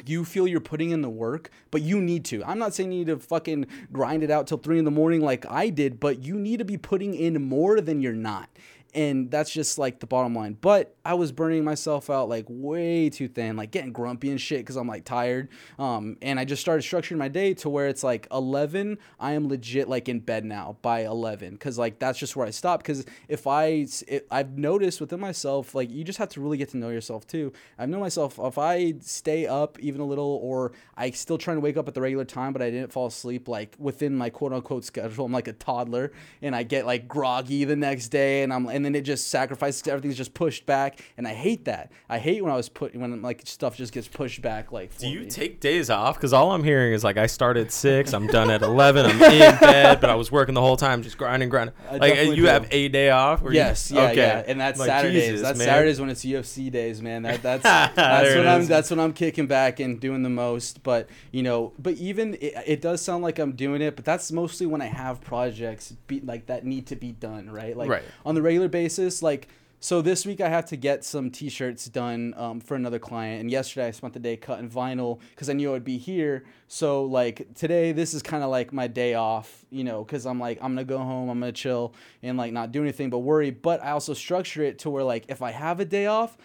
you 0.07 0.25
feel 0.25 0.49
you're 0.49 0.61
putting 0.61 0.91
in 0.91 1.03
the 1.03 1.11
work, 1.11 1.51
but 1.71 1.83
you 1.83 2.01
need 2.01 2.25
to. 2.27 2.43
I'm 2.45 2.59
not 2.59 2.75
saying 2.75 2.93
you 2.93 2.99
need 3.01 3.09
to 3.09 3.19
fucking 3.19 3.67
grind 3.93 4.23
it 4.23 4.31
out 4.31 4.47
till 4.47 4.59
three 4.59 4.79
in 4.79 4.85
the 4.85 4.91
morning 4.91 5.21
like 5.21 5.45
I 5.49 5.69
did, 5.69 6.01
but 6.01 6.25
you 6.25 6.35
need 6.39 6.59
to 6.59 6.65
be 6.65 6.79
putting 6.79 7.15
in 7.15 7.43
more 7.43 7.81
than 7.81 8.01
you're 8.01 8.13
not. 8.13 8.49
And 8.95 9.31
that's 9.31 9.51
just 9.51 9.79
like 9.79 10.01
the 10.01 10.07
bottom 10.07 10.35
line. 10.35 10.57
But 10.61 10.95
I 11.05 11.15
was 11.15 11.33
burning 11.33 11.65
myself 11.65 12.11
out 12.11 12.29
like 12.29 12.45
way 12.49 13.09
too 13.09 13.27
thin, 13.27 13.57
like 13.57 13.71
getting 13.71 13.93
grumpy 13.93 14.31
and 14.31 14.41
shit 14.41 14.61
because 14.61 14.77
I'm 14.77 14.87
like 14.87 15.05
tired. 15.05 15.49
Um, 15.79 16.17
and 16.21 16.39
I 16.39 16.45
just 16.45 16.61
started 16.61 16.83
structuring 16.83 17.17
my 17.17 17.29
day 17.29 17.55
to 17.55 17.71
where 17.71 17.89
it's 17.89 18.05
like 18.05 18.27
11, 18.31 18.99
I 19.19 19.33
am 19.33 19.49
legit 19.49 19.89
like 19.89 20.09
in 20.09 20.21
bed 20.21 20.45
now 20.45 20.77
by 20.83 21.01
11 21.01 21.55
because 21.55 21.79
like 21.79 21.99
that's 21.99 22.19
just 22.19 22.37
where 22.37 22.47
I 22.47 22.51
stop. 22.51 22.81
Because 22.81 23.05
if 23.29 23.47
I, 23.47 23.87
it, 24.07 24.27
I've 24.31 24.59
noticed 24.59 25.01
within 25.01 25.21
myself, 25.21 25.75
like 25.75 25.91
you 25.91 26.05
just 26.05 26.19
have 26.19 26.29
to 26.31 26.41
really 26.41 26.59
get 26.59 26.69
to 26.71 26.77
know 26.77 26.91
yourself 26.91 27.27
too. 27.27 27.53
I've 27.79 27.89
known 27.89 28.01
myself 28.01 28.39
if 28.39 28.59
I 28.59 28.95
stay 29.01 29.47
up 29.47 29.79
even 29.81 30.01
a 30.01 30.07
little 30.07 30.39
or 30.43 30.73
I 30.97 31.11
still 31.11 31.39
trying 31.39 31.57
to 31.57 31.63
wake 31.63 31.77
up 31.77 31.89
at 31.89 31.95
the 31.95 32.01
regular 32.01 32.25
time, 32.25 32.53
but 32.53 32.63
I 32.63 32.71
didn't 32.71 32.93
fall 32.93 33.07
asleep 33.07 33.49
like 33.49 33.75
within 33.79 34.17
my 34.17 34.31
quote 34.31 34.53
unquote 34.53 34.85
schedule. 34.85 35.25
I'm 35.25 35.33
like 35.33 35.49
a 35.49 35.53
toddler 35.53 36.13
and 36.43 36.55
I 36.55 36.63
get 36.63 36.87
like 36.87 37.09
groggy 37.09 37.65
the 37.65 37.77
next 37.77 38.09
day 38.09 38.43
and 38.43 38.53
I'm 38.53 38.67
and 38.67 38.82
then 38.85 38.95
it 38.95 39.03
just 39.03 39.29
sacrifices 39.29 39.87
everything's 39.89 40.17
just 40.17 40.35
pushed 40.35 40.67
back 40.67 41.01
and 41.17 41.27
I 41.29 41.35
hate 41.35 41.65
that. 41.67 41.91
I 42.09 42.19
hate 42.19 42.43
when 42.43 42.53
I 42.53 42.57
was 42.57 42.69
put 42.69 42.95
when 42.95 43.23
like 43.23 43.43
stuff 43.45 43.77
just 43.77 43.93
gets 43.93 44.09
pushed 44.09 44.43
back 44.43 44.73
like 44.73 44.97
Do 44.99 45.09
you 45.09 45.21
me. 45.21 45.31
take 45.31 45.61
days 45.61 45.91
off? 45.91 46.17
Because 46.17 46.33
all 46.33 46.53
I'm 46.53 46.65
hearing 46.65 46.93
is 46.93 47.05
like 47.05 47.17
I 47.17 47.27
started 47.27 47.67
at 47.67 47.73
six, 47.73 48.13
I'm 48.13 48.27
done 48.27 48.51
at 48.51 48.63
eleven, 48.63 49.07
I'm 49.07 49.13
in 49.13 49.19
bed, 49.61 50.01
but 50.01 50.11
I 50.11 50.15
was 50.15 50.31
working 50.33 50.55
the 50.55 50.61
whole 50.61 50.77
time, 50.77 51.03
just 51.03 51.19
grinding, 51.19 51.49
grinding. 51.49 51.75
I 51.91 51.97
Like 51.99 52.17
you 52.29 52.37
do. 52.37 52.45
have 52.45 52.67
a 52.71 52.89
day 52.89 53.11
off? 53.11 53.43
or 53.43 53.51
you- 53.51 53.57
Yes, 53.57 53.91
yeah, 53.91 54.03
okay. 54.11 54.17
yeah, 54.17 54.43
and 54.47 54.61
that's 54.61 54.79
Like, 54.79 54.89
Saturdays. 54.89 55.25
Jesus, 55.25 55.43
that's 55.43 55.59
man. 55.59 55.67
Saturdays 55.69 56.01
when 56.01 56.11
it's 56.11 56.25
UFC 56.25 56.71
days, 56.71 57.01
man. 57.03 57.23
That 57.23 57.43
that's 57.43 57.63
that's 57.63 58.35
when 58.35 58.47
I'm 58.49 58.67
that's 58.67 58.91
when 58.91 59.01
I'm 59.01 59.13
kicking 59.13 59.47
back 59.47 59.81
and 59.81 60.01
doing 60.01 60.23
the 60.23 60.31
most. 60.31 60.83
But 60.83 61.09
you 61.31 61.43
know, 61.43 61.73
but 61.79 61.95
even 61.95 62.35
it, 62.35 62.55
it 62.67 62.81
does 62.81 63.01
sound 63.03 63.23
like 63.23 63.39
I'm 63.39 63.53
doing 63.53 63.83
it, 63.83 63.97
but 63.97 64.05
that's 64.05 64.33
mostly 64.33 64.67
when 64.67 64.81
I 64.83 64.87
have 64.87 65.21
projects 65.21 65.93
be, 66.07 66.21
like 66.21 66.47
that 66.47 66.65
need 66.65 66.87
to 66.89 66.97
be 66.97 67.13
done, 67.13 67.51
right? 67.51 67.77
Like 67.77 67.89
Right. 67.89 68.03
on 68.25 68.35
the 68.35 68.43
regular 68.43 68.69
basis, 68.73 69.23
like 69.23 69.47
so 69.83 70.01
this 70.01 70.25
week 70.25 70.41
I 70.41 70.49
have 70.49 70.67
to 70.67 70.77
get 70.77 71.05
some 71.05 71.29
T-shirts 71.29 71.87
done 71.87 72.35
um, 72.37 72.61
for 72.61 72.77
another 72.77 73.01
client, 73.01 73.41
and 73.41 73.51
yesterday 73.51 73.89
I 73.89 73.91
spent 73.91 74.13
the 74.13 74.21
day 74.21 74.37
cutting 74.37 74.71
vinyl 74.71 75.19
because 75.31 75.51
I 75.51 75.55
knew 75.55 75.71
I 75.71 75.73
would 75.73 75.83
be 75.83 75.99
here. 75.99 76.45
So 76.69 77.05
like 77.05 77.53
today, 77.57 77.91
this 77.91 78.15
is 78.15 78.23
kind 78.23 78.45
of 78.45 78.51
like 78.51 78.73
my 78.73 78.87
day 78.87 79.15
off, 79.15 79.65
you 79.71 79.83
know, 79.83 80.05
because 80.05 80.25
I'm 80.25 80.39
like 80.39 80.59
I'm 80.63 80.77
gonna 80.77 80.85
go 80.85 80.99
home, 80.99 81.29
I'm 81.29 81.41
gonna 81.41 81.51
chill 81.51 81.95
and 82.23 82.39
like 82.39 82.53
not 82.53 82.71
do 82.71 82.81
anything 82.81 83.11
but 83.11 83.19
worry. 83.19 83.51
But 83.51 83.83
I 83.83 83.91
also 83.91 84.15
structure 84.15 84.63
it 84.63 84.79
to 84.81 84.91
where 84.91 85.03
like 85.03 85.25
if 85.29 85.43
I 85.43 85.51
have 85.51 85.81
a 85.81 85.85
day 85.85 86.07
off, 86.07 86.39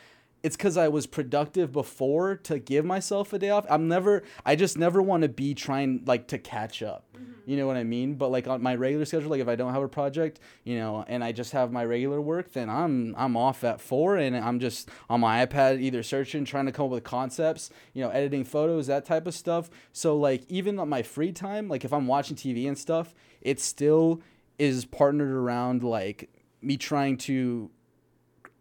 it's 0.48 0.56
because 0.56 0.78
I 0.78 0.88
was 0.88 1.06
productive 1.08 1.74
before 1.74 2.38
to 2.38 2.58
give 2.58 2.86
myself 2.86 3.34
a 3.34 3.38
day 3.38 3.50
off. 3.50 3.66
I'm 3.70 3.90
never, 3.90 4.24
I 4.46 4.56
just 4.56 4.78
never 4.78 5.02
want 5.02 5.24
to 5.24 5.28
be 5.28 5.54
trying 5.54 6.04
like 6.06 6.28
to 6.28 6.38
catch 6.38 6.82
up. 6.82 7.04
Mm-hmm. 7.14 7.34
You 7.46 7.58
know 7.58 7.68
what 7.68 7.76
I 7.76 7.84
mean? 7.84 8.16
But 8.16 8.32
like 8.32 8.48
on 8.48 8.64
my 8.64 8.74
regular 8.76 9.04
schedule, 9.04 9.30
like 9.30 9.42
if 9.42 9.50
I 9.50 9.58
don't 9.58 9.74
have 9.74 9.84
a 9.84 9.90
project, 9.90 10.40
you 10.64 10.78
know, 10.78 11.04
and 11.06 11.22
I 11.22 11.34
just 11.34 11.52
have 11.52 11.74
my 11.74 11.84
regular 11.84 12.22
work, 12.22 12.54
then 12.54 12.70
I'm 12.70 13.14
I'm 13.18 13.36
off 13.36 13.66
at 13.66 13.82
four 13.82 14.16
and 14.16 14.38
I'm 14.38 14.62
just 14.62 14.90
on 15.10 15.20
my 15.20 15.46
iPad 15.46 15.82
either 15.82 16.02
searching, 16.02 16.46
trying 16.46 16.68
to 16.68 16.72
come 16.72 16.86
up 16.86 16.92
with 16.92 17.04
concepts, 17.04 17.70
you 17.92 18.02
know, 18.02 18.10
editing 18.10 18.46
photos, 18.46 18.88
that 18.88 19.04
type 19.04 19.28
of 19.28 19.34
stuff. 19.34 19.70
So 19.92 20.16
like 20.16 20.44
even 20.48 20.80
on 20.80 20.88
my 20.88 21.04
free 21.04 21.34
time, 21.34 21.68
like 21.68 21.84
if 21.84 21.92
I'm 21.92 22.08
watching 22.08 22.38
TV 22.38 22.70
and 22.70 22.78
stuff, 22.78 23.14
it 23.42 23.60
still 23.60 24.22
is 24.58 24.86
partnered 24.86 25.30
around 25.30 25.84
like 25.84 26.30
me 26.62 26.78
trying 26.78 27.18
to 27.18 27.70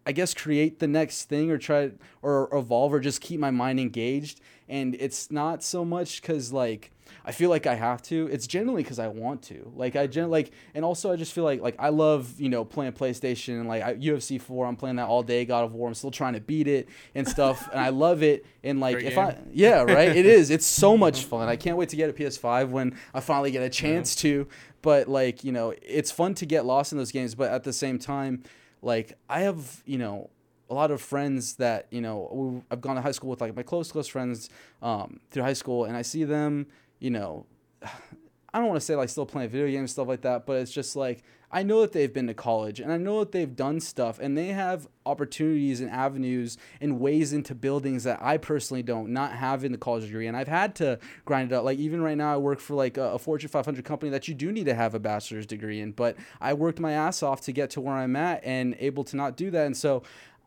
I 0.07 0.13
guess 0.13 0.33
create 0.33 0.79
the 0.79 0.87
next 0.87 1.25
thing 1.25 1.51
or 1.51 1.59
try 1.59 1.91
or 2.23 2.49
evolve 2.57 2.95
or 2.95 3.01
just 3.01 3.21
keep 3.21 3.41
my 3.41 3.51
mind 3.51 3.81
engaged. 3.81 4.41
And 4.69 4.95
it's 4.95 5.31
not 5.31 5.63
so 5.63 5.85
much 5.85 6.23
because 6.23 6.53
like 6.53 6.93
I 7.25 7.33
feel 7.33 7.51
like 7.51 7.67
I 7.67 7.75
have 7.75 8.03
to. 8.03 8.29
It's 8.31 8.47
generally 8.47 8.85
because 8.85 9.01
I 9.01 9.09
want 9.09 9.43
to. 9.43 9.73
Like 9.75 9.97
I 9.97 10.07
gen 10.07 10.31
like, 10.31 10.53
and 10.75 10.85
also 10.85 11.13
I 11.13 11.17
just 11.17 11.33
feel 11.33 11.43
like 11.43 11.61
like 11.61 11.75
I 11.79 11.89
love 11.89 12.41
you 12.41 12.49
know 12.49 12.65
playing 12.65 12.93
PlayStation 12.93 13.61
and 13.61 13.69
like 13.69 13.83
I, 13.83 13.95
UFC 13.95 14.41
four. 14.41 14.65
I'm 14.65 14.77
playing 14.77 14.97
that 14.97 15.09
all 15.09 15.25
day. 15.25 15.45
God 15.45 15.65
of 15.65 15.75
War. 15.75 15.89
I'm 15.89 15.95
still 15.95 16.13
trying 16.13 16.35
to 16.35 16.41
beat 16.41 16.69
it 16.69 16.89
and 17.17 17.27
stuff, 17.27 17.69
and 17.73 17.81
I 17.81 17.89
love 17.89 18.23
it. 18.23 18.47
And 18.63 18.79
like 18.79 18.97
Great 18.97 19.07
if 19.07 19.15
game. 19.17 19.25
I 19.25 19.37
yeah 19.53 19.83
right, 19.83 20.15
it 20.15 20.25
is. 20.27 20.51
It's 20.51 20.67
so 20.67 20.97
much 21.07 21.25
fun. 21.25 21.49
I 21.49 21.57
can't 21.57 21.77
wait 21.77 21.89
to 21.89 21.97
get 21.97 22.11
a 22.11 22.13
PS5 22.13 22.69
when 22.71 22.97
I 23.13 23.21
finally 23.21 23.51
get 23.51 23.63
a 23.63 23.71
chance 23.71 24.15
to. 24.17 24.47
But 24.83 25.09
like 25.09 25.43
you 25.43 25.51
know, 25.51 25.75
it's 25.83 26.13
fun 26.13 26.35
to 26.35 26.47
get 26.47 26.65
lost 26.65 26.93
in 26.93 26.99
those 26.99 27.11
games. 27.13 27.35
But 27.35 27.51
at 27.51 27.65
the 27.65 27.73
same 27.73 27.99
time, 27.99 28.45
like 28.83 29.15
I 29.29 29.41
have 29.41 29.83
you 29.87 29.99
know 29.99 30.31
a 30.69 30.75
lot 30.75 30.91
of 30.91 31.01
friends 31.01 31.55
that 31.57 31.87
you 31.91 32.01
know 32.01 32.65
I've 32.71 32.81
gone 32.81 32.97
to 32.97 33.03
high 33.03 33.13
school 33.13 33.31
with, 33.31 33.41
like 33.41 33.55
my 33.55 33.63
close 33.63 33.93
close 33.93 34.09
friends 34.09 34.51
um, 34.83 35.21
through 35.31 35.43
high 35.43 35.53
school, 35.53 35.85
and 35.85 35.97
I 35.97 36.03
see 36.03 36.25
them, 36.25 36.67
you 36.99 37.11
know, 37.11 37.47
I 37.83 38.59
don't 38.59 38.69
want 38.69 38.81
to 38.81 38.87
say 38.87 38.97
like 38.97 39.09
still 39.09 39.27
playing 39.27 39.51
video 39.51 39.69
games 39.69 39.93
stuff 39.93 40.09
like 40.09 40.23
that, 40.23 40.47
but 40.47 40.55
it's 40.55 40.73
just 40.73 40.97
like 40.97 41.23
I 41.51 41.63
know 41.63 41.81
that 41.81 41.93
they've 41.93 42.13
been 42.13 42.27
to 42.27 42.35
college 42.35 42.81
and 42.81 42.93
I 42.93 42.97
know 42.97 43.21
that 43.21 43.33
they've 43.33 43.55
done 43.55 43.81
stuff 43.81 44.19
and 44.19 44.37
they 44.37 44.49
have 44.49 44.89
opportunities 45.05 45.81
and 45.81 45.91
avenues 45.91 46.59
and 46.81 46.99
ways 46.99 47.33
into 47.33 47.55
buildings 47.55 48.05
that 48.05 48.19
I 48.21 48.37
personally 48.37 48.83
don't 48.83 49.11
not 49.11 49.33
have 49.33 49.65
in 49.65 49.73
the 49.73 49.79
college 49.79 50.05
degree. 50.05 50.27
And 50.27 50.37
I've 50.37 50.49
had 50.49 50.75
to 50.77 50.99
grind 51.25 51.53
it 51.53 51.55
out. 51.55 51.65
Like 51.65 51.79
even 51.79 52.03
right 52.03 52.17
now 52.17 52.35
I 52.35 52.37
work 52.37 52.61
for 52.61 52.75
like 52.75 52.97
a, 52.97 53.13
a 53.13 53.19
Fortune 53.19 53.49
500 53.49 53.85
company 53.85 54.11
that 54.11 54.29
you 54.29 54.35
do 54.35 54.51
need 54.51 54.67
to 54.67 54.75
have 54.75 54.95
a 54.95 54.99
bachelor's 54.99 55.47
degree 55.47 55.81
in. 55.81 55.93
But 55.93 56.17
I 56.41 56.55
worked 56.55 56.81
my 56.81 56.93
ass 56.93 57.23
off 57.23 57.41
to 57.43 57.53
get 57.53 57.71
to 57.71 57.81
where 57.81 57.95
I'm 57.95 58.17
at 58.17 58.45
and 58.45 58.77
able 58.79 59.05
to 59.05 59.17
not 59.17 59.37
do 59.37 59.51
that. 59.53 59.67
And 59.67 59.77
so 59.77 60.03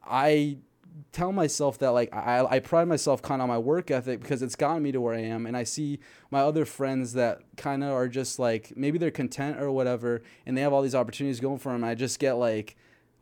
I 0.05 0.57
tell 1.11 1.31
myself 1.31 1.79
that 1.79 1.89
like 1.89 2.13
I, 2.13 2.45
I 2.49 2.59
pride 2.59 2.87
myself 2.87 3.21
kind 3.21 3.41
of 3.41 3.43
on 3.43 3.49
my 3.49 3.57
work 3.57 3.89
ethic 3.89 4.21
because 4.21 4.41
it's 4.41 4.55
gotten 4.55 4.83
me 4.83 4.91
to 4.91 5.01
where 5.01 5.15
I 5.15 5.21
am 5.21 5.45
and 5.45 5.57
I 5.57 5.63
see 5.63 5.99
my 6.29 6.41
other 6.41 6.65
friends 6.65 7.13
that 7.13 7.39
kind 7.57 7.83
of 7.83 7.91
are 7.91 8.07
just 8.07 8.37
like 8.37 8.73
maybe 8.75 8.97
they're 8.97 9.11
content 9.11 9.59
or 9.59 9.71
whatever 9.71 10.21
and 10.45 10.55
they 10.55 10.61
have 10.61 10.71
all 10.71 10.81
these 10.81 10.95
opportunities 10.95 11.39
going 11.39 11.57
for 11.57 11.71
them 11.71 11.83
I 11.83 11.95
just 11.95 12.19
get 12.19 12.33
like 12.33 12.75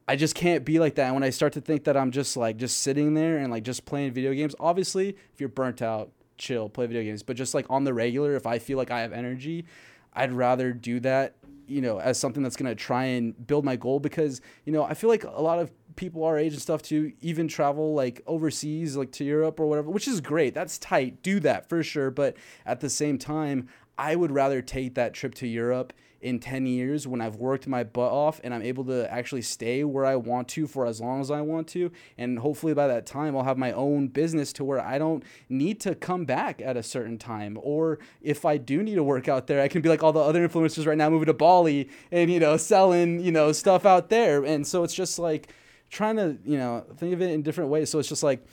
I 0.09 0.15
just 0.15 0.35
can't 0.35 0.63
be 0.63 0.79
like 0.79 0.95
that. 0.95 1.07
And 1.07 1.15
when 1.15 1.23
I 1.23 1.31
start 1.31 1.51
to 1.53 1.61
think 1.61 1.83
that 1.83 1.97
I'm 1.97 2.11
just 2.11 2.37
like 2.37 2.57
just 2.57 2.77
sitting 2.77 3.13
there 3.13 3.37
and 3.37 3.51
like 3.51 3.63
just 3.63 3.85
playing 3.85 4.11
video 4.11 4.33
games 4.33 4.55
obviously 4.59 5.09
if 5.09 5.39
you're 5.39 5.49
burnt 5.49 5.81
out 5.81 6.11
chill 6.37 6.69
play 6.69 6.87
video 6.87 7.03
games. 7.03 7.23
But 7.23 7.37
just 7.37 7.53
like 7.53 7.65
on 7.69 7.85
the 7.85 7.93
regular 7.93 8.35
if 8.35 8.45
I 8.45 8.59
feel 8.59 8.77
like 8.77 8.91
I 8.91 9.01
have 9.01 9.13
energy 9.13 9.65
I'd 10.13 10.33
rather 10.33 10.73
do 10.73 10.99
that 11.01 11.35
you 11.67 11.81
know 11.81 11.99
as 11.99 12.17
something 12.17 12.43
that's 12.43 12.55
going 12.55 12.69
to 12.69 12.75
try 12.75 13.05
and 13.05 13.47
build 13.47 13.65
my 13.65 13.75
goal 13.75 13.99
because 13.99 14.41
you 14.65 14.73
know 14.73 14.83
I 14.83 14.93
feel 14.93 15.09
like 15.09 15.23
a 15.23 15.41
lot 15.41 15.59
of 15.59 15.71
people 15.97 16.23
our 16.23 16.37
age 16.37 16.53
and 16.53 16.61
stuff 16.61 16.81
to 16.81 17.11
even 17.19 17.47
travel 17.47 17.93
like 17.93 18.21
overseas 18.25 18.95
like 18.95 19.11
to 19.11 19.25
Europe 19.25 19.59
or 19.59 19.67
whatever 19.67 19.89
which 19.89 20.07
is 20.07 20.21
great 20.21 20.53
that's 20.53 20.77
tight 20.77 21.21
do 21.21 21.39
that 21.41 21.67
for 21.67 21.83
sure 21.83 22.09
but 22.09 22.37
at 22.65 22.79
the 22.79 22.89
same 22.89 23.17
time 23.17 23.67
I 23.97 24.15
would 24.15 24.31
rather 24.31 24.61
take 24.61 24.95
that 24.95 25.13
trip 25.13 25.33
to 25.35 25.47
Europe 25.47 25.91
in 26.21 26.39
10 26.39 26.65
years 26.65 27.07
when 27.07 27.21
I've 27.21 27.35
worked 27.35 27.67
my 27.67 27.83
butt 27.83 28.11
off 28.11 28.41
and 28.43 28.53
I'm 28.53 28.61
able 28.61 28.83
to 28.85 29.11
actually 29.11 29.43
stay 29.43 29.83
where 29.83 30.05
I 30.05 30.15
want 30.15 30.47
to 30.49 30.67
for 30.67 30.85
as 30.85 30.99
long 30.99 31.21
as 31.21 31.29
I 31.29 31.41
want 31.41 31.67
to. 31.69 31.91
And 32.17 32.39
hopefully 32.39 32.73
by 32.73 32.87
that 32.87 33.05
time, 33.05 33.35
I'll 33.35 33.43
have 33.43 33.57
my 33.57 33.71
own 33.71 34.07
business 34.07 34.51
to 34.53 34.63
where 34.63 34.79
I 34.79 34.97
don't 34.97 35.23
need 35.49 35.79
to 35.81 35.95
come 35.95 36.25
back 36.25 36.61
at 36.61 36.77
a 36.77 36.83
certain 36.83 37.17
time. 37.17 37.57
Or 37.61 37.99
if 38.21 38.45
I 38.45 38.57
do 38.57 38.81
need 38.81 38.95
to 38.95 39.03
work 39.03 39.27
out 39.27 39.47
there, 39.47 39.61
I 39.61 39.67
can 39.67 39.81
be 39.81 39.89
like 39.89 40.03
all 40.03 40.13
the 40.13 40.19
other 40.19 40.47
influencers 40.47 40.85
right 40.85 40.97
now 40.97 41.09
moving 41.09 41.27
to 41.27 41.33
Bali 41.33 41.89
and, 42.11 42.31
you 42.31 42.39
know, 42.39 42.57
selling, 42.57 43.19
you 43.19 43.31
know, 43.31 43.51
stuff 43.51 43.85
out 43.85 44.09
there. 44.09 44.43
And 44.43 44.65
so 44.65 44.83
it's 44.83 44.95
just 44.95 45.19
like 45.19 45.49
trying 45.89 46.17
to, 46.17 46.37
you 46.43 46.57
know, 46.57 46.85
think 46.97 47.13
of 47.13 47.21
it 47.21 47.31
in 47.31 47.41
different 47.41 47.69
ways. 47.69 47.89
So 47.89 47.99
it's 47.99 48.09
just 48.09 48.23
like, 48.23 48.45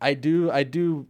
I 0.00 0.14
do, 0.14 0.50
I 0.50 0.62
do 0.62 1.06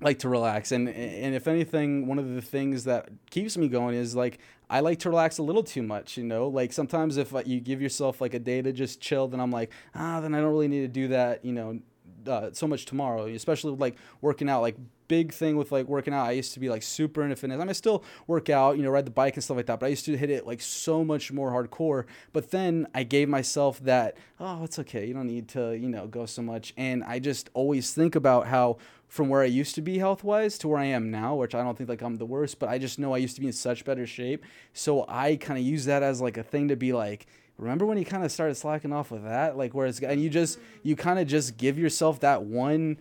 like 0.00 0.18
to 0.20 0.28
relax. 0.28 0.72
And 0.72 0.88
and 0.88 1.34
if 1.34 1.48
anything 1.48 2.06
one 2.06 2.18
of 2.18 2.34
the 2.34 2.42
things 2.42 2.84
that 2.84 3.08
keeps 3.30 3.56
me 3.56 3.68
going 3.68 3.94
is 3.94 4.14
like 4.14 4.38
I 4.68 4.80
like 4.80 4.98
to 5.00 5.10
relax 5.10 5.38
a 5.38 5.42
little 5.42 5.62
too 5.62 5.82
much 5.82 6.16
you 6.16 6.24
know? 6.24 6.48
Like 6.48 6.72
sometimes 6.72 7.16
if 7.16 7.34
uh, 7.34 7.42
you 7.46 7.60
give 7.60 7.80
yourself 7.80 8.20
like 8.20 8.34
a 8.34 8.38
day 8.38 8.60
to 8.62 8.72
just 8.72 9.00
chill 9.00 9.28
then 9.28 9.40
I'm 9.40 9.50
like 9.50 9.72
ah 9.94 10.20
then 10.20 10.34
I 10.34 10.40
don't 10.40 10.50
really 10.50 10.68
need 10.68 10.82
to 10.82 10.88
do 10.88 11.08
that 11.08 11.44
you 11.44 11.52
know 11.52 11.80
uh, 12.26 12.50
so 12.52 12.66
much 12.66 12.84
tomorrow. 12.84 13.26
Especially 13.26 13.74
like 13.74 13.96
working 14.20 14.48
out 14.48 14.60
like 14.60 14.76
big 15.08 15.32
thing 15.32 15.56
with 15.56 15.72
like 15.72 15.86
working 15.86 16.14
out. 16.14 16.26
I 16.26 16.32
used 16.32 16.54
to 16.54 16.60
be 16.60 16.68
like 16.68 16.82
super 16.82 17.22
into 17.22 17.36
fitness. 17.36 17.56
I 17.56 17.58
mean 17.60 17.68
I 17.68 17.72
still 17.72 18.04
work 18.26 18.50
out 18.50 18.76
you 18.76 18.82
know 18.82 18.90
ride 18.90 19.06
the 19.06 19.10
bike 19.10 19.34
and 19.34 19.44
stuff 19.44 19.56
like 19.56 19.66
that 19.66 19.80
but 19.80 19.86
I 19.86 19.90
used 19.90 20.04
to 20.06 20.16
hit 20.16 20.30
it 20.30 20.46
like 20.46 20.60
so 20.60 21.04
much 21.04 21.32
more 21.32 21.50
hardcore. 21.50 22.04
But 22.32 22.50
then 22.50 22.86
I 22.94 23.02
gave 23.02 23.28
myself 23.28 23.80
that 23.80 24.16
oh 24.40 24.64
it's 24.64 24.78
okay. 24.80 25.06
You 25.06 25.14
don't 25.14 25.26
need 25.26 25.48
to 25.48 25.76
you 25.76 25.88
know 25.88 26.06
go 26.06 26.26
so 26.26 26.42
much. 26.42 26.74
And 26.76 27.04
I 27.04 27.18
just 27.18 27.50
always 27.54 27.92
think 27.92 28.14
about 28.14 28.46
how 28.46 28.78
from 29.08 29.28
where 29.28 29.42
I 29.42 29.46
used 29.46 29.74
to 29.76 29.82
be 29.82 29.98
health 29.98 30.24
wise 30.24 30.58
to 30.58 30.68
where 30.68 30.78
I 30.78 30.86
am 30.86 31.10
now, 31.10 31.34
which 31.36 31.54
I 31.54 31.62
don't 31.62 31.76
think 31.76 31.88
like 31.88 32.02
I'm 32.02 32.16
the 32.16 32.26
worst, 32.26 32.58
but 32.58 32.68
I 32.68 32.78
just 32.78 32.98
know 32.98 33.14
I 33.14 33.18
used 33.18 33.36
to 33.36 33.40
be 33.40 33.46
in 33.46 33.52
such 33.52 33.84
better 33.84 34.06
shape. 34.06 34.44
So 34.72 35.04
I 35.08 35.36
kind 35.36 35.58
of 35.58 35.64
use 35.64 35.84
that 35.84 36.02
as 36.02 36.20
like 36.20 36.36
a 36.36 36.42
thing 36.42 36.68
to 36.68 36.76
be 36.76 36.92
like, 36.92 37.26
remember 37.58 37.86
when 37.86 37.98
you 37.98 38.04
kind 38.04 38.24
of 38.24 38.32
started 38.32 38.56
slacking 38.56 38.92
off 38.92 39.10
with 39.10 39.24
that? 39.24 39.56
Like 39.56 39.74
where 39.74 39.86
it's 39.86 40.00
and 40.00 40.20
you 40.20 40.28
just 40.28 40.58
you 40.82 40.96
kind 40.96 41.18
of 41.18 41.26
just 41.26 41.56
give 41.56 41.78
yourself 41.78 42.20
that 42.20 42.42
one 42.42 42.98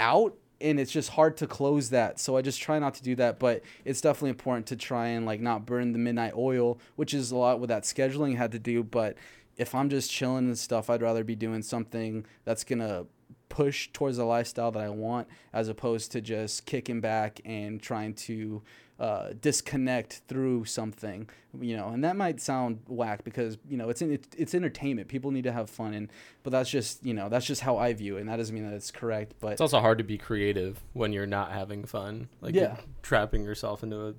out 0.00 0.36
and 0.62 0.78
it's 0.80 0.92
just 0.92 1.10
hard 1.10 1.36
to 1.38 1.46
close 1.46 1.90
that. 1.90 2.20
So 2.20 2.36
I 2.36 2.42
just 2.42 2.60
try 2.60 2.78
not 2.78 2.94
to 2.94 3.02
do 3.02 3.14
that, 3.16 3.38
but 3.38 3.62
it's 3.84 4.00
definitely 4.00 4.30
important 4.30 4.66
to 4.68 4.76
try 4.76 5.08
and 5.08 5.26
like 5.26 5.40
not 5.40 5.66
burn 5.66 5.92
the 5.92 5.98
midnight 5.98 6.34
oil, 6.36 6.78
which 6.96 7.12
is 7.12 7.30
a 7.30 7.36
lot 7.36 7.60
what 7.60 7.68
that 7.68 7.82
scheduling 7.82 8.36
had 8.36 8.52
to 8.52 8.58
do, 8.58 8.82
but 8.82 9.16
if 9.56 9.74
I'm 9.74 9.90
just 9.90 10.10
chilling 10.10 10.46
and 10.46 10.58
stuff, 10.58 10.88
I'd 10.88 11.02
rather 11.02 11.24
be 11.24 11.36
doing 11.36 11.62
something 11.62 12.24
that's 12.44 12.64
going 12.64 12.78
to 12.78 13.06
push 13.52 13.90
towards 13.92 14.16
the 14.16 14.24
lifestyle 14.24 14.72
that 14.72 14.82
I 14.82 14.88
want 14.88 15.28
as 15.52 15.68
opposed 15.68 16.10
to 16.12 16.22
just 16.22 16.64
kicking 16.64 17.02
back 17.02 17.38
and 17.44 17.82
trying 17.82 18.14
to 18.14 18.62
uh, 18.98 19.34
disconnect 19.38 20.22
through 20.26 20.64
something, 20.64 21.28
you 21.60 21.76
know, 21.76 21.88
and 21.88 22.02
that 22.02 22.16
might 22.16 22.40
sound 22.40 22.80
whack 22.86 23.24
because 23.24 23.58
you 23.68 23.76
know 23.76 23.90
it's 23.90 24.00
in, 24.00 24.10
it's, 24.12 24.28
it's 24.38 24.54
entertainment. 24.54 25.08
People 25.08 25.30
need 25.32 25.44
to 25.44 25.52
have 25.52 25.68
fun, 25.68 25.92
and 25.92 26.08
but 26.44 26.50
that's 26.50 26.70
just 26.70 27.04
you 27.04 27.12
know 27.12 27.28
that's 27.28 27.44
just 27.44 27.60
how 27.60 27.76
I 27.76 27.92
view 27.92 28.16
it, 28.16 28.20
and 28.20 28.30
that 28.30 28.36
doesn't 28.36 28.54
mean 28.54 28.64
that 28.64 28.74
it's 28.74 28.90
correct. 28.90 29.34
But 29.38 29.52
It's 29.52 29.60
also 29.60 29.80
hard 29.80 29.98
to 29.98 30.04
be 30.04 30.16
creative 30.16 30.82
when 30.94 31.12
you're 31.12 31.26
not 31.26 31.52
having 31.52 31.84
fun. 31.84 32.28
Like 32.40 32.54
Yeah. 32.54 32.76
trapping 33.02 33.44
yourself 33.44 33.82
into 33.82 34.00
a 34.08 34.14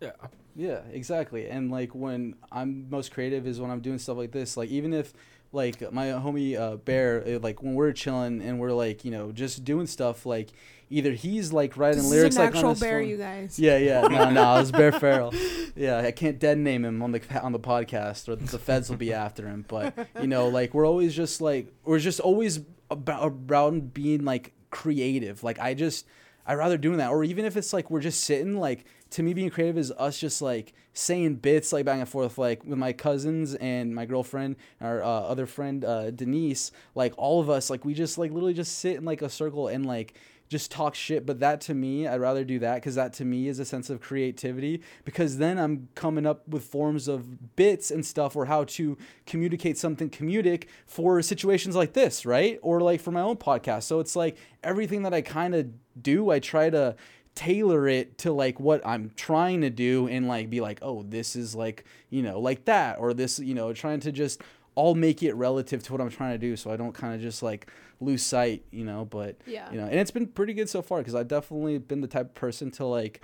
yeah. 0.00 0.12
Yeah, 0.54 0.80
exactly. 0.92 1.48
And 1.48 1.70
like 1.70 1.94
when 1.94 2.34
I'm 2.52 2.90
most 2.90 3.12
creative 3.12 3.46
is 3.46 3.60
when 3.60 3.70
I'm 3.70 3.80
doing 3.80 3.98
stuff 3.98 4.16
like 4.16 4.32
this. 4.32 4.56
Like 4.56 4.70
even 4.70 4.92
if 4.92 5.14
like 5.52 5.92
my 5.92 6.06
homie 6.06 6.58
uh, 6.58 6.76
Bear, 6.76 7.24
uh, 7.26 7.38
like 7.40 7.62
when 7.62 7.74
we're 7.74 7.92
chilling 7.92 8.42
and 8.42 8.58
we're 8.60 8.72
like 8.72 9.04
you 9.04 9.10
know 9.10 9.32
just 9.32 9.64
doing 9.64 9.86
stuff 9.86 10.26
like 10.26 10.48
either 10.90 11.12
he's 11.12 11.52
like 11.52 11.76
writing 11.76 12.00
This 12.02 12.10
lyrics 12.10 12.34
is 12.34 12.38
an 12.38 12.44
like 12.44 12.50
on 12.52 12.56
actual 12.56 12.70
his 12.70 12.80
bear, 12.80 13.00
phone. 13.00 13.08
you 13.08 13.16
guys. 13.18 13.58
Yeah, 13.58 13.76
yeah, 13.78 14.00
no, 14.08 14.30
no, 14.30 14.56
it 14.56 14.60
was 14.60 14.72
Bear 14.72 14.92
Farrell. 14.92 15.32
Yeah, 15.76 15.98
I 15.98 16.10
can't 16.10 16.40
dead 16.40 16.58
name 16.58 16.84
him 16.84 17.00
on 17.02 17.12
the 17.12 17.40
on 17.40 17.52
the 17.52 17.60
podcast, 17.60 18.28
or 18.28 18.34
the 18.34 18.58
feds 18.58 18.90
will 18.90 18.96
be 18.96 19.12
after 19.12 19.46
him. 19.46 19.64
But 19.68 20.08
you 20.20 20.26
know, 20.26 20.48
like 20.48 20.74
we're 20.74 20.86
always 20.86 21.14
just 21.14 21.40
like 21.40 21.72
we're 21.84 22.00
just 22.00 22.18
always 22.18 22.60
about 22.90 23.32
around 23.48 23.94
being 23.94 24.24
like 24.24 24.54
creative. 24.70 25.44
Like 25.44 25.60
I 25.60 25.74
just 25.74 26.04
I 26.46 26.54
rather 26.54 26.78
doing 26.78 26.98
that, 26.98 27.10
or 27.10 27.22
even 27.22 27.44
if 27.44 27.56
it's 27.56 27.72
like 27.72 27.90
we're 27.90 28.00
just 28.00 28.24
sitting. 28.24 28.58
Like 28.58 28.86
to 29.10 29.22
me, 29.22 29.34
being 29.34 29.50
creative 29.50 29.78
is 29.78 29.92
us 29.92 30.18
just 30.18 30.42
like 30.42 30.72
saying 30.98 31.36
bits 31.36 31.72
like 31.72 31.84
back 31.84 32.00
and 32.00 32.08
forth, 32.08 32.38
like 32.38 32.64
with 32.64 32.78
my 32.78 32.92
cousins 32.92 33.54
and 33.54 33.94
my 33.94 34.04
girlfriend, 34.04 34.56
our 34.80 35.02
uh, 35.02 35.06
other 35.06 35.46
friend 35.46 35.84
uh, 35.84 36.10
Denise. 36.10 36.72
Like 36.94 37.14
all 37.16 37.40
of 37.40 37.48
us, 37.48 37.70
like 37.70 37.84
we 37.84 37.94
just 37.94 38.18
like 38.18 38.32
literally 38.32 38.54
just 38.54 38.78
sit 38.78 38.96
in 38.96 39.04
like 39.04 39.22
a 39.22 39.30
circle 39.30 39.68
and 39.68 39.86
like 39.86 40.14
just 40.48 40.72
talk 40.72 40.96
shit. 40.96 41.24
But 41.24 41.38
that 41.40 41.60
to 41.62 41.74
me, 41.74 42.08
I'd 42.08 42.20
rather 42.20 42.42
do 42.42 42.58
that 42.60 42.76
because 42.76 42.96
that 42.96 43.12
to 43.14 43.24
me 43.24 43.46
is 43.46 43.60
a 43.60 43.64
sense 43.64 43.90
of 43.90 44.00
creativity. 44.00 44.82
Because 45.04 45.38
then 45.38 45.56
I'm 45.58 45.88
coming 45.94 46.26
up 46.26 46.48
with 46.48 46.64
forms 46.64 47.06
of 47.06 47.54
bits 47.54 47.92
and 47.92 48.04
stuff 48.04 48.34
or 48.34 48.46
how 48.46 48.64
to 48.64 48.98
communicate 49.24 49.78
something 49.78 50.10
comedic 50.10 50.64
for 50.86 51.22
situations 51.22 51.76
like 51.76 51.92
this, 51.92 52.26
right? 52.26 52.58
Or 52.60 52.80
like 52.80 53.00
for 53.00 53.12
my 53.12 53.20
own 53.20 53.36
podcast. 53.36 53.84
So 53.84 54.00
it's 54.00 54.16
like 54.16 54.36
everything 54.64 55.02
that 55.02 55.14
I 55.14 55.20
kind 55.20 55.54
of 55.54 55.68
do, 56.02 56.30
I 56.30 56.40
try 56.40 56.70
to 56.70 56.96
tailor 57.38 57.86
it 57.86 58.18
to 58.18 58.32
like 58.32 58.58
what 58.58 58.84
I'm 58.84 59.12
trying 59.14 59.60
to 59.60 59.70
do 59.70 60.08
and 60.08 60.26
like 60.26 60.50
be 60.50 60.60
like, 60.60 60.80
oh, 60.82 61.04
this 61.04 61.36
is 61.36 61.54
like, 61.54 61.84
you 62.10 62.20
know, 62.20 62.40
like 62.40 62.64
that, 62.64 62.98
or 62.98 63.14
this, 63.14 63.38
you 63.38 63.54
know, 63.54 63.72
trying 63.72 64.00
to 64.00 64.10
just 64.10 64.40
all 64.74 64.96
make 64.96 65.22
it 65.22 65.34
relative 65.34 65.82
to 65.84 65.92
what 65.92 66.00
I'm 66.00 66.10
trying 66.10 66.32
to 66.32 66.38
do 66.38 66.56
so 66.56 66.72
I 66.72 66.76
don't 66.76 66.92
kind 66.92 67.14
of 67.14 67.20
just 67.20 67.40
like 67.42 67.70
lose 68.00 68.24
sight, 68.24 68.64
you 68.72 68.84
know, 68.84 69.04
but 69.04 69.36
Yeah. 69.46 69.70
you 69.70 69.76
know, 69.78 69.84
and 69.86 69.94
it's 69.94 70.10
been 70.10 70.26
pretty 70.26 70.52
good 70.52 70.68
so 70.68 70.82
far 70.82 70.98
because 70.98 71.14
I've 71.14 71.28
definitely 71.28 71.78
been 71.78 72.00
the 72.00 72.08
type 72.08 72.26
of 72.26 72.34
person 72.34 72.72
to 72.72 72.84
like, 72.86 73.22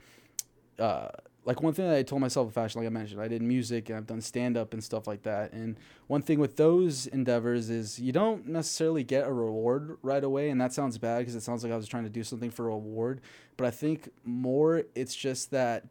uh, 0.78 1.08
like 1.44 1.62
one 1.62 1.74
thing 1.74 1.86
that 1.88 1.96
I 1.96 2.02
told 2.02 2.20
myself 2.20 2.46
in 2.46 2.52
fashion, 2.52 2.80
like 2.80 2.86
I 2.86 2.90
mentioned, 2.90 3.20
I 3.20 3.28
did 3.28 3.42
music 3.42 3.88
and 3.88 3.98
I've 3.98 4.06
done 4.06 4.20
stand 4.20 4.56
up 4.56 4.72
and 4.72 4.82
stuff 4.82 5.06
like 5.06 5.22
that. 5.24 5.52
And 5.52 5.76
one 6.06 6.22
thing 6.22 6.38
with 6.38 6.56
those 6.56 7.06
endeavors 7.06 7.68
is 7.70 7.98
you 7.98 8.12
don't 8.12 8.46
necessarily 8.46 9.04
get 9.04 9.26
a 9.26 9.32
reward 9.32 9.98
right 10.02 10.24
away. 10.24 10.50
And 10.50 10.60
that 10.60 10.72
sounds 10.72 10.96
bad 10.96 11.18
because 11.18 11.34
it 11.34 11.42
sounds 11.42 11.62
like 11.62 11.72
I 11.72 11.76
was 11.76 11.86
trying 11.86 12.04
to 12.04 12.10
do 12.10 12.24
something 12.24 12.50
for 12.50 12.68
a 12.68 12.70
reward. 12.70 13.20
But 13.56 13.66
I 13.66 13.70
think 13.70 14.08
more 14.24 14.84
it's 14.94 15.14
just 15.14 15.50
that 15.50 15.86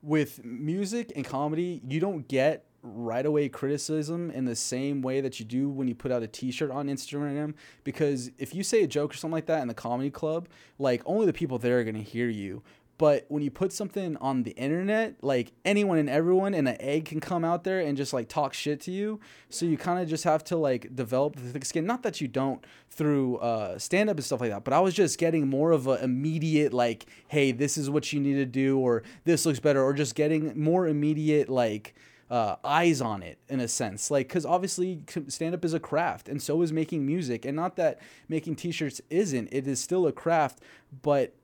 with 0.00 0.44
music 0.44 1.12
and 1.16 1.24
comedy, 1.24 1.80
you 1.88 1.98
don't 1.98 2.28
get 2.28 2.66
right 2.84 3.24
away 3.24 3.48
criticism 3.48 4.30
in 4.30 4.44
the 4.44 4.54
same 4.54 5.00
way 5.00 5.22
that 5.22 5.40
you 5.40 5.46
do 5.46 5.70
when 5.70 5.88
you 5.88 5.94
put 5.94 6.12
out 6.12 6.22
a 6.22 6.26
t-shirt 6.26 6.70
on 6.70 6.86
Instagram 6.86 7.54
because 7.82 8.30
if 8.36 8.54
you 8.54 8.62
say 8.62 8.82
a 8.82 8.86
joke 8.86 9.14
or 9.14 9.16
something 9.16 9.32
like 9.32 9.46
that 9.46 9.62
in 9.62 9.68
the 9.68 9.74
comedy 9.74 10.10
club 10.10 10.48
like 10.78 11.00
only 11.06 11.24
the 11.24 11.32
people 11.32 11.56
there 11.56 11.78
are 11.78 11.82
going 11.82 11.94
to 11.94 12.02
hear 12.02 12.28
you 12.28 12.62
but 12.96 13.24
when 13.28 13.42
you 13.42 13.50
put 13.50 13.72
something 13.72 14.16
on 14.18 14.42
the 14.44 14.52
internet 14.52 15.16
like 15.22 15.52
anyone 15.64 15.98
and 15.98 16.08
everyone 16.08 16.54
and 16.54 16.68
an 16.68 16.76
egg 16.80 17.06
can 17.06 17.20
come 17.20 17.44
out 17.44 17.64
there 17.64 17.80
and 17.80 17.96
just 17.96 18.12
like 18.12 18.28
talk 18.28 18.54
shit 18.54 18.80
to 18.82 18.90
you. 18.90 19.20
So 19.48 19.66
you 19.66 19.76
kind 19.76 20.00
of 20.00 20.08
just 20.08 20.24
have 20.24 20.44
to 20.44 20.56
like 20.56 20.94
develop 20.94 21.36
the 21.36 21.42
thick 21.42 21.64
skin. 21.64 21.86
Not 21.86 22.02
that 22.02 22.20
you 22.20 22.28
don't 22.28 22.64
through 22.90 23.38
uh, 23.38 23.78
stand 23.78 24.08
up 24.08 24.16
and 24.16 24.24
stuff 24.24 24.40
like 24.40 24.50
that 24.50 24.62
but 24.62 24.72
i 24.72 24.78
was 24.78 24.94
just 24.94 25.18
getting 25.18 25.48
more 25.48 25.72
of 25.72 25.88
an 25.88 26.02
immediate 26.02 26.72
like 26.72 27.06
hey 27.28 27.50
this 27.50 27.76
is 27.76 27.90
what 27.90 28.12
you 28.12 28.20
need 28.20 28.34
to 28.34 28.46
do 28.46 28.78
or 28.78 29.02
this 29.24 29.44
looks 29.44 29.58
better 29.58 29.82
or 29.82 29.92
just 29.92 30.14
getting 30.14 30.58
more 30.60 30.86
immediate 30.86 31.48
like 31.48 31.94
uh, 32.30 32.56
eyes 32.64 33.00
on 33.00 33.22
it 33.22 33.38
in 33.48 33.60
a 33.60 33.68
sense. 33.68 34.10
Like 34.10 34.28
because 34.28 34.46
obviously 34.46 35.02
stand 35.28 35.54
up 35.54 35.64
is 35.64 35.74
a 35.74 35.78
craft 35.78 36.28
and 36.28 36.42
so 36.42 36.62
is 36.62 36.72
making 36.72 37.04
music. 37.04 37.44
And 37.44 37.54
not 37.54 37.76
that 37.76 38.00
making 38.28 38.56
t-shirts 38.56 39.00
isn't 39.10 39.48
it 39.52 39.68
is 39.68 39.78
still 39.78 40.06
a 40.06 40.12
craft 40.12 40.60
but 41.02 41.34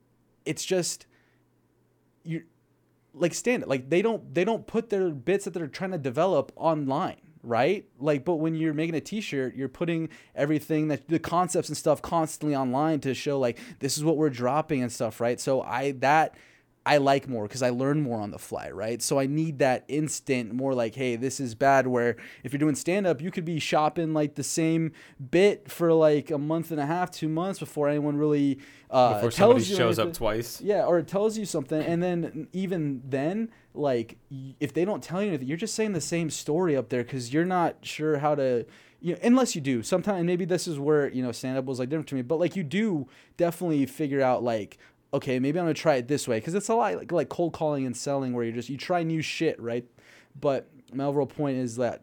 it's 0.47 0.65
just 0.65 1.07
like 3.21 3.35
stand 3.35 3.63
it. 3.63 3.69
like 3.69 3.91
they 3.91 4.03
don't 4.03 4.35
they 4.35 4.45
don't 4.45 4.67
put 4.67 4.91
their 4.91 5.11
bits 5.11 5.45
that 5.45 5.55
they're 5.55 5.67
trying 5.67 5.93
to 5.93 5.99
develop 5.99 6.53
online 6.57 7.17
right 7.43 7.87
like 7.99 8.25
but 8.25 8.37
when 8.37 8.55
you're 8.55 8.75
making 8.75 8.95
a 8.95 9.01
t-shirt 9.01 9.55
you're 9.55 9.69
putting 9.69 10.09
everything 10.35 10.89
that 10.89 11.09
the 11.09 11.19
concepts 11.19 11.69
and 11.69 11.77
stuff 11.77 12.03
constantly 12.03 12.55
online 12.55 13.01
to 13.01 13.15
show 13.15 13.39
like 13.39 13.59
this 13.79 13.97
is 13.97 14.05
what 14.05 14.17
we're 14.17 14.29
dropping 14.31 14.83
and 14.83 14.93
stuff 14.93 15.21
right 15.21 15.41
so 15.41 15.63
i 15.63 15.93
that 15.93 16.35
I 16.87 16.97
like 16.97 17.29
more 17.29 17.47
because 17.47 17.63
I 17.63 17.71
learn 17.71 18.01
more 18.01 18.21
on 18.21 18.31
the 18.31 18.39
fly, 18.39 18.71
right? 18.71 19.03
So 19.03 19.19
I 19.19 19.27
need 19.27 19.59
that 19.59 19.85
instant, 19.89 20.55
more 20.55 20.73
like, 20.73 20.95
hey, 20.95 21.17
this 21.17 21.39
is 21.39 21.55
bad. 21.55 21.87
Where 21.87 22.17
if 22.43 22.53
you're 22.53 22.59
doing 22.59 22.75
stand 22.75 23.07
up, 23.07 23.21
you 23.21 23.31
could 23.31 23.45
be 23.45 23.59
shopping 23.59 24.15
like 24.15 24.35
the 24.35 24.43
same 24.43 24.93
bit 25.31 25.71
for 25.71 25.93
like 25.93 26.31
a 26.31 26.39
month 26.39 26.71
and 26.71 26.81
a 26.81 26.87
half, 26.87 27.11
two 27.11 27.29
months 27.29 27.59
before 27.59 27.89
anyone 27.89 28.17
really 28.17 28.59
uh, 28.91 29.15
Before 29.15 29.31
tells 29.31 29.35
somebody 29.35 29.65
you 29.67 29.77
shows 29.77 29.99
up 29.99 30.15
twice. 30.15 30.61
Yeah, 30.61 30.85
or 30.85 30.99
it 30.99 31.07
tells 31.07 31.37
you 31.37 31.45
something, 31.45 31.81
and 31.81 32.03
then 32.03 32.49
even 32.53 33.03
then, 33.05 33.51
like 33.75 34.17
if 34.59 34.73
they 34.73 34.85
don't 34.85 35.03
tell 35.03 35.23
you 35.23 35.29
anything, 35.29 35.49
you're 35.49 35.57
just 35.57 35.75
saying 35.75 35.93
the 35.93 36.01
same 36.01 36.31
story 36.31 36.77
up 36.77 36.89
there 36.89 37.05
because 37.05 37.33
you're 37.33 37.45
not 37.45 37.77
sure 37.83 38.19
how 38.19 38.35
to. 38.35 38.65
You 39.03 39.15
know, 39.15 39.21
unless 39.23 39.55
you 39.55 39.63
do 39.63 39.83
sometimes 39.83 40.27
maybe 40.27 40.45
this 40.45 40.69
is 40.69 40.79
where 40.79 41.09
you 41.09 41.23
know 41.23 41.33
stand 41.33 41.57
up 41.57 41.65
was 41.65 41.79
like 41.79 41.89
different 41.89 42.09
to 42.09 42.17
me 42.17 42.21
but 42.21 42.39
like 42.39 42.55
you 42.55 42.63
do 42.63 43.09
definitely 43.39 43.87
figure 43.87 44.21
out 44.21 44.43
like 44.43 44.77
okay 45.13 45.39
maybe 45.39 45.59
i'm 45.59 45.65
gonna 45.65 45.75
try 45.75 45.97
it 45.97 46.09
this 46.09 46.27
way 46.29 46.39
because 46.39 46.55
it's 46.55 46.69
a 46.69 46.75
lot 46.75 46.95
like, 46.97 47.11
like 47.13 47.29
cold 47.29 47.53
calling 47.53 47.85
and 47.87 47.97
selling 47.97 48.33
where 48.33 48.45
you 48.45 48.53
just 48.53 48.69
you 48.69 48.77
try 48.77 49.03
new 49.03 49.21
shit 49.23 49.61
right 49.61 49.85
but 50.41 50.69
my 50.93 51.05
overall 51.05 51.27
point 51.27 51.57
is 51.57 51.77
that 51.77 52.03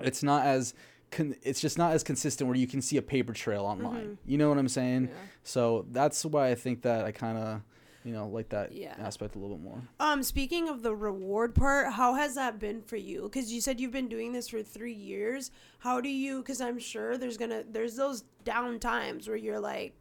it's 0.00 0.22
not 0.22 0.44
as 0.44 0.74
con- 1.10 1.36
it's 1.42 1.60
just 1.60 1.78
not 1.78 1.92
as 1.92 2.02
consistent 2.02 2.48
where 2.48 2.56
you 2.56 2.66
can 2.66 2.80
see 2.82 2.96
a 2.96 3.02
paper 3.02 3.32
trail 3.32 3.64
online 3.64 4.18
you 4.26 4.36
know 4.38 4.48
what 4.48 4.58
i'm 4.58 4.68
saying 4.68 5.04
Yeah. 5.04 5.14
so 5.44 5.86
that's 5.90 6.24
why 6.24 6.50
i 6.50 6.54
think 6.54 6.82
that 6.82 7.04
i 7.04 7.12
kind 7.12 7.38
of 7.38 7.60
you 8.04 8.12
know 8.12 8.26
like 8.26 8.48
that 8.48 8.72
Yeah. 8.72 8.96
aspect 8.98 9.36
a 9.36 9.38
little 9.38 9.56
bit 9.56 9.62
more 9.64 9.80
Um, 10.00 10.24
speaking 10.24 10.68
of 10.68 10.82
the 10.82 10.92
reward 10.96 11.54
part, 11.54 11.92
how 11.92 12.14
has 12.14 12.34
that 12.34 12.58
been 12.58 12.82
for 12.82 12.96
you? 12.96 13.22
Because 13.22 13.52
you 13.52 13.60
said 13.60 13.78
you've 13.80 13.92
been 13.92 14.08
doing 14.08 14.32
this 14.32 14.48
for 14.48 14.60
three 14.60 14.92
years. 14.92 15.52
How 15.78 16.00
do 16.00 16.08
you? 16.08 16.38
Because 16.38 16.60
I'm 16.60 16.80
sure 16.80 17.16
there's 17.16 17.36
gonna 17.36 17.62
there's 17.70 17.94
those 17.94 18.24
down 18.42 18.80
times 18.80 19.28
where 19.28 19.36
you're 19.36 19.60
like, 19.60 19.94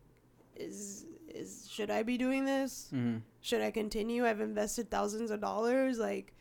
is 0.55 1.05
is 1.35 1.67
should 1.71 1.89
I 1.89 2.03
be 2.03 2.17
doing 2.17 2.45
this? 2.45 2.89
mm-hmm. 2.93 3.17
Should 3.41 3.61
I 3.61 3.71
continue? 3.71 4.25
I've 4.25 4.41
invested 4.41 4.89
thousands 4.91 5.31
of 5.31 5.41
dollars. 5.41 5.97
Like, 5.97 6.33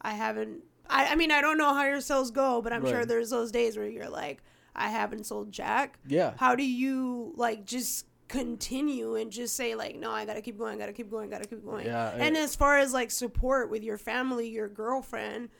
I 0.00 0.12
haven't. 0.12 0.64
I 0.88 1.06
I 1.12 1.14
mean 1.14 1.30
I 1.30 1.40
don't 1.40 1.58
know 1.58 1.72
how 1.74 1.84
your 1.84 2.00
sales 2.00 2.30
go, 2.30 2.60
but 2.60 2.72
I'm 2.72 2.84
sure 2.86 3.04
there's 3.04 3.30
those 3.30 3.50
days 3.52 3.76
where 3.76 3.88
you're 3.88 4.08
like, 4.10 4.42
I 4.74 4.90
haven't 4.90 5.26
sold 5.26 5.52
jack. 5.52 5.98
yeah 6.06 6.32
How 6.36 6.54
do 6.54 6.64
you 6.64 7.32
like 7.36 7.64
just 7.64 8.06
continue 8.28 9.14
and 9.16 9.30
just 9.30 9.54
say 9.54 9.74
like, 9.74 9.94
no, 9.96 10.10
I 10.10 10.24
gotta 10.24 10.40
keep 10.42 10.58
going, 10.58 10.76
I 10.76 10.78
gotta 10.78 10.92
keep 10.92 11.10
going, 11.10 11.30
gotta 11.30 11.46
keep 11.46 11.64
going. 11.64 11.86
Yeah, 11.86 12.14
And 12.16 12.36
as 12.36 12.56
far 12.56 12.78
as 12.78 12.92
like 12.92 13.10
support 13.10 13.70
with 13.70 13.82
your 13.84 13.98
family, 13.98 14.48
your 14.48 14.68
girlfriend, 14.68 15.50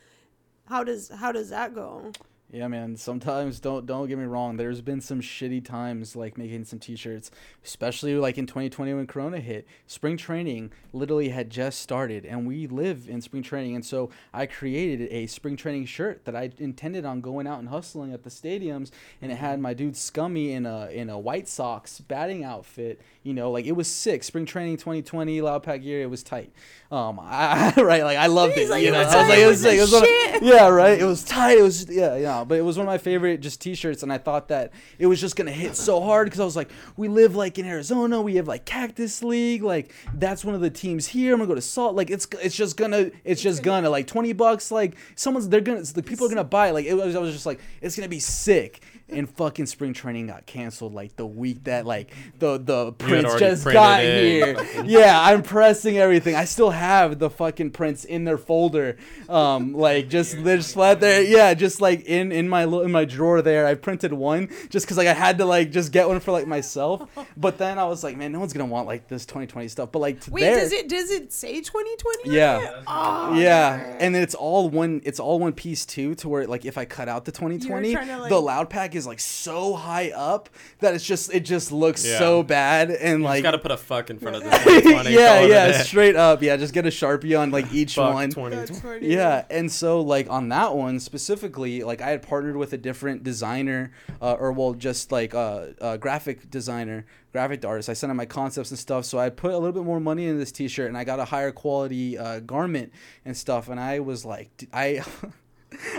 how 0.66 0.83
does 0.83 1.09
how 1.11 1.33
does 1.33 1.51
that 1.51 1.74
go? 1.74 2.12
Yeah, 2.55 2.68
man. 2.68 2.96
Sometimes 2.96 3.61
don't 3.61 3.86
don't 3.86 4.09
get 4.09 4.18
me 4.18 4.24
wrong. 4.24 4.59
There's 4.59 4.82
been 4.82 5.00
some 5.00 5.22
shitty 5.22 5.64
times 5.64 6.14
like 6.14 6.36
making 6.36 6.66
some 6.66 6.78
t-shirts, 6.78 7.30
especially 7.64 8.14
like 8.16 8.36
in 8.36 8.46
2020 8.46 8.92
when 8.92 9.07
Corona 9.07 9.40
hit. 9.40 9.66
Spring 9.86 10.18
training 10.18 10.70
literally 10.92 11.30
had 11.30 11.48
just 11.48 11.80
started, 11.80 12.26
and 12.26 12.46
we 12.46 12.66
live 12.66 13.09
in 13.09 13.22
spring 13.22 13.42
training, 13.42 13.74
and 13.74 13.82
so 13.84 14.11
I 14.34 14.44
created 14.44 15.09
a 15.11 15.26
spring 15.28 15.57
training 15.57 15.86
shirt 15.86 16.26
that 16.26 16.36
I 16.36 16.50
intended 16.59 17.07
on 17.07 17.22
going 17.22 17.46
out 17.46 17.59
and 17.59 17.70
hustling 17.70 18.12
at 18.12 18.22
the 18.22 18.28
stadiums, 18.28 18.90
and 19.22 19.32
it 19.32 19.36
had 19.36 19.59
my 19.59 19.72
dude 19.72 19.96
Scummy 19.96 20.53
in 20.53 20.66
a 20.66 20.88
in 20.90 21.09
a 21.09 21.18
White 21.18 21.48
Sox 21.48 22.00
batting 22.03 22.44
outfit. 22.44 23.00
You 23.22 23.32
know, 23.32 23.50
like 23.50 23.64
it 23.64 23.72
was 23.72 23.88
sick. 23.88 24.22
Spring 24.24 24.44
training 24.44 24.76
2020, 24.76 25.40
Loud 25.40 25.62
Pack 25.62 25.82
year. 25.82 26.03
It 26.03 26.11
was 26.11 26.22
tight. 26.22 26.53
Um, 26.90 27.18
I, 27.22 27.72
right, 27.78 28.05
like 28.05 28.18
I 28.18 28.26
loved 28.26 28.53
He's 28.55 28.68
it. 28.68 28.72
like, 28.72 28.84
you 28.84 28.90
know, 28.90 29.00
I 29.00 29.05
was 29.05 29.14
like, 29.14 29.38
it 29.38 29.42
it 29.42 29.46
was 29.46 29.64
was 29.64 29.72
It 29.72 29.80
was 29.80 29.92
one 29.92 30.03
of- 30.03 30.09
shit. 30.09 30.42
yeah, 30.42 30.68
right. 30.68 31.00
It 31.00 31.05
was 31.05 31.24
tight. 31.24 31.57
It 31.57 31.62
was 31.62 31.88
yeah, 31.88 32.16
yeah. 32.16 32.41
But 32.45 32.59
it 32.59 32.62
was 32.62 32.76
one 32.76 32.86
of 32.86 32.90
my 32.93 32.99
favorite 32.99 33.40
just 33.40 33.61
t-shirts, 33.61 34.03
and 34.03 34.12
I 34.12 34.18
thought 34.18 34.49
that 34.49 34.72
it 34.99 35.07
was 35.07 35.20
just 35.20 35.36
gonna 35.36 35.51
hit 35.51 35.76
so 35.76 36.01
hard 36.01 36.26
because 36.26 36.40
I 36.40 36.45
was 36.45 36.57
like, 36.57 36.70
we 36.97 37.09
live 37.09 37.34
like 37.34 37.59
in 37.59 37.66
Arizona. 37.66 38.20
We 38.20 38.36
have 38.36 38.49
like 38.49 38.64
Cactus 38.64 39.22
League. 39.22 39.62
Like 39.62 39.95
that's 40.14 40.45
one 40.45 40.55
of 40.55 40.61
the 40.61 40.70
teams 40.70 41.07
here. 41.07 41.32
I'm 41.32 41.40
gonna 41.40 41.49
go 41.49 41.55
to 41.55 41.61
Salt. 41.61 41.95
Like 41.95 42.11
it's 42.11 42.26
it's 42.43 42.57
just 42.57 42.76
gonna 42.76 43.11
it's 43.24 43.43
just 43.43 43.62
gonna 43.62 43.90
like 43.90 44.07
twenty 44.07 44.32
bucks. 44.32 44.70
Like 44.70 44.97
someone's 45.14 45.49
they're 45.49 45.61
gonna 45.61 45.82
the 45.82 46.03
people 46.03 46.26
are 46.26 46.28
gonna 46.28 46.45
buy. 46.45 46.68
it. 46.68 46.72
Like 46.72 46.86
it 46.86 46.95
was 46.95 47.14
I 47.14 47.18
was 47.18 47.32
just 47.32 47.47
like 47.47 47.61
it's 47.80 47.97
gonna 47.97 48.09
be 48.09 48.20
sick. 48.20 48.82
And 49.12 49.28
fucking 49.28 49.66
spring 49.66 49.92
training 49.92 50.28
got 50.28 50.46
canceled 50.46 50.94
like 50.94 51.16
the 51.16 51.26
week 51.26 51.64
that 51.64 51.84
like 51.86 52.12
the 52.38 52.58
the 52.58 52.92
prince 52.92 53.26
already 53.26 53.44
just 53.44 53.64
got 53.64 54.02
it. 54.02 54.58
here. 54.60 54.84
yeah, 54.84 55.20
I'm 55.20 55.42
pressing 55.42 55.98
everything. 55.98 56.34
I 56.34 56.44
still 56.46 56.70
have 56.70 57.18
the 57.18 57.28
fucking 57.30 57.72
prints 57.72 58.04
in 58.04 58.24
their 58.24 58.38
folder, 58.38 58.96
um, 59.28 59.74
like 59.74 60.08
just 60.08 60.42
they're 60.42 60.56
just 60.56 60.74
flat 60.74 61.00
there. 61.00 61.22
Yeah, 61.22 61.54
just 61.54 61.80
like 61.80 62.04
in 62.06 62.32
in 62.32 62.48
my 62.48 62.64
li- 62.64 62.84
in 62.84 62.92
my 62.92 63.04
drawer 63.04 63.42
there. 63.42 63.66
I 63.66 63.74
printed 63.74 64.12
one 64.12 64.48
just 64.70 64.86
because 64.86 64.96
like 64.96 65.08
I 65.08 65.12
had 65.14 65.38
to 65.38 65.44
like 65.44 65.70
just 65.70 65.92
get 65.92 66.08
one 66.08 66.20
for 66.20 66.32
like 66.32 66.46
myself. 66.46 67.08
But 67.36 67.58
then 67.58 67.78
I 67.78 67.84
was 67.86 68.04
like, 68.04 68.16
man, 68.16 68.30
no 68.32 68.38
one's 68.40 68.52
gonna 68.52 68.66
want 68.66 68.86
like 68.86 69.08
this 69.08 69.24
2020 69.26 69.68
stuff. 69.68 69.90
But 69.90 69.98
like 70.00 70.20
to 70.22 70.30
Wait, 70.30 70.42
there, 70.42 70.56
does 70.56 70.72
it 70.72 70.88
does 70.88 71.10
it 71.10 71.32
say 71.32 71.60
2020? 71.60 72.28
on 72.30 72.34
Yeah. 72.34 72.82
Oh, 72.86 73.34
yeah, 73.34 73.96
and 73.98 74.14
then 74.14 74.22
it's 74.22 74.34
all 74.34 74.68
one. 74.68 75.00
It's 75.04 75.18
all 75.20 75.38
one 75.38 75.52
piece 75.52 75.84
too, 75.86 76.14
to 76.16 76.28
where 76.28 76.46
like 76.46 76.64
if 76.64 76.78
I 76.78 76.84
cut 76.84 77.08
out 77.08 77.24
the 77.24 77.32
2020, 77.32 77.94
to, 77.94 78.18
like- 78.18 78.28
the 78.28 78.40
loud 78.40 78.70
pack 78.70 78.94
is 78.94 79.01
like 79.07 79.20
so 79.20 79.74
high 79.74 80.11
up 80.11 80.48
that 80.80 80.94
it's 80.94 81.05
just 81.05 81.32
it 81.34 81.40
just 81.40 81.72
looks 81.72 82.05
Yeah. 82.05 82.18
so 82.18 82.42
bad 82.42 82.90
and 82.90 83.20
You 83.20 83.24
like 83.24 83.36
just 83.38 83.42
gotta 83.44 83.59
put 83.59 83.70
a 83.70 83.76
fuck 83.76 84.11
in 84.11 84.18
front 84.18 84.36
of 84.36 84.44
the 84.44 84.50
2020. 84.50 85.11
yeah, 85.12 85.40
it 85.40 85.50
yeah, 85.50 85.82
straight 85.82 86.16
up. 86.16 86.42
Yeah, 86.42 86.57
just 86.57 86.74
get 86.74 86.86
a 86.86 86.90
sharpie 86.90 87.38
on 87.38 87.50
like 87.50 87.72
each 87.72 87.94
Fuck 87.96 88.14
one. 88.14 88.30
2020. 88.30 88.57
That's. 88.57 89.03
Yeah, 89.05 89.44
and 89.50 89.70
so 89.70 90.00
like 90.00 90.28
on 90.30 90.48
that 90.50 90.74
one 90.74 91.00
specifically, 91.00 91.82
like 91.82 92.00
I 92.00 92.11
had 92.11 92.22
partnered 92.22 92.57
with 92.57 92.72
a 92.72 92.78
different 92.78 93.22
designer, 93.22 93.92
uh, 94.20 94.34
or 94.34 94.53
well, 94.53 94.74
just 94.74 95.12
like 95.12 95.34
uh, 95.34 95.66
a 95.80 95.98
graphic 95.98 96.50
designer, 96.50 97.07
graphic 97.32 97.64
artist. 97.64 97.88
I 97.88 97.92
sent 97.94 98.11
him 98.11 98.16
my 98.16 98.26
concepts 98.26 98.70
and 98.70 98.78
stuff, 98.78 99.05
so 99.05 99.18
I 99.18 99.30
put 99.30 99.53
a 99.53 99.59
little 99.59 99.72
bit 99.72 99.84
more 99.84 100.00
money 100.00 100.26
in 100.26 100.38
this 100.38 100.53
T-shirt, 100.53 100.88
and 100.88 100.96
I 100.98 101.05
got 101.05 101.20
a 101.20 101.24
higher 101.24 101.53
quality 101.53 102.18
uh, 102.18 102.40
garment 102.40 102.92
and 103.24 103.36
stuff. 103.36 103.68
And 103.68 103.78
I 103.80 104.00
was 104.00 104.24
like, 104.24 104.50
d- 104.57 104.68
I. 104.72 105.03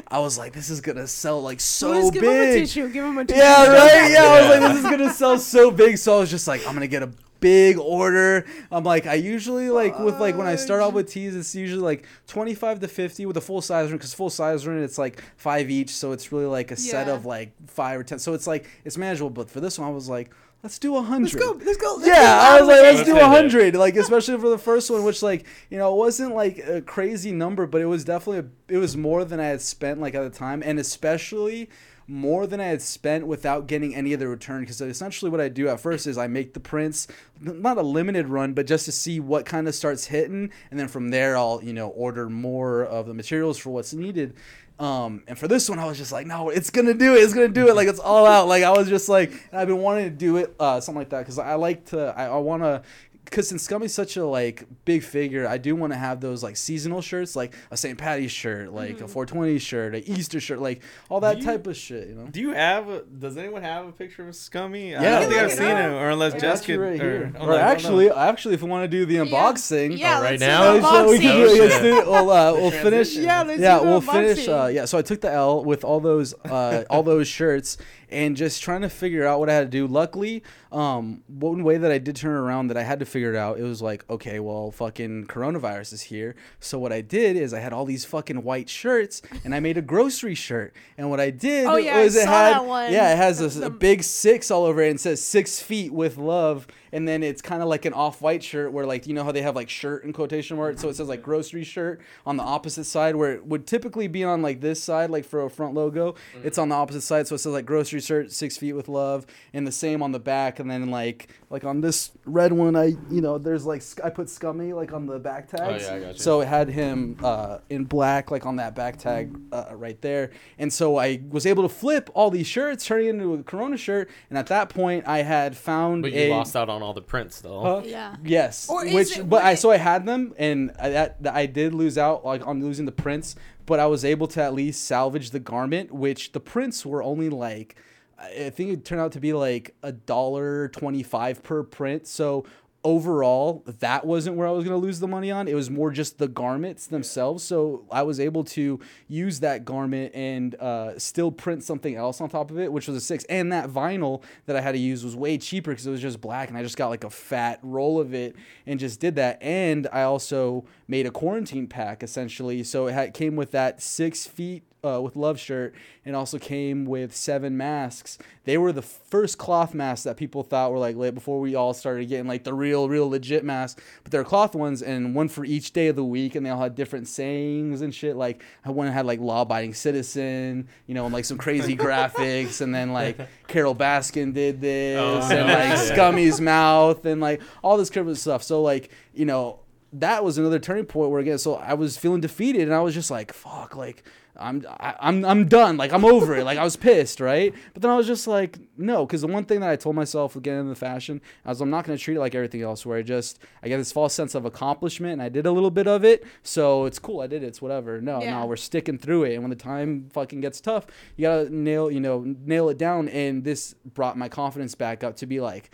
I 0.08 0.20
was 0.20 0.38
like, 0.38 0.54
this 0.54 0.70
is 0.70 0.82
gonna 0.82 1.08
sell 1.08 1.42
like 1.42 1.60
so 1.60 1.92
Louis, 1.92 2.12
give 2.12 2.24
him 2.24 2.30
a 2.30 2.54
tissue. 2.54 2.90
Give 2.90 3.06
him 3.06 3.18
a 3.18 3.26
tissue. 3.26 3.40
Yeah, 3.40 3.68
right. 3.68 4.12
Yeah, 4.12 4.24
I 4.24 4.42
was 4.42 4.50
like, 4.50 4.74
this 4.74 4.84
is 4.84 4.90
gonna 4.90 5.14
sell 5.14 5.38
so 5.38 5.72
big. 5.72 5.98
So 5.98 6.18
I 6.18 6.20
was 6.20 6.30
just 6.30 6.48
like, 6.48 6.66
I'm 6.68 6.74
gonna 6.74 6.88
get 6.88 7.04
a 7.04 7.12
big 7.44 7.78
order. 7.78 8.46
I'm 8.72 8.86
like, 8.86 9.06
I 9.06 9.16
usually 9.16 9.70
like 9.70 10.00
with 10.00 10.18
like 10.20 10.38
when 10.38 10.48
I 10.48 10.56
start 10.56 10.82
off 10.82 10.94
with 10.94 11.10
teas, 11.10 11.36
it's 11.36 11.54
usually 11.54 11.82
like 11.82 12.06
25 12.28 12.80
to 12.80 12.88
50 12.88 13.26
with 13.26 13.36
a 13.36 13.42
full 13.42 13.62
size 13.62 13.90
run 13.90 13.98
because 13.98 14.14
full 14.14 14.30
size 14.30 14.66
run 14.66 14.82
it's 14.82 14.98
like 14.98 15.22
five 15.36 15.70
each, 15.70 15.90
so 15.90 16.14
it's 16.14 16.32
really 16.32 16.46
like 16.46 16.72
a 16.72 16.78
set 16.78 17.10
of 17.10 17.26
like 17.26 17.52
five 17.68 18.00
or 18.00 18.04
ten. 18.04 18.20
So 18.20 18.34
it's 18.34 18.48
like 18.48 18.70
it's 18.86 18.98
manageable. 18.98 19.30
But 19.30 19.50
for 19.50 19.60
this 19.60 19.78
one, 19.78 19.90
I 19.90 19.92
was 19.92 20.08
like, 20.08 20.32
let's 20.64 20.80
do 20.80 20.96
a 20.96 21.02
hundred. 21.02 21.34
Let's 21.34 21.36
go. 21.36 21.60
Let's 21.64 21.78
go. 21.78 21.96
Let's 21.96 22.08
Yeah, 22.08 22.24
go. 22.24 22.56
I 22.56 22.60
was 22.60 22.68
like, 22.68 22.82
let's 22.82 22.98
Let's 23.00 23.10
do 23.10 23.20
a 23.20 23.26
hundred. 23.26 23.76
Like, 23.76 23.96
especially 23.98 24.40
for 24.40 24.50
the 24.50 24.58
first 24.58 24.90
one, 24.90 25.04
which 25.04 25.22
like 25.22 25.46
you 25.70 25.78
know, 25.78 25.94
it 25.94 25.98
wasn't 25.98 26.34
like 26.34 26.58
a 26.60 26.82
crazy 26.82 27.32
number, 27.32 27.68
but 27.68 27.82
it 27.82 27.86
was 27.86 28.04
definitely 28.04 28.50
a, 28.70 28.74
it 28.76 28.78
was 28.78 28.98
more 28.98 29.26
than 29.26 29.40
I 29.40 29.46
had 29.46 29.62
spent 29.62 30.00
like 30.00 30.16
at 30.16 30.24
the 30.24 30.36
time, 30.36 30.64
and 30.66 30.80
especially 30.80 31.70
more 32.06 32.46
than 32.46 32.60
I 32.60 32.66
had 32.66 32.82
spent 32.82 33.28
without 33.28 33.66
getting 33.66 33.96
any 33.96 34.12
of 34.12 34.20
the 34.20 34.28
return. 34.28 34.62
Because 34.62 34.82
essentially, 34.82 35.32
what 35.32 35.40
I 35.42 35.50
do 35.50 35.68
at 35.68 35.80
first 35.80 36.08
is 36.08 36.18
I 36.18 36.28
make 36.28 36.54
the 36.54 36.60
prints, 36.60 37.08
not 37.40 37.78
a 37.78 37.82
limited 37.82 38.28
run, 38.28 38.54
but 38.54 38.68
just 38.68 38.86
to 38.86 38.92
see 38.92 39.20
what 39.20 39.46
kind 39.46 39.68
of 39.68 39.76
starts 39.76 40.06
hitting, 40.06 40.52
and 40.72 40.80
then 40.80 40.88
from 40.88 41.10
there, 41.10 41.38
I'll 41.38 41.62
you 41.64 41.74
know 41.74 41.90
order 41.90 42.30
more 42.30 42.84
of 42.84 43.08
the 43.08 43.14
materials 43.14 43.58
for 43.58 43.70
what's 43.70 43.94
needed. 43.94 44.36
Um, 44.80 45.24
and 45.28 45.38
for 45.38 45.48
this 45.48 45.70
one, 45.70 45.80
I 45.80 45.86
was 45.86 45.98
just 45.98 46.12
like, 46.12 46.26
no, 46.28 46.50
it's 46.50 46.70
gonna 46.70 46.94
do 46.94 47.16
it. 47.16 47.20
It's 47.20 47.34
gonna 47.34 47.48
do 47.48 47.68
it. 47.68 47.76
Like 47.76 47.88
it's 47.88 48.00
all 48.00 48.26
out. 48.26 48.48
Like 48.48 48.64
I 48.64 48.72
was 48.72 48.90
just 48.90 49.08
like, 49.08 49.32
I've 49.54 49.68
been 49.68 49.78
wanting 49.78 50.06
to 50.06 50.16
do 50.16 50.38
it, 50.38 50.56
uh, 50.60 50.80
something 50.82 51.00
like 51.00 51.10
that, 51.10 51.20
because 51.20 51.38
I 51.40 51.56
like 51.56 51.86
to. 51.88 52.14
I, 52.18 52.26
I 52.26 52.38
want 52.38 52.64
to. 52.64 52.82
Because 53.26 53.48
since 53.48 53.68
Scummy's 53.68 53.94
such 53.94 54.18
a 54.18 54.26
like 54.26 54.66
big 54.86 55.02
figure, 55.04 55.48
I 55.48 55.58
do 55.58 55.76
want 55.76 55.92
to 55.94 55.98
have 55.98 56.20
those 56.22 56.44
like 56.44 56.56
seasonal 56.58 57.02
shirts, 57.02 57.36
like 57.36 57.56
a 57.72 57.78
St. 57.78 57.98
Patty's 57.98 58.32
shirt, 58.32 58.72
like 58.74 59.02
a 59.02 59.08
420 59.08 59.58
shirt, 59.60 59.96
a 59.96 60.10
Easter 60.12 60.40
shirt, 60.40 60.60
like 60.60 60.82
all 61.10 61.20
that 61.22 61.38
you- 61.40 61.44
type 61.44 61.66
of 61.66 61.76
shit. 61.76 62.10
You 62.10 62.16
know. 62.16 62.28
Do 62.28 62.42
you 62.42 62.52
have? 62.52 62.90
A, 62.90 63.02
does 63.04 63.38
anyone 63.38 63.62
have 63.64 63.88
a 63.88 63.92
picture 63.92 64.28
of 64.28 64.36
Scummy? 64.36 64.92
Yeah. 64.92 65.00
I 65.00 65.04
don't 65.22 65.30
think 65.30 65.42
I've 65.42 65.52
seen 65.52 65.66
up. 65.72 65.78
it, 65.80 65.94
or 65.96 66.10
unless 66.10 66.34
I 66.36 66.40
Jess 66.40 66.60
got 66.62 66.68
you 66.70 66.76
could. 66.78 66.82
right 66.84 67.02
or, 67.02 67.04
here. 67.04 67.34
Or 67.40 67.40
like, 67.40 67.42
I 67.42 67.46
don't 67.46 67.60
actually, 67.72 68.10
actually, 68.12 68.54
if 68.56 68.62
we 68.62 68.70
want 68.70 68.84
to 68.84 68.88
do 68.88 69.06
the 69.06 69.16
unboxing, 69.16 69.98
Yeah, 69.98 70.20
Oh, 70.20 70.22
right 70.22 70.40
let's 70.40 70.42
do 70.42 70.48
now? 70.48 70.74
the 70.74 70.80
Uh, 70.88 70.92
so 71.06 71.10
we 71.10 71.20
can 71.20 71.36
unboxing. 71.36 71.56
do, 71.56 71.62
let's 71.62 71.74
shit. 71.76 71.82
do 71.82 71.98
it. 72.00 72.08
We'll, 72.08 72.30
uh, 72.30 72.54
we'll 72.54 72.72
finish. 72.72 73.16
Yeah, 73.16 73.44
let's 73.44 73.62
yeah, 73.62 73.80
do 73.80 73.86
the 73.86 73.90
we'll 73.92 74.02
finish. 74.02 74.48
Uh, 74.48 74.70
yeah, 74.72 74.86
so 74.86 74.98
I 74.98 75.02
took 75.02 75.22
the 75.22 75.32
L 75.32 75.64
with 75.64 75.84
all 75.84 76.00
those, 76.00 76.34
uh, 76.46 76.84
all 76.90 77.04
those 77.04 77.28
shirts, 77.28 77.78
and 78.10 78.38
just 78.38 78.62
trying 78.62 78.82
to 78.82 78.90
figure 78.90 79.26
out 79.26 79.40
what 79.40 79.50
I 79.50 79.54
had 79.56 79.72
to 79.72 79.78
do. 79.78 79.88
Luckily, 79.88 80.44
um, 80.72 81.24
one 81.28 81.64
way 81.64 81.78
that 81.78 81.92
I 81.92 81.98
did 81.98 82.16
turn 82.16 82.34
around 82.34 82.68
that 82.68 82.78
I 82.78 82.84
had 82.84 83.00
to 83.00 83.06
figure 83.14 83.32
it 83.34 83.38
out, 83.38 83.60
it 83.60 83.64
was 83.64 83.82
like, 83.82 84.04
okay, 84.10 84.40
well, 84.40 84.72
fucking 84.72 85.28
coronavirus 85.28 85.94
is 85.94 86.02
here. 86.02 86.36
So 86.60 86.80
what 86.80 86.92
I 86.92 87.02
did 87.02 87.38
is 87.38 87.54
I 87.54 87.60
had 87.60 87.72
all 87.72 87.86
these 87.86 88.04
fucking 88.04 88.44
white 88.44 88.70
shirts, 88.70 89.22
and 89.46 89.54
I 89.54 89.60
made 89.60 89.78
a 89.78 89.82
grocery 89.82 90.36
shirt. 90.36 90.74
And 90.98 91.10
what 91.10 91.20
I 91.20 91.30
did 91.30 91.68
Oh, 91.68 91.76
yeah, 91.76 91.98
I 91.98 92.04
was 92.04 92.16
it 92.16 92.24
saw 92.24 92.32
had, 92.32 92.92
yeah, 92.92 93.14
it 93.14 93.18
has 93.18 93.40
a, 93.58 93.68
a 93.68 93.70
big 93.70 94.04
six 94.04 94.52
all 94.52 94.66
over 94.66 94.82
it, 94.82 94.90
and 94.90 95.00
says 95.00 95.24
six 95.24 95.62
feet 95.62 95.94
with 95.94 96.18
love. 96.18 96.68
And 96.94 97.06
then 97.06 97.24
it's 97.24 97.42
kind 97.42 97.62
of 97.62 97.68
like 97.68 97.84
an 97.84 97.92
off-white 97.92 98.44
shirt 98.44 98.72
where, 98.72 98.86
like, 98.86 99.06
you 99.08 99.14
know 99.14 99.26
how 99.26 99.34
they 99.34 99.42
have 99.42 99.56
like 99.56 99.70
shirt 99.70 100.06
in 100.06 100.14
quotation 100.14 100.56
marks, 100.56 100.80
so 100.82 100.88
it 100.88 100.96
says 100.96 101.10
like 101.10 101.22
grocery 101.22 101.66
shirt 101.66 102.00
on 102.26 102.38
the 102.38 102.44
opposite 102.44 102.86
side, 102.86 103.16
where 103.18 103.34
it 103.34 103.46
would 103.46 103.68
typically 103.68 104.08
be 104.08 104.24
on 104.24 104.42
like 104.42 104.62
this 104.62 104.82
side, 104.82 105.10
like 105.10 105.26
for 105.26 105.44
a 105.44 105.50
front 105.50 105.74
logo. 105.74 106.16
It's 106.44 106.58
on 106.58 106.70
the 106.70 106.76
opposite 106.76 107.02
side, 107.02 107.28
so 107.28 107.36
it 107.36 107.40
says 107.40 107.52
like 107.52 107.66
grocery 107.66 108.00
shirt, 108.00 108.32
six 108.32 108.56
feet 108.58 108.74
with 108.74 108.88
love, 108.88 109.26
and 109.54 109.66
the 109.68 109.72
same 109.72 110.02
on 110.04 110.12
the 110.12 110.20
back. 110.20 110.60
And 110.60 110.70
then 110.70 110.92
like 110.92 111.30
like 111.50 111.64
on 111.64 111.82
this 111.82 112.12
red 112.26 112.54
one, 112.54 112.76
I 112.76 112.96
you 113.10 113.22
know 113.22 113.38
there's 113.38 113.66
like 113.66 113.82
I 114.04 114.10
put 114.12 114.30
scummy 114.30 114.72
like 114.74 114.94
on 114.94 115.08
the 115.08 115.18
back 115.18 115.48
tags. 115.48 115.84
yeah, 115.84 115.96
I 115.96 116.00
got 116.00 116.14
you. 116.14 116.20
So 116.20 116.42
it 116.42 116.48
had 116.48 116.70
him 116.70 117.18
uh, 117.24 117.58
in 117.70 117.86
black, 117.86 118.30
like 118.30 118.46
on 118.46 118.58
that 118.58 118.76
back 118.76 118.98
tag 118.98 119.36
uh, 119.52 119.66
right 119.74 120.00
there. 120.02 120.30
And 120.60 120.72
so 120.72 120.98
I 120.98 121.22
was 121.30 121.48
able 121.48 121.64
to 121.64 121.70
flip 121.70 122.10
all 122.14 122.30
these 122.30 122.48
shirts, 122.48 122.86
turning 122.86 123.08
it 123.08 123.10
into 123.12 123.34
a 123.34 123.42
Corona 123.44 123.78
shirt. 123.78 124.12
And 124.30 124.38
at 124.38 124.48
that 124.48 124.70
point, 124.70 125.08
I 125.08 125.24
had 125.24 125.58
found 125.58 126.04
But 126.04 126.12
you 126.12 126.20
a. 126.20 126.30
lost 126.30 126.56
out 126.56 126.70
on 126.70 126.83
all 126.84 126.94
the 126.94 127.02
prints 127.02 127.42
though. 127.42 127.62
Huh? 127.62 127.82
Yeah. 127.86 128.16
Yes. 128.24 128.70
Or 128.70 128.86
is 128.86 128.94
Which, 128.94 129.18
it- 129.18 129.30
but 129.30 129.44
I 129.44 129.56
so 129.56 129.72
I 129.72 129.78
had 129.78 130.06
them, 130.06 130.34
and 130.38 130.72
I, 130.80 130.90
that, 130.90 131.24
that 131.24 131.34
I 131.36 131.46
did 131.48 131.74
lose 131.74 131.98
out 131.98 132.24
like 132.26 132.46
on 132.46 132.62
losing 132.62 132.86
the 132.86 132.92
prints, 132.92 133.36
but 133.66 133.80
I 133.80 133.88
was 133.88 134.06
able 134.06 134.28
to 134.28 134.42
at 134.44 134.54
least 134.54 134.86
salvage 134.86 135.32
the 135.32 135.40
garment, 135.40 135.92
which 135.92 136.32
the 136.34 136.40
prints 136.40 136.86
were 136.86 137.02
only 137.02 137.30
like. 137.30 137.76
I 138.20 138.52
think 138.52 138.70
it 138.72 138.86
turned 138.86 139.02
out 139.02 139.12
to 139.14 139.20
be 139.20 139.34
like 139.34 139.76
a 139.84 139.92
dollar 139.92 140.70
twenty 140.70 141.04
five 141.04 141.44
per 141.44 141.64
print. 141.64 142.08
So 142.08 142.46
overall, 142.84 143.64
that 143.80 144.06
wasn't 144.06 144.36
where 144.36 144.48
I 144.48 144.52
was 144.52 144.64
gonna 144.66 144.78
lose 144.78 145.00
the 145.00 145.08
money 145.08 145.32
on. 145.32 145.48
It 145.48 145.56
was 145.56 145.70
more 145.70 145.92
just 145.92 146.18
the 146.18 146.28
garments 146.28 146.88
themselves. 146.88 147.44
So 147.44 147.86
I 147.92 148.04
was 148.04 148.20
able 148.20 148.44
to 148.46 148.80
use 149.08 149.40
that 149.40 149.66
garment 149.66 150.14
and 150.14 150.56
uh, 150.56 151.00
still 151.00 151.32
print 151.32 151.64
something 151.64 151.96
else 151.96 152.20
on 152.22 152.30
top 152.30 152.52
of 152.52 152.60
it, 152.60 152.72
which 152.72 152.88
was 152.88 152.98
a 152.98 153.02
six. 153.02 153.24
And 153.26 153.52
that 153.52 153.70
vinyl 153.70 154.24
that 154.46 154.56
I 154.56 154.62
had 154.62 154.74
to 154.74 154.80
use 154.80 155.04
was 155.04 155.16
way 155.16 155.38
cheaper 155.38 155.72
because 155.72 155.88
it 155.88 155.92
was 155.92 156.02
just 156.02 156.22
black, 156.22 156.50
and 156.50 156.58
I 156.58 156.64
just 156.64 156.78
got 156.78 156.90
like 156.90 157.04
a 157.04 157.10
fat 157.10 157.60
roll 157.62 158.00
of 158.00 158.14
it 158.14 158.36
and 158.66 158.80
just 158.80 159.00
did 159.00 159.16
that. 159.16 159.42
And 159.42 159.88
I 159.92 160.04
also 160.04 160.66
made 160.88 161.06
a 161.06 161.12
quarantine 161.12 161.68
pack 161.68 162.04
essentially. 162.04 162.64
So 162.64 162.88
it 162.88 162.94
had, 162.94 163.14
came 163.14 163.36
with 163.36 163.52
that 163.52 163.82
six 163.82 164.28
feet 164.28 164.64
uh, 164.86 165.02
with 165.02 165.16
love 165.16 165.40
shirt 165.40 165.74
and 166.06 166.16
also 166.16 166.38
came 166.38 166.86
with 166.86 167.16
seven 167.16 167.56
masks. 167.56 168.18
They 168.44 168.58
were 168.58 168.74
the 168.74 168.82
first 168.82 169.38
cloth 169.38 169.74
masks 169.74 170.04
that 170.04 170.18
people 170.18 170.44
thought 170.44 170.72
were 170.72 170.78
like 170.78 170.96
lit 170.98 171.16
before 171.16 171.40
we 171.40 171.56
all 171.56 171.74
started 171.74 172.10
getting 172.10 172.28
like 172.28 172.44
the 172.44 172.54
real, 172.54 172.90
real 172.90 173.10
legit 173.10 173.46
masks. 173.46 173.82
But 174.04 174.12
they're 174.12 174.24
cloth 174.26 174.56
ones 174.56 174.82
and 174.82 175.16
one 175.16 175.30
for 175.30 175.46
each 175.46 175.72
day 175.72 175.88
of 175.88 175.96
the 175.96 176.04
week, 176.04 176.36
and 176.36 176.46
they 176.46 176.50
all 176.50 176.60
had 176.62 176.76
different 176.76 177.08
sayings 177.08 177.82
and 177.82 177.96
shit. 177.96 178.16
Like 178.18 178.44
I 178.66 178.72
one 178.72 178.88
had 178.88 179.06
like 179.06 179.20
law-abiding 179.22 179.74
citizen, 179.74 180.68
you 180.88 180.94
know, 180.94 181.06
and 181.06 181.14
like 181.14 181.26
some 181.26 181.38
crazy 181.38 181.78
graphics, 181.78 182.60
and 182.60 182.76
then 182.76 182.92
like 182.92 183.18
Carole 183.48 183.76
Baskin 183.76 184.34
did 184.34 184.60
this, 184.60 185.00
Oh, 185.00 185.36
and 185.36 185.48
like 185.48 185.58
yeah. 185.88 185.96
Scummy's 185.96 186.42
mouth, 186.42 187.06
and 187.06 187.22
like 187.22 187.42
all 187.64 187.78
this 187.78 187.90
kind 187.90 188.10
of 188.10 188.18
stuff. 188.20 188.44
So 188.44 188.62
like 188.62 188.90
you 189.14 189.26
know 189.26 189.60
that 189.94 190.24
was 190.24 190.38
another 190.40 190.58
turning 190.60 190.86
point 190.86 191.12
where 191.12 191.22
again, 191.22 191.38
so 191.38 191.56
I 191.56 191.76
was 191.76 191.98
feeling 191.98 192.20
defeated, 192.20 192.64
and 192.64 192.74
I 192.74 192.82
was 192.82 192.94
just 192.94 193.12
like, 193.12 193.32
fuck, 193.32 193.76
like 193.78 194.04
I'm 194.36 194.66
I, 194.80 194.96
I'm 195.00 195.24
I'm 195.24 195.48
done, 195.48 195.78
like 195.78 195.94
I'm 195.94 196.04
over 196.04 196.36
it, 196.36 196.44
like 196.44 196.58
I 196.58 196.64
was 196.64 196.76
pissed, 196.76 197.20
right? 197.20 197.54
But 197.74 197.82
then 197.84 197.92
I 197.92 197.96
was 197.96 198.08
just 198.08 198.26
like, 198.26 198.58
no, 198.78 199.06
because 199.06 199.22
the 199.22 199.28
one 199.28 199.46
thing 199.46 199.60
that 199.60 199.70
I 199.70 199.76
told 199.76 199.96
myself 199.96 200.36
again 200.36 200.58
in 200.60 200.70
the 200.70 200.76
fashion, 200.76 201.22
I 201.46 201.50
was 201.50 201.62
I'm 201.62 201.70
not 201.70 201.86
gonna 201.86 202.00
treat 202.00 202.16
it 202.18 202.20
like 202.20 202.34
everything 202.34 202.64
else, 202.64 202.84
where 202.86 202.98
I 202.98 203.04
just 203.04 203.38
I 203.62 203.68
get 203.68 203.78
this 203.78 203.92
false 203.92 204.14
sense 204.14 204.34
of 204.34 204.46
accomplishment, 204.46 205.14
and 205.14 205.22
I 205.22 205.30
did 205.30 205.46
a 205.46 205.52
little 205.52 205.70
bit 205.70 205.88
of 205.88 206.04
it, 206.04 206.26
so 206.42 206.86
it's 206.86 206.98
cool, 206.98 207.22
I 207.22 207.28
did 207.28 207.44
it, 207.44 207.48
it's 207.48 207.62
whatever. 207.62 208.02
No, 208.02 208.22
Yeah. 208.22 208.40
no, 208.40 208.46
we're 208.48 208.56
sticking 208.56 208.98
through 208.98 209.26
it, 209.26 209.34
and 209.36 209.44
when 209.44 209.52
the 209.52 209.56
time 209.56 210.10
fucking 210.12 210.42
gets 210.42 210.60
tough, 210.60 210.88
you 211.16 211.22
gotta 211.24 211.56
nail, 211.56 211.92
you 211.92 212.00
know, 212.00 212.24
nail 212.26 212.70
it 212.70 212.78
down, 212.80 213.10
and 213.10 213.44
this 213.44 213.76
brought 213.94 214.18
my 214.18 214.30
confidence 214.30 214.74
back 214.74 215.04
up 215.04 215.16
to 215.18 215.28
be 215.28 215.42
like 215.42 215.70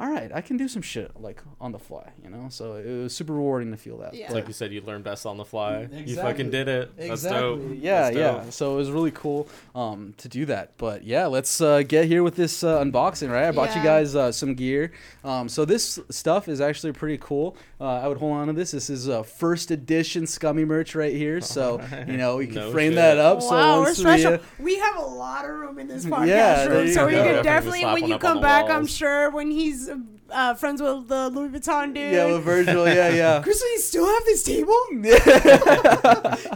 all 0.00 0.08
right, 0.10 0.30
I 0.34 0.40
can 0.40 0.56
do 0.56 0.66
some 0.66 0.80
shit 0.80 1.10
like 1.20 1.42
on 1.60 1.72
the 1.72 1.78
fly, 1.78 2.10
you 2.24 2.30
know. 2.30 2.46
So 2.48 2.76
it 2.76 3.02
was 3.02 3.14
super 3.14 3.34
rewarding 3.34 3.70
to 3.70 3.76
feel 3.76 3.98
that. 3.98 4.14
Yeah. 4.14 4.24
It's 4.24 4.34
like 4.34 4.46
you 4.48 4.54
said, 4.54 4.72
you 4.72 4.80
learned 4.80 5.04
best 5.04 5.26
on 5.26 5.36
the 5.36 5.44
fly. 5.44 5.88
You 5.92 6.16
fucking 6.16 6.50
did 6.50 6.68
it. 6.68 6.96
That's 6.96 7.22
dope. 7.22 7.60
Yeah, 7.74 8.04
That's 8.10 8.16
yeah. 8.16 8.50
So 8.50 8.72
it 8.72 8.76
was 8.76 8.90
really 8.90 9.10
cool 9.10 9.46
um, 9.74 10.14
to 10.16 10.28
do 10.28 10.46
that. 10.46 10.72
But 10.78 11.04
yeah, 11.04 11.26
let's 11.26 11.60
uh, 11.60 11.82
get 11.82 12.06
here 12.06 12.22
with 12.22 12.34
this 12.34 12.64
uh, 12.64 12.80
unboxing, 12.82 13.30
right? 13.30 13.44
I 13.48 13.50
brought 13.50 13.76
you 13.76 13.82
guys 13.82 14.16
uh, 14.16 14.32
some 14.32 14.54
gear. 14.54 14.92
Um, 15.22 15.50
so 15.50 15.66
this 15.66 15.98
stuff 16.08 16.48
is 16.48 16.62
actually 16.62 16.92
pretty 16.92 17.18
cool. 17.18 17.56
Uh, 17.78 17.84
I 18.00 18.08
would 18.08 18.16
hold 18.16 18.32
on 18.32 18.46
to 18.46 18.52
this. 18.54 18.70
This 18.70 18.88
is 18.88 19.06
a 19.06 19.22
first 19.22 19.70
edition 19.70 20.26
Scummy 20.26 20.64
merch 20.64 20.94
right 20.94 21.14
here. 21.14 21.40
So 21.50 21.80
you 22.06 22.16
know 22.16 22.36
we 22.36 22.46
can 22.46 22.54
No 22.54 22.70
frame 22.70 22.92
shit. 22.92 22.96
that 22.96 23.18
up. 23.18 23.38
wow, 23.40 23.48
so 23.48 23.50
we're 23.50 23.84
once 23.84 23.98
we, 23.98 24.04
special. 24.04 24.34
uh, 24.34 24.38
We 24.60 24.78
have 24.78 24.96
a 24.96 25.04
lot 25.04 25.44
of 25.44 25.50
room 25.50 25.78
in 25.78 25.88
this 25.88 26.06
podcast 26.06 26.26
Yeah, 26.28 26.64
room, 26.66 26.88
so 26.88 27.06
we 27.06 27.12
can 27.12 27.42
Definitely 27.42 27.80
definitely, 27.80 27.84
when 28.02 28.08
you 28.08 28.18
come 28.18 28.40
back, 28.40 28.70
I'm 28.70 28.86
sure 28.86 29.30
when 29.30 29.50
he's 29.50 29.89
uh, 30.30 30.54
friends 30.54 30.80
with 30.82 31.08
the 31.08 31.28
Louis 31.30 31.48
Vuitton 31.48 31.92
dude. 31.94 32.12
yeah, 32.12 32.26
with 32.26 32.42
Virgil. 32.44 32.86
Yeah, 32.86 33.08
yeah. 33.10 33.42
Krystal, 33.44 33.62
you 33.72 33.78
still 33.80 34.06
have 34.06 34.24
this 34.24 34.42
table? 34.42 34.74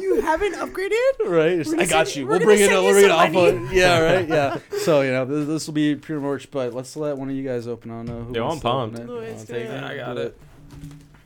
you 0.01 0.21
haven't 0.21 0.55
upgraded? 0.55 1.27
right? 1.27 1.61
I 1.61 1.63
gonna 1.65 1.87
got 1.87 2.09
send- 2.09 2.17
you. 2.17 2.27
we're 2.27 2.39
We'll 2.39 2.41
bring 2.47 2.61
it. 2.61 2.69
send 2.71 2.83
We'll 2.85 2.93
bring 2.93 3.05
it 3.05 3.11
off. 3.11 3.35
Of, 3.35 3.73
yeah, 3.73 3.99
right. 4.01 4.29
Yeah. 4.29 4.59
So 4.79 5.01
you 5.03 5.11
know 5.13 5.25
this, 5.25 5.47
this 5.47 5.67
will 5.67 5.75
be 5.75 5.95
pure 5.97 6.21
merch, 6.21 6.51
but 6.51 6.73
let's 6.75 6.97
let 6.97 7.17
one 7.17 7.29
of 7.31 7.35
you 7.37 7.43
guys 7.47 7.67
open 7.67 7.91
on. 7.91 8.09
Uh, 8.09 8.21
who 8.25 8.35
Yo, 8.35 8.49
I'm 8.49 8.61
to 8.61 8.69
open 8.69 8.91
pumped. 8.91 8.99
it? 8.99 9.09
Louis, 9.09 9.47
I'll 9.51 9.57
it. 9.57 9.65
Yeah, 9.65 9.87
I 9.87 9.97
got 9.97 10.19
it. 10.19 10.39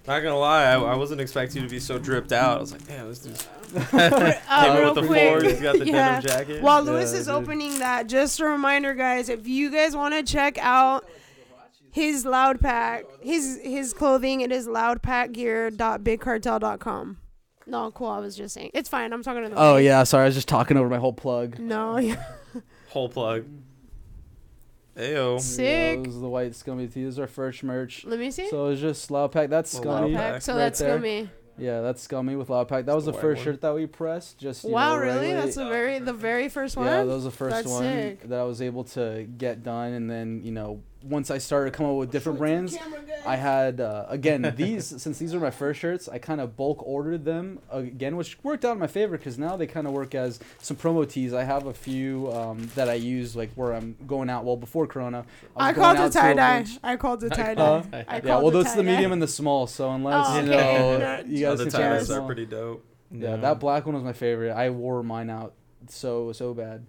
Not 0.06 0.20
gonna 0.20 0.38
lie, 0.38 0.64
I, 0.64 0.78
I 0.80 0.96
wasn't 0.96 1.20
expecting 1.20 1.60
you 1.62 1.68
to 1.68 1.70
be 1.70 1.78
so 1.80 1.98
dripped 1.98 2.32
out. 2.32 2.56
I 2.56 2.60
was 2.60 2.72
like, 2.72 2.86
damn, 2.86 3.08
this 3.08 3.18
dude's 3.18 3.46
Uh, 3.76 3.82
came 3.90 4.00
in 4.72 4.78
real 4.78 4.94
with 4.94 5.02
the 5.02 5.06
quick. 5.06 5.28
fours. 5.28 5.42
He's 5.52 5.60
got 5.60 5.78
the 5.78 5.84
Yeah. 5.86 6.20
denim 6.22 6.22
jacket. 6.22 6.62
While 6.62 6.82
Lewis 6.82 7.12
Yeah, 7.12 7.18
is 7.18 7.26
dude. 7.26 7.34
opening 7.34 7.78
that, 7.80 8.06
just 8.06 8.40
a 8.40 8.46
reminder, 8.46 8.94
guys, 8.94 9.28
if 9.28 9.46
you 9.46 9.70
guys 9.70 9.94
want 9.94 10.14
to 10.14 10.22
check 10.22 10.56
out 10.62 11.06
his 11.98 12.24
loud 12.24 12.60
pack, 12.60 13.04
his 13.20 13.60
his 13.62 13.92
clothing, 13.92 14.40
it 14.40 14.50
is 14.52 14.66
loudpackgear.bigcartel.com. 14.66 17.18
No, 17.66 17.90
cool. 17.90 18.08
I 18.08 18.20
was 18.20 18.34
just 18.36 18.54
saying. 18.54 18.70
It's 18.72 18.88
fine. 18.88 19.12
I'm 19.12 19.22
talking 19.22 19.42
to 19.42 19.50
the 19.50 19.56
Oh 19.56 19.76
mic. 19.76 19.84
yeah, 19.84 20.02
sorry, 20.04 20.22
I 20.22 20.26
was 20.26 20.34
just 20.34 20.48
talking 20.48 20.76
over 20.78 20.88
my 20.88 20.96
whole 20.98 21.12
plug. 21.12 21.58
No, 21.58 21.96
yeah. 21.98 22.22
Whole 22.88 23.08
plug. 23.10 23.44
Ayo. 24.96 25.38
Sick. 25.40 26.02
Those 26.04 26.16
are 26.16 26.20
the 26.20 26.28
white 26.28 26.54
scummy 26.56 26.86
tees. 26.88 27.16
Those 27.16 27.18
are 27.20 27.26
first 27.26 27.62
merch. 27.62 28.04
Let 28.04 28.18
me 28.18 28.30
see. 28.30 28.48
So 28.48 28.68
it's 28.68 28.80
just 28.80 29.10
loud 29.10 29.32
pack. 29.32 29.50
That's 29.50 29.72
Well, 29.74 29.84
Loud 29.84 29.98
scummy. 30.00 30.14
Pack. 30.14 30.32
pack. 30.34 30.42
So 30.42 30.52
right 30.54 30.58
that's 30.58 30.78
there. 30.80 30.96
scummy. 30.96 31.30
Yeah, 31.60 31.80
that's 31.80 32.00
Scummy 32.02 32.36
with 32.36 32.50
Loud 32.50 32.68
Pack. 32.68 32.86
That 32.86 32.94
was 32.94 33.06
the 33.06 33.10
the 33.10 33.18
first 33.18 33.38
one. 33.38 33.44
shirt 33.46 33.60
that 33.62 33.74
we 33.74 33.86
pressed. 33.86 34.38
Just 34.38 34.62
you 34.62 34.70
Wow, 34.70 34.94
know, 34.94 35.00
really? 35.00 35.16
regularly. 35.32 35.42
That's 35.42 35.56
the 35.56 35.68
very 35.68 35.98
the 35.98 36.12
very 36.12 36.48
first 36.48 36.76
one. 36.76 36.86
Yeah, 36.86 37.02
that 37.02 37.12
was 37.12 37.24
the 37.24 37.32
first 37.32 37.56
That's 37.56 37.66
one 37.68 37.82
sick. 37.82 38.28
that 38.28 38.38
I 38.38 38.44
was 38.44 38.62
able 38.62 38.84
to 38.84 39.26
get 39.36 39.64
done, 39.64 39.92
and 39.92 40.08
then 40.08 40.42
you 40.44 40.52
know 40.52 40.80
once 41.02 41.30
I 41.30 41.38
started 41.38 41.72
coming 41.74 41.92
up 41.92 41.98
with 41.98 42.10
different 42.10 42.38
brands, 42.38 42.76
I 43.24 43.36
had 43.36 43.80
uh, 43.80 44.06
again 44.08 44.52
these 44.56 44.86
since 44.86 45.18
these 45.18 45.32
are 45.34 45.40
my 45.40 45.50
first 45.50 45.80
shirts, 45.80 46.08
I 46.08 46.18
kind 46.18 46.40
of 46.40 46.56
bulk 46.56 46.82
ordered 46.86 47.24
them 47.24 47.60
again, 47.70 48.16
which 48.16 48.38
worked 48.42 48.64
out 48.64 48.72
in 48.72 48.78
my 48.78 48.86
favor 48.88 49.16
because 49.16 49.38
now 49.38 49.56
they 49.56 49.66
kind 49.66 49.86
of 49.86 49.92
work 49.92 50.14
as 50.14 50.40
some 50.58 50.76
promo 50.76 51.08
tees. 51.08 51.32
I 51.32 51.44
have 51.44 51.66
a 51.66 51.74
few 51.74 52.32
um, 52.32 52.68
that 52.74 52.88
I 52.88 52.94
use 52.94 53.36
like 53.36 53.50
where 53.54 53.74
I'm 53.74 53.96
going 54.06 54.28
out. 54.28 54.44
Well, 54.44 54.56
before 54.56 54.86
Corona, 54.86 55.24
I 55.56 55.68
was 55.68 55.76
going 55.76 55.84
called 55.86 55.96
out 55.98 56.10
it 56.10 56.12
tie 56.12 56.34
dye. 56.34 56.66
I 56.82 56.96
called 56.96 57.22
it 57.24 57.32
tie 57.32 57.54
dye. 57.54 58.04
I 58.08 58.20
Yeah, 58.24 58.38
well, 58.38 58.50
those 58.50 58.66
are 58.66 58.76
the 58.76 58.82
medium 58.82 59.12
and 59.12 59.22
the 59.22 59.28
small. 59.28 59.66
So 59.66 59.90
unless 59.92 60.26
Oh, 60.28 60.40
you 60.40 60.46
know, 60.46 60.98
No, 60.98 61.22
you 61.26 61.46
Oh, 61.46 61.50
guys 61.50 61.58
the 61.58 61.64
can 61.64 61.72
tie 61.72 61.78
try 61.78 61.88
tires 61.90 62.08
dyes 62.08 62.16
are 62.18 62.26
pretty 62.26 62.46
dope. 62.46 62.84
Yeah, 63.10 63.36
that 63.36 63.60
black 63.60 63.86
one 63.86 63.94
was 63.94 64.04
my 64.04 64.12
favorite. 64.12 64.52
I 64.52 64.70
wore 64.70 65.02
mine 65.02 65.30
out 65.30 65.54
so 65.88 66.32
so 66.32 66.54
bad. 66.54 66.86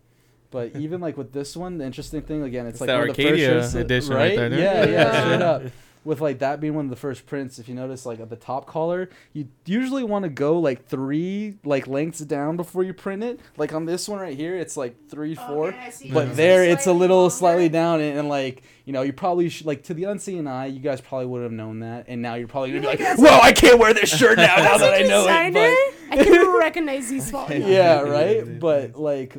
But 0.51 0.75
even 0.75 1.01
like 1.01 1.17
with 1.17 1.31
this 1.33 1.55
one, 1.55 1.77
the 1.77 1.85
interesting 1.85 2.21
thing 2.21 2.43
again, 2.43 2.65
it's, 2.65 2.75
It's 2.75 2.81
like 2.81 2.87
that 2.87 2.99
one 2.99 3.09
of 3.09 3.15
the 3.15 3.23
first 3.23 3.43
Arcadia 3.75 3.81
edition 3.81 4.13
right 4.15 4.35
there. 4.35 4.49
Yeah, 4.53 4.85
yeah, 4.85 4.91
Yeah. 4.91 5.21
straight 5.23 5.41
up. 5.41 5.63
With 6.05 6.21
like 6.21 6.39
that 6.39 6.61
being 6.61 6.75
one 6.75 6.85
of 6.85 6.89
the 6.89 6.95
first 6.95 7.25
prints, 7.25 7.59
if 7.59 7.67
you 7.67 7.75
notice, 7.75 8.05
like 8.05 8.21
at 8.21 8.29
the 8.29 8.37
top 8.37 8.65
collar, 8.65 9.09
you 9.33 9.49
usually 9.65 10.01
want 10.03 10.23
to 10.23 10.29
go 10.29 10.57
like 10.57 10.85
three 10.87 11.57
like 11.65 11.87
lengths 11.87 12.21
down 12.21 12.55
before 12.55 12.83
you 12.83 12.93
print 12.93 13.21
it. 13.21 13.41
Like 13.57 13.73
on 13.73 13.85
this 13.85 14.07
one 14.07 14.17
right 14.19 14.35
here, 14.35 14.55
it's 14.55 14.77
like 14.77 14.95
three, 15.09 15.35
four. 15.35 15.67
Okay, 15.67 15.91
But 16.13 16.29
Mhm. 16.29 16.35
there, 16.35 16.63
it's 16.63 16.87
a 16.87 16.93
little 16.93 17.17
longer. 17.23 17.35
slightly 17.35 17.67
down, 17.67 17.99
and, 17.99 18.17
and 18.19 18.29
like 18.29 18.63
you 18.85 18.93
know, 18.93 19.01
you 19.01 19.11
probably 19.11 19.49
should 19.49 19.67
like 19.67 19.83
to 19.83 19.93
the 19.93 20.05
unseen 20.05 20.47
eye, 20.47 20.67
you 20.67 20.79
guys 20.79 21.01
probably 21.01 21.27
would 21.27 21.43
have 21.43 21.51
known 21.51 21.81
that, 21.81 22.05
and 22.07 22.21
now 22.21 22.35
you're 22.35 22.47
probably 22.47 22.69
gonna 22.69 22.81
be 22.81 22.87
like, 22.87 22.99
That's 22.99 23.19
"Whoa, 23.21 23.37
I 23.37 23.51
can't 23.51 23.77
wear 23.77 23.93
this 23.93 24.09
shirt 24.09 24.37
now, 24.37 24.55
now 24.55 24.77
that 24.77 24.93
I 24.93 24.97
a 24.99 25.07
know 25.07 25.27
it." 25.27 25.51
designer, 25.51 25.75
But 26.09 26.17
I 26.17 26.23
can 26.23 26.57
recognize 26.57 27.09
these 27.09 27.29
fonts. 27.31 27.53
yeah, 27.55 27.99
right. 28.01 28.57
But 28.57 28.95
like, 28.95 29.35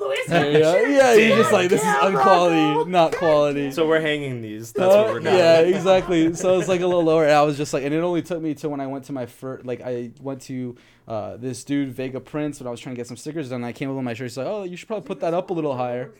Louis 0.00 0.18
yeah, 0.28 0.44
yeah, 0.46 0.86
yeah, 0.86 1.12
you're 1.14 1.36
just 1.36 1.52
like, 1.52 1.68
this 1.68 1.80
is 1.82 1.86
unquality, 2.02 2.90
not 2.90 3.14
quality. 3.14 3.70
So 3.70 3.86
we're 3.86 4.00
hanging 4.00 4.40
these. 4.40 4.72
That's 4.72 4.92
Uh, 4.94 5.02
what 5.02 5.12
we're 5.14 5.20
doing. 5.20 5.36
yeah, 5.36 5.60
exactly. 5.76 6.34
So 6.34 6.58
it's 6.58 6.68
like 6.68 6.80
a 6.80 6.86
little 6.86 7.04
lower. 7.04 7.24
And 7.24 7.32
I 7.32 7.42
was 7.42 7.56
just 7.56 7.72
like, 7.74 7.84
and 7.84 7.94
it 7.94 7.98
only 7.98 8.22
took 8.22 8.40
me 8.40 8.54
to 8.54 8.68
when 8.68 8.80
I 8.80 8.86
went 8.86 9.04
to 9.04 9.12
my 9.12 9.26
first, 9.26 9.64
like 9.66 9.80
I 9.82 10.10
went 10.20 10.42
to 10.42 10.76
uh, 11.06 11.36
this 11.36 11.62
dude 11.64 11.92
Vega 11.92 12.20
Prince 12.20 12.60
when 12.60 12.66
I 12.66 12.70
was 12.70 12.80
trying 12.80 12.94
to 12.94 12.98
get 13.00 13.06
some 13.06 13.16
stickers 13.16 13.50
done. 13.50 13.56
And 13.56 13.66
I 13.66 13.72
came 13.72 13.90
up 13.90 13.96
with 13.96 14.04
my 14.04 14.14
shirt. 14.14 14.26
He's 14.28 14.36
like, 14.38 14.46
oh, 14.46 14.64
you 14.64 14.76
should 14.76 14.88
probably 14.88 15.06
put 15.06 15.20
that 15.20 15.34
up 15.34 15.50
a 15.50 15.52
little 15.52 15.76
higher. 15.76 16.12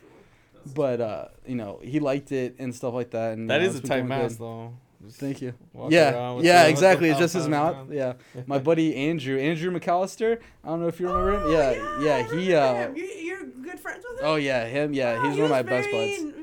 But 0.75 1.01
uh, 1.01 1.29
you 1.47 1.55
know, 1.55 1.81
he 1.83 2.01
liked 2.01 2.33
it 2.33 2.57
and 2.59 2.75
stuff 2.75 2.93
like 2.93 3.11
that. 3.13 3.33
And 3.33 3.49
That 3.49 3.61
you 3.63 3.67
know, 3.67 3.69
is 3.71 3.75
a 3.77 3.79
it's 3.79 3.89
tight 3.89 4.07
mask 4.07 4.39
good. 4.39 4.45
though. 4.47 4.73
Just 5.05 5.19
Thank 5.19 5.41
you. 5.41 5.55
Yeah, 5.89 6.39
yeah, 6.41 6.65
exactly. 6.67 7.09
It's 7.09 7.19
just 7.19 7.35
his 7.35 7.49
mouth 7.49 7.75
mouth. 7.77 7.91
around. 7.91 7.93
Yeah, 7.93 8.13
my 8.47 8.59
buddy 8.59 8.95
Andrew, 8.95 9.39
Andrew 9.39 9.71
McAllister. 9.71 10.39
I 10.63 10.69
don't 10.69 10.81
know 10.81 10.89
if 10.89 11.01
you 11.01 11.09
remember 11.09 11.47
him. 11.47 11.53
Yeah, 11.53 12.01
yeah, 12.01 12.31
he. 12.31 12.55
uh 12.55 12.91
You, 12.95 13.05
you're 13.05 13.45
good 13.45 13.81
friends 13.81 14.05
with 14.09 14.21
him. 14.21 14.27
Oh 14.27 14.35
yeah, 14.37 14.67
him. 14.67 14.93
Yeah, 14.93 15.17
Wow, 15.17 15.25
he's 15.25 15.37
he 15.37 15.43
one 15.43 15.51
of 15.51 15.57
my 15.57 15.63
was 15.63 15.71
best 15.71 15.91
buds. 15.91 16.40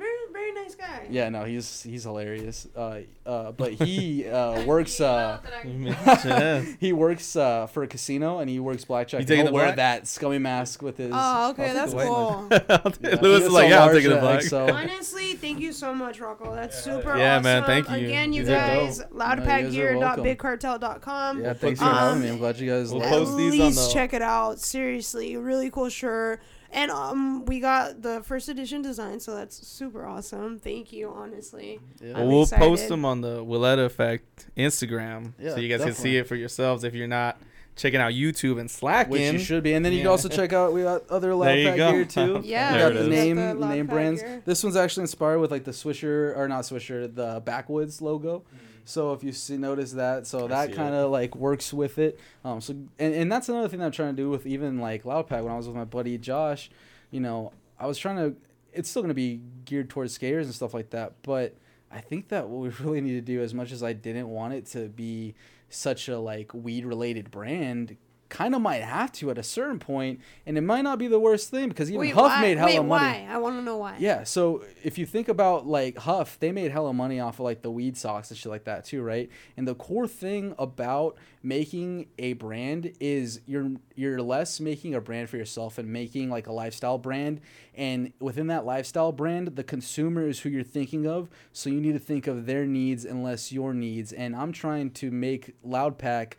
Very, 0.75 0.87
very 0.89 0.99
nice 0.99 1.07
guy. 1.07 1.07
Yeah, 1.09 1.29
no, 1.29 1.43
he's 1.45 1.83
he's 1.83 2.03
hilarious. 2.03 2.67
Uh, 2.75 2.99
uh, 3.25 3.51
but 3.51 3.73
he 3.73 4.27
uh, 4.27 4.63
works. 4.65 4.99
Uh, 4.99 5.39
he 6.79 6.93
works 6.93 7.35
uh, 7.35 7.67
for 7.67 7.83
a 7.83 7.87
casino 7.87 8.39
and 8.39 8.49
he 8.49 8.59
works 8.59 8.85
blackjack. 8.85 9.21
You 9.21 9.25
taking 9.25 9.43
he'll 9.43 9.47
the 9.47 9.53
wear 9.53 9.65
black? 9.67 9.75
that 9.77 10.07
scummy 10.07 10.39
mask 10.39 10.81
with 10.81 10.97
his. 10.97 11.11
Oh, 11.13 11.51
okay, 11.51 11.73
that's 11.73 11.93
cool. 11.93 12.47
Yeah, 12.51 13.15
Lewis 13.21 13.43
is 13.43 13.51
like, 13.51 13.69
yeah, 13.69 13.83
I'm 13.83 13.93
taking 13.93 14.09
the 14.11 14.17
black. 14.17 14.41
So, 14.41 14.67
Honestly, 14.73 15.33
thank 15.33 15.59
you 15.59 15.71
so 15.71 15.93
much, 15.93 16.19
Rocco. 16.19 16.53
That's 16.55 16.81
super 16.83 17.09
awesome. 17.11 17.19
Yeah, 17.19 17.33
awesome. 17.35 17.43
man, 17.43 17.63
thank 17.63 17.89
you. 17.89 18.07
Again, 18.07 18.33
you 18.33 18.41
These 18.43 18.49
are 18.49 18.55
guys, 18.55 18.99
No, 18.99 19.05
you 19.05 19.35
guys 19.45 19.77
are 19.77 19.97
welcome. 19.97 20.23
loudpackgear.bigcartel.com. 20.25 21.41
yeah, 21.43 21.53
thanks 21.53 21.79
for 21.79 21.85
Um, 21.85 21.95
having 21.95 22.21
me. 22.23 22.29
I'm 22.29 22.37
glad 22.37 22.57
you 22.59 22.69
guys. 22.69 22.91
we'll 22.91 22.99
like 23.01 23.11
At 23.11 23.13
post 23.17 23.37
these 23.37 23.53
on 23.59 23.59
least 23.67 23.87
the- 23.87 23.93
check 23.93 24.13
it 24.13 24.21
out. 24.21 24.59
Seriously, 24.59 25.37
really 25.37 25.69
cool 25.69 25.89
shirt. 25.89 26.41
And 26.77 26.91
um, 26.91 27.43
we 27.45 27.59
got 27.59 28.03
the 28.03 28.21
first 28.21 28.49
edition 28.49 28.83
design, 28.83 29.19
so 29.19 29.33
that's 29.33 29.67
super 29.67 30.05
awesome. 30.05 30.59
Thank 30.59 30.93
you, 30.93 31.09
honestly. 31.09 31.79
Yeah. 31.99 32.13
Well, 32.13 32.27
we'll 32.27 32.45
post 32.45 32.87
them 32.87 33.03
on 33.03 33.21
the 33.21 33.43
Willetta 33.43 33.83
Effect 33.83 34.45
Instagram, 34.55 35.33
Yeah, 35.39 35.55
so 35.55 35.59
you 35.59 35.75
guys 35.75 35.83
can 35.83 35.95
see 35.95 36.17
it 36.17 36.27
for 36.27 36.35
yourselves 36.35 36.83
if 36.83 36.93
you're 36.93 37.07
not 37.07 37.39
checking 37.75 37.99
out 37.99 38.11
YouTube 38.13 38.59
and 38.59 38.69
Slack, 38.69 39.09
Which 39.09 39.21
you 39.21 39.39
should 39.39 39.63
be, 39.63 39.73
and 39.73 39.83
then 39.83 39.91
you 39.91 39.99
can 40.01 40.07
also 40.07 40.29
check 40.29 40.53
out 40.53 40.71
we 40.71 40.83
got 40.83 41.09
other 41.09 41.33
loud 41.33 41.47
There 41.47 41.65
pack 41.69 41.77
go. 41.77 41.91
gear 41.93 42.05
too. 42.05 42.41
Yeah, 42.45 42.73
we 42.73 42.77
got 42.79 42.91
it 42.91 42.95
the 42.95 43.01
is. 43.01 43.07
name 43.07 43.35
the 43.37 43.53
name 43.55 43.87
brands. 43.87 44.21
gear. 44.21 44.43
This 44.45 44.63
one's 44.63 44.75
actually 44.75 45.03
inspired 45.05 45.39
with 45.39 45.49
like 45.49 45.63
the 45.63 45.71
Swisher 45.71 46.37
or 46.37 46.47
not 46.47 46.63
Swisher, 46.63 47.13
the 47.13 47.41
Backwoods 47.43 48.03
logo. 48.03 48.43
So 48.87 49.11
if 49.11 49.21
you 49.21 49.33
see 49.33 49.57
notice 49.57 49.91
that, 49.91 50.25
so 50.27 50.45
I 50.45 50.47
that 50.47 50.73
kind 50.73 50.95
of 50.95 51.11
like 51.11 51.35
works 51.35 51.73
with 51.73 51.97
it. 51.97 52.19
Um, 52.45 52.61
so 52.61 52.73
and, 52.73 53.13
and 53.13 53.31
that's 53.31 53.49
another 53.49 53.67
thing 53.67 53.79
that 53.79 53.87
I'm 53.87 53.91
trying 53.91 54.15
to 54.15 54.21
do 54.21 54.29
with 54.29 54.45
even 54.45 54.79
like 54.79 55.03
Loudpack. 55.03 55.43
When 55.43 55.51
I 55.51 55.57
was 55.57 55.67
with 55.67 55.75
my 55.75 55.83
buddy 55.83 56.17
Josh, 56.17 56.69
you 57.11 57.19
know, 57.19 57.51
I 57.77 57.85
was 57.85 57.97
trying 57.97 58.15
to. 58.15 58.35
It's 58.71 58.89
still 58.89 59.01
gonna 59.01 59.13
be 59.13 59.41
geared 59.65 59.89
towards 59.89 60.13
skaters 60.13 60.45
and 60.45 60.55
stuff 60.55 60.73
like 60.73 60.91
that, 60.91 61.13
but 61.21 61.55
I 61.91 61.99
think 61.99 62.29
that 62.29 62.47
what 62.47 62.61
we 62.61 62.69
really 62.85 63.01
need 63.01 63.13
to 63.13 63.21
do, 63.21 63.41
as 63.41 63.53
much 63.53 63.73
as 63.73 63.83
I 63.83 63.91
didn't 63.91 64.29
want 64.29 64.53
it 64.53 64.65
to 64.67 64.87
be 64.87 65.35
such 65.69 66.07
a 66.07 66.17
like 66.17 66.53
weed 66.53 66.85
related 66.85 67.29
brand, 67.29 67.97
kind 68.37 68.53
of 68.53 68.61
might 68.61 68.83
have 68.83 69.11
to 69.11 69.31
at 69.31 69.37
a 69.39 69.43
certain 69.43 69.79
point, 69.79 70.19
and 70.45 70.59
it 70.59 70.61
might 70.61 70.83
not 70.83 70.99
be 70.99 71.07
the 71.07 71.19
worst 71.19 71.49
thing 71.49 71.69
because 71.69 71.89
even 71.89 72.01
Wait, 72.01 72.13
HUF 72.13 72.23
why? 72.23 72.41
made 72.41 72.57
hella 72.59 72.71
Wait, 72.71 72.85
money. 72.85 73.25
why? 73.25 73.27
I 73.27 73.37
want 73.39 73.55
to 73.55 73.63
know 73.63 73.77
why. 73.77 73.95
Yeah, 73.97 74.25
so 74.25 74.63
if 74.83 74.99
you 74.99 75.07
think 75.07 75.27
about 75.27 75.65
like 75.65 75.97
HUF, 75.97 76.39
they 76.39 76.51
made 76.51 76.69
hella 76.69 76.93
money 76.93 77.19
off 77.19 77.39
of 77.39 77.45
like 77.45 77.63
the 77.63 77.71
weed 77.71 77.97
socks 77.97 78.29
and 78.29 78.37
shit 78.37 78.51
like 78.51 78.65
that 78.65 78.85
too, 78.85 79.01
right? 79.01 79.31
And 79.57 79.67
the 79.67 79.73
core 79.73 80.07
thing 80.07 80.53
about 80.59 81.17
making 81.41 82.09
a 82.19 82.33
brand 82.33 82.93
is 82.99 83.41
you're 83.47 83.71
you're 83.95 84.21
less 84.21 84.59
making 84.59 84.93
a 84.93 85.01
brand 85.01 85.31
for 85.31 85.37
yourself 85.37 85.79
and 85.79 85.91
making 85.91 86.29
like 86.29 86.45
a 86.45 86.53
lifestyle 86.53 86.99
brand. 86.99 87.41
And 87.73 88.13
within 88.19 88.47
that 88.47 88.65
lifestyle 88.65 89.11
brand, 89.11 89.55
the 89.55 89.63
consumer 89.63 90.27
is 90.27 90.41
who 90.41 90.49
you're 90.49 90.61
thinking 90.61 91.07
of. 91.07 91.27
So 91.53 91.71
you 91.71 91.81
need 91.81 91.93
to 91.93 91.99
think 91.99 92.27
of 92.27 92.45
their 92.45 92.67
needs 92.67 93.03
and 93.03 93.23
less 93.23 93.51
your 93.51 93.73
needs. 93.73 94.13
And 94.13 94.35
I'm 94.35 94.51
trying 94.51 94.91
to 94.91 95.09
make 95.09 95.55
Loudpack 95.65 96.33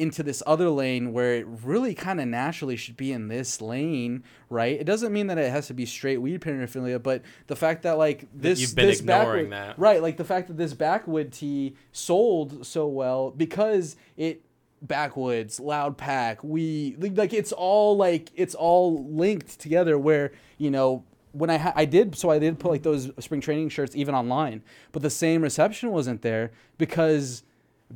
into 0.00 0.22
this 0.22 0.42
other 0.46 0.68
lane 0.70 1.12
where 1.12 1.34
it 1.34 1.46
really 1.46 1.94
kind 1.94 2.20
of 2.20 2.26
naturally 2.26 2.74
should 2.76 2.96
be 2.96 3.12
in 3.12 3.28
this 3.28 3.60
lane, 3.60 4.24
right? 4.48 4.80
It 4.80 4.84
doesn't 4.84 5.12
mean 5.12 5.26
that 5.28 5.38
it 5.38 5.50
has 5.50 5.66
to 5.68 5.74
be 5.74 5.86
straight 5.86 6.18
weed 6.18 6.40
paraphernalia, 6.40 6.98
but 6.98 7.22
the 7.46 7.54
fact 7.56 7.82
that 7.82 7.98
like 7.98 8.26
this 8.34 8.60
you've 8.60 8.74
been 8.74 8.86
this 8.86 9.00
ignoring 9.00 9.50
backwood- 9.50 9.76
that. 9.76 9.78
right? 9.78 10.02
Like 10.02 10.16
the 10.16 10.24
fact 10.24 10.48
that 10.48 10.56
this 10.56 10.72
backwood 10.74 11.32
tea 11.32 11.76
sold 11.92 12.66
so 12.66 12.86
well 12.88 13.30
because 13.30 13.96
it 14.16 14.42
backwoods 14.82 15.60
loud 15.60 15.98
pack 15.98 16.42
we 16.42 16.96
like- 16.98 17.34
it's 17.34 17.52
all 17.52 17.96
like 17.98 18.30
it's 18.34 18.54
all 18.54 19.04
linked 19.06 19.60
together 19.60 19.98
where 19.98 20.32
you 20.56 20.70
know 20.70 21.04
when 21.32 21.50
I 21.50 21.58
ha- 21.58 21.74
I 21.76 21.84
did 21.84 22.16
so 22.16 22.30
I 22.30 22.38
did 22.38 22.58
put 22.58 22.70
like 22.72 22.82
those 22.82 23.10
spring 23.22 23.40
training 23.40 23.68
shirts 23.68 23.94
even 23.94 24.14
online, 24.14 24.62
but 24.90 25.02
the 25.02 25.10
same 25.10 25.42
reception 25.42 25.92
wasn't 25.92 26.22
there 26.22 26.50
because 26.76 27.44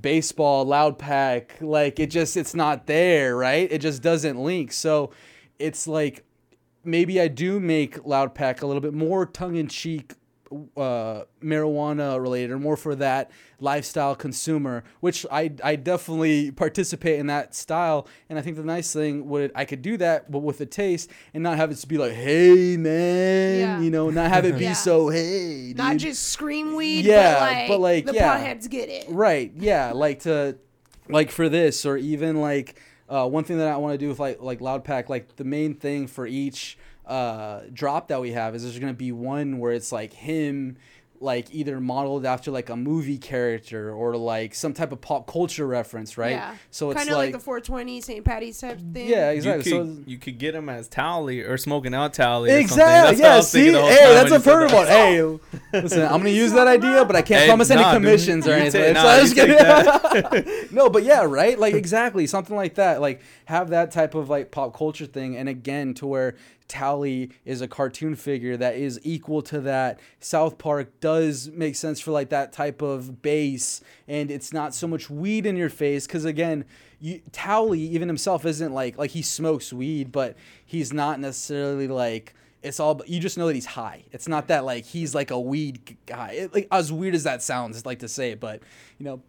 baseball 0.01 0.65
loud 0.65 0.99
pack 0.99 1.57
like 1.61 2.01
it 2.01 2.11
just 2.11 2.37
it's 2.37 2.55
not 2.55 2.87
there 2.87 3.37
right? 3.37 3.71
It 3.71 3.81
just 3.81 4.03
doesn't 4.03 4.39
link. 4.39 4.73
So 4.73 5.11
it's 5.59 5.87
like 5.87 6.25
maybe 6.85 7.21
i 7.21 7.29
do 7.29 7.59
make 7.59 8.05
loud 8.05 8.35
pack 8.35 8.61
a 8.61 8.67
little 8.67 8.81
bit 8.81 8.93
more 8.93 9.25
tongue-in-cheek 9.25 10.13
uh, 10.77 11.23
marijuana 11.43 12.21
related 12.21 12.51
or 12.53 12.59
more 12.59 12.77
for 12.77 12.95
that 12.95 13.31
lifestyle 13.61 14.15
consumer 14.15 14.85
which 15.01 15.25
I, 15.33 15.53
I 15.63 15.77
definitely 15.77 16.51
participate 16.51 17.19
in 17.19 17.27
that 17.29 17.55
style 17.55 18.07
and 18.29 18.39
i 18.39 18.43
think 18.43 18.57
the 18.57 18.63
nice 18.63 18.93
thing 18.93 19.29
would 19.29 19.51
i 19.55 19.65
could 19.65 19.81
do 19.83 19.97
that 19.97 20.31
but 20.31 20.41
with 20.41 20.61
a 20.61 20.67
taste 20.67 21.11
and 21.33 21.43
not 21.43 21.57
have 21.57 21.71
it 21.71 21.77
to 21.77 21.87
be 21.87 21.97
like 21.99 22.13
hey 22.13 22.77
man 22.77 23.59
Yeah. 23.59 23.81
you 23.81 23.91
know 23.91 24.11
not 24.11 24.31
have 24.31 24.45
it 24.45 24.59
be 24.59 24.65
Yeah. 24.65 24.73
so 24.75 25.09
hey 25.09 25.73
Not 25.77 25.97
just 25.97 26.29
scream 26.29 26.75
weed, 26.77 27.05
Yeah, 27.05 27.35
but 27.35 27.41
like, 27.41 27.69
but, 27.69 27.81
like, 27.81 28.07
the 28.07 28.15
yeah. 28.15 28.39
potheads 28.55 28.69
get 28.69 28.89
it. 28.89 29.07
Right. 29.09 29.53
Yeah. 29.57 29.93
Like 29.93 30.21
to, 30.21 30.57
like 31.09 31.31
for 31.31 31.49
this, 31.49 31.85
or 31.87 31.97
even 31.97 32.41
like 32.41 32.81
uh, 33.09 33.27
one 33.29 33.45
thing 33.45 33.59
that 33.59 33.69
I 33.69 33.77
want 33.77 33.93
to 33.95 33.99
do 33.99 34.09
with 34.09 34.19
like 34.21 34.41
like 34.41 34.61
Loudpack, 34.61 35.09
like 35.09 35.37
the 35.37 35.45
main 35.45 35.75
thing 35.75 36.07
for 36.07 36.27
each 36.27 36.79
uh, 37.07 37.61
drop 37.73 38.09
that 38.09 38.21
we 38.21 38.33
have 38.33 38.55
is 38.55 38.63
there's 38.63 38.79
gonna 38.79 38.93
be 38.95 39.13
one 39.13 39.59
where 39.59 39.73
it's 39.73 39.93
like 39.93 40.13
him. 40.13 40.77
Like 41.21 41.55
either 41.55 41.81
modeled 41.81 42.27
after 42.27 42.51
like 42.51 42.69
a 42.69 42.77
movie 42.77 43.17
character 43.17 43.91
or 43.95 44.15
like 44.15 44.55
some 44.55 44.75
type 44.75 44.93
of 44.93 45.01
pop 45.01 45.27
culture 45.27 45.67
reference, 45.67 46.19
right? 46.19 46.33
Yeah. 46.33 46.55
So 46.71 46.91
it's 46.91 46.99
Kind 46.99 47.09
of 47.09 47.17
like, 47.17 47.27
like, 47.29 47.33
the 47.35 47.39
420 47.39 48.01
St. 48.03 48.25
Patty's 48.25 48.61
type 48.61 48.79
thing. 48.93 49.09
yeah, 49.09 49.31
You 49.31 49.37
exactly. 49.37 49.73
could, 49.73 49.97
so 49.97 50.03
you 50.07 50.19
could 50.19 50.37
get 50.39 50.55
him 50.55 50.69
as 50.69 50.87
Towelie 50.89 51.49
or 51.49 51.57
smoking 51.57 51.95
out 51.95 52.13
Towelie. 52.13 52.49
or 52.49 52.49
something. 52.49 52.61
Exactly. 52.61 53.17
That's 53.23 53.55
Yeah. 53.55 53.61
See, 53.61 53.73
hey, 53.73 54.13
that's 54.13 54.33
a 54.33 54.41
perfect 54.41 54.75
one. 54.75 54.87
Hey, 54.87 55.23
listen, 55.73 56.03
I'm 56.03 56.19
gonna 56.19 56.29
use 56.31 56.53
that 56.53 56.67
idea, 56.67 57.05
but 57.07 57.17
I 57.17 57.23
can't 57.23 57.43
Hey, 57.43 57.47
promise 57.47 57.71
any 57.71 57.81
nah, 57.81 57.93
dude. 57.95 58.03
commissions 58.03 58.47
or 58.47 58.53
anything. 58.53 58.83
take- 58.95 58.97
So 58.97 59.03
nah, 59.03 59.09
I 59.09 59.17
you 59.17 59.23
was 59.23 59.33
take 59.33 60.45
kidding. 60.45 60.69
no, 60.77 60.91
but 60.91 61.05
yeah, 61.05 61.23
right. 61.25 61.59
Like 61.59 61.73
exactly 61.75 62.27
something 62.27 62.57
like 62.57 62.75
that. 62.75 63.01
Like 63.01 63.23
have 63.47 63.71
that 63.71 63.93
type 63.93 64.15
of 64.15 64.29
like 64.29 64.51
pop 64.51 64.77
culture 64.77 65.07
thing, 65.07 65.37
and 65.37 65.49
again, 65.49 65.95
to 65.95 66.07
where 66.07 66.35
Towelie 66.69 67.33
is 67.45 67.61
a 67.61 67.69
cartoon 67.69 68.15
figure 68.15 68.57
that 68.57 68.77
is 68.77 68.99
equal 69.03 69.43
to 69.43 69.61
that. 69.61 70.01
South 70.21 70.59
Park 70.59 71.01
does 71.01 71.49
make 71.51 71.77
sense 71.77 72.01
for 72.01 72.11
like 72.11 72.31
that 72.31 72.53
type 72.53 72.83
of 72.83 73.23
base, 73.23 73.81
and 74.09 74.31
it's 74.31 74.53
not 74.53 74.75
so 74.75 74.87
much 74.87 75.11
weed 75.11 75.47
in 75.47 75.57
your 75.57 75.69
face 75.69 76.07
because 76.07 76.25
again, 76.25 76.65
you, 77.01 77.21
Towelie 77.33 77.79
even 77.79 78.09
himself 78.09 78.47
isn't 78.47 78.73
like 78.73 78.97
like 78.97 79.11
he 79.11 79.23
smokes 79.23 79.73
weed, 79.73 80.11
but 80.11 80.37
he's 80.65 80.93
not 80.93 81.21
necessarily 81.21 81.89
like 81.89 82.35
it's 82.63 82.81
all 82.81 83.01
you 83.07 83.21
just 83.21 83.37
know 83.37 83.47
that 83.47 83.55
he's 83.55 83.67
high. 83.67 84.05
It's 84.11 84.27
not 84.27 84.49
that 84.49 84.65
like 84.65 84.87
he's 84.87 85.15
like 85.15 85.31
a 85.31 85.39
weed 85.39 85.99
guy. 86.07 86.31
It, 86.33 86.55
like 86.55 86.69
as 86.73 86.91
weird 86.91 87.15
as 87.15 87.25
that 87.25 87.43
sounds, 87.43 87.85
like 87.85 87.99
to 87.99 88.09
say 88.09 88.35
but 88.35 88.63
you 88.99 89.05
know, 89.05 89.23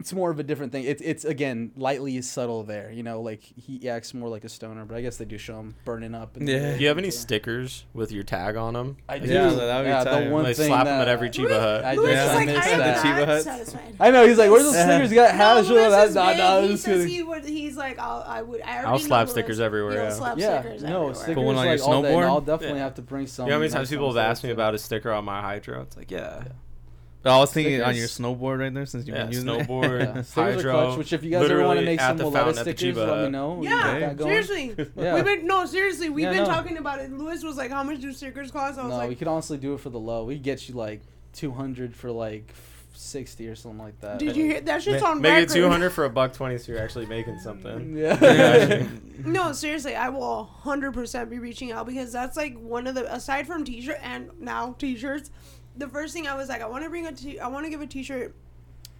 it's 0.00 0.12
more 0.12 0.30
of 0.30 0.38
a 0.38 0.42
different 0.44 0.70
thing. 0.72 0.84
It's 0.84 1.02
it's 1.02 1.24
again 1.24 1.72
lightly 1.76 2.20
subtle 2.22 2.62
there. 2.62 2.90
You 2.92 3.02
know, 3.02 3.20
like 3.20 3.42
he 3.42 3.88
acts 3.88 4.14
more 4.14 4.28
like 4.28 4.44
a 4.44 4.48
stoner, 4.48 4.84
but 4.84 4.96
I 4.96 5.02
guess 5.02 5.16
they 5.16 5.24
do 5.24 5.38
show 5.38 5.58
him 5.58 5.74
burning 5.84 6.14
up. 6.14 6.36
and- 6.36 6.48
Yeah. 6.48 6.76
Do 6.76 6.82
you 6.82 6.88
have 6.88 6.98
any 6.98 7.10
stickers 7.10 7.84
with 7.94 8.12
your 8.12 8.22
tag 8.22 8.56
on 8.56 8.74
them? 8.74 8.96
I 9.08 9.18
do. 9.18 9.26
Yeah, 9.26 9.50
that'd 9.50 9.84
be 9.84 9.90
yeah, 9.90 10.04
tight. 10.04 10.24
the 10.24 10.30
one 10.30 10.44
They 10.44 10.54
thing 10.54 10.68
slap 10.68 10.84
that, 10.84 10.92
them 10.92 11.00
at 11.02 11.08
every 11.08 11.30
Cheba 11.30 11.58
Hut. 11.60 11.84
I 11.84 11.94
Louis 11.96 12.12
just 12.12 12.24
is 12.24 12.30
Yeah. 12.30 12.34
like, 12.36 12.46
missed 12.46 12.68
I 12.68 12.76
that. 12.78 13.02
The 13.02 13.08
Chiba 13.08 13.26
not 13.26 13.42
satisfied. 13.42 13.96
I 14.00 14.10
know 14.12 14.26
he's 14.26 14.38
like, 14.38 14.50
"Where's 14.50 14.64
the 14.64 14.72
stickers? 14.72 15.10
You 15.10 15.16
got 15.16 15.32
No, 15.34 15.36
hash? 15.38 15.66
Louis 15.68 15.90
That's 15.90 16.08
is 16.10 16.14
not. 16.14 16.28
big. 16.28 16.38
No, 16.38 16.68
he 16.68 16.76
says 16.76 17.04
he 17.04 17.22
would. 17.22 17.44
He's 17.44 17.76
like, 17.76 17.98
I'll, 17.98 18.22
I 18.26 18.42
would. 18.42 18.60
I 18.62 18.82
I'll 18.82 18.98
slap 19.00 19.28
stickers 19.28 19.58
everywhere, 19.58 19.94
yeah. 19.94 20.10
slap 20.10 20.38
yeah. 20.38 20.60
stickers 20.60 20.82
No 20.82 20.88
everywhere. 20.88 21.14
stickers 21.14 21.34
Put 21.34 21.42
one 21.44 21.56
on 21.56 21.66
like 21.66 21.78
your 21.80 21.88
all 21.88 22.02
day. 22.02 22.08
snowboard? 22.12 22.24
I'll 22.26 22.40
definitely 22.40 22.78
have 22.80 22.94
to 22.94 23.02
bring 23.02 23.26
some. 23.26 23.46
You 23.46 23.50
know 23.50 23.56
how 23.56 23.60
many 23.60 23.72
times 23.72 23.90
people 23.90 24.06
have 24.08 24.16
asked 24.16 24.44
me 24.44 24.50
about 24.50 24.74
a 24.74 24.78
sticker 24.78 25.10
on 25.12 25.24
my 25.24 25.40
Hydro? 25.40 25.82
It's 25.82 25.96
like, 25.96 26.10
yeah. 26.10 26.44
Oh, 27.24 27.30
I 27.32 27.38
was 27.40 27.52
thinking 27.52 27.82
on 27.82 27.96
your 27.96 28.06
snowboard 28.06 28.60
right 28.60 28.72
there 28.72 28.86
since 28.86 29.06
you've 29.06 29.16
Yeah, 29.16 29.24
been 29.24 29.32
using 29.32 29.48
it. 29.48 29.66
snowboard, 29.68 30.00
Yeah. 30.14 30.22
Stickers 30.22 30.36
are 30.38 30.52
Hydro. 30.54 30.72
clutch, 30.72 30.98
which 30.98 31.12
if 31.12 31.24
you 31.24 31.30
guys 31.30 31.50
ever 31.50 31.64
want 31.64 31.80
to 31.80 31.84
make 31.84 32.00
some 32.00 32.16
the 32.16 32.24
Willetta 32.24 32.32
fountain 32.32 32.58
at 32.58 32.64
the 32.64 32.72
stickers, 32.76 32.96
let 32.96 33.24
me 33.24 33.28
know. 33.30 33.60
Yeah, 33.62 34.00
get 34.14 34.18
seriously. 34.20 34.74
Yeah. 34.96 35.14
We've 35.16 35.24
been 35.24 35.46
no 35.46 35.66
seriously. 35.66 36.08
We've 36.10 36.24
Yeah, 36.24 36.30
been 36.32 36.44
no. 36.44 36.50
talking 36.50 36.76
about 36.78 37.00
it. 37.00 37.12
Lewis 37.12 37.42
was 37.42 37.56
like, 37.56 37.70
"How 37.72 37.82
much 37.82 38.00
do 38.00 38.12
stickers 38.12 38.50
cost?" 38.52 38.78
I 38.78 38.82
was 38.84 38.90
No, 38.92 39.00
we 39.00 39.08
like, 39.08 39.18
could 39.18 39.28
honestly 39.28 39.58
do 39.58 39.74
it 39.74 39.80
for 39.80 39.90
the 39.90 39.98
low. 39.98 40.24
We 40.24 40.34
could 40.36 40.44
get 40.44 40.68
you 40.68 40.74
like 40.76 41.00
200 41.34 41.94
for 41.96 42.10
like 42.12 42.54
60 42.94 43.48
or 43.48 43.54
something 43.56 43.78
like 43.80 44.00
that. 44.00 44.18
"Did 44.20 44.36
you 44.36 44.44
hear 44.44 44.60
that 44.60 44.82
shit's 44.82 45.02
Ma- 45.02 45.10
on 45.10 45.20
Make 45.20 45.44
it 45.44 45.50
200 45.50 45.90
for 45.90 46.04
a 46.04 46.10
buck 46.10 46.32
20 46.32 46.58
so 46.58 46.72
you're 46.72 46.80
actually 46.82 47.06
making 47.06 47.38
something. 47.40 47.96
Yeah. 47.96 48.86
No, 49.24 49.52
seriously, 49.52 49.96
I 49.96 50.08
will 50.10 50.48
100% 50.62 51.28
be 51.28 51.38
reaching 51.40 51.72
out 51.72 51.86
because 51.86 52.12
that's 52.12 52.36
like 52.36 52.56
one 52.58 52.86
of 52.86 52.94
the 52.94 53.12
aside 53.12 53.46
from 53.48 53.64
t-shirt 53.64 53.98
and 54.02 54.30
now 54.40 54.76
t-shirts, 54.78 55.30
the 55.78 55.88
first 55.88 56.12
thing 56.12 56.26
I 56.26 56.34
was 56.34 56.48
like 56.48 56.60
I 56.60 56.66
want 56.66 56.84
to 56.84 56.90
bring 56.90 57.06
a 57.06 57.12
t 57.12 57.38
I 57.38 57.48
want 57.48 57.64
to 57.64 57.70
give 57.70 57.80
a 57.80 57.86
t-shirt 57.86 58.34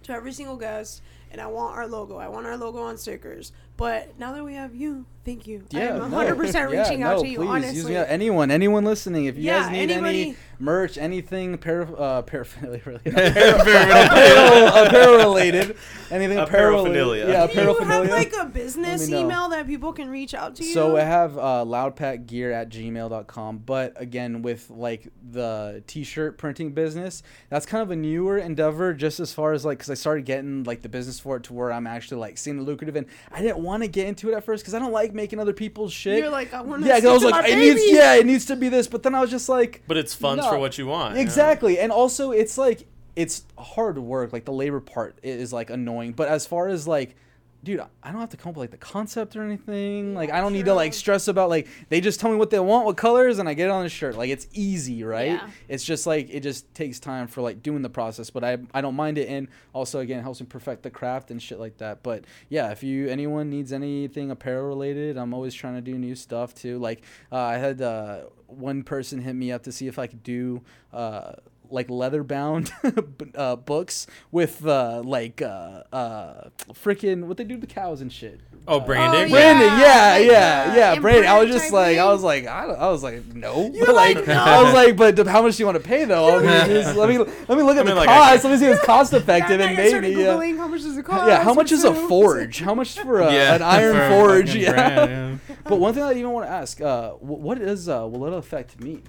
to 0.03 0.13
every 0.13 0.31
single 0.31 0.55
guest 0.55 1.01
and 1.31 1.39
I 1.39 1.47
want 1.47 1.77
our 1.77 1.87
logo. 1.87 2.17
I 2.17 2.27
want 2.29 2.47
our 2.47 2.57
logo 2.57 2.81
on 2.81 2.97
stickers. 2.97 3.51
But 3.79 4.19
now 4.19 4.33
that 4.33 4.43
we 4.43 4.55
have 4.55 4.75
you, 4.75 5.05
thank 5.23 5.47
you. 5.47 5.63
Yeah, 5.69 5.95
I'm 6.03 6.11
no. 6.11 6.17
100% 6.17 6.53
Yeah, 6.53 6.81
reaching 6.81 6.99
no, 6.99 7.07
out 7.07 7.21
to 7.21 7.27
you 7.27 7.37
please, 7.37 7.45
use 7.45 7.49
honestly. 7.55 7.91
me 7.91 7.97
out. 7.97 8.07
Anyone, 8.09 8.51
anyone 8.51 8.83
listening, 8.83 9.25
if 9.25 9.37
you 9.37 9.43
Yeah, 9.43 9.61
guys 9.63 9.71
need 9.71 9.89
anybody- 9.91 10.21
any 10.21 10.35
merch, 10.61 10.97
anything 10.97 11.57
para, 11.57 11.89
uh, 11.93 12.21
paraphernalia, 12.23 12.81
really, 12.85 12.99
Paraphernalia. 13.05 14.05
apparel, 14.05 14.85
apparel 14.87 15.17
related, 15.17 15.77
anything 16.11 16.37
apparel, 16.37 16.83
Apparelphilia. 16.85 17.27
yeah, 17.29 17.47
Do 17.47 17.61
you 17.61 17.83
have 17.85 18.09
like 18.09 18.33
a 18.37 18.45
business 18.45 19.01
Let 19.01 19.09
me 19.09 19.13
know. 19.15 19.21
email 19.25 19.49
that 19.49 19.65
people 19.67 19.93
can 19.93 20.09
reach 20.09 20.33
out 20.33 20.55
to 20.57 20.65
you? 20.65 20.73
So 20.73 20.97
I 20.97 21.01
have 21.03 21.37
uh, 21.37 21.63
loudpackgear 21.65 22.51
at 22.53 22.69
gmail.com. 22.69 23.59
But 23.59 23.93
again, 23.95 24.41
with 24.41 24.69
like 24.69 25.07
the 25.31 25.83
t-shirt 25.87 26.37
printing 26.37 26.73
business, 26.73 27.23
that's 27.49 27.65
kind 27.65 27.81
of 27.81 27.91
a 27.91 27.95
newer 27.95 28.37
endeavor 28.37 28.93
just 28.93 29.21
as 29.21 29.31
far 29.31 29.53
as 29.53 29.63
like, 29.63 29.77
because 29.77 29.89
I 29.89 29.93
started 29.93 30.25
getting 30.25 30.63
like 30.65 30.81
the 30.81 30.89
business 30.89 31.19
for 31.19 31.37
it 31.37 31.43
to 31.43 31.53
where 31.53 31.71
I'm 31.71 31.87
actually 31.87 32.19
like 32.19 32.37
seeing 32.37 32.57
the 32.57 32.63
lucrative. 32.63 32.97
And 32.97 33.05
I 33.31 33.41
didn't 33.41 33.59
want 33.59 33.68
to 33.83 33.87
get 33.87 34.07
into 34.07 34.29
it 34.29 34.33
at 34.35 34.43
first 34.43 34.63
because 34.63 34.73
I 34.73 34.79
don't 34.79 34.91
like 34.91 35.13
making 35.13 35.39
other 35.39 35.53
people's 35.53 35.93
shit. 35.93 36.19
You're 36.19 36.29
like 36.29 36.53
I 36.53 36.61
want 36.61 36.81
to 36.83 36.87
yeah, 36.87 36.95
'cause 36.99 37.05
I 37.05 37.13
was 37.13 37.23
like, 37.23 37.47
it 37.49 37.57
needs, 37.57 37.81
yeah, 37.85 38.15
it 38.15 38.25
needs 38.25 38.45
to 38.45 38.55
be 38.55 38.69
this. 38.69 38.87
But 38.87 39.03
then 39.03 39.13
I 39.15 39.21
was 39.21 39.29
just 39.29 39.47
like, 39.49 39.83
But 39.87 39.97
it's 39.97 40.13
fun 40.13 40.37
No. 40.37 40.49
for 40.49 40.57
what 40.57 40.77
you 40.77 40.87
want. 40.87 41.11
you 41.11 41.15
know? 41.15 41.21
Exactly. 41.21 41.79
And 41.79 41.91
also 41.91 42.31
it's 42.31 42.57
like 42.57 42.85
it's 43.15 43.43
hard 43.57 43.97
work. 43.97 44.33
Like 44.33 44.45
the 44.45 44.53
labor 44.53 44.79
part 44.79 45.17
is 45.23 45.51
like 45.53 45.69
annoying. 45.69 46.13
But 46.13 46.29
as 46.29 46.45
far 46.47 46.67
as 46.67 46.87
like 46.87 47.15
dude, 47.63 47.81
I 48.01 48.11
don't 48.11 48.21
have 48.21 48.29
to 48.29 48.37
come 48.37 48.51
up 48.51 48.55
with 48.55 48.63
like 48.63 48.71
the 48.71 48.85
concept 48.85 49.35
or 49.35 49.43
anything. 49.43 50.15
Like 50.15 50.31
I 50.31 50.41
don't 50.41 50.53
need 50.53 50.65
to 50.65 50.73
like 50.73 50.93
stress 50.93 51.27
about 51.27 51.49
like 51.49 51.67
they 51.89 52.01
just 52.01 52.19
tell 52.19 52.29
me 52.29 52.37
what 52.37 52.49
they 52.49 52.59
want, 52.59 52.85
what 52.85 52.97
colors, 52.97 53.39
and 53.39 53.49
I 53.49 53.53
get 53.53 53.65
it 53.65 53.71
on 53.71 53.85
a 53.85 53.89
shirt. 53.89 54.17
Like 54.17 54.29
it's 54.29 54.47
easy, 54.53 55.03
right? 55.03 55.33
Yeah. 55.33 55.49
It's 55.67 55.83
just 55.83 56.07
like 56.07 56.29
it 56.29 56.41
just 56.41 56.73
takes 56.73 56.99
time 56.99 57.27
for 57.27 57.41
like 57.41 57.61
doing 57.61 57.81
the 57.81 57.89
process, 57.89 58.29
but 58.29 58.43
I 58.43 58.57
I 58.73 58.81
don't 58.81 58.95
mind 58.95 59.17
it 59.17 59.27
and 59.29 59.47
also 59.73 59.99
again 59.99 60.19
it 60.19 60.23
helps 60.23 60.39
me 60.39 60.47
perfect 60.47 60.83
the 60.83 60.89
craft 60.89 61.31
and 61.31 61.41
shit 61.41 61.59
like 61.59 61.77
that. 61.77 62.03
But 62.03 62.25
yeah, 62.49 62.71
if 62.71 62.83
you 62.83 63.09
anyone 63.09 63.49
needs 63.49 63.73
anything 63.73 64.31
apparel 64.31 64.67
related, 64.67 65.17
I'm 65.17 65.33
always 65.33 65.53
trying 65.53 65.75
to 65.75 65.81
do 65.81 65.97
new 65.97 66.15
stuff 66.15 66.53
too. 66.53 66.79
Like 66.79 67.03
uh, 67.31 67.37
I 67.37 67.57
had 67.57 67.81
uh, 67.81 68.21
one 68.47 68.83
person 68.83 69.19
hit 69.21 69.33
me 69.33 69.51
up 69.51 69.63
to 69.63 69.71
see 69.71 69.87
if 69.87 69.99
I 69.99 70.07
could 70.07 70.23
do 70.23 70.61
uh 70.93 71.33
like 71.71 71.89
leather 71.89 72.23
bound 72.23 72.71
uh, 73.35 73.55
books 73.55 74.07
with 74.31 74.65
uh 74.65 75.01
like 75.05 75.41
uh 75.41 75.83
uh 75.93 76.49
freaking 76.73 77.23
what 77.25 77.37
they 77.37 77.43
do 77.43 77.55
to 77.55 77.61
the 77.61 77.67
cows 77.67 78.01
and 78.01 78.11
shit. 78.11 78.39
Oh, 78.67 78.79
Uh, 78.79 78.85
branding? 78.85 79.25
Oh, 79.33 79.35
Brandon, 79.35 79.79
yeah, 79.79 80.11
like, 80.19 80.27
yeah, 80.29 80.65
uh, 80.71 80.75
yeah, 80.75 80.99
Brandon. 80.99 81.25
I 81.31 81.39
was 81.39 81.49
just 81.49 81.65
type 81.65 81.73
like, 81.73 81.97
I 81.97 82.05
was 82.05 82.21
like, 82.21 82.45
I, 82.45 82.67
don't- 82.67 82.77
I 82.79 82.89
was 82.89 83.01
like, 83.01 83.25
no. 83.33 83.71
You're 83.73 83.85
But, 83.87 83.95
like, 83.95 84.27
no. 84.27 84.33
I 84.33 84.61
was 84.61 84.73
like, 84.75 84.95
but 84.95 85.25
how 85.27 85.41
much 85.41 85.55
do 85.57 85.63
you 85.63 85.65
want 85.65 85.77
to 85.81 85.83
pay 85.83 86.05
though? 86.05 86.37
I 86.37 86.41
mean, 86.41 86.67
just, 86.75 86.95
let 86.95 87.09
me 87.09 87.17
let 87.17 87.49
me 87.57 87.63
look 87.63 87.77
at 87.77 87.79
I 87.79 87.83
mean, 87.83 87.87
the 87.87 87.95
like, 87.95 88.09
I 88.09 88.31
cost. 88.33 88.43
Let 88.43 88.51
me 88.51 88.57
see 88.57 88.65
if 88.67 88.75
it's 88.77 88.85
cost 88.85 89.13
effective, 89.13 89.59
Yeah, 89.59 89.65
and 89.67 89.75
now 89.77 89.81
you 89.83 89.89
started 89.89 90.09
maybe 90.15 90.21
yeah. 90.21 90.57
How 90.57 90.67
much 90.67 90.81
does 90.83 90.97
it 90.97 91.03
cost? 91.05 91.27
Yeah, 91.27 91.43
how 91.43 91.53
much 91.55 91.71
is 91.71 91.83
a 91.83 91.93
forge? 92.07 92.59
How 92.59 92.75
much 92.75 92.99
for 92.99 93.21
a, 93.21 93.33
Yeah, 93.33 93.55
an 93.55 93.61
iron 93.63 93.95
for 93.95 94.09
forge? 94.09 94.47
fucking 94.49 94.61
Yeah. 94.61 94.71
brand, 95.05 95.39
yeah. 95.49 95.55
But 95.63 95.79
one 95.79 95.93
thing 95.95 96.03
I 96.03 96.11
even 96.13 96.29
want 96.31 96.45
to 96.45 96.51
ask, 96.51 96.79
uh, 96.81 97.11
wh- 97.13 97.39
what 97.41 97.57
does 97.59 97.89
uh, 97.89 98.01
Willetta 98.01 98.37
effect 98.37 98.79
mean? 98.83 99.03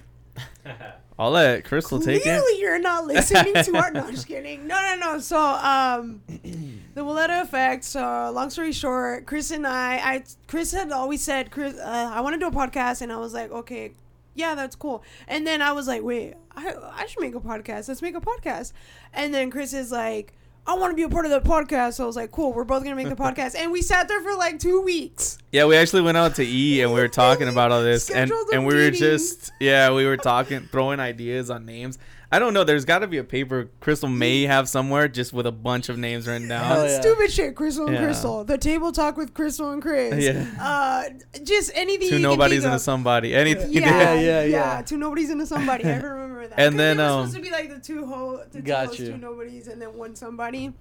I'll 1.21 1.29
let 1.29 1.65
Krystal 1.65 2.03
take 2.03 2.21
it. 2.21 2.23
Clearly, 2.23 2.59
you're 2.59 2.79
not 2.79 3.05
listening 3.05 3.53
to 3.53 3.77
our. 3.77 3.91
No, 3.91 4.05
I'm 4.05 4.11
just 4.11 4.25
kidding. 4.25 4.65
No, 4.65 4.75
no, 4.81 4.95
no. 4.95 5.19
So, 5.19 5.37
um, 5.37 6.23
the 6.27 7.01
Willetta 7.01 7.43
effect. 7.43 7.83
So, 7.83 8.31
long 8.33 8.49
story 8.49 8.71
short, 8.71 9.27
Chris 9.27 9.51
and 9.51 9.67
I, 9.67 9.97
I, 9.97 10.23
Chris 10.47 10.71
had 10.71 10.91
always 10.91 11.21
said, 11.21 11.51
Chris, 11.51 11.77
uh, 11.77 12.11
I 12.11 12.21
want 12.21 12.33
to 12.33 12.39
do 12.39 12.47
a 12.47 12.51
podcast, 12.51 13.03
and 13.03 13.13
I 13.13 13.17
was 13.17 13.35
like, 13.35 13.51
okay, 13.51 13.91
yeah, 14.33 14.55
that's 14.55 14.75
cool. 14.75 15.03
And 15.27 15.45
then 15.45 15.61
I 15.61 15.73
was 15.73 15.87
like, 15.87 16.01
wait, 16.01 16.33
I, 16.55 16.73
I 16.91 17.05
should 17.05 17.21
make 17.21 17.35
a 17.35 17.39
podcast. 17.39 17.87
Let's 17.87 18.01
make 18.01 18.15
a 18.15 18.21
podcast. 18.21 18.73
And 19.13 19.31
then 19.31 19.51
Chris 19.51 19.73
is 19.73 19.91
like. 19.91 20.33
I 20.67 20.75
want 20.75 20.91
to 20.91 20.95
be 20.95 21.03
a 21.03 21.09
part 21.09 21.25
of 21.25 21.31
the 21.31 21.41
podcast. 21.41 21.93
So 21.93 22.03
I 22.03 22.07
was 22.07 22.15
like, 22.15 22.31
cool, 22.31 22.53
we're 22.53 22.63
both 22.63 22.83
going 22.83 22.95
to 22.95 23.03
make 23.03 23.09
the 23.15 23.21
podcast. 23.23 23.55
And 23.55 23.71
we 23.71 23.81
sat 23.81 24.07
there 24.07 24.21
for 24.21 24.35
like 24.35 24.59
two 24.59 24.81
weeks. 24.81 25.37
Yeah, 25.51 25.65
we 25.65 25.75
actually 25.75 26.03
went 26.03 26.17
out 26.17 26.35
to 26.35 26.45
eat 26.45 26.81
and 26.81 26.93
we 26.93 26.99
were 26.99 27.07
talking 27.23 27.47
about 27.47 27.71
all 27.71 27.83
this, 27.83 28.09
and 28.09 28.31
and 28.53 28.65
we 28.65 28.75
were 28.75 28.91
just 28.91 29.51
yeah, 29.59 29.91
we 29.91 30.05
were 30.05 30.17
talking, 30.17 30.61
throwing 30.71 30.99
ideas 30.99 31.49
on 31.49 31.65
names. 31.65 31.97
I 32.33 32.39
don't 32.39 32.53
know. 32.53 32.63
There's 32.63 32.85
got 32.85 32.99
to 32.99 33.07
be 33.07 33.17
a 33.17 33.23
paper 33.25 33.69
Krystal 33.81 34.09
may 34.13 34.43
have 34.43 34.69
somewhere 34.69 35.07
just 35.09 35.33
with 35.33 35.45
a 35.45 35.51
bunch 35.51 35.89
of 35.89 35.97
names 35.97 36.27
written 36.27 36.49
Hell 36.49 36.77
down. 36.77 36.85
yeah. 36.89 37.01
Stupid 37.01 37.31
shit, 37.31 37.55
Krystal 37.55 37.87
and 37.87 37.95
Yeah. 37.95 38.03
Krystal. 38.03 38.47
The 38.47 38.57
table 38.57 38.91
talk 38.93 39.17
with 39.17 39.33
Krystal 39.33 39.73
and 39.73 39.81
Chris. 39.81 40.23
Yeah. 40.23 40.45
Uh, 40.59 41.09
just 41.43 41.71
anything. 41.75 42.07
Two 42.09 42.15
you 42.15 42.21
nobodies 42.21 42.59
can 42.61 42.61
think 42.61 42.65
into 42.65 42.75
of. 42.75 42.81
somebody. 42.81 43.35
Anything. 43.35 43.73
Yeah, 43.73 43.79
Yeah, 43.81 43.89
yeah, 44.13 44.13
yeah, 44.13 44.21
yeah, 44.43 44.75
yeah. 44.77 44.81
Two 44.81 44.97
nobodies 44.97 45.29
into 45.29 45.45
somebody. 45.45 45.83
I 45.83 45.97
remember 45.97 46.47
that. 46.47 46.57
And 46.59 46.73
'Cause 46.73 46.77
then, 46.77 46.99
it 46.99 47.03
was 47.03 47.11
um, 47.11 47.27
supposed 47.27 47.35
to 47.35 47.41
be 47.41 47.51
like 47.51 47.69
the 47.69 47.79
two 47.79 48.05
ho, 48.05 48.43
the 48.51 48.59
two 48.59 48.63
Got 48.63 48.85
hosts, 48.87 48.99
you. 49.01 49.07
two 49.07 49.17
nobodies, 49.17 49.67
and 49.67 49.81
then 49.81 49.97
one 49.97 50.15
somebody. 50.15 50.73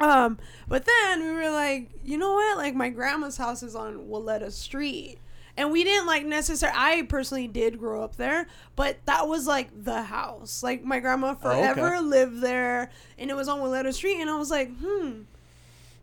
Um, 0.00 0.38
but 0.68 0.84
then 0.84 1.22
we 1.22 1.30
were 1.30 1.50
like, 1.50 1.88
you 2.04 2.18
know 2.18 2.32
what? 2.34 2.58
Like 2.58 2.74
my 2.74 2.88
grandma's 2.90 3.36
house 3.36 3.62
is 3.62 3.74
on 3.76 4.08
Willetta 4.08 4.50
Street. 4.50 5.18
And 5.56 5.70
we 5.70 5.84
didn't 5.84 6.06
like 6.06 6.26
necessarily. 6.26 6.76
I 6.78 7.02
personally 7.02 7.46
did 7.46 7.78
grow 7.78 8.02
up 8.02 8.16
there, 8.16 8.48
but 8.74 8.98
that 9.06 9.28
was 9.28 9.46
like 9.46 9.68
the 9.84 10.02
house. 10.02 10.62
Like 10.64 10.82
my 10.84 10.98
grandma 10.98 11.36
Oh, 11.42 11.48
okay. 11.50 11.74
forever 11.74 12.00
lived 12.00 12.40
there, 12.40 12.90
and 13.18 13.30
it 13.30 13.34
was 13.36 13.46
on 13.48 13.60
Willetta 13.60 13.92
Street. 13.94 14.20
And 14.20 14.28
I 14.28 14.36
was 14.36 14.50
like, 14.50 14.76
hmm, 14.78 15.20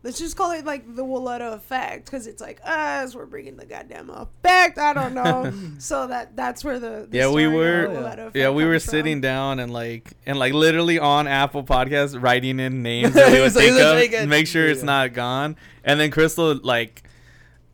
let's 0.02 0.18
just 0.18 0.36
call 0.38 0.52
it 0.52 0.64
like 0.64 0.96
the 0.96 1.04
Willetta 1.04 1.52
effect 1.52 2.06
because 2.06 2.26
it's 2.26 2.40
like 2.40 2.60
us. 2.64 3.14
We're 3.14 3.26
bringing 3.26 3.56
the 3.58 3.66
goddamn 3.66 4.08
effect. 4.08 4.78
I 4.78 4.94
don't 4.94 5.12
know. 5.12 5.52
so 5.78 6.06
that 6.06 6.34
that's 6.34 6.64
where 6.64 6.78
the, 6.78 7.06
the 7.10 7.18
Yeah, 7.18 7.30
we 7.30 7.46
were- 7.46 7.88
the 7.88 7.92
Yeah. 7.92 8.00
Willetta 8.00 8.18
effect 8.20 8.36
Yeah, 8.36 8.50
we 8.50 8.64
were 8.64 8.72
comes 8.72 8.84
from. 8.86 8.90
sitting 8.90 9.20
down 9.20 9.58
and 9.60 9.70
like 9.70 10.14
and 10.24 10.38
like 10.38 10.54
literally 10.54 10.98
on 10.98 11.26
Apple 11.28 11.62
Podcasts 11.62 12.20
writing 12.20 12.58
in 12.58 12.82
names 12.82 13.12
that 13.12 13.30
we 13.30 13.38
would 13.40 13.44
He's 13.52 13.56
like, 13.56 13.64
think 13.66 13.76
"Let's 13.76 13.90
of, 13.90 13.96
make 13.98 14.12
it." 14.12 14.28
make 14.30 14.46
sure 14.46 14.66
it's 14.66 14.82
not 14.82 15.12
gone. 15.12 15.56
And 15.84 16.00
then 16.00 16.10
Krystal 16.10 16.58
like 16.64 17.02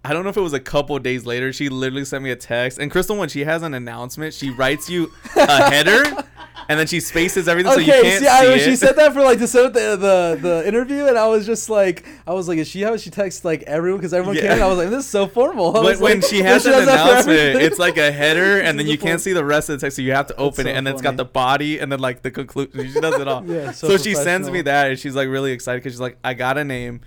I 0.05 0.13
don't 0.13 0.23
know 0.23 0.31
if 0.31 0.37
it 0.37 0.43
was 0.43 0.53
a 0.53 0.61
couple 0.61 0.99
days 0.99 1.27
later, 1.27 1.53
she 1.53 1.69
literally 1.69 2.05
sent 2.05 2.23
me 2.25 2.31
a 2.31 2.37
text. 2.37 2.79
And 2.79 2.91
Krystal, 2.91 3.19
when 3.19 3.29
she 3.29 3.45
has 3.45 3.63
an 3.63 3.75
announcement, 3.75 4.33
she 4.33 4.51
writes 4.51 4.89
you 4.89 5.13
a 5.37 5.71
header 5.71 6.25
and 6.69 6.79
then 6.79 6.87
she 6.87 7.01
spaces 7.01 7.49
everything 7.49 7.73
so 7.73 7.79
you 7.79 7.91
can't 7.91 8.21
see, 8.21 8.27
I, 8.27 8.59
see 8.59 8.65
she 8.65 8.77
said 8.77 8.97
that 8.97 9.15
for 9.15 9.23
like 9.23 9.39
to 9.39 9.47
set 9.49 9.65
up 9.65 9.73
the, 9.73 9.97
the 9.97 10.39
the 10.41 10.69
interview, 10.69 11.07
and 11.07 11.17
I 11.17 11.27
was 11.27 11.47
just 11.47 11.71
like, 11.71 12.07
I 12.27 12.35
was 12.35 12.47
like, 12.47 12.59
is 12.59 12.69
she 12.69 12.83
how 12.83 12.97
she 12.99 13.09
texts 13.11 13.45
like 13.45 13.63
everyone 13.63 13.99
because 13.99 14.13
everyone 14.13 14.37
Yeah. 14.37 14.55
can? 14.55 14.63
I 14.63 14.67
was 14.67 14.77
like, 14.77 14.91
this 14.91 15.05
is 15.05 15.11
so 15.11 15.27
formal. 15.27 15.77
I 15.77 15.83
When, 15.83 16.01
when 16.01 16.21
she 16.21 16.41
has 16.43 16.63
she 16.63 16.69
an 16.69 16.75
for 16.85 16.91
announcement, 16.91 17.63
it's 17.63 17.79
like 17.79 17.97
a 17.97 18.13
header, 18.13 18.61
and 18.61 18.79
then 18.79 18.87
you 18.87 18.99
can't 18.99 19.21
see 19.21 19.33
the 19.33 19.45
rest 19.45 19.71
of 19.71 19.81
the 19.81 19.87
text, 19.87 19.97
so 19.97 20.03
you 20.03 20.13
have 20.13 20.27
to 20.27 20.37
open 20.37 20.65
so 20.65 20.71
it, 20.71 20.77
and 20.77 20.87
then 20.87 20.95
it's 20.95 21.03
got 21.03 21.17
the 21.17 21.25
body, 21.25 21.79
and 21.79 21.91
then 21.91 22.01
like 22.01 22.23
the 22.23 22.31
conclusion. 22.31 22.93
She 22.93 23.01
does 23.01 23.19
it 23.19 23.27
all. 23.27 23.45
Yeah, 23.47 23.71
so 23.73 23.89
so 23.89 23.97
she 23.97 24.15
sends 24.15 24.51
me 24.51 24.61
that, 24.63 24.91
and 24.91 24.99
she's 24.99 25.15
like 25.15 25.29
really 25.29 25.53
excited 25.53 25.79
because 25.81 25.95
she's 25.95 26.01
like, 26.01 26.19
I 26.23 26.35
got 26.35 26.59
a 26.59 26.65
name. 26.65 27.01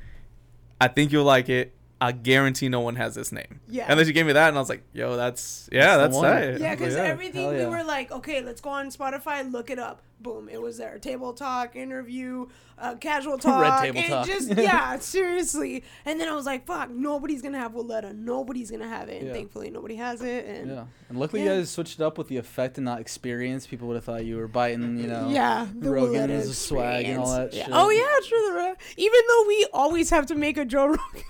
I 0.79 0.87
think 0.87 1.11
you'll 1.11 1.25
like 1.25 1.49
it. 1.49 1.75
I 2.01 2.11
guarantee 2.13 2.67
no 2.67 2.79
one 2.79 2.95
has 2.95 3.13
this 3.13 3.31
name. 3.31 3.59
Yeah. 3.69 3.85
And 3.87 3.99
then 3.99 4.07
she 4.07 4.11
gave 4.11 4.25
me 4.25 4.33
that, 4.33 4.47
and 4.47 4.57
I 4.57 4.59
was 4.59 4.69
like, 4.69 4.83
yo, 4.91 5.15
that's 5.15 5.69
yeah, 5.71 5.97
That's 5.97 6.15
the 6.15 6.21
that's 6.23 6.57
tight. 6.57 6.59
Yeah, 6.59 6.73
because 6.75 6.95
Yeah, 6.95 7.03
everything 7.03 7.43
hell 7.43 7.53
we 7.53 7.65
were 7.77 7.83
like, 7.83 8.11
okay, 8.11 8.41
let's 8.41 8.59
go 8.59 8.71
on 8.71 8.87
Spotify, 8.89 9.49
look 9.51 9.69
it 9.69 9.77
up. 9.77 10.01
Boom, 10.19 10.49
it 10.49 10.61
was 10.61 10.77
there. 10.77 10.97
Table 10.99 11.33
talk, 11.33 11.75
interview, 11.75 12.47
uh, 12.79 12.95
casual 12.95 13.37
talk. 13.39 13.61
Red 13.61 13.79
Table 13.81 13.99
it 13.99 14.07
Talk. 14.07 14.25
Just 14.27 14.49
yeah, 14.57 14.97
seriously. 14.99 15.83
And 16.05 16.19
then 16.19 16.27
I 16.27 16.33
was 16.35 16.45
like, 16.47 16.65
fuck, 16.65 16.89
nobody's 16.89 17.41
gonna 17.43 17.59
have 17.59 17.73
Willetta. 17.73 18.15
Nobody's 18.15 18.71
gonna 18.71 18.87
have 18.89 19.07
it. 19.09 19.19
And 19.19 19.27
Yeah. 19.27 19.33
thankfully, 19.33 19.69
nobody 19.69 19.95
has 19.95 20.21
it. 20.23 20.45
And 20.45 20.69
Yeah, 20.71 20.85
and 21.09 21.19
luckily 21.19 21.43
Yeah. 21.43 21.53
you 21.53 21.59
guys 21.61 21.69
switched 21.69 21.99
it 21.99 22.03
up 22.03 22.17
with 22.17 22.27
the 22.29 22.37
effect 22.37 22.77
and 22.77 22.85
not 22.85 22.99
experience. 22.99 23.67
People 23.67 23.87
would 23.89 23.95
have 23.95 24.03
thought 24.05 24.25
you 24.25 24.37
were 24.37 24.47
biting, 24.47 24.97
you 24.97 25.07
know. 25.07 25.29
yeah, 25.29 25.67
the 25.75 25.89
Rogan 25.97 26.29
is 26.31 26.49
a 26.49 26.53
swag 26.55 27.05
and 27.05 27.19
all 27.19 27.35
that 27.35 27.53
Yeah. 27.53 27.65
shit. 27.65 27.73
Oh 27.75 27.89
yeah, 27.91 28.27
true. 28.27 28.73
Even 28.97 29.19
though 29.27 29.45
we 29.47 29.67
always 29.73 30.09
have 30.11 30.25
to 30.27 30.35
make 30.35 30.57
a 30.57 30.65
Joe 30.65 30.87
Rogan 30.87 31.23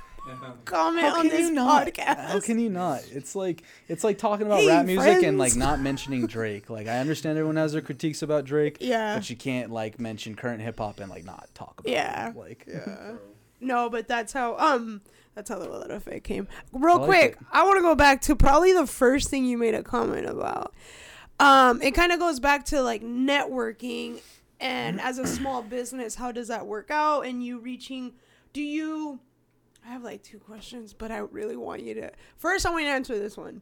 comment 0.66 1.06
How 1.08 1.16
on 1.16 1.22
can 1.22 1.30
this 1.30 1.40
you 1.42 1.52
not? 1.52 1.88
podcast. 1.88 2.28
How 2.30 2.40
can 2.40 2.60
you 2.60 2.70
not? 2.70 3.04
It's 3.12 3.36
like 3.36 3.64
it's 3.88 4.04
like 4.04 4.18
talking 4.18 4.46
about 4.46 4.60
Hey, 4.60 4.68
rap 4.68 4.86
music 4.86 5.24
and 5.24 5.38
like 5.38 5.56
not 5.56 5.80
mentioning 5.80 6.28
Drake. 6.28 6.70
Like 6.70 6.88
I 6.88 7.00
understand 7.00 7.38
everyone 7.38 7.56
has 7.58 7.74
their 7.74 7.82
critiques 7.82 8.22
about 8.22 8.46
Drake, 8.46 8.78
Yeah. 8.80 9.16
but 9.16 9.30
you 9.30 9.36
can't 9.36 9.72
like 9.72 10.00
mention 10.00 10.36
current 10.36 10.62
hip 10.62 10.78
hop 10.80 11.00
and 11.00 11.10
like 11.10 11.26
not 11.26 11.50
talk 11.54 11.80
about 11.80 11.92
Yeah. 11.92 12.30
it. 12.30 12.36
Like 12.36 12.66
Yeah. 12.68 13.14
No, 13.64 13.92
but 13.92 14.08
that's 14.08 14.34
how 14.34 14.58
um 14.58 15.02
that's 15.36 15.48
how 15.50 15.60
the 15.60 15.68
Willetta 15.68 15.92
effect 15.92 16.24
came. 16.24 16.48
Real 16.74 16.96
I 16.96 16.98
like 17.00 17.06
quick, 17.08 17.32
it. 17.34 17.38
I 17.52 17.64
want 17.64 17.78
to 17.78 17.82
go 17.84 17.94
back 17.94 18.22
to 18.24 18.36
probably 18.36 18.74
the 18.74 18.88
first 18.88 19.30
thing 19.30 19.46
you 19.46 19.56
made 19.58 19.76
a 19.76 19.84
comment 19.84 20.26
about. 20.28 20.74
Um, 21.40 21.80
it 21.84 21.92
kind 21.92 22.12
of 22.12 22.18
goes 22.20 22.40
back 22.40 22.66
to 22.66 22.82
like 22.82 23.04
networking 23.04 24.20
and 24.60 25.00
as 25.00 25.18
a 25.20 25.26
small 25.28 25.62
business, 25.64 26.16
how 26.16 26.32
does 26.32 26.48
that 26.50 26.66
work 26.68 26.90
out? 26.92 27.22
And 27.26 27.44
you 27.46 27.60
reaching, 27.60 28.14
do 28.54 28.62
you? 28.62 29.20
I 29.86 29.90
have 29.90 30.04
like 30.04 30.24
two 30.24 30.40
questions, 30.40 30.94
but 30.94 31.12
I 31.12 31.18
really 31.20 31.56
want 31.56 31.82
you 31.82 31.94
to. 31.96 32.12
First, 32.38 32.66
I 32.66 32.70
want 32.70 32.84
you 32.84 32.90
to 32.90 32.94
answer 32.96 33.18
this 33.18 33.38
one. 33.38 33.62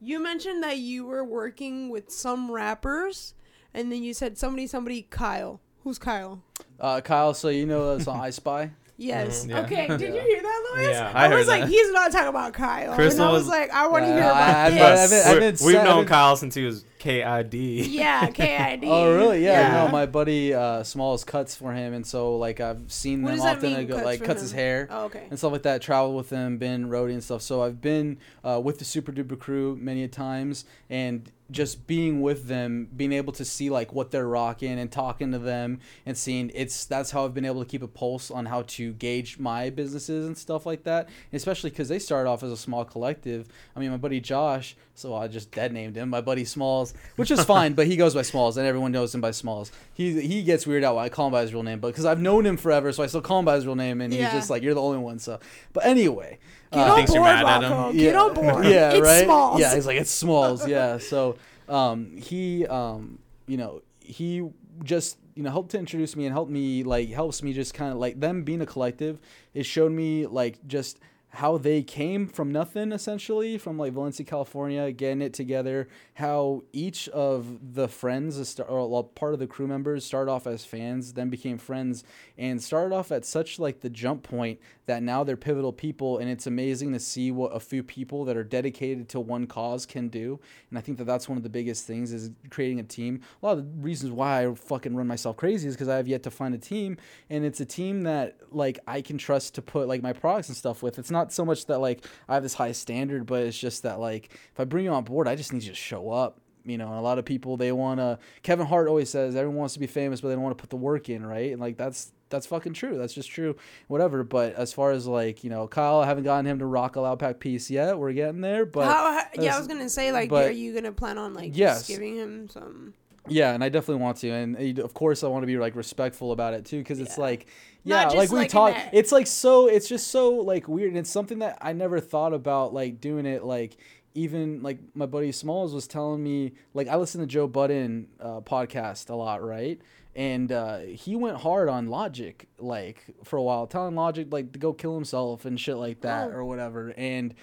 You 0.00 0.22
mentioned 0.22 0.62
that 0.62 0.78
you 0.78 1.04
were 1.06 1.24
working 1.24 1.90
with 1.90 2.10
some 2.10 2.50
rappers, 2.50 3.34
and 3.74 3.92
then 3.92 4.02
you 4.02 4.14
said 4.14 4.38
somebody, 4.38 4.66
somebody, 4.66 5.02
Kyle. 5.02 5.60
Who's 5.84 5.98
Kyle? 5.98 6.42
uh, 6.78 7.00
Kyle, 7.02 7.34
so 7.34 7.48
you 7.48 7.66
know 7.66 7.96
that's 7.96 8.08
on 8.08 8.20
I 8.20 8.30
Spy. 8.30 8.70
Yes. 8.96 9.44
Mhm, 9.46 9.50
yeah. 9.50 9.60
Okay. 9.60 9.86
Did 9.88 10.14
you 10.14 10.20
hear 10.20 10.42
that, 10.42 10.59
Louis? 10.76 10.90
Yeah. 10.90 11.12
I, 11.14 11.24
I 11.24 11.28
was 11.28 11.38
heard 11.38 11.48
like, 11.48 11.60
that. 11.62 11.68
he's 11.70 11.90
not 11.92 12.12
talking 12.12 12.28
about 12.28 12.52
Kyle. 12.52 12.96
Krystal 12.96 13.12
and 13.12 13.22
I 13.22 13.30
was, 13.32 13.40
was- 13.42 13.48
like, 13.48 13.70
I 13.70 13.86
want 13.88 14.04
to 14.04 14.08
Yeah, 14.10 14.14
hear 14.16 14.24
about 14.24 14.36
I- 14.36 14.66
I- 14.66 14.70
this. 14.70 14.80
I- 14.82 15.04
I've 15.04 15.10
been- 15.10 15.18
I've 15.20 15.26
We're- 15.26 15.40
been 15.40 15.66
We've 15.66 15.74
sad- 15.76 15.84
known 15.84 16.06
Kyle 16.06 16.36
since 16.36 16.54
he 16.54 16.64
was 16.64 16.84
KID. 16.98 17.54
yeah, 17.54 18.26
KID. 18.30 18.84
Oh 18.84 19.16
really? 19.16 19.42
Yeah. 19.44 19.78
Yeah. 19.78 19.84
No, 19.86 19.90
my 19.90 20.04
buddy 20.06 20.52
uh, 20.52 20.82
Smalls 20.82 21.24
cuts 21.24 21.56
for 21.56 21.72
him, 21.72 21.94
and 21.94 22.06
so 22.06 22.36
like 22.36 22.60
I've 22.60 22.92
seen 22.92 23.22
What 23.22 23.28
them 23.30 23.36
does 23.38 23.44
that 23.44 23.56
often. 23.56 23.72
mean, 23.72 23.86
go, 23.86 23.94
cuts 23.94 24.04
like 24.04 24.18
for 24.20 24.24
cuts 24.26 24.42
his 24.42 24.52
hair. 24.52 24.86
Oh, 24.90 25.04
okay. 25.06 25.26
and 25.30 25.38
stuff 25.38 25.52
like 25.52 25.62
that. 25.62 25.80
Traveled 25.80 26.14
with 26.16 26.28
them, 26.28 26.58
been 26.58 26.88
roadie 26.90 27.12
and 27.14 27.24
stuff. 27.24 27.40
So 27.40 27.62
I've 27.62 27.80
been 27.80 28.18
uh, 28.44 28.60
with 28.62 28.78
the 28.78 28.84
Super 28.84 29.12
Duper 29.12 29.38
crew 29.38 29.76
many 29.80 30.04
a 30.04 30.08
times, 30.08 30.66
and 30.90 31.30
just 31.50 31.86
being 31.88 32.20
with 32.20 32.46
them, 32.48 32.88
being 32.94 33.12
able 33.12 33.32
to 33.32 33.44
see 33.46 33.70
like 33.70 33.92
what 33.94 34.10
they're 34.10 34.28
rocking 34.28 34.78
and 34.78 34.92
talking 34.92 35.32
to 35.32 35.38
them 35.38 35.80
and 36.06 36.16
seeing 36.16 36.50
it's 36.54 36.84
that's 36.84 37.10
how 37.10 37.24
I've 37.24 37.34
been 37.34 37.44
able 37.46 37.60
to 37.64 37.68
keep 37.68 37.82
a 37.82 37.88
pulse 37.88 38.30
on 38.30 38.46
how 38.46 38.62
to 38.68 38.92
gauge 38.92 39.36
my 39.38 39.68
businesses 39.70 40.26
and 40.26 40.38
stuff 40.38 40.59
like 40.66 40.84
that. 40.84 41.08
Especially 41.32 41.70
because 41.70 41.88
they 41.88 41.98
started 41.98 42.28
off 42.28 42.42
as 42.42 42.52
a 42.52 42.56
small 42.56 42.84
collective. 42.84 43.48
I 43.74 43.80
mean, 43.80 43.90
my 43.90 43.96
buddy 43.96 44.20
Josh, 44.20 44.76
so 44.94 45.14
I 45.14 45.28
just 45.28 45.50
dead 45.50 45.72
named 45.72 45.96
him. 45.96 46.08
My 46.10 46.20
buddy 46.20 46.44
Smalls, 46.44 46.94
which 47.16 47.30
is 47.30 47.44
fine, 47.44 47.74
but 47.74 47.86
he 47.86 47.96
goes 47.96 48.14
by 48.14 48.22
Smalls, 48.22 48.56
and 48.56 48.66
everyone 48.66 48.92
knows 48.92 49.14
him 49.14 49.20
by 49.20 49.30
Smalls. 49.30 49.72
He 49.94 50.20
he 50.20 50.42
gets 50.42 50.64
weirded 50.64 50.84
out 50.84 50.96
when 50.96 51.04
I 51.04 51.08
call 51.08 51.26
him 51.26 51.32
by 51.32 51.42
his 51.42 51.52
real 51.52 51.62
name, 51.62 51.80
but 51.80 51.88
because 51.88 52.04
I've 52.04 52.20
known 52.20 52.44
him 52.46 52.56
forever, 52.56 52.92
so 52.92 53.02
I 53.02 53.06
still 53.06 53.20
call 53.22 53.38
him 53.40 53.44
by 53.44 53.56
his 53.56 53.66
real 53.66 53.76
name, 53.76 54.00
and 54.00 54.12
Yeah. 54.12 54.24
he's 54.30 54.40
just 54.40 54.50
like 54.50 54.62
you're 54.62 54.74
the 54.74 54.82
only 54.82 54.98
one. 54.98 55.18
So, 55.18 55.40
but 55.72 55.84
anyway. 55.86 56.38
Get 56.72 56.78
uh, 56.86 56.90
on 56.90 56.96
thinks 56.98 57.10
board, 57.10 57.16
you're 57.26 57.34
mad 57.34 57.46
at 57.46 57.62
him. 57.64 57.72
Rocco. 57.72 57.92
Get 57.92 58.14
on 58.14 58.34
board. 58.34 58.64
Yeah, 58.64 58.90
it's 58.92 59.00
right. 59.00 59.24
Smalls. 59.24 59.60
Yeah, 59.60 59.74
he's 59.74 59.86
like 59.86 59.96
it's 60.00 60.10
Smalls. 60.10 60.68
Yeah, 60.68 60.98
so 60.98 61.36
um, 61.68 62.16
he 62.16 62.64
um, 62.66 63.18
you 63.48 63.56
know 63.56 63.82
he 63.98 64.48
just 64.84 65.16
you 65.40 65.44
know 65.44 65.50
helped 65.50 65.70
to 65.70 65.78
introduce 65.78 66.16
me 66.16 66.26
and 66.26 66.34
helped 66.34 66.50
me 66.50 66.82
like 66.82 67.08
helps 67.08 67.42
me 67.42 67.54
just 67.54 67.72
kind 67.72 67.90
of 67.90 67.96
like 67.96 68.20
them 68.20 68.42
being 68.42 68.60
a 68.60 68.66
collective. 68.66 69.18
It 69.54 69.62
showed 69.62 69.90
me 69.90 70.26
like 70.26 70.58
just 70.66 71.00
how 71.34 71.56
they 71.56 71.82
came 71.82 72.26
from 72.26 72.50
nothing 72.50 72.90
essentially 72.90 73.56
from 73.56 73.78
like 73.78 73.92
Valencia, 73.92 74.26
California, 74.26 74.90
getting 74.90 75.22
it 75.22 75.32
together. 75.32 75.88
How 76.14 76.64
each 76.72 77.08
of 77.10 77.74
the 77.74 77.86
friends, 77.88 78.60
or 78.60 79.04
part 79.04 79.32
of 79.32 79.38
the 79.38 79.46
crew 79.46 79.68
members, 79.68 80.04
started 80.04 80.30
off 80.30 80.46
as 80.46 80.64
fans, 80.64 81.12
then 81.12 81.30
became 81.30 81.56
friends, 81.56 82.04
and 82.36 82.62
started 82.62 82.94
off 82.94 83.12
at 83.12 83.24
such 83.24 83.58
like 83.58 83.80
the 83.80 83.90
jump 83.90 84.24
point 84.24 84.58
that 84.86 85.02
now 85.04 85.22
they're 85.22 85.36
pivotal 85.36 85.72
people, 85.72 86.18
and 86.18 86.28
it's 86.28 86.48
amazing 86.48 86.92
to 86.92 86.98
see 86.98 87.30
what 87.30 87.54
a 87.54 87.60
few 87.60 87.82
people 87.82 88.24
that 88.24 88.36
are 88.36 88.42
dedicated 88.42 89.08
to 89.10 89.20
one 89.20 89.46
cause 89.46 89.86
can 89.86 90.08
do. 90.08 90.40
And 90.68 90.78
I 90.78 90.82
think 90.82 90.98
that 90.98 91.04
that's 91.04 91.28
one 91.28 91.36
of 91.38 91.44
the 91.44 91.48
biggest 91.48 91.86
things 91.86 92.12
is 92.12 92.32
creating 92.50 92.80
a 92.80 92.82
team. 92.82 93.20
A 93.40 93.46
lot 93.46 93.58
of 93.58 93.58
the 93.58 93.80
reasons 93.80 94.10
why 94.10 94.46
I 94.46 94.54
fucking 94.54 94.96
run 94.96 95.06
myself 95.06 95.36
crazy 95.36 95.68
is 95.68 95.74
because 95.74 95.88
I 95.88 95.96
have 95.96 96.08
yet 96.08 96.24
to 96.24 96.30
find 96.30 96.54
a 96.54 96.58
team, 96.58 96.96
and 97.28 97.44
it's 97.44 97.60
a 97.60 97.64
team 97.64 98.02
that 98.02 98.36
like 98.50 98.80
I 98.86 99.00
can 99.00 99.16
trust 99.16 99.54
to 99.54 99.62
put 99.62 99.86
like 99.86 100.02
my 100.02 100.12
products 100.12 100.48
and 100.48 100.56
stuff 100.56 100.82
with. 100.82 100.98
It's 100.98 101.10
not 101.10 101.19
so 101.28 101.44
much 101.44 101.66
that 101.66 101.78
like 101.80 102.04
I 102.28 102.34
have 102.34 102.42
this 102.42 102.54
high 102.54 102.72
standard, 102.72 103.26
but 103.26 103.42
it's 103.42 103.58
just 103.58 103.82
that 103.84 104.00
like 104.00 104.32
if 104.52 104.58
I 104.58 104.64
bring 104.64 104.84
you 104.84 104.90
on 104.92 105.04
board, 105.04 105.28
I 105.28 105.36
just 105.36 105.52
need 105.52 105.62
you 105.62 105.70
to 105.70 105.74
show 105.76 106.10
up. 106.10 106.38
You 106.64 106.76
know, 106.76 106.88
and 106.88 106.96
a 106.98 107.00
lot 107.00 107.18
of 107.18 107.24
people 107.24 107.56
they 107.56 107.72
want 107.72 108.00
to. 108.00 108.18
Kevin 108.42 108.66
Hart 108.66 108.86
always 108.86 109.08
says 109.08 109.34
everyone 109.34 109.56
wants 109.58 109.74
to 109.74 109.80
be 109.80 109.86
famous, 109.86 110.20
but 110.20 110.28
they 110.28 110.34
don't 110.34 110.42
want 110.42 110.56
to 110.58 110.60
put 110.60 110.68
the 110.70 110.76
work 110.76 111.08
in, 111.08 111.24
right? 111.24 111.52
And 111.52 111.60
like 111.60 111.76
that's 111.78 112.12
that's 112.28 112.46
fucking 112.46 112.74
true. 112.74 112.98
That's 112.98 113.14
just 113.14 113.30
true. 113.30 113.56
Whatever. 113.88 114.22
But 114.24 114.54
as 114.56 114.72
far 114.72 114.90
as 114.92 115.06
like 115.06 115.42
you 115.42 115.48
know, 115.48 115.66
Kyle, 115.66 116.00
I 116.00 116.06
haven't 116.06 116.24
gotten 116.24 116.46
him 116.46 116.58
to 116.58 116.66
rock 116.66 116.96
a 116.96 117.00
loud 117.00 117.18
pack 117.18 117.40
piece 117.40 117.70
yet. 117.70 117.98
We're 117.98 118.12
getting 118.12 118.42
there, 118.42 118.66
but 118.66 118.84
How, 118.84 119.22
yeah, 119.38 119.56
I 119.56 119.58
was 119.58 119.68
gonna 119.68 119.88
say 119.88 120.12
like, 120.12 120.28
but- 120.28 120.48
are 120.48 120.52
you 120.52 120.74
gonna 120.74 120.92
plan 120.92 121.16
on 121.16 121.32
like 121.32 121.56
Yes. 121.56 121.88
giving 121.88 122.16
him 122.16 122.48
some? 122.50 122.92
Yeah, 123.28 123.52
and 123.52 123.62
I 123.62 123.68
definitely 123.68 124.02
want 124.02 124.16
to, 124.18 124.30
and 124.30 124.78
of 124.78 124.94
course 124.94 125.22
I 125.22 125.28
want 125.28 125.42
to 125.42 125.46
be 125.46 125.56
like 125.58 125.76
respectful 125.76 126.32
about 126.32 126.54
it 126.54 126.64
too, 126.64 126.78
because 126.78 127.00
it's 127.00 127.18
like, 127.18 127.46
yeah, 127.84 128.08
like 128.08 128.30
we 128.30 128.38
like, 128.38 128.50
talk. 128.50 128.74
that- 128.74 128.90
It's 128.94 129.12
like 129.12 129.26
so. 129.26 129.66
It's 129.68 129.88
just 129.88 130.08
so 130.08 130.30
like 130.36 130.68
weird, 130.68 130.88
and 130.88 130.98
it's 130.98 131.10
something 131.10 131.38
that 131.40 131.58
I 131.60 131.72
never 131.72 132.00
thought 132.00 132.32
about 132.32 132.72
like 132.74 133.00
doing 133.00 133.26
it. 133.26 133.44
Like 133.44 133.76
even 134.14 134.62
like 134.62 134.78
my 134.94 135.06
buddy 135.06 135.32
Smalls 135.32 135.74
was 135.74 135.86
telling 135.86 136.22
me, 136.22 136.52
like 136.74 136.88
I 136.88 136.96
listen 136.96 137.20
to 137.20 137.26
Joe 137.26 137.46
Budden 137.46 138.08
uh, 138.18 138.40
podcast 138.40 139.10
a 139.10 139.14
lot, 139.14 139.44
right? 139.44 139.80
And 140.16 140.50
uh, 140.50 140.78
he 140.80 141.14
went 141.14 141.36
hard 141.36 141.68
on 141.68 141.86
Logic 141.86 142.48
like 142.58 143.04
for 143.22 143.36
a 143.36 143.42
while, 143.42 143.66
telling 143.66 143.94
Logic 143.94 144.26
like 144.32 144.52
to 144.52 144.58
go 144.58 144.72
kill 144.72 144.94
himself 144.94 145.44
and 145.44 145.60
shit 145.60 145.76
like 145.76 146.00
that 146.00 146.30
Oh. 146.30 146.36
or 146.36 146.44
whatever, 146.44 146.92
and 146.96 147.34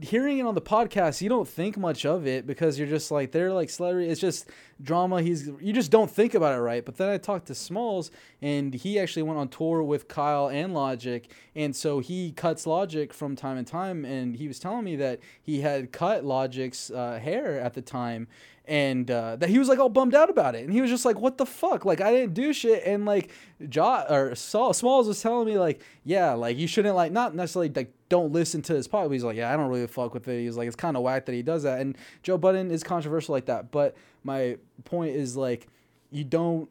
hearing 0.00 0.38
it 0.38 0.46
on 0.46 0.54
the 0.54 0.60
podcast, 0.60 1.20
you 1.20 1.28
don't 1.28 1.48
think 1.48 1.76
much 1.76 2.04
of 2.04 2.26
it 2.26 2.46
because 2.46 2.78
you're 2.78 2.88
just 2.88 3.10
like 3.10 3.32
they're 3.32 3.52
like 3.52 3.70
celebrity. 3.70 4.08
It's 4.08 4.20
just 4.20 4.48
drama. 4.82 5.22
He's 5.22 5.48
you 5.60 5.72
just 5.72 5.90
don't 5.90 6.10
think 6.10 6.34
about 6.34 6.56
it 6.56 6.60
right. 6.60 6.84
But 6.84 6.96
then 6.96 7.08
I 7.08 7.18
talked 7.18 7.46
to 7.46 7.54
Smalls, 7.54 8.10
and 8.40 8.74
he 8.74 8.98
actually 8.98 9.22
went 9.22 9.38
on 9.38 9.48
tour 9.48 9.82
with 9.82 10.08
Kyle 10.08 10.48
and 10.48 10.74
Logic, 10.74 11.30
and 11.54 11.74
so 11.74 11.98
he 11.98 12.32
cuts 12.32 12.66
Logic 12.66 13.12
from 13.12 13.36
time 13.36 13.62
to 13.62 13.70
time. 13.70 14.04
And 14.04 14.36
he 14.36 14.48
was 14.48 14.58
telling 14.58 14.84
me 14.84 14.96
that 14.96 15.20
he 15.42 15.60
had 15.60 15.92
cut 15.92 16.24
Logic's 16.24 16.90
uh, 16.90 17.18
hair 17.22 17.60
at 17.60 17.74
the 17.74 17.82
time. 17.82 18.28
And 18.66 19.10
uh, 19.10 19.36
that 19.36 19.50
he 19.50 19.58
was 19.58 19.68
like 19.68 19.78
all 19.78 19.90
bummed 19.90 20.14
out 20.14 20.30
about 20.30 20.54
it, 20.54 20.64
and 20.64 20.72
he 20.72 20.80
was 20.80 20.88
just 20.88 21.04
like, 21.04 21.18
"What 21.18 21.36
the 21.36 21.44
fuck? 21.44 21.84
Like 21.84 22.00
I 22.00 22.10
didn't 22.10 22.32
do 22.32 22.54
shit." 22.54 22.82
And 22.86 23.04
like, 23.04 23.30
Jo 23.68 24.04
or 24.08 24.34
Saul 24.34 24.72
Smalls 24.72 25.06
was 25.06 25.20
telling 25.20 25.46
me 25.46 25.58
like, 25.58 25.82
"Yeah, 26.02 26.32
like 26.32 26.56
you 26.56 26.66
shouldn't 26.66 26.96
like 26.96 27.12
not 27.12 27.34
necessarily 27.34 27.70
like 27.74 27.92
don't 28.08 28.32
listen 28.32 28.62
to 28.62 28.74
his 28.74 28.88
podcast." 28.88 29.12
He's 29.12 29.22
like, 29.22 29.36
"Yeah, 29.36 29.52
I 29.52 29.56
don't 29.58 29.68
really 29.68 29.86
fuck 29.86 30.14
with 30.14 30.26
it." 30.28 30.40
He's 30.40 30.56
like, 30.56 30.66
"It's 30.66 30.76
kind 30.76 30.96
of 30.96 31.02
whack 31.02 31.26
that 31.26 31.32
he 31.32 31.42
does 31.42 31.64
that." 31.64 31.82
And 31.82 31.98
Joe 32.22 32.38
Budden 32.38 32.70
is 32.70 32.82
controversial 32.82 33.34
like 33.34 33.46
that, 33.46 33.70
but 33.70 33.94
my 34.22 34.56
point 34.84 35.14
is 35.14 35.36
like, 35.36 35.68
you 36.10 36.24
don't, 36.24 36.70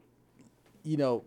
you 0.82 0.96
know, 0.96 1.24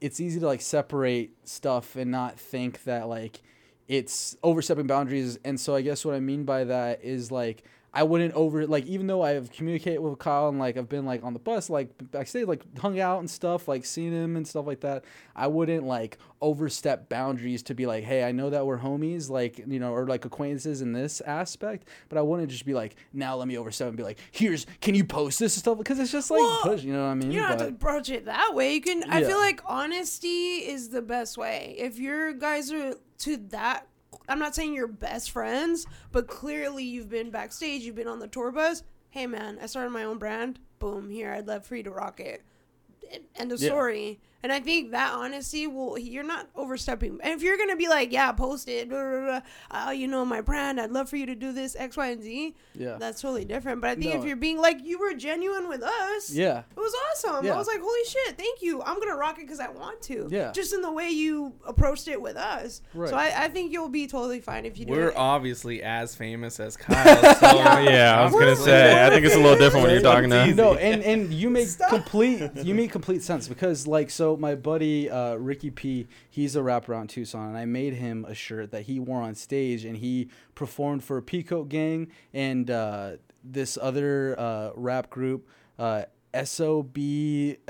it's 0.00 0.20
easy 0.20 0.38
to 0.38 0.46
like 0.46 0.60
separate 0.60 1.32
stuff 1.44 1.96
and 1.96 2.10
not 2.10 2.38
think 2.38 2.84
that 2.84 3.08
like 3.08 3.42
it's 3.88 4.36
overstepping 4.42 4.86
boundaries. 4.86 5.38
And 5.44 5.58
so 5.58 5.74
I 5.74 5.82
guess 5.82 6.04
what 6.04 6.14
I 6.14 6.20
mean 6.20 6.44
by 6.44 6.64
that 6.64 7.02
is 7.02 7.30
like 7.30 7.64
I 7.96 8.02
wouldn't 8.02 8.34
over 8.34 8.66
like 8.66 8.86
even 8.86 9.06
though 9.06 9.22
I've 9.22 9.52
communicated 9.52 10.00
with 10.00 10.18
Kyle 10.18 10.48
and 10.48 10.58
like 10.58 10.76
I've 10.76 10.88
been 10.88 11.06
like 11.06 11.22
on 11.22 11.32
the 11.32 11.38
bus 11.38 11.70
like 11.70 11.90
backstage 12.10 12.46
like 12.48 12.62
hung 12.78 12.98
out 12.98 13.20
and 13.20 13.30
stuff 13.30 13.68
like 13.68 13.84
seen 13.84 14.12
him 14.12 14.34
and 14.36 14.46
stuff 14.46 14.66
like 14.66 14.80
that 14.80 15.04
I 15.36 15.46
wouldn't 15.46 15.84
like 15.84 16.18
overstep 16.40 17.08
boundaries 17.08 17.62
to 17.64 17.74
be 17.74 17.86
like 17.86 18.02
hey 18.04 18.24
I 18.24 18.32
know 18.32 18.50
that 18.50 18.66
we're 18.66 18.78
homies 18.80 19.30
like 19.30 19.58
you 19.66 19.78
know 19.78 19.92
or 19.92 20.06
like 20.06 20.24
acquaintances 20.24 20.82
in 20.82 20.92
this 20.92 21.20
aspect 21.22 21.88
but 22.08 22.18
I 22.18 22.22
wouldn't 22.22 22.50
just 22.50 22.66
be 22.66 22.74
like 22.74 22.96
now 23.12 23.36
let 23.36 23.46
me 23.48 23.56
overstep 23.56 23.88
and 23.88 23.96
be 23.96 24.02
like 24.02 24.18
here's 24.32 24.66
can 24.80 24.94
you 24.94 25.04
post 25.04 25.38
this 25.38 25.54
and 25.54 25.60
stuff 25.60 25.78
because 25.78 25.98
it's 26.00 26.10
just 26.12 26.30
like 26.32 26.40
Well, 26.40 26.62
push 26.64 26.82
you 26.82 26.92
know 26.92 27.04
what 27.04 27.10
I 27.10 27.14
mean 27.14 27.30
You 27.30 27.40
don't 27.40 27.48
have 27.48 27.58
to 27.58 27.64
But- 27.66 27.74
approach 27.74 28.10
it 28.10 28.24
that 28.24 28.50
way. 28.54 28.74
You 28.74 28.80
can. 28.80 29.04
I 29.10 29.22
feel 29.22 29.38
like 29.38 29.60
honesty 29.66 30.56
is 30.66 30.88
the 30.88 31.00
best 31.02 31.38
way. 31.38 31.74
If 31.78 31.98
your 31.98 32.32
guys 32.32 32.72
are 32.72 32.94
to 33.18 33.36
that, 33.50 33.86
I'm 34.28 34.38
not 34.38 34.54
saying 34.54 34.74
you're 34.74 34.86
best 34.86 35.30
friends, 35.30 35.86
but 36.12 36.26
clearly 36.26 36.84
you've 36.84 37.10
been 37.10 37.30
backstage. 37.30 37.82
You've 37.82 37.94
been 37.96 38.08
on 38.08 38.18
the 38.20 38.28
tour 38.28 38.50
bus. 38.50 38.82
Hey 39.10 39.26
man, 39.26 39.58
I 39.62 39.66
started 39.66 39.90
my 39.90 40.04
own 40.04 40.18
brand. 40.18 40.58
Boom, 40.78 41.10
here. 41.10 41.32
I'd 41.32 41.46
love 41.46 41.64
for 41.66 41.76
you 41.76 41.82
to 41.84 41.90
rock 41.90 42.20
it. 42.20 42.42
End 43.36 43.52
of 43.52 43.60
Yeah. 43.60 43.68
story. 43.68 44.20
And 44.44 44.52
I 44.52 44.60
think 44.60 44.90
that 44.90 45.14
honesty 45.14 45.66
will, 45.66 45.98
you're 45.98 46.22
not 46.22 46.48
overstepping. 46.54 47.18
And 47.22 47.32
if 47.32 47.42
you're 47.42 47.56
going 47.56 47.70
to 47.70 47.76
be 47.76 47.88
like, 47.88 48.12
yeah, 48.12 48.30
post 48.32 48.68
it, 48.68 48.90
blah, 48.90 49.02
blah, 49.02 49.40
blah, 49.70 49.86
uh, 49.88 49.90
you 49.90 50.06
know, 50.06 50.22
my 50.26 50.42
brand, 50.42 50.78
I'd 50.78 50.90
love 50.90 51.08
for 51.08 51.16
you 51.16 51.24
to 51.24 51.34
do 51.34 51.50
this, 51.50 51.74
X, 51.78 51.96
Y, 51.96 52.08
and 52.08 52.22
Z, 52.22 52.54
Yeah. 52.74 52.98
that's 53.00 53.22
totally 53.22 53.46
different. 53.46 53.80
But 53.80 53.88
I 53.88 53.94
think 53.94 54.14
if 54.14 54.22
you're 54.26 54.36
being 54.36 54.58
like, 54.58 54.84
you 54.84 54.98
were 54.98 55.14
genuine 55.14 55.66
with 55.66 55.82
us, 55.82 56.30
yeah. 56.30 56.58
it 56.58 56.78
was 56.78 56.94
awesome. 57.10 57.46
Yeah. 57.46 57.54
I 57.54 57.56
was 57.56 57.66
like, 57.66 57.80
holy 57.80 58.04
shit, 58.06 58.36
thank 58.36 58.60
you. 58.60 58.82
I'm 58.82 58.96
going 58.96 59.08
to 59.08 59.16
rock 59.16 59.38
it 59.38 59.46
because 59.46 59.60
I 59.60 59.70
want 59.70 60.02
to. 60.02 60.28
Yeah. 60.30 60.52
Just 60.52 60.74
in 60.74 60.82
the 60.82 60.92
way 60.92 61.08
you 61.08 61.54
approached 61.66 62.06
it 62.08 62.20
with 62.20 62.36
us. 62.36 62.82
Right. 62.92 63.08
So 63.08 63.16
I, 63.16 63.44
I 63.44 63.48
think 63.48 63.72
you'll 63.72 63.88
be 63.88 64.06
totally 64.06 64.40
fine 64.42 64.66
if 64.66 64.78
you 64.78 64.84
do 64.84 64.92
We're 64.92 65.08
it. 65.08 65.16
obviously 65.16 65.82
as 65.82 66.14
famous 66.14 66.60
as 66.60 66.76
Kyle. 66.76 67.34
So 67.36 67.46
yeah, 67.88 68.20
I 68.20 68.24
was 68.24 68.32
gonna 68.34 68.56
say. 68.56 69.06
I 69.06 69.08
think 69.08 69.24
it's 69.24 69.36
a 69.36 69.38
little 69.38 69.56
different 69.64 69.84
when 69.84 69.92
you're 69.94 70.02
talking 70.02 70.28
to. 70.28 70.44
Easy. 70.44 70.54
no, 70.54 70.74
and 70.74 71.02
and 71.02 71.32
you 71.32 71.48
make 71.48 71.68
complete 71.88 72.50
you 72.56 72.74
make 72.74 72.92
complete 72.92 73.22
sense 73.22 73.48
because 73.48 73.86
like 73.86 74.10
so 74.10 74.33
my 74.36 74.54
buddy 74.54 75.10
uh, 75.10 75.34
Ricky 75.34 75.70
P, 75.70 76.06
he's 76.30 76.56
a 76.56 76.62
rapper 76.62 76.94
in 76.94 77.06
Tucson, 77.06 77.48
and 77.48 77.56
I 77.56 77.64
made 77.64 77.94
him 77.94 78.24
a 78.28 78.34
shirt 78.34 78.70
that 78.72 78.82
he 78.82 79.00
wore 79.00 79.22
on 79.22 79.34
stage, 79.34 79.84
and 79.84 79.96
he 79.96 80.28
performed 80.54 81.04
for 81.04 81.20
Peacoat 81.22 81.68
Gang 81.68 82.08
and 82.32 82.70
uh, 82.70 83.12
this 83.42 83.78
other 83.80 84.34
uh, 84.38 84.70
rap 84.74 85.10
group. 85.10 85.48
Uh, 85.78 86.04
SOB 86.34 86.96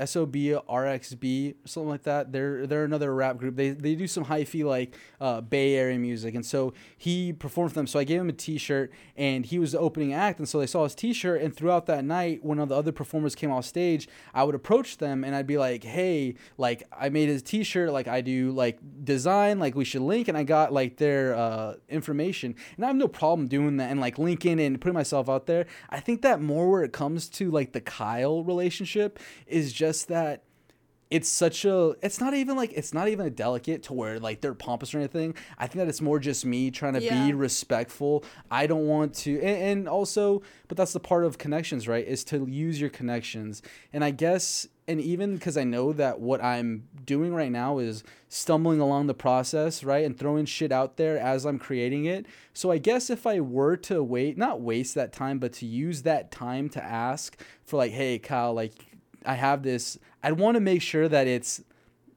SOB 0.03 0.35
RXB 0.35 1.55
something 1.65 1.89
like 1.89 2.03
that. 2.03 2.31
They're 2.31 2.65
they're 2.67 2.83
another 2.83 3.13
rap 3.13 3.37
group. 3.37 3.55
They 3.55 3.71
they 3.71 3.95
do 3.95 4.07
some 4.07 4.25
hyphy 4.25 4.63
like 4.63 4.95
uh, 5.19 5.41
Bay 5.41 5.75
Area 5.75 5.97
music, 5.99 6.35
and 6.35 6.45
so 6.45 6.73
he 6.97 7.33
performed 7.33 7.71
for 7.71 7.75
them. 7.75 7.87
So 7.87 7.99
I 7.99 8.03
gave 8.03 8.21
him 8.21 8.29
a 8.29 8.33
T-shirt, 8.33 8.91
and 9.15 9.45
he 9.45 9.59
was 9.59 9.73
the 9.73 9.79
opening 9.79 10.13
act, 10.13 10.39
and 10.39 10.47
so 10.47 10.59
they 10.59 10.67
saw 10.67 10.83
his 10.83 10.95
T-shirt. 10.95 11.41
And 11.41 11.55
throughout 11.55 11.85
that 11.87 12.03
night, 12.03 12.43
when 12.43 12.59
all 12.59 12.65
the 12.65 12.75
other 12.75 12.91
performers 12.91 13.35
came 13.35 13.51
off 13.51 13.65
stage, 13.65 14.07
I 14.33 14.43
would 14.43 14.55
approach 14.55 14.97
them 14.97 15.23
and 15.23 15.35
I'd 15.35 15.47
be 15.47 15.57
like, 15.57 15.83
"Hey, 15.83 16.35
like 16.57 16.83
I 16.91 17.09
made 17.09 17.29
his 17.29 17.41
T-shirt. 17.41 17.91
Like 17.91 18.07
I 18.07 18.21
do 18.21 18.51
like 18.51 18.79
design. 19.03 19.59
Like 19.59 19.75
we 19.75 19.85
should 19.85 20.01
link." 20.01 20.27
And 20.27 20.37
I 20.37 20.43
got 20.43 20.73
like 20.73 20.97
their 20.97 21.35
uh, 21.35 21.75
information, 21.89 22.55
and 22.75 22.85
I 22.85 22.87
have 22.87 22.95
no 22.95 23.07
problem 23.07 23.47
doing 23.47 23.77
that 23.77 23.91
and 23.91 23.99
like 23.99 24.17
linking 24.17 24.59
and 24.59 24.79
putting 24.79 24.95
myself 24.95 25.29
out 25.29 25.45
there. 25.45 25.65
I 25.89 25.99
think 25.99 26.21
that 26.21 26.41
more 26.41 26.69
where 26.69 26.83
it 26.83 26.93
comes 26.93 27.29
to 27.29 27.51
like 27.51 27.73
the 27.73 27.81
Kyle 27.81 28.43
relationship 28.55 29.19
is 29.47 29.73
just 29.73 30.07
that 30.07 30.43
it's 31.11 31.29
such 31.29 31.65
a 31.65 31.95
it's 32.01 32.19
not 32.19 32.33
even 32.33 32.55
like 32.55 32.73
it's 32.73 32.93
not 32.93 33.07
even 33.07 33.27
a 33.27 33.29
delicate 33.29 33.83
to 33.83 33.93
where 33.93 34.19
like 34.19 34.41
they're 34.41 34.55
pompous 34.55 34.93
or 34.95 34.97
anything. 34.97 35.35
I 35.57 35.67
think 35.67 35.77
that 35.77 35.87
it's 35.87 36.01
more 36.01 36.17
just 36.19 36.45
me 36.45 36.71
trying 36.71 36.93
to 36.93 37.01
Yeah. 37.01 37.25
be 37.25 37.33
respectful. 37.33 38.23
I 38.49 38.65
don't 38.65 38.87
want 38.87 39.13
to 39.15 39.39
and, 39.39 39.61
and 39.61 39.89
also 39.89 40.41
but 40.67 40.77
that's 40.77 40.93
the 40.93 40.99
part 40.99 41.23
of 41.23 41.37
connections 41.37 41.87
right 41.87 42.05
is 42.05 42.23
to 42.25 42.47
use 42.49 42.81
your 42.81 42.89
connections. 42.89 43.61
And 43.93 44.03
i 44.03 44.09
guess 44.11 44.67
and 44.87 44.99
even 44.99 45.35
because 45.35 45.57
i 45.57 45.63
know 45.63 45.93
that 45.93 46.19
what 46.19 46.43
i'm 46.43 46.87
doing 47.05 47.33
right 47.35 47.51
now 47.51 47.77
is 47.77 48.03
stumbling 48.27 48.79
along 48.79 49.05
the 49.07 49.13
process 49.13 49.83
right 49.83 50.05
and 50.05 50.17
throwing 50.17 50.45
shit 50.45 50.71
out 50.71 50.97
there 50.97 51.17
as 51.19 51.45
i'm 51.45 51.59
creating 51.59 52.05
it. 52.05 52.25
So 52.53 52.71
i 52.71 52.79
guess 52.79 53.11
if 53.11 53.27
i 53.27 53.39
were 53.39 53.77
to 53.77 54.01
wait 54.03 54.37
not 54.39 54.59
waste 54.61 54.95
that 54.95 55.13
time 55.13 55.37
but 55.37 55.53
to 55.53 55.67
use 55.67 56.01
that 56.01 56.31
time 56.31 56.67
to 56.69 56.83
ask 56.83 57.39
for 57.63 57.77
like 57.77 57.91
hey 57.91 58.17
kyle 58.17 58.53
like 58.55 58.73
I 59.25 59.35
have 59.35 59.63
this. 59.63 59.97
I'd 60.23 60.33
want 60.33 60.55
to 60.55 60.61
make 60.61 60.81
sure 60.81 61.07
that 61.07 61.27
it's 61.27 61.61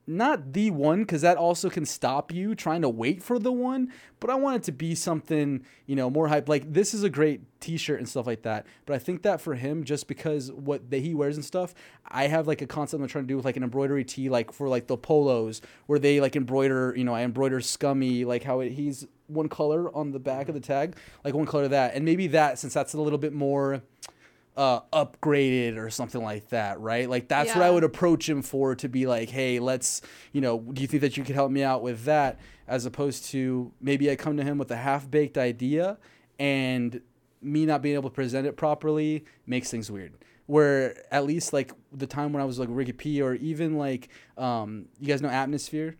not 0.09 0.53
the 0.53 0.71
one 0.71 1.01
because 1.01 1.21
that 1.21 1.37
also 1.37 1.69
can 1.69 1.85
stop 1.85 2.33
you 2.33 2.55
trying 2.55 2.81
to 2.81 2.89
wait 2.89 3.21
for 3.21 3.37
the 3.37 3.51
one. 3.51 3.93
But 4.19 4.31
I 4.31 4.35
want 4.35 4.55
it 4.57 4.63
to 4.63 4.71
be 4.71 4.95
something 4.95 5.63
you 5.85 5.95
know 5.95 6.09
more 6.09 6.27
hype. 6.27 6.49
Like 6.49 6.73
this 6.73 6.93
is 6.95 7.03
a 7.03 7.09
great 7.09 7.41
T-shirt 7.59 7.99
and 7.99 8.09
stuff 8.09 8.25
like 8.25 8.41
that. 8.41 8.65
But 8.87 8.95
I 8.95 8.99
think 8.99 9.21
that 9.21 9.39
for 9.39 9.53
him, 9.53 9.83
just 9.83 10.07
because 10.07 10.51
what 10.51 10.89
that 10.89 11.01
he 11.01 11.13
wears 11.13 11.35
and 11.35 11.45
stuff, 11.45 11.75
I 12.07 12.27
have 12.27 12.47
like 12.47 12.63
a 12.63 12.67
concept 12.67 13.01
I'm 13.01 13.07
trying 13.07 13.25
to 13.25 13.27
do 13.27 13.35
with 13.35 13.45
like 13.45 13.55
an 13.55 13.63
embroidery 13.63 14.03
tee, 14.03 14.29
like 14.29 14.51
for 14.51 14.67
like 14.67 14.87
the 14.87 14.97
polos 14.97 15.61
where 15.85 15.99
they 15.99 16.19
like 16.19 16.35
embroider. 16.35 16.93
You 16.97 17.03
know, 17.03 17.13
I 17.13 17.21
embroider 17.21 17.61
scummy, 17.61 18.25
like 18.25 18.43
how 18.43 18.61
it, 18.61 18.71
he's 18.71 19.05
one 19.27 19.47
color 19.47 19.95
on 19.95 20.11
the 20.11 20.19
back 20.19 20.49
of 20.49 20.55
the 20.55 20.59
tag, 20.59 20.97
like 21.23 21.35
one 21.35 21.45
color 21.45 21.65
of 21.65 21.69
that, 21.69 21.93
and 21.93 22.03
maybe 22.03 22.25
that 22.27 22.57
since 22.57 22.73
that's 22.73 22.95
a 22.95 23.01
little 23.01 23.19
bit 23.19 23.31
more 23.31 23.83
uh, 24.59 24.81
upgraded 24.91 25.77
or 25.77 25.89
something 25.89 26.21
like 26.21 26.49
that, 26.49 26.81
right? 26.81 27.09
Like 27.09 27.29
that's 27.29 27.55
what 27.55 27.63
I 27.63 27.69
would 27.71 27.85
approach 27.85 28.27
him 28.27 28.41
for 28.41 28.75
to 28.75 28.89
be 28.89 29.07
like, 29.07 29.29
hey, 29.29 29.59
let's, 29.59 30.01
you 30.33 30.41
know, 30.41 30.59
do 30.59 30.81
you 30.81 30.87
think 30.87 30.99
that 30.99 31.15
you 31.15 31.23
could 31.23 31.35
help 31.35 31.49
me 31.49 31.63
out 31.63 31.81
with 31.81 32.03
that? 32.03 32.39
As 32.67 32.85
opposed 32.85 33.23
to 33.31 33.71
maybe 33.79 34.11
I 34.11 34.17
come 34.17 34.35
to 34.35 34.43
him 34.43 34.57
with 34.57 34.69
a 34.69 34.75
half 34.75 35.09
baked 35.09 35.37
idea 35.37 35.97
and 36.37 36.99
me 37.41 37.65
not 37.65 37.81
being 37.81 37.95
able 37.95 38.09
to 38.09 38.13
present 38.13 38.45
it 38.45 38.57
properly 38.57 39.23
makes 39.47 39.71
things 39.71 39.89
weird. 39.89 40.13
Where 40.47 40.93
at 41.09 41.23
least 41.25 41.53
like 41.53 41.71
the 41.93 42.07
time 42.07 42.33
when 42.33 42.41
I 42.41 42.45
was 42.45 42.59
like 42.59 42.67
Ricky 42.69 42.91
P 42.91 43.21
or 43.21 43.35
even 43.35 43.77
like, 43.77 44.09
um, 44.37 44.87
you 44.99 45.07
guys 45.07 45.21
know 45.21 45.29
Atmosphere? 45.29 45.95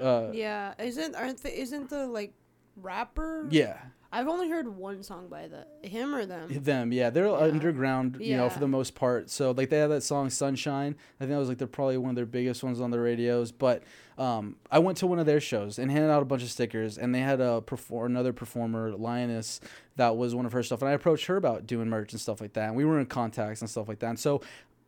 Uh, 0.00 0.28
Yeah, 0.32 0.74
isn't 0.78 1.16
aren't 1.16 1.42
the, 1.42 1.60
isn't 1.60 1.90
the 1.90 2.06
like 2.06 2.34
rapper? 2.76 3.48
yeah. 3.50 3.78
I've 4.16 4.28
only 4.28 4.48
heard 4.48 4.66
one 4.66 5.02
song 5.02 5.28
by 5.28 5.46
the 5.46 5.66
him 5.86 6.14
or 6.14 6.24
them. 6.24 6.48
Them, 6.50 6.90
yeah, 6.90 7.10
they're 7.10 7.28
underground, 7.28 8.16
you 8.18 8.34
know, 8.34 8.48
for 8.48 8.60
the 8.60 8.66
most 8.66 8.94
part. 8.94 9.28
So 9.28 9.50
like 9.50 9.68
they 9.68 9.76
have 9.76 9.90
that 9.90 10.00
song 10.00 10.30
"Sunshine." 10.30 10.96
I 11.20 11.24
think 11.24 11.32
that 11.32 11.38
was 11.38 11.50
like 11.50 11.58
they're 11.58 11.66
probably 11.66 11.98
one 11.98 12.08
of 12.08 12.16
their 12.16 12.24
biggest 12.24 12.64
ones 12.64 12.80
on 12.80 12.90
the 12.90 12.98
radios. 12.98 13.52
But 13.52 13.82
um, 14.16 14.56
I 14.70 14.78
went 14.78 14.96
to 14.98 15.06
one 15.06 15.18
of 15.18 15.26
their 15.26 15.38
shows 15.38 15.78
and 15.78 15.90
handed 15.90 16.10
out 16.10 16.22
a 16.22 16.24
bunch 16.24 16.42
of 16.42 16.50
stickers, 16.50 16.96
and 16.96 17.14
they 17.14 17.20
had 17.20 17.42
a 17.42 17.60
perform 17.60 18.12
another 18.12 18.32
performer, 18.32 18.92
Lioness, 18.92 19.60
that 19.96 20.16
was 20.16 20.34
one 20.34 20.46
of 20.46 20.52
her 20.52 20.62
stuff, 20.62 20.80
and 20.80 20.88
I 20.88 20.92
approached 20.92 21.26
her 21.26 21.36
about 21.36 21.66
doing 21.66 21.90
merch 21.90 22.12
and 22.12 22.20
stuff 22.20 22.40
like 22.40 22.54
that, 22.54 22.68
and 22.68 22.76
we 22.76 22.86
were 22.86 22.98
in 22.98 23.04
contacts 23.04 23.60
and 23.60 23.68
stuff 23.68 23.86
like 23.86 23.98
that. 23.98 24.08
And 24.08 24.18
so 24.18 24.40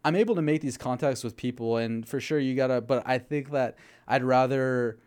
I'm 0.07 0.17
able 0.17 0.37
to 0.37 0.43
make 0.43 0.63
these 0.63 0.79
contacts 0.79 1.23
with 1.23 1.37
people, 1.37 1.77
and 1.77 2.09
for 2.09 2.19
sure 2.19 2.39
you 2.39 2.55
gotta. 2.55 2.81
But 2.81 3.03
I 3.05 3.19
think 3.19 3.51
that 3.51 3.77
I'd 4.07 4.25
rather, 4.25 4.99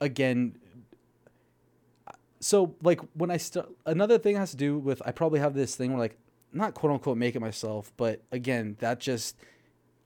again, 0.00 0.59
so 2.40 2.74
like 2.82 3.00
when 3.14 3.30
I 3.30 3.36
start 3.36 3.68
another 3.86 4.18
thing 4.18 4.36
has 4.36 4.50
to 4.50 4.56
do 4.56 4.78
with 4.78 5.02
I 5.04 5.12
probably 5.12 5.40
have 5.40 5.54
this 5.54 5.76
thing 5.76 5.90
where 5.92 6.00
like 6.00 6.18
not 6.52 6.74
quote 6.74 6.92
unquote 6.92 7.16
make 7.16 7.36
it 7.36 7.40
myself, 7.40 7.92
but 7.96 8.22
again 8.32 8.76
that 8.80 8.98
just 8.98 9.36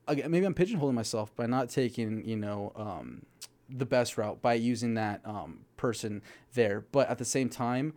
again 0.08 0.30
maybe 0.30 0.44
I'm 0.44 0.54
pigeonholing 0.54 0.94
myself 0.94 1.34
by 1.36 1.46
not 1.46 1.70
taking 1.70 2.26
you 2.28 2.36
know 2.36 2.72
um, 2.76 3.24
the 3.70 3.86
best 3.86 4.18
route 4.18 4.42
by 4.42 4.54
using 4.54 4.94
that 4.94 5.20
um, 5.24 5.60
person 5.76 6.22
there, 6.54 6.84
but 6.92 7.08
at 7.08 7.18
the 7.18 7.24
same 7.24 7.48
time. 7.48 7.94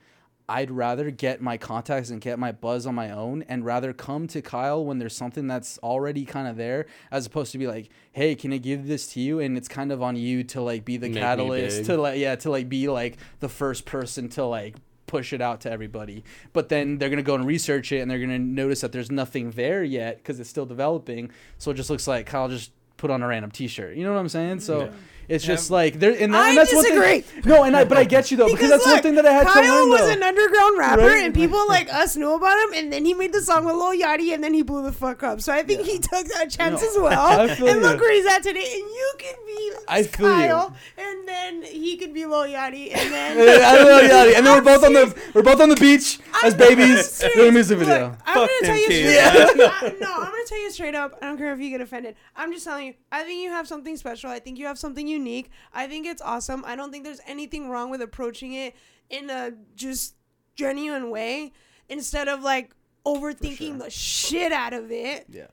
I'd 0.49 0.71
rather 0.71 1.11
get 1.11 1.41
my 1.41 1.57
contacts 1.57 2.09
and 2.09 2.21
get 2.21 2.39
my 2.39 2.53
buzz 2.53 2.85
on 2.85 2.95
my 2.95 3.09
own 3.11 3.43
and 3.49 3.65
rather 3.65 3.91
come 3.91 4.27
to 4.27 4.41
Kyle 4.41 4.85
when 4.85 4.97
there's 4.97 5.15
something 5.15 5.45
that's 5.45 5.77
already 5.79 6.23
kind 6.23 6.47
of 6.47 6.55
there 6.55 6.85
as 7.11 7.25
opposed 7.25 7.51
to 7.51 7.57
be 7.57 7.67
like, 7.67 7.89
hey, 8.13 8.33
can 8.33 8.53
I 8.53 8.57
give 8.57 8.87
this 8.87 9.07
to 9.13 9.19
you? 9.19 9.39
And 9.41 9.57
it's 9.57 9.67
kind 9.67 9.91
of 9.91 10.01
on 10.01 10.15
you 10.15 10.45
to 10.45 10.61
like 10.61 10.85
be 10.85 10.95
the 10.95 11.09
Make 11.09 11.19
catalyst 11.21 11.85
to 11.85 11.97
like 11.97 12.17
yeah 12.17 12.35
to 12.37 12.49
like 12.49 12.69
be 12.69 12.87
like 12.87 13.17
the 13.41 13.49
first 13.49 13.85
person 13.85 14.29
to 14.29 14.45
like 14.45 14.77
push 15.05 15.33
it 15.33 15.41
out 15.41 15.61
to 15.61 15.71
everybody. 15.71 16.23
But 16.53 16.69
then 16.69 16.97
they're 16.97 17.09
gonna 17.09 17.23
go 17.23 17.35
and 17.35 17.45
research 17.45 17.91
it 17.91 17.99
and 17.99 18.09
they're 18.09 18.19
gonna 18.19 18.39
notice 18.39 18.81
that 18.81 18.93
there's 18.93 19.11
nothing 19.11 19.51
there 19.51 19.83
yet 19.83 20.17
because 20.17 20.39
it's 20.39 20.49
still 20.49 20.65
developing. 20.65 21.29
So 21.57 21.71
it 21.71 21.73
just 21.73 21.89
looks 21.89 22.07
like 22.07 22.25
kyle 22.25 22.47
just 22.47 22.71
put 22.95 23.11
on 23.11 23.21
a 23.21 23.27
random 23.27 23.51
t-shirt. 23.51 23.95
You 23.97 24.05
know 24.05 24.13
what 24.13 24.19
i'm 24.19 24.29
saying? 24.29 24.61
So 24.61 24.85
Yeah. 24.85 24.89
It's 25.30 25.43
just 25.43 25.69
like 25.69 25.99
there 25.99 26.15
and, 26.17 26.34
that, 26.34 26.41
I 26.45 26.49
and 26.49 26.57
that's 26.57 26.73
one 26.73 26.84
disagree. 26.84 27.19
thing 27.21 27.41
no 27.45 27.63
and 27.63 27.75
i 27.75 27.84
but 27.84 27.97
i 27.97 28.03
get 28.05 28.32
you 28.32 28.38
though 28.38 28.47
because, 28.49 28.69
that's 28.69 28.86
one 28.86 29.01
thing 29.01 29.15
that 29.15 29.25
i 29.25 29.32
had 29.34 29.45
Kyle 29.47 29.61
to 29.63 29.69
learn 29.69 29.89
was 29.89 29.99
though. 30.01 30.09
an 30.09 30.23
underground 30.23 30.78
rapper, 30.78 31.01
Right? 31.01 31.25
and 31.25 31.34
people 31.34 31.67
like 31.67 31.91
us 31.93 32.15
knew 32.15 32.32
about 32.34 32.57
him. 32.63 32.73
And 32.78 32.93
then 32.93 33.03
he 33.05 33.13
made 33.13 33.34
the 33.34 33.41
song 33.41 33.65
with 33.65 33.75
Lil 33.75 33.93
Yachty, 33.99 34.34
and 34.34 34.43
then 34.43 34.53
he 34.53 34.61
blew 34.61 34.84
the 34.84 34.91
fuck 34.91 35.23
up. 35.23 35.41
So 35.41 35.51
I 35.53 35.63
think 35.63 35.82
he 35.86 35.97
took 35.99 36.28
that 36.28 36.49
chance 36.49 36.82
No, 36.82 36.88
as 36.89 36.97
well. 36.97 37.39
I 37.41 37.55
feel 37.55 37.67
and 37.67 37.82
look 37.82 37.99
where 37.99 38.13
he's 38.13 38.25
at 38.25 38.43
today. 38.43 38.59
And 38.59 38.89
you 38.99 39.13
could 39.17 39.36
be 39.45 39.71
I 39.88 40.03
feel 40.03 40.28
you. 40.30 40.47
Kyle, 40.47 40.75
and 40.97 41.28
then 41.28 41.61
he 41.63 41.97
could 41.97 42.13
be 42.13 42.25
Lil 42.25 42.45
Yachty, 42.47 42.91
and 42.95 43.13
then 43.13 43.38
Yeah, 43.38 43.67
I 43.69 43.75
don't 43.75 43.86
know, 43.88 43.99
yeah, 44.01 44.38
and 44.38 44.45
then 44.45 44.53
we're 44.53 44.57
I'm 44.57 44.63
both 44.63 44.84
on 44.84 44.93
the 44.93 45.21
we're 45.34 45.43
both 45.43 45.61
on 45.61 45.69
the 45.69 45.75
beach 45.75 46.19
as 46.43 46.53
I'm 46.53 46.59
babies 46.59 47.09
serious. 47.09 47.36
doing 47.36 47.49
a 47.49 47.51
music 47.51 47.80
Look, 47.80 47.88
video. 47.88 48.17
I'm 48.25 48.34
Fuck 48.36 48.49
gonna 48.49 48.61
tell 48.61 48.78
you 48.78 48.84
straight 48.84 49.05
man. 49.05 49.61
up. 49.61 49.73
I- 49.84 49.95
no, 49.99 50.13
I'm 50.13 50.32
gonna 50.32 50.45
tell 50.47 50.59
you 50.61 50.71
straight 50.71 50.95
up. 50.95 51.17
I 51.21 51.25
don't 51.28 51.38
care 51.38 51.53
if 51.53 51.59
you 51.59 51.69
get 51.69 51.82
offended. 51.82 52.15
I'm 52.36 52.51
just 52.53 52.65
telling 52.65 52.88
you. 52.88 52.93
I 53.11 53.23
think 53.23 53.41
you 53.43 53.49
have 53.51 53.67
something 53.67 53.97
special. 53.97 54.30
I 54.30 54.39
think 54.39 54.57
you 54.59 54.65
have 54.67 54.78
something 54.78 55.07
unique. 55.18 55.49
I 55.74 55.88
think 55.88 56.05
it's 56.05 56.22
awesome. 56.22 56.63
I 56.65 56.76
don't 56.76 56.91
think 56.91 57.03
there's 57.03 57.22
anything 57.28 57.70
wrong 57.70 57.89
with 57.89 58.01
approaching 58.01 58.53
it 58.53 58.76
in 59.09 59.30
a 59.30 59.51
just 59.76 60.15
genuine 60.55 61.09
way 61.09 61.53
instead 61.89 62.28
of 62.28 62.43
like 62.43 62.72
overthinking 63.05 63.57
sure. 63.57 63.78
the 63.78 63.89
shit 63.89 64.51
out 64.51 64.74
of 64.74 64.91
it. 64.91 65.26
Yeah. 65.30 65.47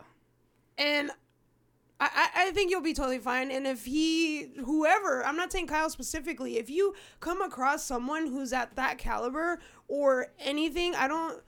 And 0.77 1.11
I, 2.01 2.09
I 2.35 2.49
I 2.49 2.51
think 2.51 2.71
you'll 2.71 2.81
be 2.81 2.95
totally 2.95 3.19
fine. 3.19 3.51
And 3.51 3.67
if 3.67 3.85
he, 3.85 4.49
whoever, 4.65 5.25
I'm 5.25 5.37
not 5.37 5.53
saying 5.53 5.69
Kyle 5.69 5.89
specifically, 5.89 6.59
if 6.59 6.69
you 6.69 6.95
come 7.21 7.41
across 7.41 7.85
someone 7.85 8.27
who's 8.27 8.53
at 8.53 8.75
that 8.77 8.99
caliber 8.99 9.61
or 9.89 10.29
anything, 10.39 10.95
I 10.95 11.09
don't. 11.09 11.43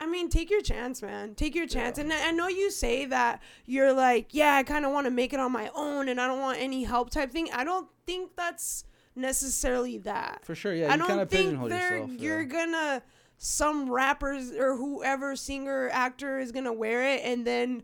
I 0.00 0.06
mean, 0.06 0.28
take 0.28 0.50
your 0.50 0.60
chance, 0.60 1.02
man. 1.02 1.34
Take 1.34 1.54
your 1.54 1.66
chance. 1.66 1.98
And 1.98 2.12
I 2.12 2.30
know 2.30 2.48
you 2.48 2.70
say 2.70 3.06
that 3.06 3.40
you're 3.64 3.92
like, 3.92 4.28
yeah, 4.32 4.54
I 4.54 4.62
kind 4.62 4.84
of 4.84 4.92
want 4.92 5.06
to 5.06 5.10
make 5.10 5.32
it 5.32 5.40
on 5.40 5.52
my 5.52 5.70
own 5.74 6.08
and 6.08 6.20
I 6.20 6.26
don't 6.26 6.40
want 6.40 6.60
any 6.60 6.84
help 6.84 7.10
type 7.10 7.30
thing. 7.30 7.48
I 7.52 7.64
don't 7.64 7.88
think 8.06 8.36
that's 8.36 8.84
necessarily 9.14 9.98
that. 9.98 10.44
For 10.44 10.54
sure, 10.54 10.74
yeah. 10.74 10.92
I 10.92 10.96
you 10.96 11.06
don't 11.06 11.30
think 11.30 11.68
they're 11.68 11.98
yourself. 11.98 12.20
you're 12.20 12.42
yeah. 12.42 12.48
gonna 12.48 13.02
some 13.38 13.90
rappers 13.90 14.50
or 14.52 14.76
whoever 14.76 15.36
singer 15.36 15.88
actor 15.92 16.38
is 16.38 16.52
gonna 16.52 16.72
wear 16.72 17.02
it 17.14 17.22
and 17.24 17.46
then 17.46 17.82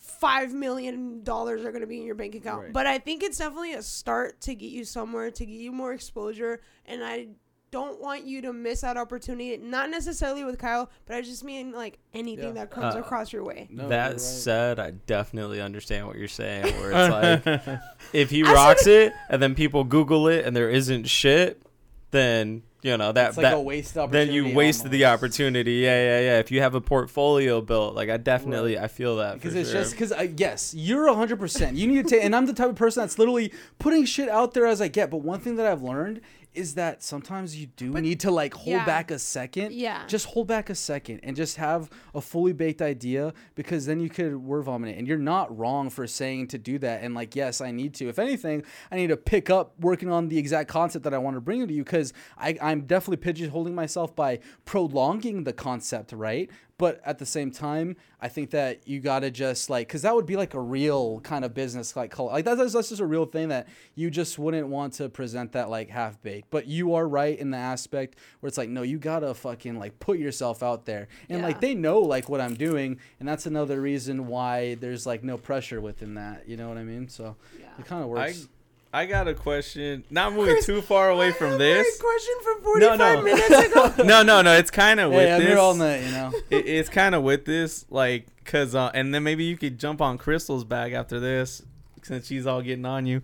five 0.00 0.52
million 0.52 1.22
dollars 1.22 1.64
are 1.64 1.70
going 1.70 1.82
to 1.82 1.86
be 1.86 1.98
in 1.98 2.06
your 2.06 2.14
bank 2.14 2.34
account. 2.34 2.62
Right. 2.62 2.72
But 2.72 2.86
I 2.86 2.98
think 2.98 3.22
it's 3.22 3.38
definitely 3.38 3.74
a 3.74 3.82
start 3.82 4.40
to 4.42 4.54
get 4.54 4.70
you 4.70 4.84
somewhere, 4.84 5.30
to 5.30 5.46
get 5.46 5.54
you 5.54 5.72
more 5.72 5.92
exposure. 5.92 6.60
And 6.86 7.04
I 7.04 7.28
don't 7.70 8.00
want 8.00 8.24
you 8.24 8.42
to 8.42 8.52
miss 8.52 8.80
that 8.80 8.96
opportunity. 8.96 9.56
Not 9.56 9.90
necessarily 9.90 10.42
with 10.44 10.58
Kyle, 10.58 10.90
but 11.06 11.16
I 11.16 11.20
just 11.22 11.44
mean 11.44 11.72
like 11.72 11.98
anything 12.14 12.48
Yeah. 12.56 12.64
that 12.64 12.70
comes 12.70 12.94
Uh, 12.96 12.98
across 13.00 13.32
your 13.32 13.44
way. 13.44 13.68
No, 13.70 13.88
that 13.88 14.10
right. 14.12 14.20
said, 14.20 14.78
I 14.80 14.90
definitely 15.06 15.60
understand 15.60 16.06
what 16.06 16.16
you're 16.16 16.26
saying. 16.28 16.64
Where 16.80 16.90
it's 16.92 17.46
like, 17.46 17.78
if 18.12 18.30
he 18.30 18.42
I 18.42 18.46
said 18.46 18.52
rocks 18.54 18.86
it 18.86 19.12
and 19.28 19.40
then 19.42 19.54
people 19.54 19.84
Google 19.84 20.26
it 20.28 20.44
and 20.44 20.56
there 20.56 20.70
isn't 20.70 21.08
shit, 21.08 21.62
then 22.10 22.62
you 22.82 22.96
know 22.96 23.12
that 23.12 23.28
it's 23.28 23.36
like 23.36 23.44
that 23.44 23.54
a 23.54 23.60
waste 23.60 23.92
then 23.94 24.04
opportunity. 24.04 24.32
you 24.32 24.54
wasted 24.56 24.90
the 24.90 25.04
opportunity. 25.04 25.74
Yeah, 25.74 26.02
yeah, 26.02 26.20
yeah. 26.20 26.38
If 26.38 26.50
you 26.50 26.60
have 26.62 26.74
a 26.74 26.80
portfolio 26.80 27.60
built, 27.60 27.94
like 27.94 28.08
I 28.08 28.16
definitely 28.16 28.78
I 28.78 28.88
feel 28.88 29.16
that 29.18 29.34
because 29.34 29.54
it's 29.54 29.70
sure. 29.70 29.80
just 29.82 29.92
because 29.92 30.10
I 30.12 30.32
yes, 30.34 30.72
you're 30.74 31.12
hundred 31.14 31.38
percent. 31.38 31.76
You 31.76 31.86
need 31.86 32.02
to 32.04 32.08
take, 32.16 32.24
and 32.24 32.34
I'm 32.34 32.46
the 32.46 32.54
type 32.54 32.70
of 32.70 32.76
person 32.76 33.02
that's 33.02 33.18
literally 33.18 33.52
putting 33.78 34.06
shit 34.06 34.28
out 34.30 34.54
there 34.54 34.64
as 34.66 34.80
I 34.80 34.88
get. 34.88 35.10
But 35.10 35.18
one 35.18 35.40
thing 35.40 35.56
that 35.56 35.66
I've 35.66 35.82
learned 35.82 36.22
is 36.54 36.74
that 36.74 37.02
sometimes 37.02 37.56
you 37.56 37.66
do 37.66 37.92
need 37.92 38.20
to 38.20 38.30
like 38.30 38.54
hold 38.54 38.68
yeah. 38.76 38.84
back 38.84 39.10
a 39.10 39.18
second. 39.18 39.72
Yeah. 39.72 40.06
Just 40.06 40.26
hold 40.26 40.48
back 40.48 40.68
a 40.68 40.74
second 40.74 41.20
and 41.22 41.36
just 41.36 41.56
have 41.56 41.90
a 42.14 42.20
fully 42.20 42.52
baked 42.52 42.82
idea 42.82 43.32
because 43.54 43.86
then 43.86 44.00
you 44.00 44.08
could 44.08 44.36
word 44.36 44.62
vomit 44.62 44.90
it. 44.90 44.98
And 44.98 45.06
you're 45.06 45.18
not 45.18 45.56
wrong 45.56 45.90
for 45.90 46.06
saying 46.06 46.48
to 46.48 46.58
do 46.58 46.78
that. 46.78 47.02
And 47.02 47.14
like, 47.14 47.36
yes, 47.36 47.60
I 47.60 47.70
need 47.70 47.94
to. 47.94 48.08
If 48.08 48.18
anything, 48.18 48.64
I 48.90 48.96
need 48.96 49.08
to 49.08 49.16
pick 49.16 49.48
up 49.48 49.74
working 49.78 50.10
on 50.10 50.28
the 50.28 50.38
exact 50.38 50.68
concept 50.68 51.04
that 51.04 51.14
I 51.14 51.18
want 51.18 51.36
to 51.36 51.40
bring 51.40 51.66
to 51.66 51.72
you 51.72 51.84
because 51.84 52.12
I'm 52.36 52.82
definitely 52.82 53.32
pigeonholing 53.32 53.74
myself 53.74 54.16
by 54.16 54.40
prolonging 54.64 55.44
the 55.44 55.52
concept, 55.52 56.12
right? 56.12 56.50
But 56.80 57.02
at 57.04 57.18
the 57.18 57.26
same 57.26 57.50
time, 57.50 57.96
I 58.22 58.28
think 58.28 58.50
that 58.52 58.88
you 58.88 59.00
gotta 59.00 59.30
just 59.30 59.68
like, 59.68 59.86
cause 59.86 60.00
that 60.00 60.14
would 60.14 60.24
be 60.24 60.36
like 60.36 60.54
a 60.54 60.60
real 60.60 61.20
kind 61.20 61.44
of 61.44 61.52
business 61.52 61.94
like 61.94 62.10
cult. 62.10 62.32
Like 62.32 62.46
that's, 62.46 62.72
that's 62.72 62.88
just 62.88 63.02
a 63.02 63.06
real 63.06 63.26
thing 63.26 63.48
that 63.50 63.68
you 63.94 64.10
just 64.10 64.38
wouldn't 64.38 64.66
want 64.68 64.94
to 64.94 65.10
present 65.10 65.52
that 65.52 65.68
like 65.68 65.90
half 65.90 66.22
baked. 66.22 66.48
But 66.50 66.66
you 66.66 66.94
are 66.94 67.06
right 67.06 67.38
in 67.38 67.50
the 67.50 67.58
aspect 67.58 68.16
where 68.40 68.48
it's 68.48 68.56
like, 68.56 68.70
no, 68.70 68.80
you 68.80 68.96
gotta 68.96 69.34
fucking 69.34 69.78
like 69.78 70.00
put 70.00 70.18
yourself 70.18 70.62
out 70.62 70.86
there, 70.86 71.08
and 71.28 71.42
like 71.42 71.60
they 71.60 71.74
know 71.74 71.98
like 72.00 72.30
what 72.30 72.40
I'm 72.40 72.54
doing, 72.54 72.98
and 73.18 73.28
that's 73.28 73.44
another 73.44 73.78
reason 73.82 74.26
why 74.26 74.76
there's 74.76 75.04
like 75.06 75.22
no 75.22 75.36
pressure 75.36 75.82
within 75.82 76.14
that. 76.14 76.48
You 76.48 76.56
know 76.56 76.70
what 76.70 76.78
I 76.78 76.84
mean? 76.84 77.08
So 77.10 77.36
Yeah. 77.60 77.66
it 77.78 77.84
kind 77.84 78.02
of 78.02 78.08
works. 78.08 78.46
I 78.46 78.48
got 78.92 79.28
a 79.28 79.34
question. 79.34 80.04
Not 80.10 80.32
moving 80.32 80.62
too 80.62 80.82
far 80.82 81.10
away 81.10 81.28
I 81.28 81.32
from 81.32 81.50
have 81.50 81.58
this. 81.58 82.00
My 82.00 82.08
question 82.08 82.34
from 82.42 82.80
No, 82.80 82.88
45 82.96 83.18
no. 83.18 83.22
minutes 83.22 83.72
ago. 83.96 84.04
No, 84.04 84.22
no, 84.22 84.42
no. 84.42 84.52
It's 84.56 84.70
kind 84.70 84.98
of 85.00 85.10
with 85.10 85.20
hey, 85.20 85.32
I'm 85.32 85.40
this. 85.40 85.48
here 85.48 85.58
all 85.58 85.74
night, 85.74 86.02
you 86.04 86.10
know. 86.10 86.32
it, 86.50 86.66
it's 86.66 86.88
kind 86.88 87.14
of 87.14 87.22
with 87.22 87.44
this, 87.44 87.86
like, 87.90 88.26
cause, 88.44 88.74
uh, 88.74 88.90
and 88.92 89.14
then 89.14 89.22
maybe 89.22 89.44
you 89.44 89.56
could 89.56 89.78
jump 89.78 90.00
on 90.00 90.18
Krystal's 90.18 90.64
bag 90.64 90.92
after 90.92 91.20
this, 91.20 91.62
since 92.02 92.26
she's 92.26 92.46
all 92.46 92.62
getting 92.62 92.84
on 92.84 93.06
you. 93.06 93.22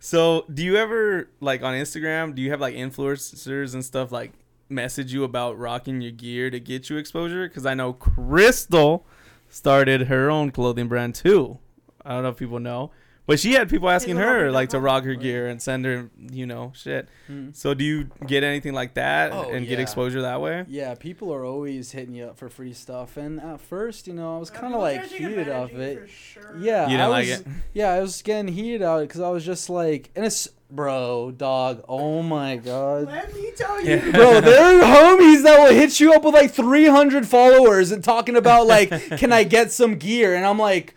So, 0.00 0.44
do 0.52 0.62
you 0.64 0.76
ever 0.76 1.28
like 1.40 1.62
on 1.62 1.74
Instagram? 1.74 2.34
Do 2.34 2.42
you 2.42 2.50
have 2.50 2.60
like 2.60 2.74
influencers 2.74 3.74
and 3.74 3.84
stuff 3.84 4.12
like 4.12 4.32
message 4.68 5.12
you 5.12 5.24
about 5.24 5.58
rocking 5.58 6.00
your 6.00 6.12
gear 6.12 6.50
to 6.50 6.60
get 6.60 6.90
you 6.90 6.96
exposure? 6.96 7.48
Because 7.48 7.64
I 7.64 7.74
know 7.74 7.92
Crystal 7.92 9.06
started 9.48 10.02
her 10.02 10.30
own 10.30 10.50
clothing 10.50 10.88
brand 10.88 11.14
too. 11.14 11.58
I 12.04 12.10
don't 12.14 12.22
know 12.24 12.28
if 12.28 12.36
people 12.36 12.60
know, 12.60 12.90
but 13.26 13.40
she 13.40 13.52
had 13.52 13.68
people 13.68 13.88
asking 13.90 14.16
her 14.16 14.50
like 14.50 14.68
to 14.70 14.80
rock 14.80 15.04
her 15.04 15.14
gear 15.14 15.46
and 15.48 15.60
send 15.60 15.84
her, 15.84 16.10
you 16.30 16.46
know, 16.46 16.72
shit. 16.74 17.08
Hmm. 17.26 17.50
So, 17.52 17.74
do 17.74 17.84
you 17.84 18.08
get 18.26 18.44
anything 18.44 18.72
like 18.72 18.94
that 18.94 19.32
Oh, 19.32 19.50
and 19.50 19.66
get 19.66 19.80
exposure 19.80 20.22
that 20.22 20.40
way? 20.40 20.64
Yeah, 20.68 20.94
people 20.94 21.32
are 21.34 21.44
always 21.44 21.90
hitting 21.92 22.14
you 22.14 22.26
up 22.26 22.38
for 22.38 22.48
free 22.48 22.72
stuff, 22.72 23.16
and 23.16 23.40
at 23.40 23.60
first, 23.60 24.06
you 24.06 24.14
know, 24.14 24.36
I 24.36 24.38
was 24.38 24.50
kind 24.50 24.74
of 24.74 24.80
like 24.80 24.96
try 25.00 25.04
to 25.04 25.10
take 25.10 25.20
heated 25.28 25.48
off 25.48 25.72
it. 25.72 26.08
sure. 26.08 26.56
Yeah, 26.58 26.88
You 26.88 26.94
I 26.94 26.98
didn't 26.98 27.10
like 27.10 27.28
was, 27.28 27.40
it? 27.40 27.46
Yeah, 27.74 27.90
I 27.92 28.00
was 28.00 28.22
getting 28.22 28.52
heated 28.52 28.82
out 28.82 29.00
because 29.00 29.20
I 29.20 29.28
was 29.30 29.44
just 29.44 29.68
like, 29.70 30.10
and 30.16 30.24
it's 30.24 30.48
bro, 30.70 31.30
dog. 31.30 31.84
Oh 31.88 32.22
my 32.22 32.56
god. 32.70 33.06
Let 33.06 33.32
me 33.34 33.52
tell 33.56 33.80
you. 33.84 34.00
Bro, 34.12 34.40
there 34.42 34.82
are 34.82 34.82
homies 35.16 35.42
that 35.44 35.58
will 35.58 35.72
hit 35.74 36.00
you 36.00 36.12
up 36.12 36.24
with 36.24 36.34
like 36.34 36.50
300 36.52 37.26
followers 37.26 37.92
and 37.92 38.02
talking 38.02 38.36
about 38.36 38.66
like, 38.66 38.90
can 39.18 39.32
I 39.32 39.44
get 39.44 39.70
some 39.70 39.94
gear? 39.96 40.34
And 40.34 40.44
I'm 40.44 40.58
like, 40.58 40.94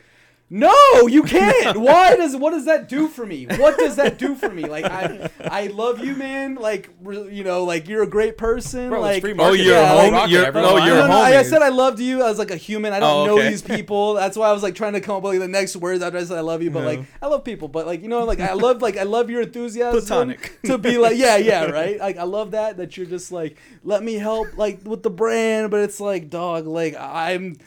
no, 0.52 0.74
you 1.08 1.22
can't. 1.24 1.78
Why 1.80 2.16
does 2.16 2.36
what 2.36 2.52
does 2.52 2.66
that 2.66 2.90
do 2.90 3.08
for 3.08 3.24
me? 3.26 3.46
What 3.46 3.78
does 3.78 3.98
that 3.98 4.18
do 4.18 4.34
for 4.34 4.50
me? 4.50 4.64
Like 4.66 4.86
I 4.86 5.30
I 5.40 5.68
love 5.68 6.04
you, 6.04 6.16
man. 6.16 6.56
Like 6.56 6.90
you 7.04 7.44
know, 7.44 7.66
like 7.66 7.88
you're 7.88 8.02
a 8.02 8.08
great 8.08 8.36
person. 8.38 8.90
Bro, 8.90 9.02
like 9.02 9.22
free 9.22 9.36
Oh, 9.38 9.54
you're 9.54 9.76
Yeah, 9.76 10.02
home. 10.02 10.14
rock 10.14 10.28
it, 10.28 10.32
You're, 10.32 10.46
oh, 10.58 10.78
you're 10.78 10.96
no, 10.96 11.02
not? 11.02 11.10
no, 11.10 11.22
I, 11.22 11.38
I 11.38 11.44
said 11.44 11.62
I 11.62 11.70
loved 11.70 12.00
you 12.00 12.24
as 12.24 12.40
like 12.40 12.50
a 12.50 12.56
human. 12.56 12.94
I 12.94 13.00
don't 13.00 13.30
Oh, 13.30 13.36
know 13.36 13.44
these 13.50 13.62
people. 13.62 14.16
That's 14.16 14.36
why 14.36 14.50
I 14.50 14.52
was 14.52 14.64
like 14.64 14.74
trying 14.74 14.94
to 14.94 15.02
come 15.02 15.18
up 15.18 15.24
with 15.24 15.34
like, 15.34 15.40
the 15.42 15.48
next 15.48 15.76
words 15.76 16.02
after 16.02 16.18
I 16.18 16.24
said 16.24 16.38
I 16.38 16.42
love 16.42 16.64
you. 16.64 16.72
But 16.72 16.84
like 16.84 17.02
I 17.22 17.28
love 17.28 17.44
people. 17.44 17.68
But 17.68 17.86
like 17.86 18.02
you 18.02 18.08
know, 18.08 18.24
like 18.26 18.40
I 18.40 18.54
love 18.54 18.82
like 18.82 18.98
I 18.98 19.04
love 19.04 19.30
your 19.30 19.42
enthusiasm 19.44 20.00
Platonic. 20.00 20.60
to 20.64 20.78
be 20.80 20.98
like 20.98 21.18
yeah, 21.18 21.38
yeah, 21.38 21.66
right. 21.72 22.00
Like 22.00 22.18
I 22.18 22.24
love 22.24 22.52
that 22.52 22.78
that 22.78 22.98
you're 22.98 23.06
just 23.06 23.32
like 23.32 23.58
let 23.84 24.02
me 24.04 24.16
help 24.16 24.58
like 24.58 24.80
with 24.84 25.04
the 25.04 25.12
brand, 25.12 25.70
but 25.70 25.82
it's 25.82 26.00
like 26.00 26.30
dog, 26.32 26.66
like 26.66 26.96
I'm. 26.98 27.58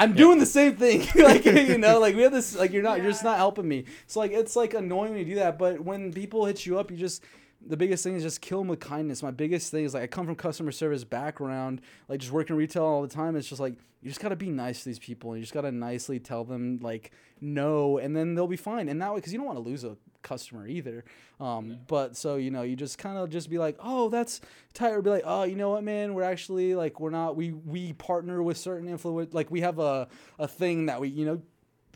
I'm 0.00 0.14
doing 0.14 0.38
the 0.38 0.46
same 0.46 0.76
thing, 0.76 1.06
like 1.14 1.44
you 1.44 1.76
know, 1.76 2.00
like 2.00 2.16
we 2.16 2.22
have 2.22 2.32
this, 2.32 2.56
like 2.56 2.72
you're 2.72 2.82
not, 2.82 3.02
you're 3.02 3.10
just 3.10 3.22
not 3.22 3.36
helping 3.36 3.68
me. 3.68 3.84
So 4.06 4.20
like 4.20 4.32
it's 4.32 4.56
like 4.56 4.72
annoying 4.72 5.10
when 5.10 5.18
you 5.18 5.26
do 5.26 5.34
that, 5.34 5.58
but 5.58 5.78
when 5.78 6.10
people 6.10 6.46
hit 6.46 6.64
you 6.64 6.78
up, 6.78 6.90
you 6.90 6.96
just 6.96 7.22
the 7.66 7.76
biggest 7.76 8.02
thing 8.02 8.14
is 8.14 8.22
just 8.22 8.40
kill 8.40 8.58
them 8.58 8.68
with 8.68 8.80
kindness. 8.80 9.22
My 9.22 9.30
biggest 9.30 9.70
thing 9.70 9.84
is 9.84 9.94
like 9.94 10.02
I 10.02 10.06
come 10.06 10.26
from 10.26 10.34
customer 10.34 10.72
service 10.72 11.04
background, 11.04 11.80
like 12.08 12.20
just 12.20 12.32
working 12.32 12.56
retail 12.56 12.84
all 12.84 13.02
the 13.02 13.08
time. 13.08 13.36
It's 13.36 13.48
just 13.48 13.60
like 13.60 13.74
you 14.02 14.08
just 14.08 14.20
gotta 14.20 14.36
be 14.36 14.50
nice 14.50 14.80
to 14.80 14.84
these 14.86 14.98
people, 14.98 15.32
and 15.32 15.38
you 15.38 15.42
just 15.42 15.52
gotta 15.52 15.70
nicely 15.70 16.18
tell 16.18 16.44
them 16.44 16.78
like 16.80 17.12
no, 17.40 17.98
and 17.98 18.16
then 18.16 18.34
they'll 18.34 18.46
be 18.46 18.56
fine. 18.56 18.88
And 18.88 19.00
that 19.02 19.12
way, 19.12 19.18
because 19.18 19.32
you 19.32 19.38
don't 19.38 19.46
want 19.46 19.58
to 19.58 19.64
lose 19.64 19.84
a 19.84 19.96
customer 20.22 20.66
either. 20.66 21.04
Um, 21.38 21.78
but 21.86 22.16
so 22.16 22.36
you 22.36 22.50
know, 22.50 22.62
you 22.62 22.76
just 22.76 22.98
kind 22.98 23.18
of 23.18 23.28
just 23.30 23.50
be 23.50 23.58
like, 23.58 23.76
oh, 23.78 24.08
that's 24.08 24.40
tight, 24.72 24.92
or 24.92 25.02
be 25.02 25.10
like, 25.10 25.24
oh, 25.26 25.42
you 25.44 25.56
know 25.56 25.70
what, 25.70 25.84
man, 25.84 26.14
we're 26.14 26.22
actually 26.22 26.74
like 26.74 26.98
we're 26.98 27.10
not 27.10 27.36
we 27.36 27.52
we 27.52 27.92
partner 27.92 28.42
with 28.42 28.56
certain 28.56 28.88
influence, 28.88 29.34
like 29.34 29.50
we 29.50 29.60
have 29.60 29.78
a 29.78 30.08
a 30.38 30.48
thing 30.48 30.86
that 30.86 31.00
we 31.00 31.08
you 31.08 31.26
know 31.26 31.42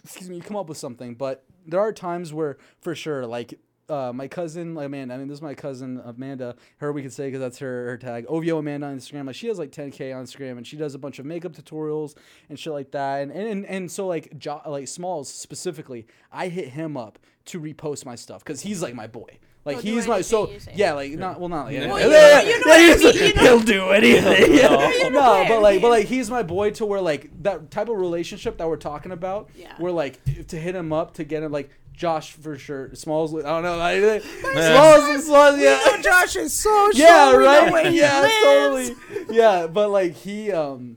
excuse 0.04 0.28
me, 0.28 0.36
you 0.36 0.42
come 0.42 0.56
up 0.56 0.68
with 0.68 0.78
something. 0.78 1.14
But 1.14 1.44
there 1.66 1.80
are 1.80 1.92
times 1.92 2.32
where, 2.32 2.58
for 2.80 2.94
sure, 2.94 3.26
like 3.26 3.58
uh, 3.88 4.12
my 4.12 4.28
cousin 4.28 4.76
Amanda. 4.76 5.14
I 5.14 5.18
mean, 5.18 5.28
this 5.28 5.38
is 5.38 5.42
my 5.42 5.54
cousin 5.54 6.00
Amanda. 6.04 6.56
Her 6.78 6.92
we 6.92 7.02
could 7.02 7.12
say 7.12 7.26
because 7.26 7.40
that's 7.40 7.58
her 7.58 7.86
her 7.86 7.96
tag. 7.96 8.26
OVO 8.28 8.58
Amanda 8.58 8.86
on 8.86 8.98
Instagram. 8.98 9.26
Like 9.26 9.36
she 9.36 9.48
has 9.48 9.58
like 9.58 9.70
10k 9.70 10.14
on 10.16 10.24
Instagram, 10.24 10.56
and 10.56 10.66
she 10.66 10.76
does 10.76 10.94
a 10.94 10.98
bunch 10.98 11.18
of 11.18 11.26
makeup 11.26 11.52
tutorials 11.52 12.14
and 12.48 12.58
shit 12.58 12.72
like 12.72 12.90
that. 12.92 13.22
And 13.22 13.32
and 13.32 13.66
and 13.66 13.90
so 13.90 14.06
like 14.06 14.38
jo- 14.38 14.62
like 14.66 14.88
Smalls 14.88 15.32
specifically, 15.32 16.06
I 16.32 16.48
hit 16.48 16.68
him 16.68 16.96
up 16.96 17.18
to 17.46 17.60
repost 17.60 18.04
my 18.06 18.14
stuff 18.14 18.42
because 18.42 18.62
he's 18.62 18.82
like 18.82 18.94
my 18.94 19.06
boy. 19.06 19.38
Like 19.64 19.80
He'll 19.80 19.94
he's 19.94 20.06
my 20.06 20.20
so 20.20 20.40
anything 20.40 20.54
you 20.54 20.60
say. 20.60 20.72
yeah 20.76 20.92
like 20.92 21.12
not 21.12 21.40
well 21.40 21.48
not 21.48 21.66
like 21.66 21.78
Well, 21.88 21.98
yeah, 21.98 22.42
you 22.42 22.48
know- 22.48 22.50
you 22.50 22.60
know 22.66 22.72
yeah, 22.76 22.94
what 22.94 23.00
I 23.00 23.12
mean, 23.12 23.14
you 23.28 23.34
know- 23.34 23.42
he'll 23.42 23.60
do 23.60 23.88
anything. 23.90 24.54
Yeah. 24.54 24.90
you're 24.92 25.10
no 25.10 25.44
but 25.48 25.62
like 25.62 25.80
but 25.80 25.88
like 25.88 26.06
he's 26.06 26.30
my 26.30 26.42
boy 26.42 26.70
to 26.72 26.84
where 26.84 27.00
like 27.00 27.30
that 27.44 27.70
type 27.70 27.88
of 27.88 27.96
relationship 27.96 28.58
that 28.58 28.68
we're 28.68 28.76
talking 28.76 29.10
about 29.12 29.48
Yeah. 29.56 29.72
where 29.78 29.90
like 29.92 30.20
to 30.48 30.56
hit 30.58 30.74
him 30.74 30.92
up 30.92 31.14
to 31.14 31.24
get 31.24 31.42
him 31.42 31.50
like 31.52 31.70
Josh 31.94 32.32
for 32.32 32.58
sure. 32.58 32.90
Smalls 32.94 33.32
I 33.34 33.42
don't 33.42 33.62
know 33.62 33.76
like, 33.78 34.22
Smalls 34.22 35.24
Smalls 35.24 35.56
We 35.56 35.64
yeah 35.64 35.80
know 35.86 36.02
Josh 36.02 36.36
is 36.36 36.52
so 36.52 36.90
yeah 36.92 37.30
sure. 37.30 37.38
We 37.40 37.44
know 37.46 37.62
right? 37.62 37.72
where 37.72 37.90
he 37.90 37.98
yeah 38.00 38.20
lives. 38.20 38.34
totally. 38.42 39.36
Yeah 39.36 39.66
but 39.68 39.88
like 39.90 40.12
he 40.14 40.50
um 40.52 40.96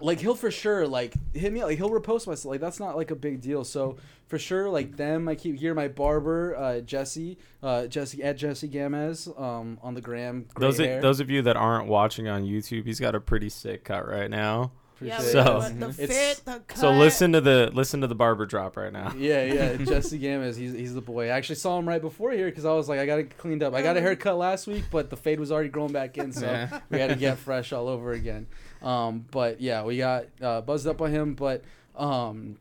like 0.00 0.20
he'll 0.20 0.34
for 0.34 0.50
sure 0.50 0.86
like 0.86 1.14
hit 1.34 1.52
me 1.52 1.60
up 1.60 1.68
like 1.68 1.78
he'll 1.78 1.90
repost 1.90 2.26
myself 2.26 2.44
like 2.46 2.60
that's 2.60 2.78
not 2.80 2.96
like 2.96 3.10
a 3.10 3.14
big 3.16 3.40
deal 3.40 3.64
so 3.64 3.96
for 4.26 4.38
sure 4.38 4.68
like 4.68 4.96
them 4.96 5.26
i 5.28 5.34
keep 5.34 5.58
here. 5.58 5.74
my 5.74 5.88
barber 5.88 6.54
uh 6.56 6.80
jesse 6.80 7.38
uh 7.62 7.86
jesse 7.86 8.22
at 8.22 8.36
jesse 8.36 8.68
gamez 8.68 9.28
um 9.40 9.78
on 9.82 9.94
the 9.94 10.00
gram 10.00 10.46
Those 10.58 10.78
hair. 10.78 11.00
those 11.00 11.20
of 11.20 11.30
you 11.30 11.42
that 11.42 11.56
aren't 11.56 11.88
watching 11.88 12.28
on 12.28 12.44
YouTube, 12.44 12.84
he's 12.84 13.00
got 13.00 13.14
a 13.14 13.20
pretty 13.20 13.48
sick 13.48 13.84
cut 13.84 14.06
right 14.06 14.30
now. 14.30 14.72
Yeah, 14.98 15.18
So- 15.18 15.44
but 15.60 15.78
the 15.78 15.92
fit, 15.92 16.40
the 16.46 16.62
cut. 16.66 16.78
So 16.78 16.90
listen 16.90 17.32
to 17.32 17.40
the 17.42 17.70
listen 17.74 18.00
to 18.00 18.06
the 18.06 18.14
barber 18.14 18.46
drop 18.46 18.78
right 18.78 18.90
now. 18.92 19.12
Yeah, 19.14 19.44
yeah, 19.44 19.76
Jesse 19.84 20.18
Gamez, 20.18 20.56
he's 20.56 20.72
he's 20.72 20.94
the 20.94 21.02
boy. 21.02 21.26
I 21.26 21.36
actually 21.36 21.56
saw 21.56 21.78
him 21.78 21.86
right 21.86 22.00
before 22.00 22.32
here 22.32 22.46
because 22.46 22.64
I 22.64 22.72
was 22.72 22.88
like, 22.88 22.98
I 22.98 23.04
got 23.04 23.18
it 23.18 23.36
cleaned 23.36 23.62
up. 23.62 23.74
I 23.74 23.82
got 23.82 23.98
a 23.98 24.00
haircut 24.00 24.38
last 24.38 24.66
week, 24.66 24.84
but 24.90 25.10
the 25.10 25.16
fade 25.18 25.38
was 25.38 25.52
already 25.52 25.68
growing 25.68 25.92
back 25.92 26.16
in, 26.16 26.32
so 26.32 26.46
Yeah. 26.46 26.80
we 26.88 26.98
had 26.98 27.10
to 27.10 27.16
get 27.16 27.36
fresh 27.36 27.74
all 27.74 27.88
over 27.88 28.12
again. 28.12 28.46
Um, 28.82 29.26
but 29.30 29.60
yeah, 29.60 29.82
we 29.84 29.98
got 29.98 30.26
uh, 30.40 30.60
buzzed 30.60 30.86
up 30.86 31.00
on 31.00 31.10
him, 31.10 31.34
but 31.34 31.62
um, 31.94 32.58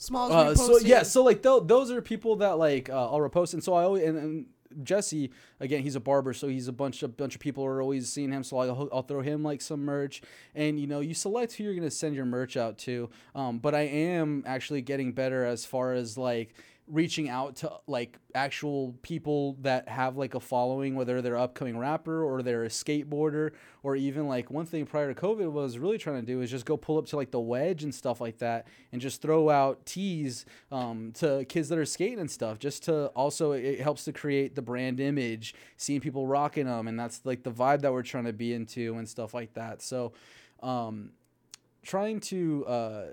Smalls 0.00 0.32
uh, 0.32 0.54
so 0.54 0.78
yeah, 0.78 1.02
so 1.02 1.22
like 1.22 1.42
th- 1.42 1.64
those 1.64 1.90
are 1.90 2.00
people 2.00 2.36
that 2.36 2.58
like 2.58 2.88
uh, 2.88 3.10
I'll 3.10 3.18
repost, 3.18 3.52
and 3.52 3.62
so 3.62 3.74
I 3.74 3.84
always 3.84 4.04
and, 4.04 4.16
and 4.16 4.46
Jesse 4.82 5.30
again, 5.60 5.82
he's 5.82 5.94
a 5.94 6.00
barber, 6.00 6.32
so 6.32 6.48
he's 6.48 6.68
a 6.68 6.72
bunch 6.72 7.02
of 7.02 7.18
bunch 7.18 7.34
of 7.34 7.40
people 7.40 7.64
are 7.66 7.82
always 7.82 8.10
seeing 8.10 8.32
him, 8.32 8.42
so 8.42 8.56
I'll, 8.58 8.88
I'll 8.92 9.02
throw 9.02 9.20
him 9.20 9.42
like 9.42 9.60
some 9.60 9.84
merch, 9.84 10.22
and 10.54 10.80
you 10.80 10.86
know 10.86 11.00
you 11.00 11.12
select 11.12 11.52
who 11.52 11.64
you're 11.64 11.74
gonna 11.74 11.90
send 11.90 12.14
your 12.14 12.24
merch 12.24 12.56
out 12.56 12.78
to. 12.78 13.10
Um, 13.34 13.58
but 13.58 13.74
I 13.74 13.82
am 13.82 14.42
actually 14.46 14.80
getting 14.80 15.12
better 15.12 15.44
as 15.44 15.66
far 15.66 15.92
as 15.92 16.16
like 16.16 16.54
reaching 16.90 17.28
out 17.28 17.56
to 17.56 17.72
like 17.86 18.18
actual 18.34 18.94
people 19.02 19.56
that 19.60 19.88
have 19.88 20.16
like 20.16 20.34
a 20.34 20.40
following, 20.40 20.94
whether 20.94 21.22
they're 21.22 21.36
upcoming 21.36 21.78
rapper 21.78 22.22
or 22.22 22.42
they're 22.42 22.64
a 22.64 22.68
skateboarder, 22.68 23.52
or 23.82 23.96
even 23.96 24.26
like 24.26 24.50
one 24.50 24.66
thing 24.66 24.84
prior 24.86 25.12
to 25.12 25.20
COVID 25.20 25.52
was 25.52 25.78
really 25.78 25.98
trying 25.98 26.20
to 26.20 26.26
do 26.26 26.40
is 26.40 26.50
just 26.50 26.66
go 26.66 26.76
pull 26.76 26.98
up 26.98 27.06
to 27.06 27.16
like 27.16 27.30
the 27.30 27.40
wedge 27.40 27.84
and 27.84 27.94
stuff 27.94 28.20
like 28.20 28.38
that, 28.38 28.66
and 28.92 29.00
just 29.00 29.22
throw 29.22 29.48
out 29.48 29.86
tees 29.86 30.44
um, 30.72 31.12
to 31.14 31.44
kids 31.46 31.68
that 31.68 31.78
are 31.78 31.84
skating 31.84 32.18
and 32.18 32.30
stuff, 32.30 32.58
just 32.58 32.84
to 32.84 33.06
also 33.08 33.52
it 33.52 33.80
helps 33.80 34.04
to 34.04 34.12
create 34.12 34.54
the 34.54 34.62
brand 34.62 35.00
image, 35.00 35.54
seeing 35.76 36.00
people 36.00 36.26
rocking 36.26 36.66
them, 36.66 36.88
and 36.88 36.98
that's 36.98 37.20
like 37.24 37.42
the 37.44 37.52
vibe 37.52 37.82
that 37.82 37.92
we're 37.92 38.02
trying 38.02 38.24
to 38.24 38.32
be 38.32 38.52
into 38.52 38.96
and 38.96 39.08
stuff 39.08 39.32
like 39.32 39.54
that. 39.54 39.80
So, 39.80 40.12
um, 40.62 41.12
trying 41.82 42.20
to 42.20 42.66
uh, 42.66 43.04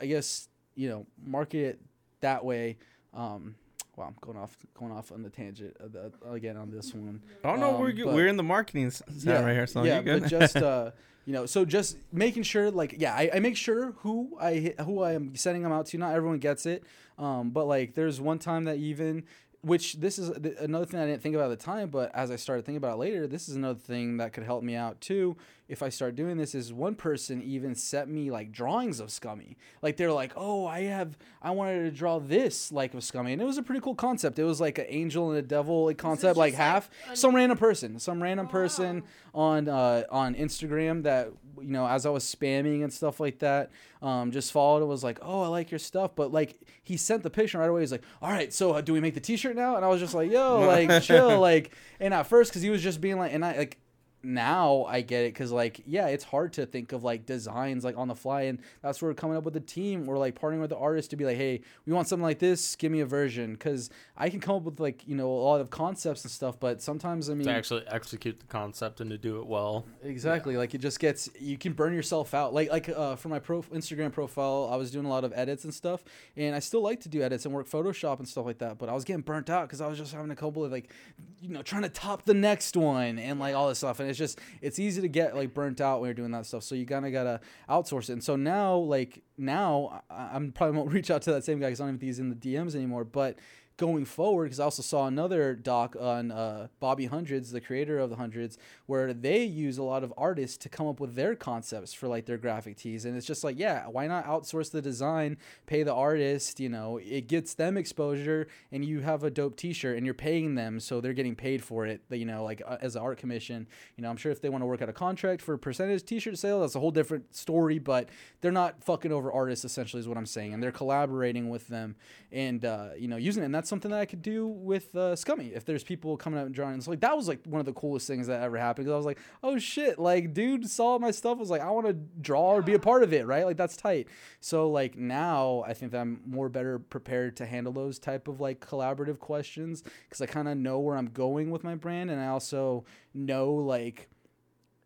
I 0.00 0.06
guess 0.06 0.48
you 0.74 0.88
know 0.88 1.06
market 1.22 1.58
it 1.58 1.80
that 2.20 2.44
way. 2.44 2.78
Um, 3.14 3.54
wow, 3.96 4.06
I'm 4.08 4.16
going 4.20 4.36
off 4.38 4.56
going 4.78 4.92
off 4.92 5.12
on 5.12 5.22
the 5.22 5.30
tangent 5.30 5.76
of 5.80 5.92
the, 5.92 6.12
again 6.30 6.56
on 6.56 6.70
this 6.70 6.92
one. 6.94 7.20
I 7.44 7.48
don't 7.50 7.60
no, 7.60 7.78
we're 7.78 7.90
Um, 7.90 7.96
but- 8.04 8.14
we're 8.14 8.26
in 8.28 8.36
the 8.36 8.42
marketing 8.42 8.90
side 8.90 9.44
right 9.44 9.52
here, 9.52 9.66
so 9.66 9.82
yeah, 9.84 10.02
good. 10.02 10.22
but 10.22 10.30
just 10.30 10.56
uh, 10.56 10.90
you 11.24 11.32
know, 11.32 11.44
so 11.46 11.64
just 11.64 11.96
making 12.12 12.44
sure, 12.44 12.70
like, 12.70 12.94
yeah, 12.98 13.12
I, 13.12 13.30
I 13.34 13.40
make 13.40 13.56
sure 13.56 13.92
who 13.98 14.36
I 14.40 14.52
hit- 14.54 14.80
who 14.80 15.02
I 15.02 15.12
am 15.14 15.34
sending 15.34 15.62
them 15.62 15.72
out 15.72 15.86
to. 15.86 15.98
Not 15.98 16.14
everyone 16.14 16.38
gets 16.38 16.66
it, 16.66 16.84
um, 17.18 17.50
but 17.50 17.66
like, 17.66 17.94
there's 17.94 18.20
one 18.20 18.38
time 18.38 18.64
that 18.64 18.76
even. 18.76 19.24
Which 19.62 19.94
this 19.94 20.16
is 20.16 20.30
th- 20.40 20.54
another 20.60 20.84
thing 20.84 21.00
I 21.00 21.06
didn't 21.06 21.22
think 21.22 21.34
about 21.34 21.50
at 21.50 21.58
the 21.58 21.64
time, 21.64 21.88
but 21.88 22.14
as 22.14 22.30
I 22.30 22.36
started 22.36 22.64
thinking 22.64 22.76
about 22.76 22.92
it 22.94 22.98
later, 22.98 23.26
this 23.26 23.48
is 23.48 23.56
another 23.56 23.78
thing 23.80 24.18
that 24.18 24.32
could 24.32 24.44
help 24.44 24.62
me 24.62 24.76
out 24.76 25.00
too. 25.00 25.36
If 25.68 25.82
I 25.82 25.88
start 25.88 26.14
doing 26.14 26.36
this, 26.36 26.54
is 26.54 26.72
one 26.72 26.94
person 26.94 27.42
even 27.42 27.74
sent 27.74 28.08
me 28.08 28.30
like 28.30 28.52
drawings 28.52 29.00
of 29.00 29.10
Scummy. 29.10 29.56
Like 29.82 29.96
they're 29.96 30.12
like, 30.12 30.32
oh, 30.36 30.64
I 30.66 30.82
have, 30.82 31.18
I 31.42 31.50
wanted 31.50 31.82
to 31.84 31.90
draw 31.90 32.20
this 32.20 32.70
like 32.70 32.94
of 32.94 33.02
Scummy, 33.02 33.32
and 33.32 33.42
it 33.42 33.44
was 33.44 33.58
a 33.58 33.62
pretty 33.62 33.80
cool 33.80 33.94
concept. 33.96 34.38
It 34.38 34.44
was 34.44 34.60
like 34.60 34.78
an 34.78 34.86
angel 34.88 35.30
and 35.30 35.38
a 35.38 35.42
devil 35.42 35.86
like 35.86 35.98
concept, 35.98 36.36
like 36.36 36.52
just, 36.52 36.60
like, 36.60 36.66
half. 36.66 36.90
an- 37.08 37.16
Some 37.16 37.34
random 37.34 37.58
person, 37.58 37.98
some 37.98 38.22
random 38.22 38.46
person 38.46 39.02
on 39.34 39.68
uh, 39.68 40.04
on 40.10 40.34
Instagram 40.36 41.02
that 41.02 41.30
you 41.60 41.72
know 41.72 41.86
as 41.86 42.06
I 42.06 42.10
was 42.10 42.22
spamming 42.24 42.84
and 42.84 42.92
stuff 42.92 43.18
like 43.18 43.40
that, 43.40 43.70
um, 44.02 44.30
just 44.30 44.52
followed 44.52 44.78
and 44.82 44.88
was 44.88 45.02
like, 45.02 45.18
"Oh, 45.20 45.42
I 45.42 45.48
like 45.48 45.70
your 45.72 45.78
stuff," 45.80 46.14
but 46.14 46.30
like 46.32 46.60
he 46.84 46.96
sent 46.96 47.22
the 47.24 47.30
picture 47.30 47.58
right 47.58 47.68
away. 47.68 47.80
He's 47.80 47.90
like, 47.92 48.04
"All 48.22 48.30
right, 48.30 48.52
so 48.52 48.72
uh, 48.74 48.80
do 48.82 48.92
we 48.92 49.00
make 49.00 49.14
the 49.14 49.20
T-shirt 49.20 49.56
now?" 49.56 49.74
And 49.74 49.84
I 49.84 49.88
was 49.88 50.00
just 50.00 50.14
like, 50.14 50.30
"Yo, 50.30 50.60
like 50.66 51.02
chill," 51.02 51.40
like. 51.40 51.72
And 51.98 52.14
at 52.14 52.26
first, 52.28 52.50
because 52.52 52.62
he 52.62 52.70
was 52.70 52.82
just 52.82 53.00
being 53.00 53.18
like, 53.18 53.32
and 53.32 53.44
I 53.44 53.56
like 53.56 53.78
now 54.22 54.84
I 54.88 55.02
get 55.02 55.24
it 55.24 55.32
because 55.32 55.52
like 55.52 55.82
yeah, 55.86 56.08
it's 56.08 56.24
hard 56.24 56.52
to 56.54 56.66
think 56.66 56.92
of 56.92 57.04
like 57.04 57.26
designs 57.26 57.84
like 57.84 57.96
on 57.96 58.08
the 58.08 58.14
fly, 58.14 58.42
and 58.42 58.58
that's 58.82 59.00
where 59.00 59.10
we're 59.10 59.14
coming 59.14 59.36
up 59.36 59.44
with 59.44 59.56
a 59.56 59.60
team 59.60 60.08
or 60.08 60.18
like 60.18 60.38
partnering 60.38 60.60
with 60.60 60.70
the 60.70 60.76
artist 60.76 61.10
to 61.10 61.16
be 61.16 61.24
like, 61.24 61.36
hey, 61.36 61.60
we 61.86 61.92
want 61.92 62.08
something 62.08 62.24
like 62.24 62.38
this, 62.38 62.76
give 62.76 62.90
me 62.90 63.00
a 63.00 63.06
version, 63.06 63.52
because 63.52 63.90
I 64.16 64.28
can 64.28 64.40
come 64.40 64.56
up 64.56 64.62
with 64.62 64.80
like 64.80 65.06
you 65.06 65.14
know 65.14 65.30
a 65.30 65.42
lot 65.42 65.60
of 65.60 65.70
concepts 65.70 66.24
and 66.24 66.30
stuff, 66.30 66.58
but 66.58 66.82
sometimes 66.82 67.30
I 67.30 67.34
mean 67.34 67.46
to 67.46 67.52
actually 67.52 67.84
execute 67.88 68.40
the 68.40 68.46
concept 68.46 69.00
and 69.00 69.10
to 69.10 69.18
do 69.18 69.38
it 69.38 69.46
well. 69.46 69.86
Exactly. 70.02 70.56
Like 70.56 70.74
it 70.74 70.80
just 70.80 70.98
gets 70.98 71.28
you 71.38 71.56
can 71.58 71.72
burn 71.72 71.94
yourself 71.94 72.34
out. 72.34 72.52
Like 72.52 72.70
like 72.70 72.88
uh, 72.88 73.16
for 73.16 73.28
my 73.28 73.38
pro 73.38 73.62
Instagram 73.62 74.12
profile, 74.12 74.68
I 74.72 74.76
was 74.76 74.90
doing 74.90 75.06
a 75.06 75.10
lot 75.10 75.24
of 75.24 75.32
edits 75.36 75.64
and 75.64 75.72
stuff, 75.72 76.02
and 76.36 76.54
I 76.54 76.58
still 76.58 76.82
like 76.82 77.00
to 77.00 77.08
do 77.08 77.22
edits 77.22 77.44
and 77.44 77.54
work 77.54 77.68
Photoshop 77.68 78.18
and 78.18 78.28
stuff 78.28 78.46
like 78.46 78.58
that. 78.58 78.78
But 78.78 78.88
I 78.88 78.92
was 78.92 79.04
getting 79.04 79.22
burnt 79.22 79.50
out 79.50 79.68
because 79.68 79.80
I 79.80 79.86
was 79.86 79.98
just 79.98 80.12
having 80.12 80.30
a 80.30 80.36
couple 80.36 80.64
of 80.64 80.72
like, 80.72 80.92
you 81.40 81.50
know, 81.50 81.62
trying 81.62 81.82
to 81.82 81.88
top 81.88 82.24
the 82.24 82.34
next 82.34 82.76
one 82.76 83.18
and 83.18 83.38
like 83.38 83.54
all 83.54 83.68
this 83.68 83.78
stuff. 83.78 84.00
And 84.00 84.15
it's 84.20 84.34
just 84.34 84.40
it's 84.60 84.78
easy 84.78 85.00
to 85.02 85.08
get 85.08 85.36
like 85.36 85.54
burnt 85.54 85.80
out 85.80 86.00
when 86.00 86.08
you're 86.08 86.14
doing 86.14 86.30
that 86.32 86.46
stuff. 86.46 86.62
So 86.62 86.74
you 86.74 86.86
kind 86.86 87.06
of 87.06 87.12
gotta 87.12 87.40
outsource 87.68 88.08
it. 88.08 88.14
And 88.14 88.24
so 88.24 88.36
now 88.36 88.76
like 88.76 89.22
now 89.36 90.02
I, 90.10 90.30
I'm 90.32 90.52
probably 90.52 90.76
won't 90.78 90.92
reach 90.92 91.10
out 91.10 91.22
to 91.22 91.32
that 91.32 91.44
same 91.44 91.60
guy 91.60 91.66
because 91.66 91.80
I 91.80 91.84
don't 91.84 91.90
even 91.90 92.00
think 92.00 92.08
he's 92.08 92.18
in 92.18 92.30
the 92.30 92.36
DMs 92.36 92.74
anymore. 92.74 93.04
But 93.04 93.38
going 93.76 94.04
forward 94.04 94.44
because 94.44 94.60
I 94.60 94.64
also 94.64 94.82
saw 94.82 95.06
another 95.06 95.54
doc 95.54 95.96
on 95.98 96.30
uh, 96.30 96.68
Bobby 96.80 97.06
Hundreds, 97.06 97.50
the 97.50 97.60
creator 97.60 97.98
of 97.98 98.10
the 98.10 98.16
Hundreds, 98.16 98.56
where 98.86 99.12
they 99.12 99.44
use 99.44 99.76
a 99.76 99.82
lot 99.82 100.02
of 100.02 100.14
artists 100.16 100.56
to 100.58 100.68
come 100.68 100.86
up 100.86 100.98
with 100.98 101.14
their 101.14 101.34
concepts 101.34 101.92
for 101.92 102.08
like 102.08 102.26
their 102.26 102.38
graphic 102.38 102.76
tees, 102.76 103.04
and 103.04 103.16
it's 103.16 103.26
just 103.26 103.44
like, 103.44 103.58
yeah, 103.58 103.86
why 103.86 104.06
not 104.06 104.24
outsource 104.24 104.70
the 104.70 104.80
design, 104.80 105.36
pay 105.66 105.82
the 105.82 105.92
artist, 105.92 106.58
you 106.58 106.68
know, 106.68 106.98
it 106.98 107.28
gets 107.28 107.54
them 107.54 107.76
exposure, 107.76 108.46
and 108.72 108.84
you 108.84 109.00
have 109.00 109.24
a 109.24 109.30
dope 109.30 109.56
T-shirt, 109.56 109.96
and 109.96 110.06
you're 110.06 110.14
paying 110.14 110.54
them, 110.54 110.80
so 110.80 111.00
they're 111.00 111.12
getting 111.12 111.36
paid 111.36 111.62
for 111.62 111.86
it, 111.86 112.00
you 112.10 112.24
know, 112.24 112.44
like 112.44 112.62
uh, 112.66 112.78
as 112.80 112.96
an 112.96 113.02
art 113.02 113.18
commission. 113.18 113.66
You 113.96 114.02
know, 114.02 114.10
I'm 114.10 114.16
sure 114.16 114.32
if 114.32 114.40
they 114.40 114.48
want 114.48 114.62
to 114.62 114.66
work 114.66 114.80
out 114.80 114.88
a 114.88 114.94
contract 114.94 115.42
for 115.42 115.54
a 115.54 115.58
percentage 115.58 116.04
T-shirt 116.04 116.38
sale, 116.38 116.60
that's 116.60 116.74
a 116.74 116.80
whole 116.80 116.90
different 116.90 117.34
story, 117.34 117.78
but 117.78 118.08
they're 118.40 118.52
not 118.52 118.82
fucking 118.82 119.12
over 119.12 119.30
artists 119.30 119.64
essentially 119.64 120.00
is 120.00 120.08
what 120.08 120.16
I'm 120.16 120.26
saying, 120.26 120.54
and 120.54 120.62
they're 120.62 120.72
collaborating 120.72 121.50
with 121.50 121.68
them, 121.68 121.96
and 122.32 122.64
uh, 122.64 122.88
you 122.98 123.08
know, 123.08 123.16
using 123.16 123.42
it, 123.42 123.46
and 123.46 123.54
that's 123.54 123.65
something 123.66 123.90
that 123.90 124.00
I 124.00 124.06
could 124.06 124.22
do 124.22 124.46
with 124.46 124.94
uh, 124.94 125.16
Scummy. 125.16 125.52
If 125.54 125.64
there's 125.64 125.84
people 125.84 126.16
coming 126.16 126.38
out 126.38 126.46
and 126.46 126.54
drawing, 126.54 126.80
so 126.80 126.90
like 126.90 127.00
that 127.00 127.16
was 127.16 127.28
like 127.28 127.40
one 127.44 127.60
of 127.60 127.66
the 127.66 127.72
coolest 127.72 128.06
things 128.06 128.26
that 128.26 128.42
ever 128.42 128.56
happened. 128.56 128.86
Because 128.86 128.94
I 128.94 128.96
was 128.96 129.06
like, 129.06 129.18
oh 129.42 129.58
shit, 129.58 129.98
like 129.98 130.32
dude 130.34 130.68
saw 130.68 130.98
my 130.98 131.10
stuff, 131.10 131.38
was 131.38 131.50
like, 131.50 131.60
I 131.60 131.70
want 131.70 131.86
to 131.86 131.92
draw 131.92 132.54
or 132.54 132.62
be 132.62 132.74
a 132.74 132.78
part 132.78 133.02
of 133.02 133.12
it, 133.12 133.26
right? 133.26 133.44
Like 133.44 133.56
that's 133.56 133.76
tight. 133.76 134.08
So 134.40 134.70
like 134.70 134.96
now 134.96 135.64
I 135.66 135.74
think 135.74 135.92
that 135.92 136.00
I'm 136.00 136.20
more 136.26 136.48
better 136.48 136.78
prepared 136.78 137.36
to 137.38 137.46
handle 137.46 137.72
those 137.72 137.98
type 137.98 138.28
of 138.28 138.40
like 138.40 138.60
collaborative 138.60 139.18
questions 139.18 139.82
because 140.04 140.20
I 140.20 140.26
kind 140.26 140.48
of 140.48 140.56
know 140.56 140.78
where 140.78 140.96
I'm 140.96 141.08
going 141.08 141.50
with 141.50 141.64
my 141.64 141.74
brand, 141.74 142.10
and 142.10 142.20
I 142.20 142.28
also 142.28 142.84
know 143.14 143.52
like 143.54 144.08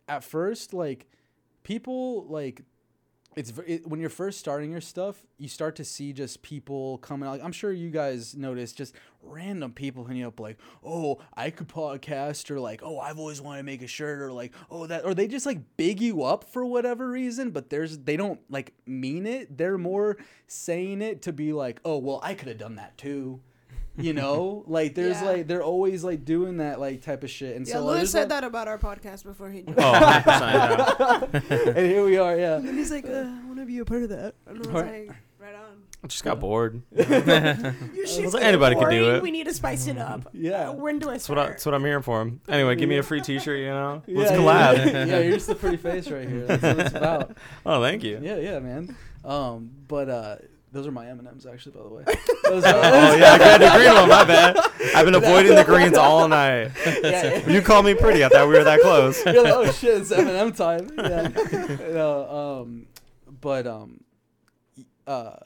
at 0.09 0.25
first 0.25 0.75
like 0.75 1.07
people 1.63 2.27
like 2.29 2.63
it's 3.37 3.53
it, 3.67 3.87
when 3.87 4.01
you're 4.01 4.11
first 4.11 4.41
starting 4.41 4.73
your 4.73 4.81
stuff, 4.81 5.23
you 5.39 5.49
start 5.49 5.77
to 5.77 5.85
see 5.85 6.13
just 6.13 6.43
people 6.43 6.99
coming 6.99 7.29
out. 7.29 7.41
I'm 7.43 7.53
sure 7.53 7.73
you 7.73 7.91
guys 7.91 8.35
notice 8.35 8.73
just 8.73 8.95
random 9.23 9.73
people 9.73 10.05
hitting 10.05 10.25
up 10.25 10.41
like, 10.41 10.59
"Oh, 10.85 11.21
I 11.35 11.51
could 11.51 11.69
podcast," 11.69 12.51
or 12.51 12.59
like, 12.59 12.81
"Oh, 12.83 12.99
I've 12.99 13.19
always 13.19 13.41
wanted 13.41 13.59
to 13.59 13.65
make 13.65 13.83
a 13.83 13.87
shirt," 13.87 14.21
or 14.21 14.33
like, 14.33 14.53
"Oh, 14.69 14.87
that," 14.87 15.05
or 15.05 15.15
they 15.15 15.29
just 15.29 15.47
like 15.47 15.61
big 15.77 16.01
you 16.01 16.25
up 16.25 16.45
for 16.45 16.65
whatever 16.65 17.09
reason, 17.09 17.51
but 17.51 17.71
there's 17.71 17.99
they 17.99 18.17
don't 18.17 18.41
like 18.51 18.75
mean 18.85 19.27
it. 19.27 19.57
They're 19.57 19.79
more 19.79 20.17
saying 20.49 21.01
it 21.01 21.23
to 21.23 21.33
be 21.33 21.53
like, 21.53 21.81
"Oh, 21.85 21.99
well, 21.99 22.21
I 22.25 22.35
could 22.35 22.49
have 22.49 22.59
done 22.59 22.77
that 22.77 22.99
too." 22.99 23.41
You 24.01 24.13
know, 24.15 24.65
like 24.67 24.95
there's 24.95 25.21
Yeah. 25.21 25.29
like 25.29 25.47
they're 25.47 25.63
always 25.63 26.03
like 26.05 26.25
doing 26.25 26.57
that 26.59 26.81
like 26.81 27.03
type 27.03 27.23
of 27.25 27.31
shit, 27.31 27.57
and 27.57 27.67
Yeah, 27.67 27.75
so 27.75 27.85
Lewis 27.85 27.97
there's 27.99 28.11
said 28.13 28.27
a- 28.27 28.29
that 28.31 28.45
about 28.45 28.67
our 28.69 28.79
podcast 28.79 29.25
before 29.25 29.51
he. 29.51 29.63
joined. 29.63 29.79
Oh, 29.79 29.93
100%, 29.93 31.51
yeah. 31.51 31.73
and 31.77 31.87
here 31.91 32.05
we 32.05 32.17
are, 32.17 32.37
yeah. 32.37 32.57
And 32.57 32.79
he's 32.79 32.91
like, 32.91 33.05
uh, 33.05 33.11
I 33.11 33.41
want 33.47 33.59
to 33.59 33.67
be 33.67 33.79
a 33.79 33.85
part 33.85 34.03
of 34.05 34.09
that. 34.11 34.35
And 34.47 34.57
I 34.57 34.59
was 34.61 34.69
Right. 34.69 35.09
like, 35.09 35.17
right 35.39 35.55
on. 35.55 35.83
I 36.03 36.07
just 36.07 36.25
got 36.25 36.41
bored. 36.41 36.83
Your 36.97 37.05
shit's 38.07 38.33
like, 38.33 38.43
anybody 38.43 38.75
getting 38.75 38.89
can 38.89 38.91
do 38.91 39.01
boring. 39.05 39.17
it. 39.17 39.23
We 39.23 39.31
need 39.33 39.45
to 39.47 39.53
spice 39.55 39.87
it 39.87 39.99
up. 39.99 40.29
Yeah. 40.33 40.71
Uh, 40.71 40.73
when 40.75 40.99
do 40.99 41.09
I 41.11 41.13
That's 41.15 41.29
what, 41.29 41.37
I, 41.39 41.43
start? 41.43 41.53
that's 41.55 41.67
what 41.67 41.75
I'm 41.75 41.85
here 41.85 42.01
for. 42.01 42.31
Anyway, 42.49 42.77
give 42.77 42.89
me 42.89 42.97
a 42.97 43.03
free 43.03 43.21
T-shirt. 43.21 43.59
You 43.59 43.67
know, 43.67 44.03
let's 44.09 44.31
yeah, 44.31 44.37
collab. 44.39 44.77
Yeah, 44.93 45.05
yeah, 45.05 45.19
you're 45.21 45.35
just 45.35 45.51
a 45.51 45.55
pretty 45.55 45.77
face 45.77 46.09
right 46.11 46.27
here. 46.29 46.47
That's 46.47 46.63
what 46.63 46.79
it's 46.87 46.95
about. 46.95 47.37
Oh, 47.67 47.83
thank 47.83 48.03
you. 48.03 48.19
Yeah, 48.23 48.37
yeah, 48.37 48.59
man. 48.61 48.97
Um, 49.27 49.71
but 49.89 50.09
uh, 50.09 50.37
those 50.73 50.87
are 50.87 50.93
my 50.93 51.09
M 51.09 51.19
and 51.19 51.27
M's 51.29 51.47
actually, 51.47 51.73
by 51.73 51.83
the 51.83 51.89
way. 51.89 52.05
Those 52.45 52.65
Oh 52.65 53.17
yeah, 53.17 53.33
I 53.33 53.39
got 53.39 53.61
the 53.61 53.71
green 53.77 53.93
one. 53.95 54.09
My 54.09 54.25
bad. 54.25 54.57
I've 54.95 55.05
been 55.05 55.15
avoiding 55.15 55.55
the 55.55 55.65
greens 55.65 55.97
all 55.97 56.29
night. 56.29 56.71
yeah. 57.03 57.49
You 57.49 57.61
called 57.61 57.87
me 57.87 57.95
pretty. 57.95 58.25
I 58.25 58.29
thought 58.29 58.49
we 58.49 58.55
were 58.55 58.65
that 58.65 58.81
close. 58.81 59.25
You're 59.25 59.43
like, 59.43 59.53
oh 59.53 59.71
shit, 59.73 60.01
it's 60.01 60.13
M 60.13 60.29
and 60.29 60.37
M 60.37 60.53
time. 60.53 60.91
Yeah. 60.97 61.29
no, 61.93 62.63
um, 62.63 62.87
but 63.41 63.67
um, 63.67 64.05
y- 64.77 64.85
uh, 65.07 65.37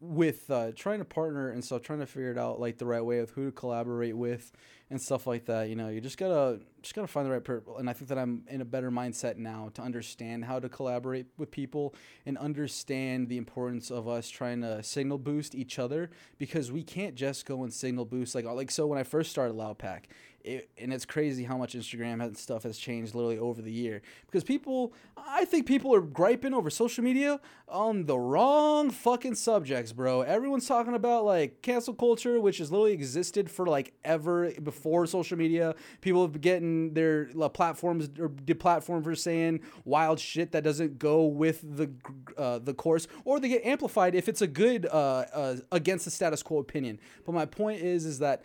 with 0.00 0.50
uh, 0.50 0.72
trying 0.76 0.98
to 0.98 1.04
partner 1.04 1.48
and 1.48 1.64
stuff, 1.64 1.82
trying 1.82 2.00
to 2.00 2.06
figure 2.06 2.30
it 2.30 2.38
out 2.38 2.60
like 2.60 2.78
the 2.78 2.86
right 2.86 3.04
way 3.04 3.18
of 3.20 3.30
who 3.30 3.46
to 3.46 3.52
collaborate 3.52 4.16
with 4.16 4.52
and 4.90 5.00
stuff 5.00 5.26
like 5.26 5.46
that. 5.46 5.68
You 5.68 5.76
know, 5.76 5.88
you 5.88 6.00
just 6.00 6.18
gotta 6.18 6.60
just 6.86 6.94
gotta 6.94 7.08
find 7.08 7.26
the 7.26 7.32
right 7.32 7.42
people. 7.42 7.78
And 7.78 7.90
I 7.90 7.92
think 7.92 8.08
that 8.10 8.18
I'm 8.18 8.44
in 8.48 8.60
a 8.60 8.64
better 8.64 8.92
mindset 8.92 9.38
now 9.38 9.70
to 9.74 9.82
understand 9.82 10.44
how 10.44 10.60
to 10.60 10.68
collaborate 10.68 11.26
with 11.36 11.50
people 11.50 11.96
and 12.24 12.38
understand 12.38 13.28
the 13.28 13.38
importance 13.38 13.90
of 13.90 14.06
us 14.06 14.28
trying 14.28 14.60
to 14.60 14.84
signal 14.84 15.18
boost 15.18 15.56
each 15.56 15.80
other 15.80 16.10
because 16.38 16.70
we 16.70 16.84
can't 16.84 17.16
just 17.16 17.44
go 17.44 17.64
and 17.64 17.72
signal 17.72 18.04
boost 18.04 18.36
like 18.36 18.44
like 18.44 18.70
so 18.70 18.86
when 18.86 19.00
I 19.00 19.02
first 19.02 19.32
started 19.32 19.54
Loud 19.54 19.78
Pack. 19.78 20.08
It, 20.46 20.70
and 20.78 20.92
it's 20.92 21.04
crazy 21.04 21.42
how 21.42 21.56
much 21.56 21.74
Instagram 21.74 22.24
and 22.24 22.38
stuff 22.38 22.62
has 22.62 22.78
changed 22.78 23.16
literally 23.16 23.36
over 23.36 23.60
the 23.60 23.72
year 23.72 24.00
because 24.26 24.44
people, 24.44 24.92
I 25.16 25.44
think 25.44 25.66
people 25.66 25.92
are 25.92 26.00
griping 26.00 26.54
over 26.54 26.70
social 26.70 27.02
media 27.02 27.40
on 27.68 28.06
the 28.06 28.16
wrong 28.16 28.90
fucking 28.90 29.34
subjects, 29.34 29.92
bro. 29.92 30.20
Everyone's 30.20 30.68
talking 30.68 30.94
about 30.94 31.24
like 31.24 31.62
cancel 31.62 31.94
culture, 31.94 32.40
which 32.40 32.58
has 32.58 32.70
literally 32.70 32.92
existed 32.92 33.50
for 33.50 33.66
like 33.66 33.94
ever 34.04 34.52
before 34.62 35.04
social 35.06 35.36
media. 35.36 35.74
People 36.00 36.22
have 36.22 36.30
been 36.30 36.42
getting 36.42 36.94
their 36.94 37.28
uh, 37.40 37.48
platforms 37.48 38.08
or 38.16 38.28
deplatformed 38.28 39.02
for 39.02 39.16
saying 39.16 39.58
wild 39.84 40.20
shit 40.20 40.52
that 40.52 40.62
doesn't 40.62 40.96
go 41.00 41.24
with 41.24 41.60
the 41.76 41.90
uh, 42.38 42.60
the 42.60 42.72
course, 42.72 43.08
or 43.24 43.40
they 43.40 43.48
get 43.48 43.64
amplified 43.66 44.14
if 44.14 44.28
it's 44.28 44.42
a 44.42 44.46
good 44.46 44.86
uh, 44.86 45.24
uh, 45.32 45.56
against 45.72 46.04
the 46.04 46.10
status 46.12 46.40
quo 46.40 46.58
opinion. 46.58 47.00
But 47.24 47.34
my 47.34 47.46
point 47.46 47.82
is, 47.82 48.04
is 48.04 48.20
that 48.20 48.44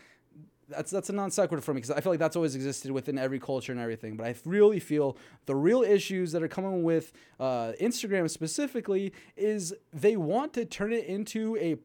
that's 0.71 0.91
that's 0.91 1.09
a 1.09 1.13
non 1.13 1.31
sequitur 1.31 1.61
for 1.61 1.73
me 1.73 1.81
because 1.81 1.91
I 1.91 2.01
feel 2.01 2.11
like 2.11 2.19
that's 2.19 2.35
always 2.35 2.55
existed 2.55 2.91
within 2.91 3.17
every 3.17 3.39
culture 3.39 3.71
and 3.71 3.81
everything. 3.81 4.17
But 4.17 4.27
I 4.27 4.35
really 4.45 4.79
feel 4.79 5.17
the 5.45 5.55
real 5.55 5.83
issues 5.83 6.31
that 6.31 6.41
are 6.41 6.47
coming 6.47 6.83
with 6.83 7.13
uh, 7.39 7.73
Instagram 7.79 8.29
specifically 8.29 9.13
is 9.35 9.73
they 9.93 10.15
want 10.15 10.53
to 10.53 10.65
turn 10.65 10.93
it 10.93 11.05
into 11.05 11.57
a 11.57 11.77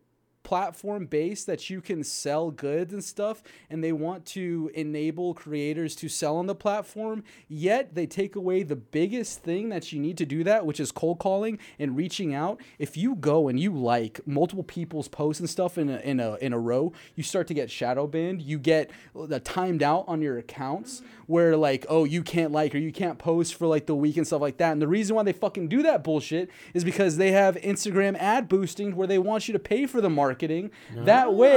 platform 0.47 1.07
based 1.07 1.45
that 1.49 1.69
you 1.69 1.81
can 1.81 2.05
sell 2.05 2.53
goods 2.53 2.93
and 2.93 3.03
stuff 3.03 3.43
and 3.69 3.83
they 3.83 3.91
want 3.91 4.25
to 4.25 4.71
enable 4.75 5.35
creators 5.35 5.97
to 5.97 6.09
sell 6.09 6.37
on 6.37 6.47
the 6.47 6.55
platform 6.55 7.25
yet 7.49 7.97
they 7.97 8.07
take 8.07 8.37
away 8.37 8.63
the 8.63 8.77
biggest 8.77 9.43
thing 9.43 9.71
that 9.71 9.93
you 9.93 9.99
need 9.99 10.17
to 10.17 10.25
do 10.25 10.45
that 10.45 10.65
which 10.65 10.79
is 10.79 10.93
cold 10.93 11.19
calling 11.19 11.59
and 11.81 11.97
reaching 11.97 12.33
out. 12.33 12.61
If 12.79 12.97
you 12.97 13.17
go 13.17 13.49
and 13.49 13.59
you 13.59 13.73
like 13.73 14.21
multiple 14.25 14.63
people's 14.63 15.09
posts 15.09 15.41
and 15.41 15.51
stuff 15.51 15.77
in 15.79 15.89
a, 15.89 15.97
in 15.99 16.21
a 16.21 16.37
in 16.37 16.53
a 16.53 16.59
row 16.61 16.93
you 17.17 17.25
start 17.25 17.49
to 17.49 17.55
get 17.55 17.69
shadow 17.69 18.07
banned. 18.07 18.41
You 18.41 18.61
get 18.61 18.93
uh, 19.19 19.27
the 19.27 19.41
timed 19.41 19.83
out 19.83 20.05
on 20.07 20.23
your 20.23 20.39
accounts 20.39 21.03
where 21.27 21.57
like 21.57 21.85
oh 21.89 22.05
you 22.05 22.23
can't 22.23 22.53
like 22.53 22.73
or 22.73 22.79
you 22.79 22.93
can't 22.93 23.19
post 23.19 23.57
for 23.57 23.67
like 23.67 23.87
the 23.87 23.97
week 23.97 24.17
and 24.17 24.25
stuff 24.25 24.41
like 24.41 24.59
that. 24.59 24.71
And 24.71 24.81
the 24.81 24.87
reason 24.87 25.17
why 25.17 25.25
they 25.25 25.33
fucking 25.33 25.69
do 25.69 25.83
that 25.83 26.05
bullshit 26.05 26.51
is 26.73 26.85
because 26.85 27.17
they 27.17 27.33
have 27.33 27.57
Instagram 27.57 28.17
ad 28.19 28.49
boosting 28.49 28.95
where 28.95 29.09
they 29.09 29.19
want 29.19 29.49
you 29.49 29.53
to 29.53 29.59
pay 29.59 29.87
for 29.87 30.01
the 30.01 30.11
marketing 30.37 30.71
that 31.05 31.33
way 31.35 31.57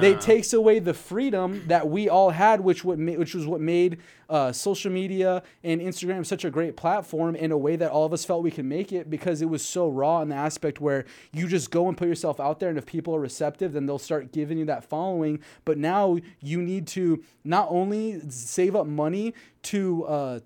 they 0.00 0.14
Ah. 0.14 0.18
takes 0.18 0.52
away 0.52 0.78
the 0.78 0.94
freedom 0.94 1.62
that 1.68 1.88
we 1.88 2.08
all 2.08 2.30
had 2.30 2.60
which 2.60 2.84
what 2.84 2.98
which 2.98 3.34
was 3.34 3.46
what 3.46 3.60
made 3.60 3.98
uh, 4.30 4.50
social 4.52 4.90
media 4.90 5.42
and 5.62 5.80
Instagram 5.82 6.24
such 6.24 6.44
a 6.46 6.50
great 6.50 6.76
platform 6.76 7.36
in 7.36 7.52
a 7.52 7.58
way 7.58 7.76
that 7.76 7.90
all 7.90 8.06
of 8.06 8.12
us 8.14 8.24
felt 8.24 8.42
we 8.42 8.50
could 8.50 8.64
make 8.64 8.90
it 8.92 9.10
because 9.10 9.42
it 9.42 9.48
was 9.50 9.62
so 9.62 9.86
raw 9.88 10.22
in 10.22 10.30
the 10.30 10.34
aspect 10.34 10.80
where 10.80 11.04
you 11.32 11.46
just 11.46 11.70
go 11.70 11.88
and 11.88 11.96
put 11.98 12.08
yourself 12.08 12.40
out 12.40 12.58
there 12.58 12.70
and 12.70 12.78
if 12.78 12.86
people 12.86 13.14
are 13.14 13.20
receptive 13.20 13.74
then 13.74 13.84
they'll 13.86 13.98
start 13.98 14.32
giving 14.32 14.56
you 14.56 14.64
that 14.64 14.82
following 14.84 15.38
but 15.66 15.76
now 15.76 16.16
you 16.40 16.62
need 16.62 16.86
to 16.86 17.22
not 17.44 17.66
only 17.70 18.18
save 18.30 18.74
up 18.74 18.86
money 18.86 19.34
to 19.62 20.04
uh, 20.06 20.40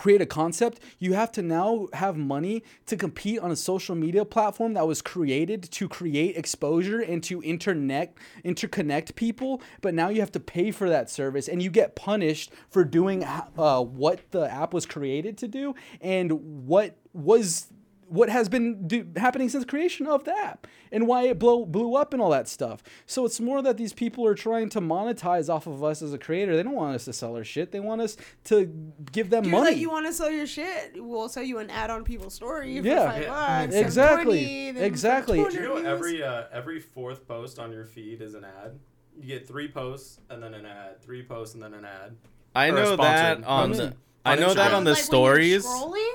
create 0.00 0.22
a 0.22 0.26
concept, 0.26 0.80
you 0.98 1.12
have 1.12 1.30
to 1.30 1.42
now 1.42 1.86
have 1.92 2.16
money 2.16 2.64
to 2.86 2.96
compete 2.96 3.38
on 3.38 3.50
a 3.50 3.56
social 3.56 3.94
media 3.94 4.24
platform 4.24 4.72
that 4.72 4.86
was 4.86 5.02
created 5.02 5.62
to 5.62 5.88
create 5.88 6.38
exposure 6.38 7.00
and 7.00 7.22
to 7.22 7.42
internet 7.42 8.14
interconnect 8.42 9.14
people. 9.14 9.60
But 9.82 9.92
now 9.92 10.08
you 10.08 10.20
have 10.20 10.32
to 10.32 10.40
pay 10.40 10.70
for 10.70 10.88
that 10.88 11.10
service, 11.10 11.48
and 11.48 11.62
you 11.62 11.68
get 11.68 11.96
punished 11.96 12.50
for 12.70 12.82
doing 12.82 13.24
uh, 13.24 13.82
what 13.82 14.20
the 14.30 14.50
app 14.50 14.72
was 14.72 14.86
created 14.86 15.36
to 15.38 15.48
do 15.48 15.74
and 16.00 16.32
what 16.66 16.96
was 17.12 17.66
what 18.10 18.28
has 18.28 18.48
been 18.48 18.86
do, 18.88 19.06
happening 19.16 19.48
since 19.48 19.64
creation 19.64 20.06
of 20.06 20.24
the 20.24 20.36
app 20.36 20.66
and 20.92 21.06
why 21.06 21.22
it 21.28 21.38
blow, 21.38 21.64
blew 21.64 21.94
up 21.94 22.12
and 22.12 22.20
all 22.20 22.30
that 22.30 22.48
stuff. 22.48 22.82
So 23.06 23.24
it's 23.24 23.38
more 23.40 23.62
that 23.62 23.76
these 23.76 23.92
people 23.92 24.26
are 24.26 24.34
trying 24.34 24.68
to 24.70 24.80
monetize 24.80 25.48
off 25.48 25.66
of 25.66 25.82
us 25.84 26.02
as 26.02 26.12
a 26.12 26.18
creator. 26.18 26.56
They 26.56 26.62
don't 26.64 26.74
want 26.74 26.96
us 26.96 27.04
to 27.06 27.12
sell 27.12 27.36
our 27.36 27.44
shit. 27.44 27.70
They 27.70 27.78
want 27.80 28.00
us 28.00 28.16
to 28.44 28.66
give 29.12 29.30
them 29.30 29.44
Dude, 29.44 29.52
money. 29.52 29.70
like 29.70 29.76
you 29.78 29.90
want 29.90 30.06
to 30.06 30.12
sell 30.12 30.30
your 30.30 30.46
shit, 30.46 30.94
we'll 30.96 31.28
sell 31.28 31.44
you 31.44 31.58
an 31.58 31.70
ad 31.70 31.90
on 31.90 32.02
people's 32.04 32.34
story. 32.34 32.78
For 32.80 32.86
Yeah. 32.86 33.10
five 33.10 33.22
Yeah, 33.22 33.66
bucks, 33.66 33.74
exactly. 33.76 34.24
20, 34.44 34.64
then 34.72 34.74
for 34.74 34.82
Exactly. 34.84 35.36
Do 35.44 35.54
you 35.54 35.60
know 35.62 35.74
views. 35.76 35.86
every 35.86 36.22
uh, 36.22 36.44
every 36.52 36.80
fourth 36.80 37.26
post 37.28 37.58
on 37.60 37.70
your 37.72 37.86
feed 37.86 38.20
is 38.20 38.34
an 38.34 38.44
ad? 38.44 38.78
You 39.16 39.26
get 39.26 39.46
three 39.46 39.68
posts 39.68 40.18
and 40.30 40.42
then 40.42 40.54
an 40.54 40.66
ad, 40.66 41.00
three 41.00 41.22
posts 41.22 41.54
and 41.54 41.62
then 41.62 41.74
an 41.74 41.84
ad. 41.84 42.16
I 42.54 42.68
Or 42.70 42.72
know 42.72 42.96
that 42.96 43.38
sponsored. 43.38 43.44
on 43.44 43.70
On 43.70 43.72
the. 43.76 43.94
The- 44.24 44.28
I 44.30 44.32
on 44.34 44.40
know 44.40 44.54
that 44.54 44.74
on 44.74 44.84
the 44.84 44.90
Like 44.92 45.02
stories. 45.02 45.66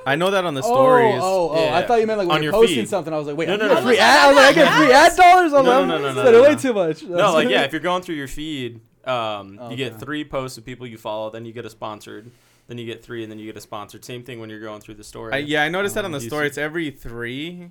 I 0.06 0.14
know 0.16 0.30
that 0.30 0.44
on 0.44 0.54
the 0.54 0.62
Oh, 0.62 0.72
stories. 0.72 1.20
oh, 1.22 1.50
oh! 1.50 1.54
I 1.54 1.80
Yeah. 1.80 1.86
thought 1.86 2.00
you 2.00 2.06
meant 2.06 2.18
like 2.18 2.28
when 2.28 2.36
On 2.36 2.42
you're 2.42 2.52
your 2.52 2.60
posting 2.60 2.82
feed. 2.82 2.88
something. 2.88 3.12
I 3.12 3.18
was 3.18 3.26
like, 3.26 3.36
wait, 3.36 3.48
No, 3.48 3.54
I'm 3.54 3.60
no, 3.60 3.68
no. 3.74 3.82
free 3.82 3.98
ad. 3.98 4.18
I 4.24 4.28
was 4.28 4.36
like, 4.36 4.46
I 4.46 4.52
get 4.52 4.72
free 4.74 4.92
ad 4.92 5.16
dollars 5.16 5.52
on 5.52 5.64
No, 5.64 5.80
them. 5.80 5.88
no, 5.88 5.98
no, 5.98 6.12
no, 6.12 6.24
Said 6.24 6.32
no, 6.32 6.42
way 6.42 6.48
no. 6.52 6.56
too 6.56 6.72
much. 6.72 7.02
No, 7.02 7.32
like 7.34 7.48
yeah, 7.48 7.62
if 7.62 7.72
you're 7.72 7.80
going 7.80 8.02
through 8.02 8.14
your 8.14 8.28
feed, 8.28 8.80
um, 9.06 9.58
you 9.70 9.76
get 9.76 9.92
Okay. 9.94 10.04
three 10.04 10.24
posts 10.24 10.56
of 10.58 10.64
people 10.64 10.86
you 10.86 10.98
follow, 10.98 11.30
then 11.30 11.44
you 11.44 11.52
get 11.52 11.64
a 11.64 11.70
sponsored, 11.70 12.30
then 12.68 12.78
you 12.78 12.86
get 12.86 13.04
three, 13.04 13.22
and 13.22 13.30
then 13.32 13.38
you 13.40 13.46
get 13.46 13.56
a 13.56 13.60
sponsored. 13.60 14.04
Same 14.04 14.22
thing 14.22 14.38
when 14.40 14.50
you're 14.50 14.60
going 14.60 14.80
through 14.80 14.94
the 14.94 15.04
story. 15.04 15.32
I, 15.32 15.38
yeah, 15.38 15.62
I 15.64 15.68
noticed 15.68 15.94
that 15.96 16.04
on 16.04 16.12
the 16.12 16.18
Um, 16.18 16.24
story. 16.24 16.44
see- 16.44 16.48
It's 16.48 16.58
every 16.58 16.90
three, 16.90 17.70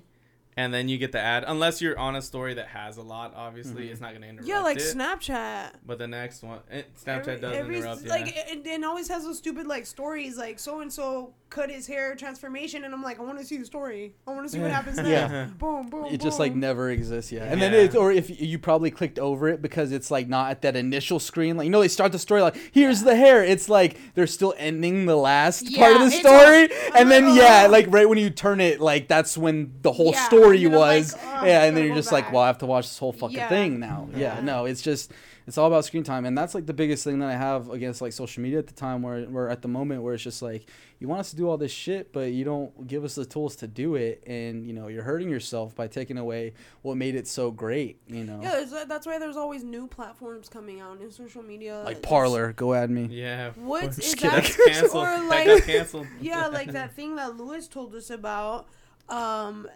and 0.56 0.72
then 0.72 0.88
you 0.88 0.98
get 0.98 1.12
the 1.12 1.20
ad. 1.20 1.44
Unless 1.46 1.80
you're 1.82 1.98
on 1.98 2.16
a 2.16 2.22
story 2.22 2.54
that 2.54 2.68
has 2.68 2.96
a 2.96 3.02
lot, 3.02 3.32
obviously, 3.36 3.84
Mm-hmm. 3.84 3.92
it's 3.92 4.00
not 4.00 4.12
gonna 4.14 4.26
interrupt 4.26 4.48
Yeah, 4.48 4.60
like 4.60 4.78
it. 4.78 4.82
Snapchat. 4.82 5.70
But 5.86 5.98
the 5.98 6.08
next 6.08 6.42
one, 6.42 6.60
it, 6.70 6.86
Snapchat 6.96 7.28
Every- 7.28 7.36
does 7.40 7.56
every- 7.56 7.76
interrupt. 7.78 8.06
Like 8.06 8.34
yeah. 8.34 8.42
it, 8.52 8.66
it 8.66 8.84
always 8.84 9.08
has 9.08 9.24
those 9.24 9.38
stupid 9.38 9.66
like 9.66 9.86
stories 9.86 10.36
like 10.36 10.58
so 10.58 10.80
and 10.80 10.92
so 10.92 11.34
cut 11.48 11.70
his 11.70 11.86
hair 11.86 12.16
transformation 12.16 12.82
and 12.84 12.92
I'm 12.92 13.02
like 13.04 13.20
I 13.20 13.22
want 13.22 13.38
to 13.38 13.44
see 13.44 13.56
the 13.56 13.64
story. 13.64 14.14
I 14.26 14.32
want 14.32 14.46
to 14.46 14.48
see 14.52 14.58
what 14.58 14.70
happens 14.70 14.96
next. 14.96 15.08
Yeah. 15.08 15.44
Boom, 15.58 15.88
boom. 15.88 16.06
it 16.06 16.20
just 16.20 16.38
like 16.40 16.54
never 16.54 16.90
exists 16.90 17.30
yet. 17.30 17.48
And 17.52 17.60
then 17.62 17.72
it's 17.74 17.94
or 17.94 18.10
if 18.10 18.40
you 18.40 18.58
probably 18.58 18.90
clicked 18.90 19.18
over 19.18 19.48
it 19.48 19.62
because 19.62 19.92
it's 19.92 20.10
like 20.10 20.28
not 20.28 20.50
at 20.50 20.62
that 20.62 20.74
initial 20.76 21.20
screen. 21.20 21.56
Like 21.56 21.66
you 21.66 21.70
know 21.70 21.80
they 21.80 21.88
start 21.88 22.12
the 22.12 22.18
story 22.18 22.42
like 22.42 22.56
here's 22.72 23.02
the 23.02 23.14
hair. 23.14 23.44
It's 23.44 23.68
like 23.68 23.98
they're 24.14 24.26
still 24.26 24.54
ending 24.58 25.06
the 25.06 25.16
last 25.16 25.72
part 25.76 25.94
of 25.96 26.00
the 26.02 26.10
story. 26.10 26.62
all- 26.62 26.96
and 27.00 27.10
then 27.10 27.26
I'm 27.26 27.36
yeah, 27.36 27.66
like 27.70 27.86
right 27.90 28.08
when 28.08 28.18
you 28.18 28.30
turn 28.30 28.60
it, 28.60 28.80
like 28.80 29.06
that's 29.08 29.36
when 29.38 29.72
the 29.82 29.92
whole 29.92 30.12
Yeah, 30.12 30.24
story 30.54 30.64
and 30.64 30.72
then 30.74 30.80
like, 30.80 31.02
was. 31.02 31.16
Yeah, 31.44 31.64
and 31.64 31.76
then 31.76 31.84
you're 31.84 31.94
go 31.94 32.00
just 32.00 32.12
like, 32.12 32.32
well, 32.32 32.42
I 32.42 32.46
have 32.48 32.58
to 32.58 32.66
watch 32.66 32.86
this 32.86 32.98
whole 32.98 33.12
fucking 33.12 33.36
Yeah. 33.36 33.48
thing 33.48 33.78
now. 33.80 34.08
Yeah. 34.12 34.36
Yeah. 34.36 34.40
no, 34.40 34.64
it's 34.64 34.82
just 34.82 35.12
it's 35.46 35.56
all 35.58 35.68
about 35.68 35.84
screen 35.84 36.02
time, 36.02 36.24
and 36.24 36.36
that's 36.36 36.54
like 36.56 36.66
the 36.66 36.72
biggest 36.74 37.04
thing 37.04 37.20
that 37.20 37.28
I 37.28 37.36
have 37.36 37.70
against 37.70 38.00
like 38.02 38.12
social 38.12 38.42
media 38.42 38.58
at 38.58 38.66
the 38.66 38.74
time, 38.74 39.02
where 39.02 39.22
where 39.26 39.48
at 39.48 39.62
the 39.62 39.68
moment 39.68 40.02
where 40.02 40.14
it's 40.14 40.22
just 40.24 40.42
like 40.42 40.68
you 40.98 41.06
want 41.06 41.20
us 41.20 41.30
to 41.30 41.36
do 41.36 41.48
all 41.48 41.56
this 41.56 41.70
shit, 41.70 42.12
but 42.12 42.32
you 42.32 42.42
don't 42.44 42.86
give 42.88 43.04
us 43.04 43.14
the 43.14 43.24
tools 43.24 43.54
to 43.56 43.68
do 43.68 43.94
it, 43.94 44.24
and 44.26 44.66
you 44.66 44.72
know 44.72 44.88
you're 44.88 45.04
hurting 45.04 45.28
yourself 45.30 45.74
by 45.76 45.86
taking 45.86 46.18
away 46.18 46.54
what 46.82 46.96
made 46.96 47.14
it 47.14 47.28
so 47.28 47.50
great. 47.52 48.00
You 48.08 48.24
know, 48.24 48.40
Yeah, 48.42 48.50
there's, 48.64 48.86
that's 48.86 49.06
why 49.06 49.18
there's 49.20 49.36
always 49.36 49.62
new 49.62 49.86
platforms 49.86 50.48
coming 50.48 50.80
out 50.80 51.00
in 51.00 51.12
social 51.12 51.42
media. 51.44 51.82
like 51.84 51.98
It's- 51.98 52.08
Parler, 52.10 52.52
go 52.52 52.74
at 52.74 52.90
me. 52.90 53.06
yeah. 53.12 53.50
What 53.56 53.84
Just 53.84 53.98
is 54.00 54.14
kidding. 54.16 54.30
that? 54.30 54.56
Canceled. 54.66 55.04
Or 55.04 55.06
that 55.06 55.24
like 55.28 55.46
got 55.46 55.62
canceled. 55.62 56.06
yeah, 56.20 56.46
like 56.48 56.72
that 56.72 56.94
thing 56.96 57.14
that 57.16 57.36
Lewis 57.36 57.68
told 57.68 57.94
us 57.94 58.10
about. 58.10 58.66
Um, 59.08 59.68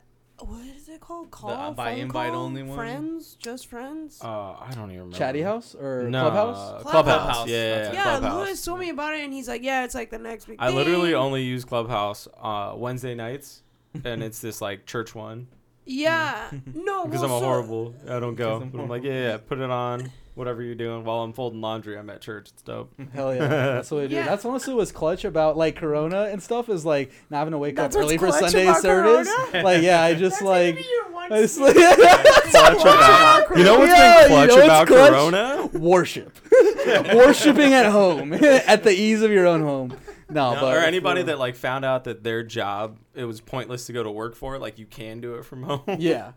what 0.43 0.67
is 0.77 0.89
it 0.89 1.01
called? 1.01 1.31
Call 1.31 1.51
uh, 1.51 1.71
by 1.73 1.93
phone 1.93 2.01
invite 2.01 2.33
call? 2.33 2.43
only 2.45 2.63
one? 2.63 2.77
Friends, 2.77 3.35
just 3.39 3.67
friends. 3.67 4.21
uh, 4.23 4.27
I 4.27 4.69
don't 4.75 4.85
even 4.91 4.97
remember. 4.99 5.17
Chatty 5.17 5.43
House 5.43 5.75
or 5.75 6.09
No, 6.11 6.23
Clubhouse? 6.31 6.83
Clubhouse. 6.83 6.91
Clubhouse. 6.93 7.49
Yeah, 7.49 7.57
yeah, 7.57 7.75
That's 7.83 7.95
yeah, 7.95 8.05
yeah, 8.05 8.19
Clubhouse. 8.19 8.47
Lewis 8.47 8.65
told 8.65 8.81
me 8.81 8.89
about 8.91 9.15
it, 9.15 9.21
and 9.25 9.33
he's 9.33 9.49
like, 9.49 9.63
"Yeah, 9.63 9.85
it's 9.85 9.95
like 9.95 10.11
the 10.11 10.19
next 10.19 10.47
big." 10.47 10.57
I 10.59 10.71
literally 10.71 11.15
only 11.15 11.43
use 11.45 11.65
Clubhouse 11.65 12.27
uh, 12.41 12.75
Wednesday 12.77 13.15
nights, 13.15 13.63
and 14.05 14.23
it's 14.23 14.41
this 14.41 14.61
like 14.61 14.87
church 14.87 15.15
one 15.15 15.47
Yeah, 15.87 16.51
no, 16.75 17.05
because 17.07 17.23
well, 17.23 17.31
I'm 17.31 17.37
a 17.37 17.41
so- 17.41 17.45
horrible. 17.45 17.95
I 18.09 18.21
don't 18.21 18.35
go. 18.37 18.57
I'm 18.57 18.69
But 18.71 18.81
I'm 18.83 18.89
like, 18.89 19.03
yeah, 19.05 19.13
yeah, 19.31 19.37
put 19.39 19.59
it 19.59 19.71
on. 19.71 20.11
Whatever 20.41 20.63
you're 20.63 20.75
doing 20.75 21.05
while 21.05 21.19
I'm 21.21 21.35
folding 21.35 21.61
laundry, 21.61 21.99
I'm 21.99 22.09
at 22.09 22.23
church. 22.23 22.49
It's 22.49 22.63
dope. 22.63 22.95
Hell 23.13 23.35
yeah, 23.35 23.47
that's 23.47 23.91
what 23.91 24.05
I 24.05 24.07
do. 24.07 24.15
Yeah. 24.15 24.25
That's 24.25 24.43
honestly 24.47 24.73
what's 24.73 24.91
clutch 24.91 25.27
about 25.27 25.59
like 25.59 25.77
Corona 25.77 26.25
and 26.33 26.43
stuff 26.43 26.71
is 26.71 26.87
like 26.87 27.13
not 27.29 27.41
having 27.41 27.53
to 27.53 27.59
wake 27.59 27.77
That's 27.77 27.95
up 27.95 28.01
early 28.03 28.17
for 28.17 28.33
Sunday 28.33 28.73
service. 28.73 29.29
Corona? 29.29 29.63
Like 29.63 29.83
yeah, 29.83 30.03
I 30.03 30.15
just 30.15 30.37
That's 30.37 30.43
like 30.49 30.77
be 30.77 30.83
your 30.91 31.13
one 31.13 31.31
I 31.31 31.43
just 31.43 31.61
like 31.61 31.75
clutch 31.75 32.81
about, 32.81 33.57
you 33.59 33.65
know 33.65 33.81
what's 33.81 33.93
Yeah, 33.93 34.29
been 34.29 34.31
you 34.41 34.47
clutch 34.47 34.49
know 34.49 34.65
about 34.65 34.87
clutch? 34.87 35.11
Corona? 35.11 35.67
worship, 35.79 36.39
worshiping 37.15 37.75
at 37.75 37.93
home 37.93 38.33
at 38.33 38.83
the 38.83 38.93
ease 38.93 39.21
of 39.21 39.31
your 39.31 39.47
own 39.47 39.61
home. 39.61 39.95
No, 40.31 40.55
No, 40.55 40.61
but 40.63 40.75
or 40.75 40.81
anybody 40.81 41.23
that 41.25 41.39
like 41.39 41.55
found 41.55 41.85
out 41.85 42.05
that 42.05 42.25
their 42.25 42.43
job 42.43 42.97
it 43.15 43.25
was 43.25 43.43
pointless 43.43 43.85
to 43.89 43.93
go 43.93 44.03
to 44.03 44.11
work 44.11 44.35
for, 44.37 44.59
like 44.59 44.79
you 44.79 44.87
can 44.87 45.21
do 45.21 45.35
it 45.35 45.45
from 45.45 45.65
home. 45.65 45.83
yeah. 45.99 46.33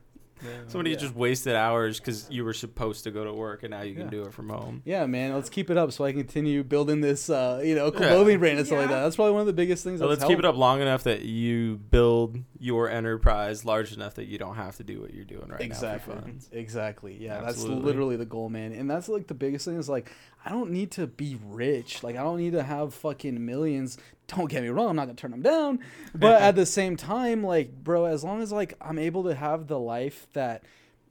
Somebody 0.68 0.92
Yeah. 0.92 0.98
just 0.98 1.16
wasted 1.16 1.56
hours 1.56 2.00
because 2.00 2.28
you 2.30 2.44
were 2.46 2.54
supposed 2.54 3.04
to 3.06 3.12
go 3.12 3.24
to 3.24 3.34
work 3.34 3.64
and 3.64 3.72
now 3.72 3.82
you 3.82 3.94
can 3.96 4.06
Yeah. 4.06 4.10
do 4.12 4.22
it 4.24 4.34
from 4.34 4.50
home. 4.50 4.82
Yeah, 4.86 5.06
man, 5.06 5.34
let's 5.34 5.50
keep 5.50 5.70
it 5.70 5.78
up 5.78 5.92
so 5.92 6.06
I 6.06 6.12
can 6.12 6.22
continue 6.22 6.64
building 6.64 7.02
this, 7.02 7.30
uh, 7.30 7.62
you 7.64 7.76
know, 7.76 7.86
Yeah. 7.86 7.98
clothing 8.00 8.40
brand 8.40 8.58
and 8.60 8.68
stuff 8.68 8.80
like 8.80 8.90
that. 8.90 9.02
That's 9.04 9.16
probably 9.16 9.34
one 9.34 9.42
of 9.42 9.48
the 9.48 9.54
biggest 9.54 9.84
things. 9.84 10.00
So 10.00 10.08
that's 10.08 10.22
let's 10.22 10.30
keep 10.30 10.40
it 10.40 10.46
up 10.46 10.56
long 10.56 10.82
enough 10.82 11.04
that 11.04 11.22
you 11.24 11.78
build 11.78 12.38
your 12.60 12.90
enterprise 12.90 13.66
large 13.66 13.94
enough 13.94 14.16
that 14.16 14.26
you 14.26 14.38
don't 14.38 14.56
have 14.56 14.76
to 14.78 14.84
do 14.84 15.02
what 15.02 15.14
you're 15.14 15.26
doing 15.26 15.48
right 15.50 15.60
exactly 15.62 16.14
now 16.16 16.22
for 16.22 16.28
fun. 16.28 16.40
exactly 16.54 17.18
yeah 17.20 17.42
Absolutely. 17.46 17.76
that's 17.76 17.86
literally 17.86 18.16
the 18.16 18.26
goal 18.26 18.48
man 18.50 18.72
and 18.72 18.90
that's 18.90 19.10
like 19.10 19.28
the 19.28 19.34
biggest 19.34 19.66
thing 19.66 19.76
is 19.78 19.90
like 19.90 20.10
i 20.46 20.50
don't 20.50 20.72
need 20.72 20.92
to 20.92 21.08
be 21.08 21.38
rich. 21.46 22.04
Like 22.04 22.16
i 22.16 22.24
don't 22.24 22.38
need 22.38 22.54
to 22.54 22.64
have 22.64 22.94
fucking 22.94 23.44
millions. 23.46 23.98
Don't 24.28 24.50
get 24.50 24.64
me 24.64 24.70
wrong 24.70 24.90
i'm 24.90 24.96
not 24.96 25.06
gonna 25.06 25.16
turn 25.16 25.32
them 25.32 25.42
down. 25.42 25.80
But 26.16 26.42
at 26.42 26.56
the 26.56 26.66
same 26.66 26.96
time 26.98 27.44
like 27.44 27.84
bro 27.84 28.06
as 28.06 28.24
long 28.24 28.42
as 28.42 28.52
like 28.52 28.74
i'm 28.82 29.00
able 29.00 29.24
to 29.26 29.36
have 29.36 29.68
the 29.68 29.80
life 29.80 30.28
that 30.34 30.64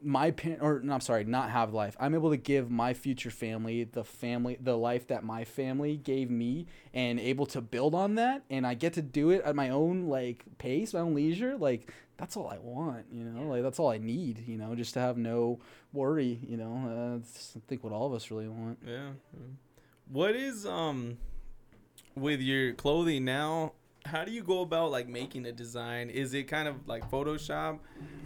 my 0.05 0.31
parent 0.31 0.63
or 0.63 0.81
no, 0.83 0.95
I'm 0.95 1.01
sorry, 1.01 1.25
not 1.25 1.51
have 1.51 1.73
life. 1.73 1.97
I'm 2.01 2.15
able 2.15 2.31
to 2.31 2.37
give 2.37 2.71
my 2.71 2.95
future 2.95 3.31
family 3.31 3.85
the 3.85 4.05
family 4.05 4.59
the 4.61 4.77
life 4.77 5.07
that 5.09 5.25
my 5.25 5.45
family 5.45 5.97
gave 5.97 6.31
me 6.31 6.67
and 6.93 7.21
able 7.21 7.47
to 7.47 7.61
build 7.61 7.95
on 7.95 8.17
that. 8.17 8.43
And 8.51 8.67
I 8.67 8.75
get 8.75 8.95
to 8.95 9.03
do 9.03 9.31
it 9.31 9.43
at 9.45 9.55
my 9.55 9.71
own 9.71 10.09
like 10.09 10.45
pace, 10.59 10.95
my 10.95 11.01
own 11.01 11.15
leisure, 11.15 11.57
like 11.57 11.93
that's 12.17 12.37
all 12.37 12.49
I 12.49 12.59
want, 12.59 13.07
you 13.11 13.25
know? 13.25 13.49
Like 13.49 13.63
that's 13.63 13.79
all 13.79 13.91
I 13.91 13.99
need, 13.99 14.45
you 14.47 14.59
know, 14.59 14.75
just 14.75 14.95
to 14.95 15.01
have 15.01 15.17
no 15.17 15.61
worry, 15.93 16.39
you 16.47 16.57
know. 16.57 16.75
Uh, 16.87 17.19
that's, 17.19 17.55
I 17.57 17.61
think 17.69 17.83
what 17.83 17.93
all 17.93 18.07
of 18.07 18.13
us 18.13 18.31
really 18.31 18.49
want. 18.49 18.79
Yeah. 18.87 19.11
What 20.11 20.37
is 20.37 20.67
um 20.67 21.19
with 22.15 22.41
your 22.41 22.75
clothing 22.75 23.25
now? 23.25 23.73
How 24.05 24.25
do 24.25 24.33
you 24.33 24.43
go 24.43 24.63
about 24.63 24.91
like 24.91 25.09
making 25.09 25.47
a 25.47 25.53
design? 25.53 26.11
Is 26.11 26.35
it 26.35 26.45
kind 26.45 26.67
of 26.67 26.89
like 26.89 27.09
Photoshop, 27.11 27.79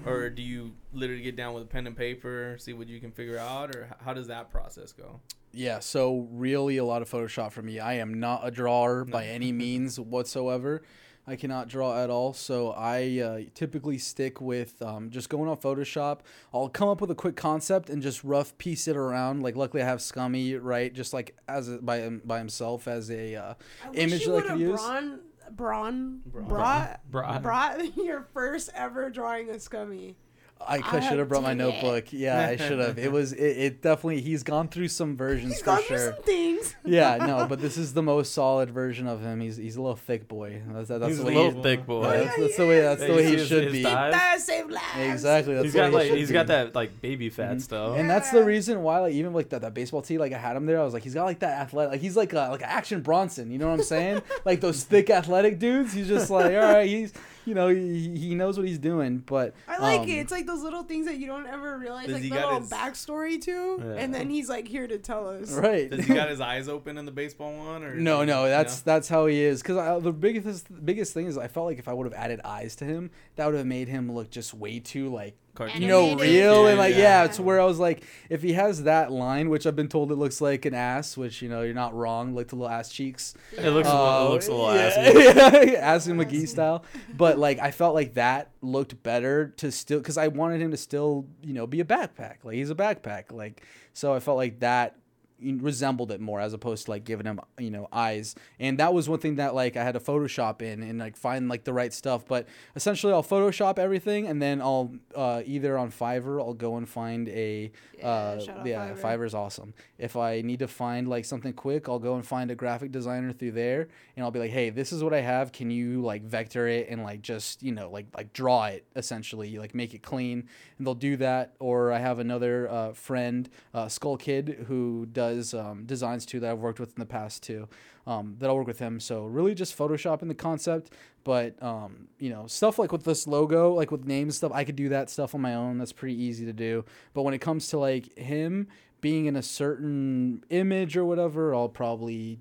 or 0.06 0.30
do 0.30 0.42
you 0.42 0.72
literally 0.92 1.22
get 1.22 1.36
down 1.36 1.52
with 1.52 1.64
a 1.64 1.66
pen 1.66 1.86
and 1.86 1.96
paper, 1.96 2.56
see 2.58 2.72
what 2.72 2.88
you 2.88 2.98
can 2.98 3.12
figure 3.12 3.38
out, 3.38 3.76
or 3.76 3.88
how 4.02 4.14
does 4.14 4.26
that 4.28 4.50
process 4.50 4.92
go? 4.92 5.20
Yeah, 5.52 5.78
so 5.78 6.28
really 6.32 6.78
a 6.78 6.84
lot 6.84 7.02
of 7.02 7.10
Photoshop 7.10 7.52
for 7.52 7.62
me. 7.62 7.78
I 7.78 7.94
am 7.94 8.20
not 8.20 8.40
a 8.46 8.50
drawer 8.50 9.04
by 9.04 9.26
any 9.26 9.52
means 9.64 10.00
whatsoever. 10.00 10.82
I 11.28 11.34
cannot 11.34 11.68
draw 11.68 12.00
at 12.00 12.08
all, 12.08 12.32
so 12.32 12.70
I 12.70 13.18
uh, 13.18 13.40
typically 13.52 13.98
stick 13.98 14.40
with 14.40 14.80
um, 14.80 15.10
just 15.10 15.28
going 15.28 15.48
on 15.48 15.56
Photoshop. 15.56 16.20
I'll 16.54 16.68
come 16.68 16.88
up 16.88 17.00
with 17.00 17.10
a 17.10 17.16
quick 17.16 17.34
concept 17.34 17.90
and 17.90 18.00
just 18.00 18.22
rough 18.22 18.56
piece 18.58 18.86
it 18.86 18.96
around. 18.96 19.42
Like, 19.42 19.56
luckily, 19.56 19.82
I 19.82 19.86
have 19.86 20.00
Scummy 20.00 20.54
right, 20.54 20.94
just 20.94 21.12
like 21.12 21.36
as 21.48 21.68
a, 21.68 21.78
by 21.78 22.08
by 22.24 22.38
himself 22.38 22.86
as 22.86 23.10
a 23.10 23.34
uh, 23.34 23.54
I 23.84 23.90
wish 23.90 23.98
image 23.98 24.20
you 24.20 24.26
that 24.26 24.32
I 24.32 24.34
would've 24.34 24.50
could 24.50 24.60
use. 24.60 24.80
Braun, 24.80 25.20
brawn, 25.50 26.20
Braun. 26.26 26.46
brought, 26.46 27.10
Braun. 27.10 27.42
brought 27.42 27.96
your 28.04 28.28
first 28.32 28.70
ever 28.74 29.10
drawing 29.10 29.50
of 29.50 29.60
Scummy. 29.60 30.16
I, 30.60 30.80
I 30.84 31.00
should 31.00 31.18
have 31.18 31.28
brought 31.28 31.42
my 31.44 31.54
did 31.54 31.60
it. 31.60 31.64
notebook. 31.64 32.12
Yeah, 32.12 32.48
I 32.48 32.56
should 32.68 32.78
have. 32.80 32.98
It 32.98 33.12
was 33.12 33.32
it, 33.32 33.38
it 33.58 33.82
definitely. 33.82 34.20
He's 34.20 34.42
gone 34.42 34.68
through 34.68 34.88
some 34.88 35.16
versions 35.16 35.52
He's 35.52 35.60
for 35.60 35.66
gone 35.66 35.82
through 35.82 35.96
sure. 35.98 36.12
some 36.14 36.22
things. 36.24 36.74
yeah, 36.84 37.16
no, 37.18 37.46
but 37.48 37.60
this 37.60 37.76
is 37.76 37.92
the 37.94 38.02
most 38.02 38.32
solid 38.32 38.70
version 38.70 39.06
of 39.06 39.20
him. 39.20 39.40
He's 39.40 39.56
he's 39.58 39.76
a 39.76 39.82
little 39.82 39.96
thick 39.96 40.26
boy. 40.26 40.62
That's, 40.68 40.88
that's 40.88 41.06
He's 41.06 41.18
the 41.18 41.22
a 41.22 41.26
way 41.26 41.34
little 41.36 41.52
he, 41.52 41.62
thick 41.62 41.86
boy. 41.86 42.02
Yeah, 42.10 42.24
that's, 42.24 42.36
that's 42.38 42.56
the 42.56 42.66
way. 42.66 42.80
That's 42.80 43.00
Yeah, 43.02 43.06
the 43.08 43.14
way 43.14 43.24
he 43.36 43.44
should 43.46 43.64
his 43.64 43.72
be. 43.74 43.82
thighs? 43.82 44.44
Save 44.44 44.70
lives. 44.70 44.82
Exactly. 44.98 45.54
That's 45.54 45.64
He's 45.64 45.72
the 45.74 45.78
got 45.78 45.92
way 45.92 46.02
like 46.08 46.12
he 46.12 46.20
has 46.20 46.32
got 46.32 46.46
that 46.48 46.74
like 46.74 47.00
baby 47.00 47.28
fat 47.30 47.56
Mhm. 47.56 47.62
stuff. 47.62 47.96
And 47.98 48.08
that's 48.10 48.30
the 48.30 48.42
reason 48.44 48.82
why, 48.82 48.98
like, 49.00 49.12
even 49.14 49.32
like 49.34 49.50
that, 49.50 49.60
that 49.62 49.74
baseball 49.74 50.02
tee, 50.02 50.18
like 50.18 50.32
I 50.32 50.38
had 50.38 50.56
him 50.56 50.66
there. 50.66 50.80
I 50.80 50.84
was 50.84 50.94
like, 50.94 51.02
he's 51.04 51.14
got 51.14 51.24
like 51.24 51.38
that 51.40 51.60
athletic, 51.60 51.92
like 51.92 52.00
he's 52.00 52.16
like 52.16 52.32
a, 52.32 52.48
like 52.50 52.62
an 52.62 52.68
action 52.68 53.02
Bronson. 53.02 53.50
You 53.50 53.58
know 53.58 53.68
what 53.68 53.74
I'm 53.74 53.82
saying? 53.84 54.22
like 54.44 54.60
those 54.60 54.82
thick 54.84 55.10
athletic 55.10 55.58
dudes. 55.58 55.92
He's 55.92 56.08
just 56.08 56.28
like, 56.30 56.46
all 56.54 56.72
right, 56.72 56.86
he's 56.88 57.12
you 57.47 57.55
know 57.55 57.68
he, 57.68 58.16
he 58.16 58.35
knows 58.35 58.59
what 58.59 58.66
he's 58.68 58.78
doing. 58.78 59.18
But 59.18 59.55
I 59.66 59.78
like 59.78 60.01
um, 60.01 60.09
it. 60.09 60.18
It's 60.18 60.32
like 60.32 60.47
those 60.47 60.62
little 60.62 60.82
things 60.82 61.06
that 61.06 61.16
you 61.18 61.27
don't 61.27 61.47
ever 61.47 61.78
realize, 61.78 62.09
like 62.09 62.23
he 62.23 62.28
the 62.28 62.35
got 62.36 62.44
little 62.47 62.60
his- 62.60 62.70
backstory 62.70 63.40
to, 63.43 63.81
Yeah. 63.82 63.93
and 64.02 64.14
then 64.14 64.28
he's 64.28 64.48
like 64.48 64.68
here 64.68 64.86
to 64.86 64.98
tell 64.98 65.28
us. 65.28 65.52
right. 65.52 65.89
Does 65.89 66.05
he 66.05 66.14
got 66.14 66.28
his 66.36 66.40
eyes 66.40 66.68
open 66.68 66.98
in 66.98 67.06
the 67.06 67.12
baseball 67.12 67.56
one 67.56 67.82
or 67.85 67.94
No, 67.94 68.24
no, 68.24 68.47
that's 68.48 68.81
that's 68.81 69.09
how 69.09 69.27
he 69.27 69.40
is. 69.43 69.62
Because 69.62 70.02
the 70.02 70.12
biggest 70.12 70.85
biggest 70.85 71.14
thing 71.14 71.27
is 71.27 71.39
I 71.39 71.48
felt 71.48 71.66
like 71.66 71.78
if 71.78 71.89
I 71.89 71.93
would 71.93 72.05
have 72.05 72.14
added 72.14 72.40
eyes 72.44 72.77
to 72.77 72.85
him, 72.85 73.10
that 73.36 73.47
would 73.47 73.55
have 73.55 73.66
made 73.66 73.89
him 73.89 74.12
look 74.12 74.31
just 74.31 74.52
way 74.52 74.81
too 74.81 75.12
like 75.12 75.36
Cartoon. 75.56 75.82
you 75.82 75.88
know 75.88 76.06
Animated. 76.10 76.34
real 76.34 76.66
and 76.68 76.78
like 76.78 76.94
yeah. 76.94 77.00
Yeah. 77.00 77.24
It's 77.24 77.40
where 77.40 77.60
I 77.60 77.64
was 77.64 77.78
like, 77.78 78.04
if 78.30 78.42
he 78.42 78.52
has 78.52 78.84
that 78.84 79.10
line, 79.10 79.48
which 79.50 79.66
I've 79.66 79.74
been 79.76 79.88
told 79.88 80.12
it 80.12 80.16
looks 80.16 80.40
like 80.40 80.64
an 80.64 80.74
ass, 80.74 81.16
which 81.16 81.42
you 81.42 81.48
know 81.48 81.62
you're 81.62 81.74
not 81.74 81.94
wrong, 81.94 82.34
like 82.34 82.48
the 82.48 82.56
little 82.56 82.70
ass 82.70 82.90
cheeks. 82.90 83.34
It 83.56 83.70
looks 83.70 83.88
a 83.88 83.92
little, 83.92 84.06
Uh, 84.06 84.26
it 84.26 84.30
looks 84.30 84.48
a 84.48 84.52
little 84.52 84.74
yeah, 84.74 85.48
assy. 85.48 85.76
assy 85.76 86.12
McGee 86.12 86.46
style. 86.48 86.84
But 87.16 87.38
like 87.38 87.58
I 87.58 87.70
felt 87.70 87.94
like 87.94 88.14
that 88.14 88.50
looked 88.62 89.02
better 89.02 89.48
to 89.58 89.72
still 89.72 89.98
because 89.98 90.18
I 90.18 90.28
wanted 90.28 90.60
him 90.60 90.70
to 90.70 90.76
still 90.76 91.26
you 91.42 91.54
know 91.54 91.66
be 91.66 91.80
a 91.80 91.84
backpack. 91.84 92.36
Like 92.44 92.54
he's 92.54 92.70
a 92.70 92.74
backpack. 92.74 93.32
Like 93.32 93.62
so 93.92 94.14
I 94.14 94.20
felt 94.20 94.36
like 94.36 94.60
that 94.60 94.96
resembled 95.40 96.10
it 96.10 96.20
more 96.20 96.40
as 96.40 96.52
opposed 96.52 96.86
to 96.86 96.90
like 96.90 97.04
giving 97.04 97.26
him 97.26 97.40
you 97.58 97.70
know 97.70 97.88
eyes. 97.92 98.34
And 98.58 98.78
that 98.78 98.94
was 98.94 99.08
one 99.08 99.18
thing 99.18 99.36
that 99.36 99.54
like 99.54 99.76
i 99.76 99.84
had 99.84 99.92
to 99.92 100.00
photoshop 100.00 100.62
in 100.62 100.82
and 100.82 100.98
like 100.98 101.16
find 101.16 101.48
like 101.48 101.64
the 101.64 101.72
right 101.72 101.92
stuff. 101.92 102.26
But 102.26 102.46
essentially 102.74 103.12
i'll 103.12 103.22
photoshop 103.22 103.78
everything 103.78 104.26
and 104.26 104.40
then 104.40 104.60
i'll 104.60 104.94
uh, 105.14 105.42
either 105.44 105.76
on 105.76 105.90
fiverr 105.90 106.40
i'll 106.40 106.54
go 106.54 106.76
and 106.76 106.88
find 106.88 107.28
a 107.28 107.70
uh, 108.02 108.40
yeah 108.64 108.92
Fiverr. 108.94 109.00
fiverr's 109.00 109.34
awesome. 109.34 109.74
If 109.98 110.16
i 110.16 110.40
need 110.40 110.60
to 110.60 110.68
find 110.68 111.08
like 111.08 111.24
something 111.24 111.52
quick 111.52 111.88
i'll 111.88 111.98
go 111.98 112.14
and 112.14 112.26
find 112.26 112.50
a 112.50 112.54
graphic 112.54 112.92
designer 112.92 113.32
through 113.32 113.52
there 113.52 113.88
and 114.16 114.24
i'll 114.24 114.30
be 114.30 114.38
like 114.38 114.50
hey 114.50 114.70
this 114.70 114.92
is 114.92 115.02
what 115.04 115.12
i 115.12 115.20
have. 115.20 115.52
Can 115.52 115.70
you 115.70 116.00
like 116.02 116.22
vector 116.22 116.66
it 116.68 116.88
and 116.88 117.02
like 117.02 117.22
just 117.22 117.62
you 117.62 117.72
know 117.72 117.90
like 117.90 118.06
like 118.16 118.32
draw 118.32 118.66
it 118.66 118.86
essentially 118.96 119.58
like 119.58 119.74
make 119.74 119.94
it 119.94 120.02
clean? 120.02 120.48
And 120.78 120.86
they'll 120.86 120.94
do 120.94 121.16
that. 121.18 121.54
Or 121.58 121.92
i 121.92 121.98
have 121.98 122.18
another 122.18 122.68
uh, 122.70 122.92
friend 122.92 123.48
uh, 123.74 123.88
skull 123.88 124.16
kid 124.16 124.64
who 124.68 125.06
does 125.12 125.25
um, 125.54 125.84
designs 125.86 126.24
too 126.26 126.40
that 126.40 126.50
i've 126.50 126.58
worked 126.58 126.80
with 126.80 126.90
in 126.96 127.00
the 127.00 127.06
past 127.06 127.42
too 127.42 127.68
um, 128.06 128.36
that 128.38 128.48
i'll 128.48 128.56
work 128.56 128.66
with 128.66 128.78
him 128.78 129.00
so 129.00 129.24
really 129.24 129.54
just 129.54 129.76
photoshopping 129.76 130.28
the 130.28 130.34
concept 130.34 130.92
but 131.24 131.60
um, 131.62 132.08
you 132.18 132.30
know 132.30 132.46
stuff 132.46 132.78
like 132.78 132.92
with 132.92 133.04
this 133.04 133.26
logo 133.26 133.72
like 133.72 133.90
with 133.90 134.04
names 134.06 134.36
stuff 134.36 134.52
i 134.54 134.64
could 134.64 134.76
do 134.76 134.88
that 134.88 135.10
stuff 135.10 135.34
on 135.34 135.40
my 135.40 135.54
own 135.54 135.78
that's 135.78 135.92
pretty 135.92 136.14
easy 136.20 136.44
to 136.44 136.52
do 136.52 136.84
but 137.14 137.22
when 137.22 137.34
it 137.34 137.40
comes 137.40 137.68
to 137.68 137.78
like 137.78 138.16
him 138.18 138.68
being 139.00 139.26
in 139.26 139.36
a 139.36 139.42
certain 139.42 140.42
image 140.50 140.96
or 140.96 141.04
whatever 141.04 141.54
i'll 141.54 141.68
probably 141.68 142.40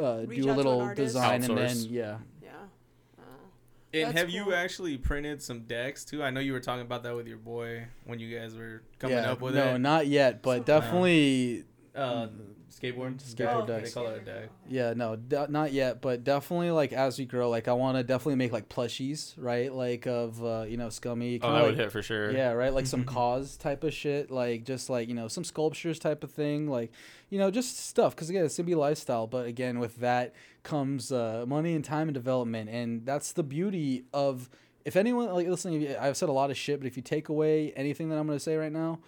uh, 0.00 0.22
do 0.22 0.24
a 0.24 0.24
out 0.24 0.28
to 0.28 0.48
an 0.50 0.56
little 0.56 0.80
artist. 0.80 0.96
design 1.14 1.42
and 1.44 1.58
then 1.58 1.76
yeah 1.90 2.16
Yeah. 2.42 2.50
Uh, 3.18 3.22
And 3.92 4.06
That's 4.08 4.18
have 4.20 4.30
you 4.30 4.54
actually 4.54 4.96
printed 4.96 5.42
some 5.42 5.60
decks 5.64 6.02
too? 6.04 6.22
I 6.22 6.30
know 6.30 6.40
you 6.40 6.54
were 6.54 6.60
talking 6.60 6.80
about 6.82 7.02
that 7.02 7.14
with 7.14 7.26
your 7.28 7.36
boy 7.36 7.84
when 8.04 8.18
you 8.18 8.36
guys 8.36 8.54
were 8.56 8.82
coming 8.98 9.18
yeah, 9.18 9.32
up 9.32 9.42
with 9.42 9.54
no 9.54 9.62
it. 9.62 9.72
No, 9.72 9.76
not 9.76 10.06
yet 10.06 10.40
but 10.42 10.64
definitely 10.64 11.64
uh, 11.94 12.28
skateboard. 12.70 13.22
Skateboard 13.22 13.66
They 13.84 13.90
call 13.90 14.08
it 14.08 14.22
a 14.22 14.24
deck. 14.24 14.50
Yeah, 14.68 14.94
no, 14.94 15.16
d- 15.16 15.36
not 15.48 15.72
yet, 15.72 16.00
but 16.00 16.24
definitely 16.24 16.70
like 16.70 16.92
as 16.92 17.18
we 17.18 17.26
grow, 17.26 17.50
like 17.50 17.68
I 17.68 17.74
want 17.74 17.98
to 17.98 18.02
definitely 18.02 18.36
make 18.36 18.52
like 18.52 18.68
plushies, 18.68 19.34
right? 19.36 19.72
Like 19.72 20.06
of 20.06 20.42
uh, 20.42 20.64
you 20.66 20.76
know, 20.76 20.88
scummy. 20.88 21.38
Oh, 21.42 21.52
that 21.52 21.58
like, 21.58 21.66
would 21.66 21.78
hit 21.78 21.92
for 21.92 22.02
sure. 22.02 22.32
Yeah, 22.32 22.52
right. 22.52 22.72
Like 22.72 22.86
some 22.86 23.04
cause 23.06 23.56
type 23.56 23.84
of 23.84 23.92
shit, 23.92 24.30
like 24.30 24.64
just 24.64 24.88
like 24.88 25.08
you 25.08 25.14
know 25.14 25.28
some 25.28 25.44
sculptures 25.44 25.98
type 25.98 26.24
of 26.24 26.30
thing, 26.30 26.68
like 26.68 26.92
you 27.28 27.38
know 27.38 27.50
just 27.50 27.78
stuff. 27.78 28.14
Because 28.14 28.30
again, 28.30 28.44
it's 28.44 28.56
gonna 28.56 28.66
be 28.66 28.74
lifestyle, 28.74 29.26
but 29.26 29.46
again 29.46 29.78
with 29.78 29.96
that 29.96 30.34
comes 30.62 31.12
uh, 31.12 31.44
money 31.46 31.74
and 31.74 31.84
time 31.84 32.08
and 32.08 32.14
development, 32.14 32.70
and 32.70 33.04
that's 33.04 33.32
the 33.32 33.42
beauty 33.42 34.04
of. 34.12 34.48
If 34.84 34.96
anyone 34.96 35.32
like 35.32 35.46
listening, 35.46 35.94
I've 35.96 36.16
said 36.16 36.28
a 36.28 36.32
lot 36.32 36.50
of 36.50 36.56
shit, 36.56 36.80
but 36.80 36.88
if 36.88 36.96
you 36.96 37.04
take 37.04 37.28
away 37.28 37.70
anything 37.76 38.08
that 38.08 38.18
I'm 38.18 38.26
gonna 38.26 38.40
say 38.40 38.56
right 38.56 38.72
now, 38.72 38.98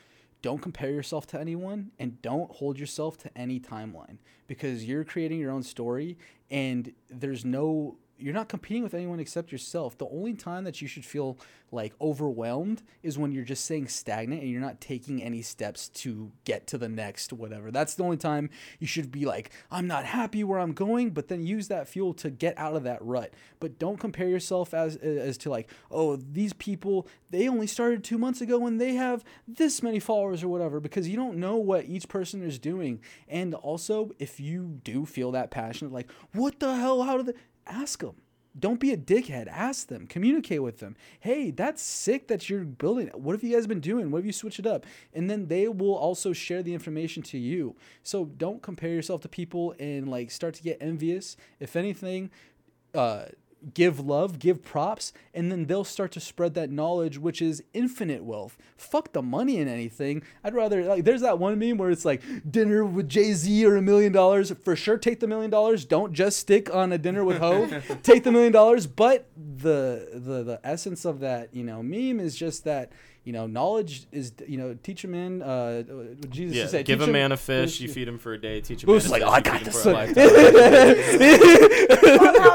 don't 0.44 0.60
compare 0.60 0.90
yourself 0.90 1.26
to 1.26 1.40
anyone 1.40 1.90
and 1.98 2.20
don't 2.20 2.50
hold 2.56 2.78
yourself 2.78 3.16
to 3.16 3.30
any 3.34 3.58
timeline 3.58 4.18
because 4.46 4.84
you're 4.84 5.02
creating 5.02 5.40
your 5.40 5.50
own 5.50 5.62
story 5.62 6.18
and 6.50 6.92
there's 7.08 7.46
no 7.46 7.96
you're 8.18 8.34
not 8.34 8.48
competing 8.48 8.82
with 8.82 8.94
anyone 8.94 9.20
except 9.20 9.50
yourself. 9.50 9.98
The 9.98 10.08
only 10.08 10.34
time 10.34 10.64
that 10.64 10.80
you 10.80 10.88
should 10.88 11.04
feel 11.04 11.38
like 11.72 11.92
overwhelmed 12.00 12.82
is 13.02 13.18
when 13.18 13.32
you're 13.32 13.44
just 13.44 13.64
staying 13.64 13.88
stagnant 13.88 14.42
and 14.42 14.50
you're 14.50 14.60
not 14.60 14.80
taking 14.80 15.22
any 15.22 15.42
steps 15.42 15.88
to 15.88 16.30
get 16.44 16.66
to 16.68 16.78
the 16.78 16.88
next 16.88 17.32
whatever. 17.32 17.72
That's 17.72 17.94
the 17.94 18.04
only 18.04 18.16
time 18.16 18.50
you 18.78 18.86
should 18.86 19.10
be 19.10 19.24
like, 19.24 19.50
I'm 19.70 19.88
not 19.88 20.04
happy 20.04 20.44
where 20.44 20.60
I'm 20.60 20.72
going, 20.72 21.10
but 21.10 21.28
then 21.28 21.44
use 21.44 21.68
that 21.68 21.88
fuel 21.88 22.14
to 22.14 22.30
get 22.30 22.56
out 22.56 22.76
of 22.76 22.84
that 22.84 23.04
rut. 23.04 23.34
But 23.58 23.78
don't 23.78 23.98
compare 23.98 24.28
yourself 24.28 24.72
as 24.72 24.96
as 24.96 25.36
to 25.38 25.50
like, 25.50 25.70
oh, 25.90 26.16
these 26.16 26.52
people 26.52 27.08
they 27.30 27.48
only 27.48 27.66
started 27.66 28.04
two 28.04 28.18
months 28.18 28.40
ago 28.40 28.64
and 28.66 28.80
they 28.80 28.94
have 28.94 29.24
this 29.48 29.82
many 29.82 29.98
followers 29.98 30.44
or 30.44 30.48
whatever, 30.48 30.78
because 30.78 31.08
you 31.08 31.16
don't 31.16 31.36
know 31.36 31.56
what 31.56 31.86
each 31.86 32.08
person 32.08 32.44
is 32.44 32.60
doing. 32.60 33.00
And 33.26 33.54
also, 33.54 34.12
if 34.20 34.38
you 34.38 34.80
do 34.84 35.04
feel 35.04 35.32
that 35.32 35.50
passionate, 35.50 35.92
like, 35.92 36.10
what 36.32 36.60
the 36.60 36.76
hell? 36.76 37.02
How 37.02 37.16
did 37.16 37.26
they 37.26 37.32
ask 37.66 38.00
them? 38.00 38.16
Don't 38.56 38.78
be 38.78 38.92
a 38.92 38.96
dickhead. 38.96 39.48
Ask 39.48 39.88
them. 39.88 40.06
Communicate 40.06 40.62
with 40.62 40.78
them. 40.78 40.94
Hey, 41.18 41.50
that's 41.50 41.82
sick 41.82 42.28
that 42.28 42.48
you're 42.48 42.64
building. 42.64 43.08
What 43.08 43.32
have 43.32 43.42
you 43.42 43.52
guys 43.52 43.66
been 43.66 43.80
doing? 43.80 44.12
What 44.12 44.18
have 44.18 44.26
you 44.26 44.32
switched 44.32 44.60
it 44.60 44.66
up? 44.66 44.86
And 45.12 45.28
then 45.28 45.48
they 45.48 45.66
will 45.66 45.96
also 45.96 46.32
share 46.32 46.62
the 46.62 46.72
information 46.72 47.22
to 47.24 47.38
you. 47.38 47.74
So 48.04 48.26
don't 48.26 48.62
compare 48.62 48.90
yourself 48.90 49.22
to 49.22 49.28
people 49.28 49.74
and 49.80 50.08
like 50.08 50.30
start 50.30 50.54
to 50.54 50.62
get 50.62 50.78
envious. 50.80 51.36
If 51.58 51.74
anything, 51.74 52.30
uh, 52.94 53.24
give 53.72 54.00
love, 54.00 54.38
give 54.38 54.62
props, 54.62 55.12
and 55.32 55.50
then 55.50 55.66
they'll 55.66 55.84
start 55.84 56.12
to 56.12 56.20
spread 56.20 56.54
that 56.54 56.70
knowledge, 56.70 57.18
which 57.18 57.40
is 57.40 57.62
infinite 57.72 58.24
wealth. 58.24 58.58
Fuck 58.76 59.12
the 59.12 59.22
money 59.22 59.58
in 59.58 59.68
anything. 59.68 60.22
I'd 60.42 60.54
rather 60.54 60.84
like 60.84 61.04
there's 61.04 61.22
that 61.22 61.38
one 61.38 61.58
meme 61.58 61.78
where 61.78 61.90
it's 61.90 62.04
like 62.04 62.22
dinner 62.50 62.84
with 62.84 63.08
Jay 63.08 63.32
Z 63.32 63.64
or 63.64 63.76
a 63.76 63.82
million 63.82 64.12
dollars. 64.12 64.50
For 64.50 64.76
sure, 64.76 64.98
take 64.98 65.20
the 65.20 65.28
million 65.28 65.50
dollars. 65.50 65.84
Don't 65.84 66.12
just 66.12 66.38
stick 66.38 66.74
on 66.74 66.92
a 66.92 66.98
dinner 66.98 67.24
with 67.24 67.38
Hove. 67.38 67.98
take 68.02 68.24
the 68.24 68.32
million 68.32 68.52
dollars. 68.52 68.86
But 68.86 69.28
the 69.36 70.08
the 70.12 70.42
the 70.42 70.60
essence 70.64 71.04
of 71.04 71.20
that 71.20 71.54
you 71.54 71.64
know 71.64 71.82
meme 71.82 72.20
is 72.20 72.36
just 72.36 72.64
that. 72.64 72.92
You 73.24 73.32
know, 73.32 73.46
knowledge 73.46 74.06
is 74.12 74.32
you 74.46 74.59
know 74.59 74.76
teach 74.82 75.02
a 75.05 75.09
man. 75.09 75.40
Uh, 75.40 75.82
Jesus 76.28 76.55
Yeah, 76.56 76.66
said, 76.66 76.84
give 76.84 76.98
teach 77.01 77.09
a 77.09 77.10
man 77.12 77.32
a 77.32 77.36
fish, 77.38 77.72
fish- 77.72 77.80
you 77.80 77.88
feed 77.88 78.06
him 78.06 78.18
for 78.18 78.34
a 78.34 78.38
day. 78.38 78.60
Teach 78.60 78.84
a 78.84 78.86
man 78.86 78.96
is 78.96 79.06
a 79.06 79.10
like, 79.10 79.22
fish, 79.22 79.28
oh, 79.30 79.32
I 79.32 79.40
got 79.40 79.59
him 79.59 79.64
this. 79.64 79.82
for 79.82 79.90
a 79.90 79.92
lifetime. 79.94 80.24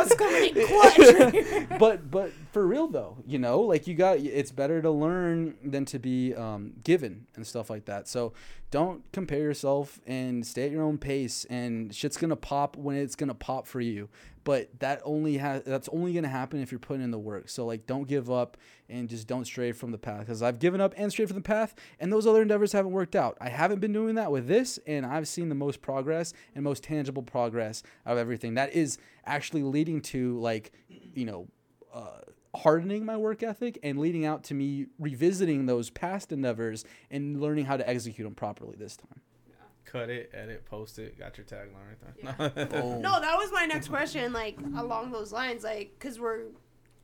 Coming 0.18 0.56
in 0.56 0.68
clutch. 0.68 1.70
but 1.80 2.12
but 2.12 2.32
for 2.52 2.66
real 2.66 2.88
though, 2.88 3.18
you 3.26 3.38
know, 3.38 3.62
like 3.62 3.86
you 3.86 3.94
got 3.94 4.18
it's 4.18 4.52
better 4.52 4.82
to 4.82 4.90
learn 4.90 5.56
than 5.64 5.86
to 5.86 6.00
be 6.00 6.34
um, 6.34 6.74
given 6.84 7.28
and 7.36 7.46
stuff 7.46 7.70
like 7.70 7.86
that. 7.86 8.08
So 8.08 8.34
don't 8.72 9.04
compare 9.12 9.40
yourself 9.40 10.00
and 10.08 10.46
stay 10.46 10.66
at 10.66 10.72
your 10.72 10.84
own 10.84 10.98
pace. 10.98 11.46
And 11.50 11.94
shit's 11.94 12.18
gonna 12.18 12.36
pop 12.36 12.76
when 12.76 12.96
it's 12.96 13.16
gonna 13.16 13.36
pop 13.36 13.68
for 13.68 13.82
you. 13.82 14.10
But 14.44 14.80
that 14.80 15.02
only 15.04 15.38
has 15.38 15.64
that's 15.64 15.90
only 15.90 16.14
gonna 16.14 16.28
happen 16.28 16.60
if 16.60 16.72
you're 16.72 16.80
putting 16.80 17.04
in 17.04 17.12
the 17.12 17.20
work. 17.20 17.50
So 17.50 17.66
like, 17.68 17.86
don't 17.86 18.08
give 18.08 18.32
up 18.32 18.58
and 18.90 19.08
just 19.08 19.28
don't 19.28 19.46
stray 19.46 19.72
from 19.72 19.92
the 19.92 20.00
path. 20.00 20.22
Because 20.22 20.42
I've 20.42 20.58
given 20.58 20.82
up 20.82 20.96
and 20.98 21.12
strayed 21.12 21.28
from 21.28 21.38
the 21.38 21.44
path, 21.44 21.76
and 22.00 22.12
those 22.12 22.26
other 22.26 22.42
endeavors 22.42 22.72
haven't 22.72 22.92
worked 22.92 23.16
out. 23.16 23.38
I 23.40 23.50
haven't 23.50 23.80
been 23.80 23.94
doing 23.94 24.16
that 24.16 24.32
with 24.32 24.48
this, 24.48 24.80
and 24.88 25.06
I've 25.06 25.28
seen 25.28 25.50
the 25.50 25.56
most 25.56 25.82
progress 25.82 26.34
and 26.56 26.64
most 26.64 26.82
tangible 26.84 27.22
progress 27.22 27.84
of 28.08 28.18
everything. 28.18 28.56
That 28.56 28.74
is 28.74 28.98
actually 29.26 29.62
leading 29.62 30.02
to 30.02 30.40
like, 30.40 30.72
you 30.88 31.26
know. 31.26 31.48
Uh, 31.94 32.22
hardening 32.56 33.06
my 33.06 33.16
work 33.18 33.44
ethic 33.44 33.78
and 33.84 34.00
leading 34.00 34.26
out 34.26 34.44
to 34.46 34.54
me 34.54 34.88
revisiting 34.98 35.66
those 35.66 35.90
past 35.90 36.32
endeavors 36.32 36.84
and 37.12 37.40
learning 37.40 37.66
how 37.66 37.78
to 37.78 37.88
execute 37.88 38.26
them 38.26 38.36
properly 38.36 38.76
this 38.78 38.98
time. 38.98 39.22
Yeah. 39.48 39.56
cut 39.86 40.10
it, 40.10 40.32
edit, 40.34 40.66
post 40.66 40.98
it, 41.00 41.18
got 41.18 41.38
your 41.38 41.46
tagline 41.46 41.76
right 41.88 42.56
there. 42.58 42.66
Boom. 42.66 43.02
No, 43.02 43.20
that 43.20 43.36
was 43.38 43.52
my 43.52 43.66
next 43.66 43.88
question. 43.90 44.34
Like 44.34 44.58
along 44.78 45.12
those 45.12 45.32
lines, 45.32 45.64
like 45.64 45.92
because 45.98 46.20
we're 46.20 46.46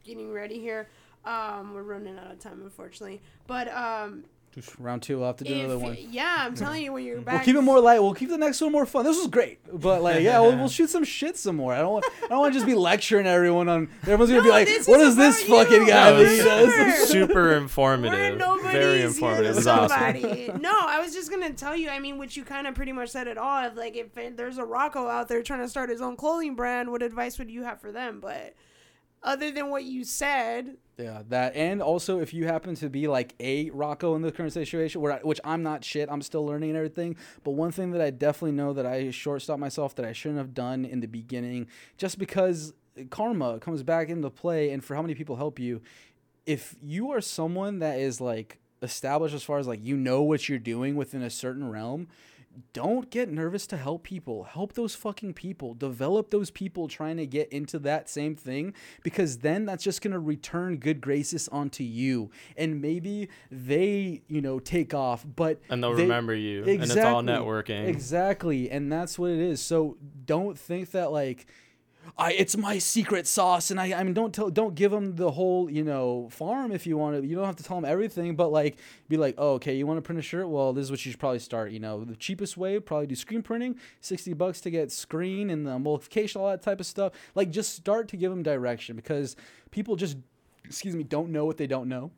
getting 0.03 0.31
ready 0.31 0.59
here. 0.59 0.89
Um, 1.25 1.73
we're 1.73 1.81
running 1.81 2.19
out 2.19 2.31
of 2.31 2.39
time, 2.39 2.61
unfortunately. 2.63 3.21
But 3.47 3.67
um, 3.73 4.25
Just 4.55 4.79
round 4.79 5.03
two, 5.03 5.17
we'll 5.17 5.27
have 5.27 5.35
to 5.37 5.43
do 5.43 5.53
another 5.53 5.77
one. 5.77 5.97
yeah, 6.11 6.37
I'm 6.39 6.55
telling 6.55 6.81
you, 6.81 6.93
when 6.93 7.03
you're 7.03 7.19
back, 7.19 7.33
We'll 7.33 7.43
keep 7.43 7.55
it 7.57 7.61
more 7.61 7.81
light. 7.81 8.01
We'll 8.01 8.13
keep 8.13 8.29
the 8.29 8.37
next 8.37 8.61
one 8.61 8.71
more 8.71 8.85
fun. 8.85 9.03
This 9.03 9.17
was 9.17 9.27
great, 9.27 9.59
but 9.69 10.01
like, 10.01 10.21
yeah, 10.21 10.39
we'll, 10.39 10.55
we'll 10.55 10.69
shoot 10.69 10.89
some 10.89 11.03
shit 11.03 11.35
some 11.35 11.57
more. 11.57 11.73
I 11.73 11.79
don't 11.79 11.91
want, 11.91 12.05
I 12.23 12.27
don't 12.29 12.39
want 12.39 12.53
to 12.53 12.59
just 12.59 12.65
be 12.65 12.73
lecturing 12.73 13.27
everyone 13.27 13.67
on. 13.67 13.89
Everyone's 14.03 14.29
gonna 14.31 14.43
be 14.43 14.49
like, 14.49 14.65
this 14.65 14.87
"What 14.87 15.01
is 15.01 15.09
is 15.09 15.15
this 15.17 15.45
about 15.45 15.65
fucking 15.67 15.81
you. 15.81 15.87
guy 15.89 16.09
No, 16.09 16.15
that 16.17 16.21
it's 16.25 16.31
he 16.31 16.39
Sure. 16.39 16.89
does?" 16.95 17.09
super 17.09 17.33
We're 17.33 17.57
informative. 17.57 18.39
Very 18.71 19.01
informative. 19.01 19.53
to 19.55 19.57
It's 19.57 19.67
awesome. 19.67 20.61
no, 20.61 20.71
I 20.73 20.99
was 21.01 21.13
just 21.13 21.29
gonna 21.29 21.51
tell 21.51 21.75
you. 21.75 21.89
I 21.89 21.99
mean, 21.99 22.17
which 22.17 22.37
you 22.37 22.45
kind 22.45 22.65
of 22.65 22.75
pretty 22.75 22.93
much 22.93 23.09
said 23.09 23.27
it 23.27 23.37
all. 23.37 23.65
If, 23.65 23.75
Like, 23.75 23.97
if 23.97 24.13
there's 24.37 24.57
a 24.57 24.63
Rocco 24.63 25.07
out 25.09 25.27
there 25.27 25.43
trying 25.43 25.59
to 25.61 25.67
start 25.69 25.89
his 25.89 25.99
own 26.01 26.15
clothing 26.15 26.55
brand, 26.55 26.89
what 26.91 27.03
advice 27.03 27.37
would 27.39 27.51
you 27.51 27.63
have 27.63 27.81
for 27.81 27.91
them? 27.91 28.21
But 28.21 28.53
other 29.25 29.51
than 29.51 29.69
what 29.69 29.83
you 29.83 30.05
said, 30.05 30.77
Yeah, 30.97 31.23
that 31.29 31.55
and 31.55 31.81
also 31.81 32.19
if 32.19 32.33
you 32.33 32.45
happen 32.45 32.75
to 32.75 32.89
be 32.89 33.07
like 33.07 33.35
a 33.39 33.69
Rocco 33.71 34.15
in 34.15 34.21
the 34.21 34.31
current 34.31 34.53
situation, 34.53 35.01
where 35.01 35.13
I, 35.13 35.19
which 35.19 35.41
I'm 35.43 35.63
not 35.63 35.83
shit, 35.83 36.07
I'm 36.09 36.21
still 36.21 36.45
learning 36.45 36.69
and 36.69 36.77
everything. 36.77 37.17
But 37.43 37.51
one 37.51 37.71
thing 37.71 37.91
that 37.91 38.01
I 38.01 38.11
definitely 38.11 38.53
know 38.53 38.71
that 38.73 38.85
I 38.85 39.11
shortstop 39.11 39.59
myself 39.59 39.95
that 39.95 40.05
I 40.05 40.13
shouldn't 40.13 40.37
have 40.37 40.53
done 40.53 40.85
in 40.85 41.01
the 41.01 41.07
beginning, 41.07 41.67
just 41.97 42.17
because 42.17 42.73
karma 43.09 43.59
comes 43.59 43.83
back 43.83 44.09
into 44.09 44.29
play, 44.29 44.69
and 44.69 44.83
for 44.83 44.95
how 44.95 45.01
many 45.01 45.15
people 45.15 45.35
help 45.35 45.59
you, 45.59 45.81
if 46.45 46.75
you 46.81 47.11
are 47.11 47.21
someone 47.21 47.79
that 47.79 47.99
is 47.99 48.21
like 48.21 48.59
established 48.81 49.33
as 49.33 49.43
far 49.43 49.57
as 49.57 49.67
like 49.67 49.83
you 49.83 49.97
know 49.97 50.21
what 50.21 50.47
you're 50.47 50.59
doing 50.59 50.95
within 50.95 51.21
a 51.21 51.29
certain 51.29 51.69
realm 51.69 52.07
don't 52.73 53.09
get 53.09 53.29
nervous 53.29 53.67
to 53.67 53.77
help 53.77 54.03
people. 54.03 54.43
Help 54.43 54.73
those 54.73 54.95
fucking 54.95 55.33
people. 55.33 55.73
Develop 55.73 56.29
those 56.31 56.49
people 56.51 56.87
trying 56.87 57.17
to 57.17 57.25
get 57.25 57.49
into 57.51 57.79
that 57.79 58.09
same 58.09 58.35
thing 58.35 58.73
because 59.03 59.39
then 59.39 59.65
that's 59.65 59.83
just 59.83 60.01
going 60.01 60.13
to 60.13 60.19
return 60.19 60.77
good 60.77 61.01
graces 61.01 61.47
onto 61.49 61.83
you. 61.83 62.31
And 62.57 62.81
maybe 62.81 63.29
they, 63.51 64.21
you 64.27 64.41
know, 64.41 64.59
take 64.59 64.93
off, 64.93 65.25
but 65.35 65.59
And 65.69 65.83
they'll 65.83 65.95
they- 65.95 66.03
remember 66.03 66.33
you. 66.35 66.63
And 66.63 66.83
it's 66.83 66.95
all 66.97 67.21
networking. 67.21 67.87
Exactly. 67.87 68.69
And 68.69 68.91
that's 68.91 69.17
what 69.19 69.31
it 69.31 69.39
is. 69.39 69.61
So 69.61 69.97
don't 70.25 70.57
think 70.57 70.91
that 70.91 71.11
like 71.11 71.45
I, 72.17 72.33
it's 72.33 72.55
my 72.55 72.77
secret 72.77 73.27
sauce, 73.27 73.71
and 73.71 73.79
I, 73.79 73.93
I 73.93 74.03
mean, 74.03 74.13
don't 74.13 74.33
tell, 74.33 74.49
don't 74.49 74.75
give 74.75 74.91
them 74.91 75.15
the 75.15 75.31
whole, 75.31 75.69
you 75.69 75.83
know, 75.83 76.29
farm 76.31 76.71
if 76.71 76.87
you 76.87 76.97
want 76.97 77.21
to. 77.21 77.27
You 77.27 77.35
don't 77.35 77.45
have 77.45 77.55
to 77.57 77.63
tell 77.63 77.77
them 77.77 77.85
everything, 77.85 78.35
but 78.35 78.51
like, 78.51 78.77
be 79.09 79.17
like, 79.17 79.35
oh, 79.37 79.53
okay, 79.53 79.75
you 79.75 79.85
want 79.85 79.97
to 79.97 80.01
print 80.01 80.19
a 80.19 80.21
shirt? 80.21 80.47
Well, 80.47 80.73
this 80.73 80.83
is 80.83 80.91
what 80.91 81.05
you 81.05 81.11
should 81.11 81.19
probably 81.19 81.39
start. 81.39 81.71
You 81.71 81.79
know, 81.79 82.03
the 82.03 82.15
cheapest 82.15 82.57
way 82.57 82.79
probably 82.79 83.07
do 83.07 83.15
screen 83.15 83.41
printing, 83.41 83.79
sixty 84.01 84.33
bucks 84.33 84.61
to 84.61 84.69
get 84.69 84.91
screen 84.91 85.49
and 85.49 85.65
the 85.65 85.77
multiplication, 85.77 86.41
all 86.41 86.49
that 86.49 86.61
type 86.61 86.79
of 86.79 86.85
stuff. 86.85 87.13
Like, 87.33 87.51
just 87.51 87.75
start 87.75 88.07
to 88.09 88.17
give 88.17 88.31
them 88.31 88.43
direction 88.43 88.95
because 88.95 89.35
people 89.71 89.95
just, 89.95 90.17
excuse 90.63 90.95
me, 90.95 91.03
don't 91.03 91.29
know 91.29 91.45
what 91.45 91.57
they 91.57 91.67
don't 91.67 91.89
know 91.89 92.11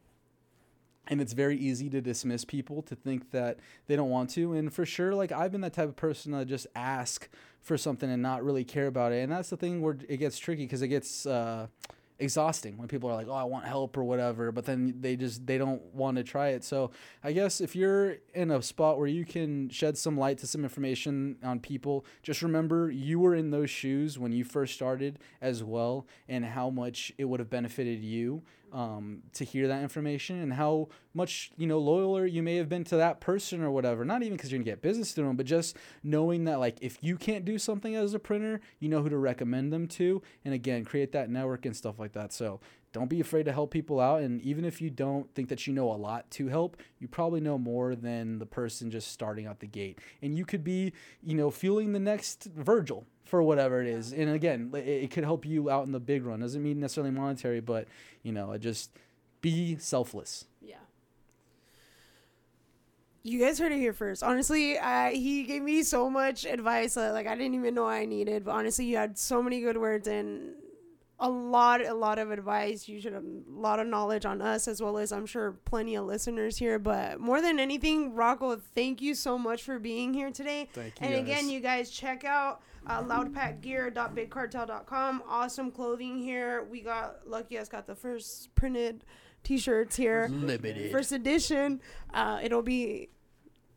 and 1.10 1.22
it's 1.22 1.34
very 1.34 1.58
easy 1.58 1.90
to 1.90 2.02
dismiss 2.02 2.46
people 2.46 2.82
to 2.84 2.96
think 2.96 3.32
that 3.32 3.60
they 3.88 3.96
don't 3.96 4.10
want 4.10 4.30
to. 4.32 4.54
And 4.54 4.74
for 4.74 4.86
sure 4.86 5.14
like 5.14 5.32
i've 5.32 5.52
been 5.52 5.62
that 5.62 5.74
type 5.74 5.90
of 5.90 5.96
person 5.96 6.32
that 6.34 6.48
just 6.48 6.68
ask 6.76 7.30
for 7.62 7.78
something 7.78 8.10
and 8.10 8.22
not 8.22 8.44
really 8.44 8.64
care 8.64 8.88
about 8.88 9.12
it. 9.12 9.24
And 9.24 9.32
that's 9.32 9.50
the 9.50 9.58
thing 9.58 9.82
where 9.82 9.98
it 10.08 10.18
gets 10.18 10.40
tricky 10.40 10.64
because 10.64 10.82
it 10.82 10.88
gets 10.88 11.26
uh, 11.26 11.68
exhausting 12.20 12.78
when 12.78 12.88
people 12.88 13.10
are 13.10 13.14
like 13.14 13.28
oh 13.28 13.34
i 13.34 13.44
want 13.44 13.64
help 13.64 13.96
or 13.96 14.04
whatever 14.04 14.52
but 14.52 14.66
then 14.66 14.96
they 15.02 15.16
just 15.16 15.46
they 15.46 15.58
don't 15.58 15.82
want 15.94 16.18
to 16.18 16.24
try 16.24 16.50
it. 16.50 16.64
So 16.64 16.92
i 17.24 17.32
guess 17.32 17.62
if 17.62 17.76
you're 17.76 18.18
in 18.34 18.52
a 18.52 18.62
spot 18.62 18.98
where 18.98 19.08
you 19.08 19.26
can 19.26 19.70
shed 19.70 19.98
some 19.98 20.18
light 20.18 20.40
to 20.40 20.48
some 20.48 20.64
information 20.64 21.38
on 21.44 21.60
people 21.60 22.06
just 22.24 22.42
remember 22.42 22.90
you 22.90 23.20
were 23.20 23.36
in 23.36 23.52
those 23.52 23.70
shoes 23.70 24.18
when 24.18 24.32
you 24.32 24.44
first 24.44 24.74
started 24.74 25.20
as 25.42 25.64
well 25.64 26.08
and 26.28 26.44
how 26.44 26.70
much 26.70 27.12
it 27.18 27.26
would 27.26 27.40
have 27.40 27.50
benefited 27.50 28.02
you 28.04 28.42
um, 28.74 29.24
to 29.34 29.44
hear 29.44 29.68
that 29.68 29.82
information 29.82 30.42
and 30.42 30.54
how 30.54 30.90
much 31.14 31.52
you 31.58 31.68
know 31.68 31.82
loyaler 31.82 32.32
you 32.32 32.44
may 32.44 32.56
have 32.58 32.70
been 32.70 32.84
to 32.86 32.98
that 32.98 33.20
person 33.20 33.62
or 33.62 33.72
whatever. 33.72 34.06
Not 34.06 34.24
even 34.24 34.38
because 34.38 34.52
you're 34.52 34.60
gonna 34.60 34.66
get 34.72 34.82
business 34.82 35.12
through 35.12 35.26
them 35.26 35.38
but 35.38 35.46
just 35.46 35.76
knowing 36.04 36.46
that 36.46 36.60
like 36.60 36.78
if 36.82 36.98
you 37.02 37.18
can't 37.18 37.46
do 37.46 37.58
something 37.58 37.96
as 37.96 38.14
a 38.14 38.20
printer 38.20 38.62
you 38.80 38.90
know 38.90 39.02
who 39.02 39.10
to 39.10 39.18
recommend 39.18 39.72
them 39.72 39.88
to. 39.88 40.22
And 40.46 40.54
again 40.54 40.86
create 40.86 41.12
that 41.14 41.30
network 41.30 41.66
and 41.66 41.76
stuff 41.76 42.00
like 42.00 42.14
that. 42.14 42.34
So 42.34 42.60
don't 42.98 43.10
be 43.10 43.20
afraid 43.20 43.44
to 43.44 43.52
help 43.52 43.70
people 43.70 44.00
out 44.00 44.22
and 44.22 44.42
even 44.42 44.66
if 44.66 44.82
you 44.82 44.90
don't 44.90 45.32
think 45.36 45.50
that 45.50 45.68
you 45.68 45.74
know 45.74 45.92
a 45.92 45.94
lot 45.94 46.30
to 46.32 46.48
help 46.48 46.78
you 46.98 47.08
probably 47.08 47.40
know 47.40 47.58
more 47.58 47.96
than 47.96 48.40
the 48.40 48.46
person 48.46 48.90
just 48.90 49.12
starting 49.12 49.46
out 49.46 49.60
the 49.60 49.68
gate 49.68 50.00
and 50.22 50.36
you 50.36 50.44
could 50.44 50.64
be 50.64 50.92
you 51.22 51.36
know 51.36 51.52
fueling 51.52 51.94
the 51.94 52.00
next 52.00 52.46
virgil 52.56 53.06
for 53.24 53.44
whatever 53.44 53.82
it 53.82 53.88
is 53.88 54.12
and 54.12 54.30
again 54.32 54.72
it, 54.74 55.12
could 55.12 55.24
help 55.24 55.46
you 55.46 55.70
out 55.70 55.86
in 55.86 55.92
the 55.92 56.00
big 56.00 56.26
run 56.26 56.40
doesn't 56.40 56.64
mean 56.64 56.80
necessarily 56.80 57.12
monetary 57.12 57.60
but 57.60 57.88
you 58.24 58.32
know 58.32 58.58
just 58.58 58.90
be 59.42 59.78
selfless 59.78 60.46
yeah. 60.62 60.76
You 63.24 63.40
guys 63.42 63.60
heard 63.60 63.74
it 63.74 63.78
here 63.78 63.92
first. 63.92 64.24
Honestly, 64.24 64.78
he 65.12 65.44
gave 65.44 65.62
me 65.62 65.84
so 65.84 66.10
much 66.10 66.46
advice 66.46 66.94
that 66.94 67.12
like 67.12 67.28
I 67.28 67.36
didn't 67.36 67.56
even 67.56 67.74
know 67.74 67.86
I 67.86 68.06
needed. 68.06 68.46
But 68.46 68.52
honestly, 68.52 68.86
you 68.86 68.96
had 68.96 69.18
so 69.18 69.44
many 69.44 69.60
good 69.60 69.76
words 69.76 70.08
and 70.08 70.54
a 71.20 71.30
lot, 71.30 71.86
a 71.86 71.94
lot 71.94 72.20
of 72.20 72.32
advice. 72.32 72.88
You 72.88 73.02
should 73.02 73.14
have 73.14 73.24
a 73.24 73.42
lot 73.50 73.80
of 73.80 73.88
knowledge 73.88 74.26
on 74.26 74.42
us 74.42 74.68
as 74.68 74.82
well 74.82 74.98
as 74.98 75.12
I'm 75.12 75.26
sure 75.26 75.54
plenty 75.66 75.96
of 75.96 76.06
listeners 76.06 76.58
here. 76.58 76.78
But 76.78 77.20
more 77.20 77.42
than 77.42 77.60
anything, 77.60 78.14
Rocco, 78.14 78.62
thank 78.76 79.02
you 79.02 79.16
so 79.16 79.38
much 79.38 79.64
for 79.64 79.80
being 79.80 80.14
here 80.14 80.32
today. 80.32 80.70
Thank 80.74 81.02
you, 81.02 81.08
And 81.08 81.16
again, 81.16 81.50
you 81.50 81.60
guys 81.60 81.90
check 81.90 82.24
out 82.24 82.62
uh, 82.86 83.02
loudpackgear.bigcartel.com. 83.04 85.24
Awesome 85.28 85.72
clothing 85.72 86.20
here. 86.20 86.68
We 86.70 86.82
got 86.82 87.28
lucky 87.28 87.58
us 87.58 87.68
got 87.68 87.88
the 87.88 87.96
first 87.96 88.54
printed 88.56 89.04
t-shirts 89.44 89.96
here 89.96 90.28
limited 90.30 90.92
first 90.92 91.12
edition. 91.12 91.82
Uh, 92.14 92.40
it'll 92.44 92.62
be 92.62 93.10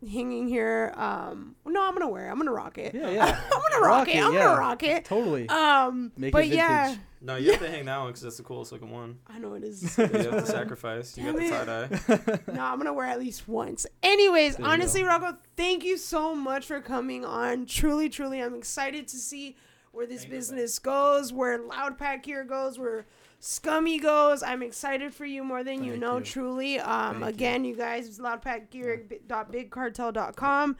hanging 0.09 0.49
here. 0.49 0.93
Um, 0.97 1.57
no, 1.67 1.87
I'm 1.87 1.93
gonna 1.95 2.09
wear. 2.09 2.29
it. 2.29 2.31
I'm 2.31 2.39
gonna 2.39 2.53
rock 2.53 2.79
it. 2.79 2.95
yeah 2.95 3.11
yeah 3.11 3.41
I'm 3.53 3.61
gonna 3.71 3.87
rock, 3.87 4.09
it. 4.09 4.23
I'm 4.23 4.33
yeah. 4.33 4.45
gonna 4.45 4.59
rock 4.61 4.83
it. 4.83 5.05
totally 5.05 5.49
Um, 5.49 6.13
Make 6.17 6.29
it 6.29 6.33
but 6.33 6.49
yeah. 6.49 6.95
No, 7.23 7.37
you 7.37 7.51
have 7.51 7.61
to 7.61 7.69
hang 7.71 7.85
that 7.85 7.99
one 7.99 8.07
because 8.09 8.23
that's 8.23 8.39
the 8.39 8.43
coolest 8.43 8.73
looking 8.73 8.91
one. 8.91 9.19
I 9.27 9.39
know 9.39 9.55
it 9.55 9.63
is. 9.65 9.83
You 9.99 10.05
have 10.07 10.31
to 10.31 10.47
sacrifice. 10.47 11.19
You 11.19 11.33
got 11.33 11.37
the 11.39 11.51
tie 11.51 11.65
Damn 11.65 12.37
dye. 12.37 12.39
no, 12.55 12.65
I'm 12.65 12.79
gonna 12.79 12.95
wear 12.95 13.07
at 13.07 13.19
least 13.19 13.47
once. 13.47 13.87
Anyways, 14.03 14.57
There 14.57 14.67
honestly, 14.67 15.03
Rocco, 15.03 15.37
thank 15.57 15.85
you 15.85 15.97
so 15.99 16.35
much 16.35 16.67
for 16.67 16.81
coming 16.81 17.25
on. 17.25 17.67
Truly, 17.67 18.09
truly, 18.09 18.41
I'm 18.41 18.55
excited 18.55 19.07
to 19.09 19.17
see 19.17 19.57
where 19.93 20.07
this 20.07 20.25
business 20.25 20.79
goes, 20.79 21.33
where 21.33 21.59
Loud 21.59 21.99
Pack 21.99 22.23
Gear 22.23 22.45
goes, 22.45 22.79
where 22.79 23.07
Scummy 23.43 23.99
goes. 23.99 24.43
I'm 24.43 24.63
excited 24.63 25.15
for 25.15 25.25
you 25.25 25.43
more 25.43 25.65
than 25.65 25.83
you 25.83 25.97
know. 25.97 26.19
you. 26.19 26.25
Truly, 26.25 26.79
um, 26.79 27.21
Thank 27.21 27.23
you. 27.23 27.29
again, 27.29 27.65
you 27.65 27.75
guys, 27.75 28.19
loudpackgear.bigcartel.com. 28.19 30.71
Yeah, 30.71 30.77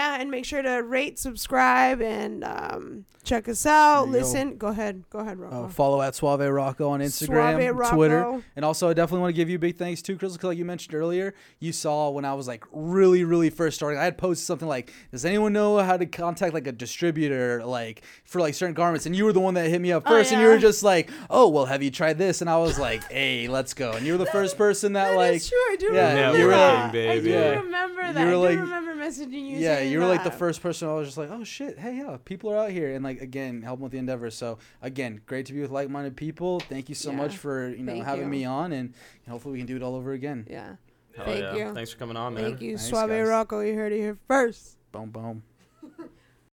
and 0.00 0.30
make 0.30 0.44
sure 0.44 0.62
to 0.62 0.82
rate, 0.82 1.18
subscribe, 1.18 2.00
and 2.00 2.42
um, 2.44 3.04
check 3.24 3.48
us 3.48 3.64
out. 3.66 4.04
There 4.06 4.06
you 4.06 4.12
go. 4.12 4.18
Listen, 4.26 4.56
go. 4.56 4.66
ahead, 4.68 5.04
go 5.10 5.18
ahead, 5.20 5.38
Rocco. 5.38 5.64
Uh, 5.64 5.68
follow 5.68 6.00
at 6.02 6.14
Suave 6.14 6.40
Rocco 6.40 6.88
on 6.90 7.00
Instagram, 7.00 7.56
Suave 7.60 7.76
Rocco. 7.76 7.94
Twitter, 7.96 8.42
and 8.56 8.64
also 8.64 8.88
I 8.88 8.94
definitely 8.94 9.20
want 9.22 9.34
to 9.34 9.36
give 9.36 9.48
you 9.50 9.56
a 9.56 9.58
big 9.58 9.76
thanks 9.76 10.02
too, 10.02 10.16
Krystal. 10.16 10.38
'cause 10.38 10.44
Like 10.44 10.58
you 10.58 10.64
mentioned 10.64 10.94
earlier, 10.94 11.34
you 11.60 11.72
saw 11.72 12.10
when 12.10 12.24
I 12.24 12.34
was 12.34 12.46
like 12.48 12.64
really, 12.72 13.24
really 13.24 13.50
first 13.50 13.76
starting. 13.76 13.98
I 13.98 14.04
had 14.04 14.18
posted 14.18 14.46
something 14.46 14.68
like, 14.68 14.92
"Does 15.10 15.24
anyone 15.24 15.52
know 15.52 15.78
how 15.78 15.96
to 15.96 16.06
contact 16.06 16.54
like 16.54 16.66
a 16.66 16.72
distributor 16.72 17.64
like 17.64 18.02
for 18.24 18.40
like 18.40 18.54
certain 18.54 18.74
garments?" 18.74 19.06
And 19.06 19.14
you 19.14 19.24
were 19.24 19.32
the 19.32 19.40
one 19.40 19.54
that 19.54 19.68
hit 19.68 19.80
me 19.80 19.92
up 19.92 20.02
Oh, 20.06 20.10
first, 20.10 20.32
and 20.32 20.40
you 20.40 20.48
were 20.48 20.58
just 20.58 20.82
like, 20.82 21.10
"Oh, 21.30 21.48
well, 21.48 21.66
have 21.66 21.82
you 21.82 21.90
tried 21.90 22.18
this?" 22.18 22.40
And 22.40 22.48
I 22.50 22.56
was 22.58 22.78
like, 22.78 23.02
"Hey, 23.10 23.48
let's 23.48 23.74
go." 23.74 23.92
And 23.92 24.06
you 24.06 24.12
were 24.12 24.18
the 24.18 24.26
first 24.26 24.56
person 24.56 24.92
that 24.94 25.10
That 25.10 25.16
like, 25.16 25.36
is 25.36 25.48
true. 25.48 25.58
I 25.58 25.76
do 25.78 25.90
yeah, 25.92 26.08
remember 26.14 26.38
you 26.38 26.44
were 26.46 26.50
that. 26.52 26.74
like- 26.74 26.82
I 26.84 26.86
do 26.86 26.92
baby. 26.92 27.30
Yeah. 27.30 27.48
remember 27.60 28.02
You 28.06 28.12
that. 28.12 28.38
were 28.38 28.48
I 28.48 28.52
do 28.54 28.60
remember 28.60 28.94
messaging 28.94 29.32
you. 29.50 29.58
yeah, 29.58 29.76
saying 29.76 29.81
you 29.90 30.00
were 30.00 30.06
like 30.06 30.24
the 30.24 30.30
first 30.30 30.62
person. 30.62 30.88
I 30.88 30.94
was 30.94 31.08
just 31.08 31.18
like, 31.18 31.30
oh 31.30 31.44
shit, 31.44 31.78
hey, 31.78 31.96
yeah, 31.98 32.16
people 32.24 32.50
are 32.52 32.58
out 32.58 32.70
here, 32.70 32.94
and 32.94 33.04
like 33.04 33.20
again, 33.20 33.62
helping 33.62 33.82
with 33.84 33.92
the 33.92 33.98
endeavor. 33.98 34.30
So 34.30 34.58
again, 34.80 35.20
great 35.26 35.46
to 35.46 35.52
be 35.52 35.60
with 35.60 35.70
like-minded 35.70 36.16
people. 36.16 36.60
Thank 36.60 36.88
you 36.88 36.94
so 36.94 37.10
Yeah. 37.10 37.16
much 37.16 37.36
for 37.36 37.68
you 37.68 37.82
know 37.82 37.92
Thank 37.92 38.04
having 38.04 38.24
you. 38.24 38.30
me 38.30 38.44
on, 38.44 38.72
and 38.72 38.94
hopefully 39.28 39.52
we 39.52 39.58
can 39.58 39.66
do 39.66 39.76
it 39.76 39.82
all 39.82 39.94
over 39.94 40.12
again. 40.12 40.46
Yeah. 40.50 40.76
Hell 41.16 41.26
Thank 41.26 41.40
yeah. 41.40 41.54
you. 41.56 41.74
Thanks 41.74 41.92
for 41.92 41.98
coming 41.98 42.16
on, 42.16 42.34
man. 42.34 42.44
Thank 42.44 42.62
you, 42.62 42.76
Thanks, 42.78 42.88
Suave 42.90 43.10
guys. 43.10 43.28
Rocco. 43.28 43.60
You 43.60 43.74
heard 43.74 43.92
it 43.92 43.98
here 43.98 44.18
first. 44.26 44.78
Boom, 44.92 45.10
boom. 45.10 45.42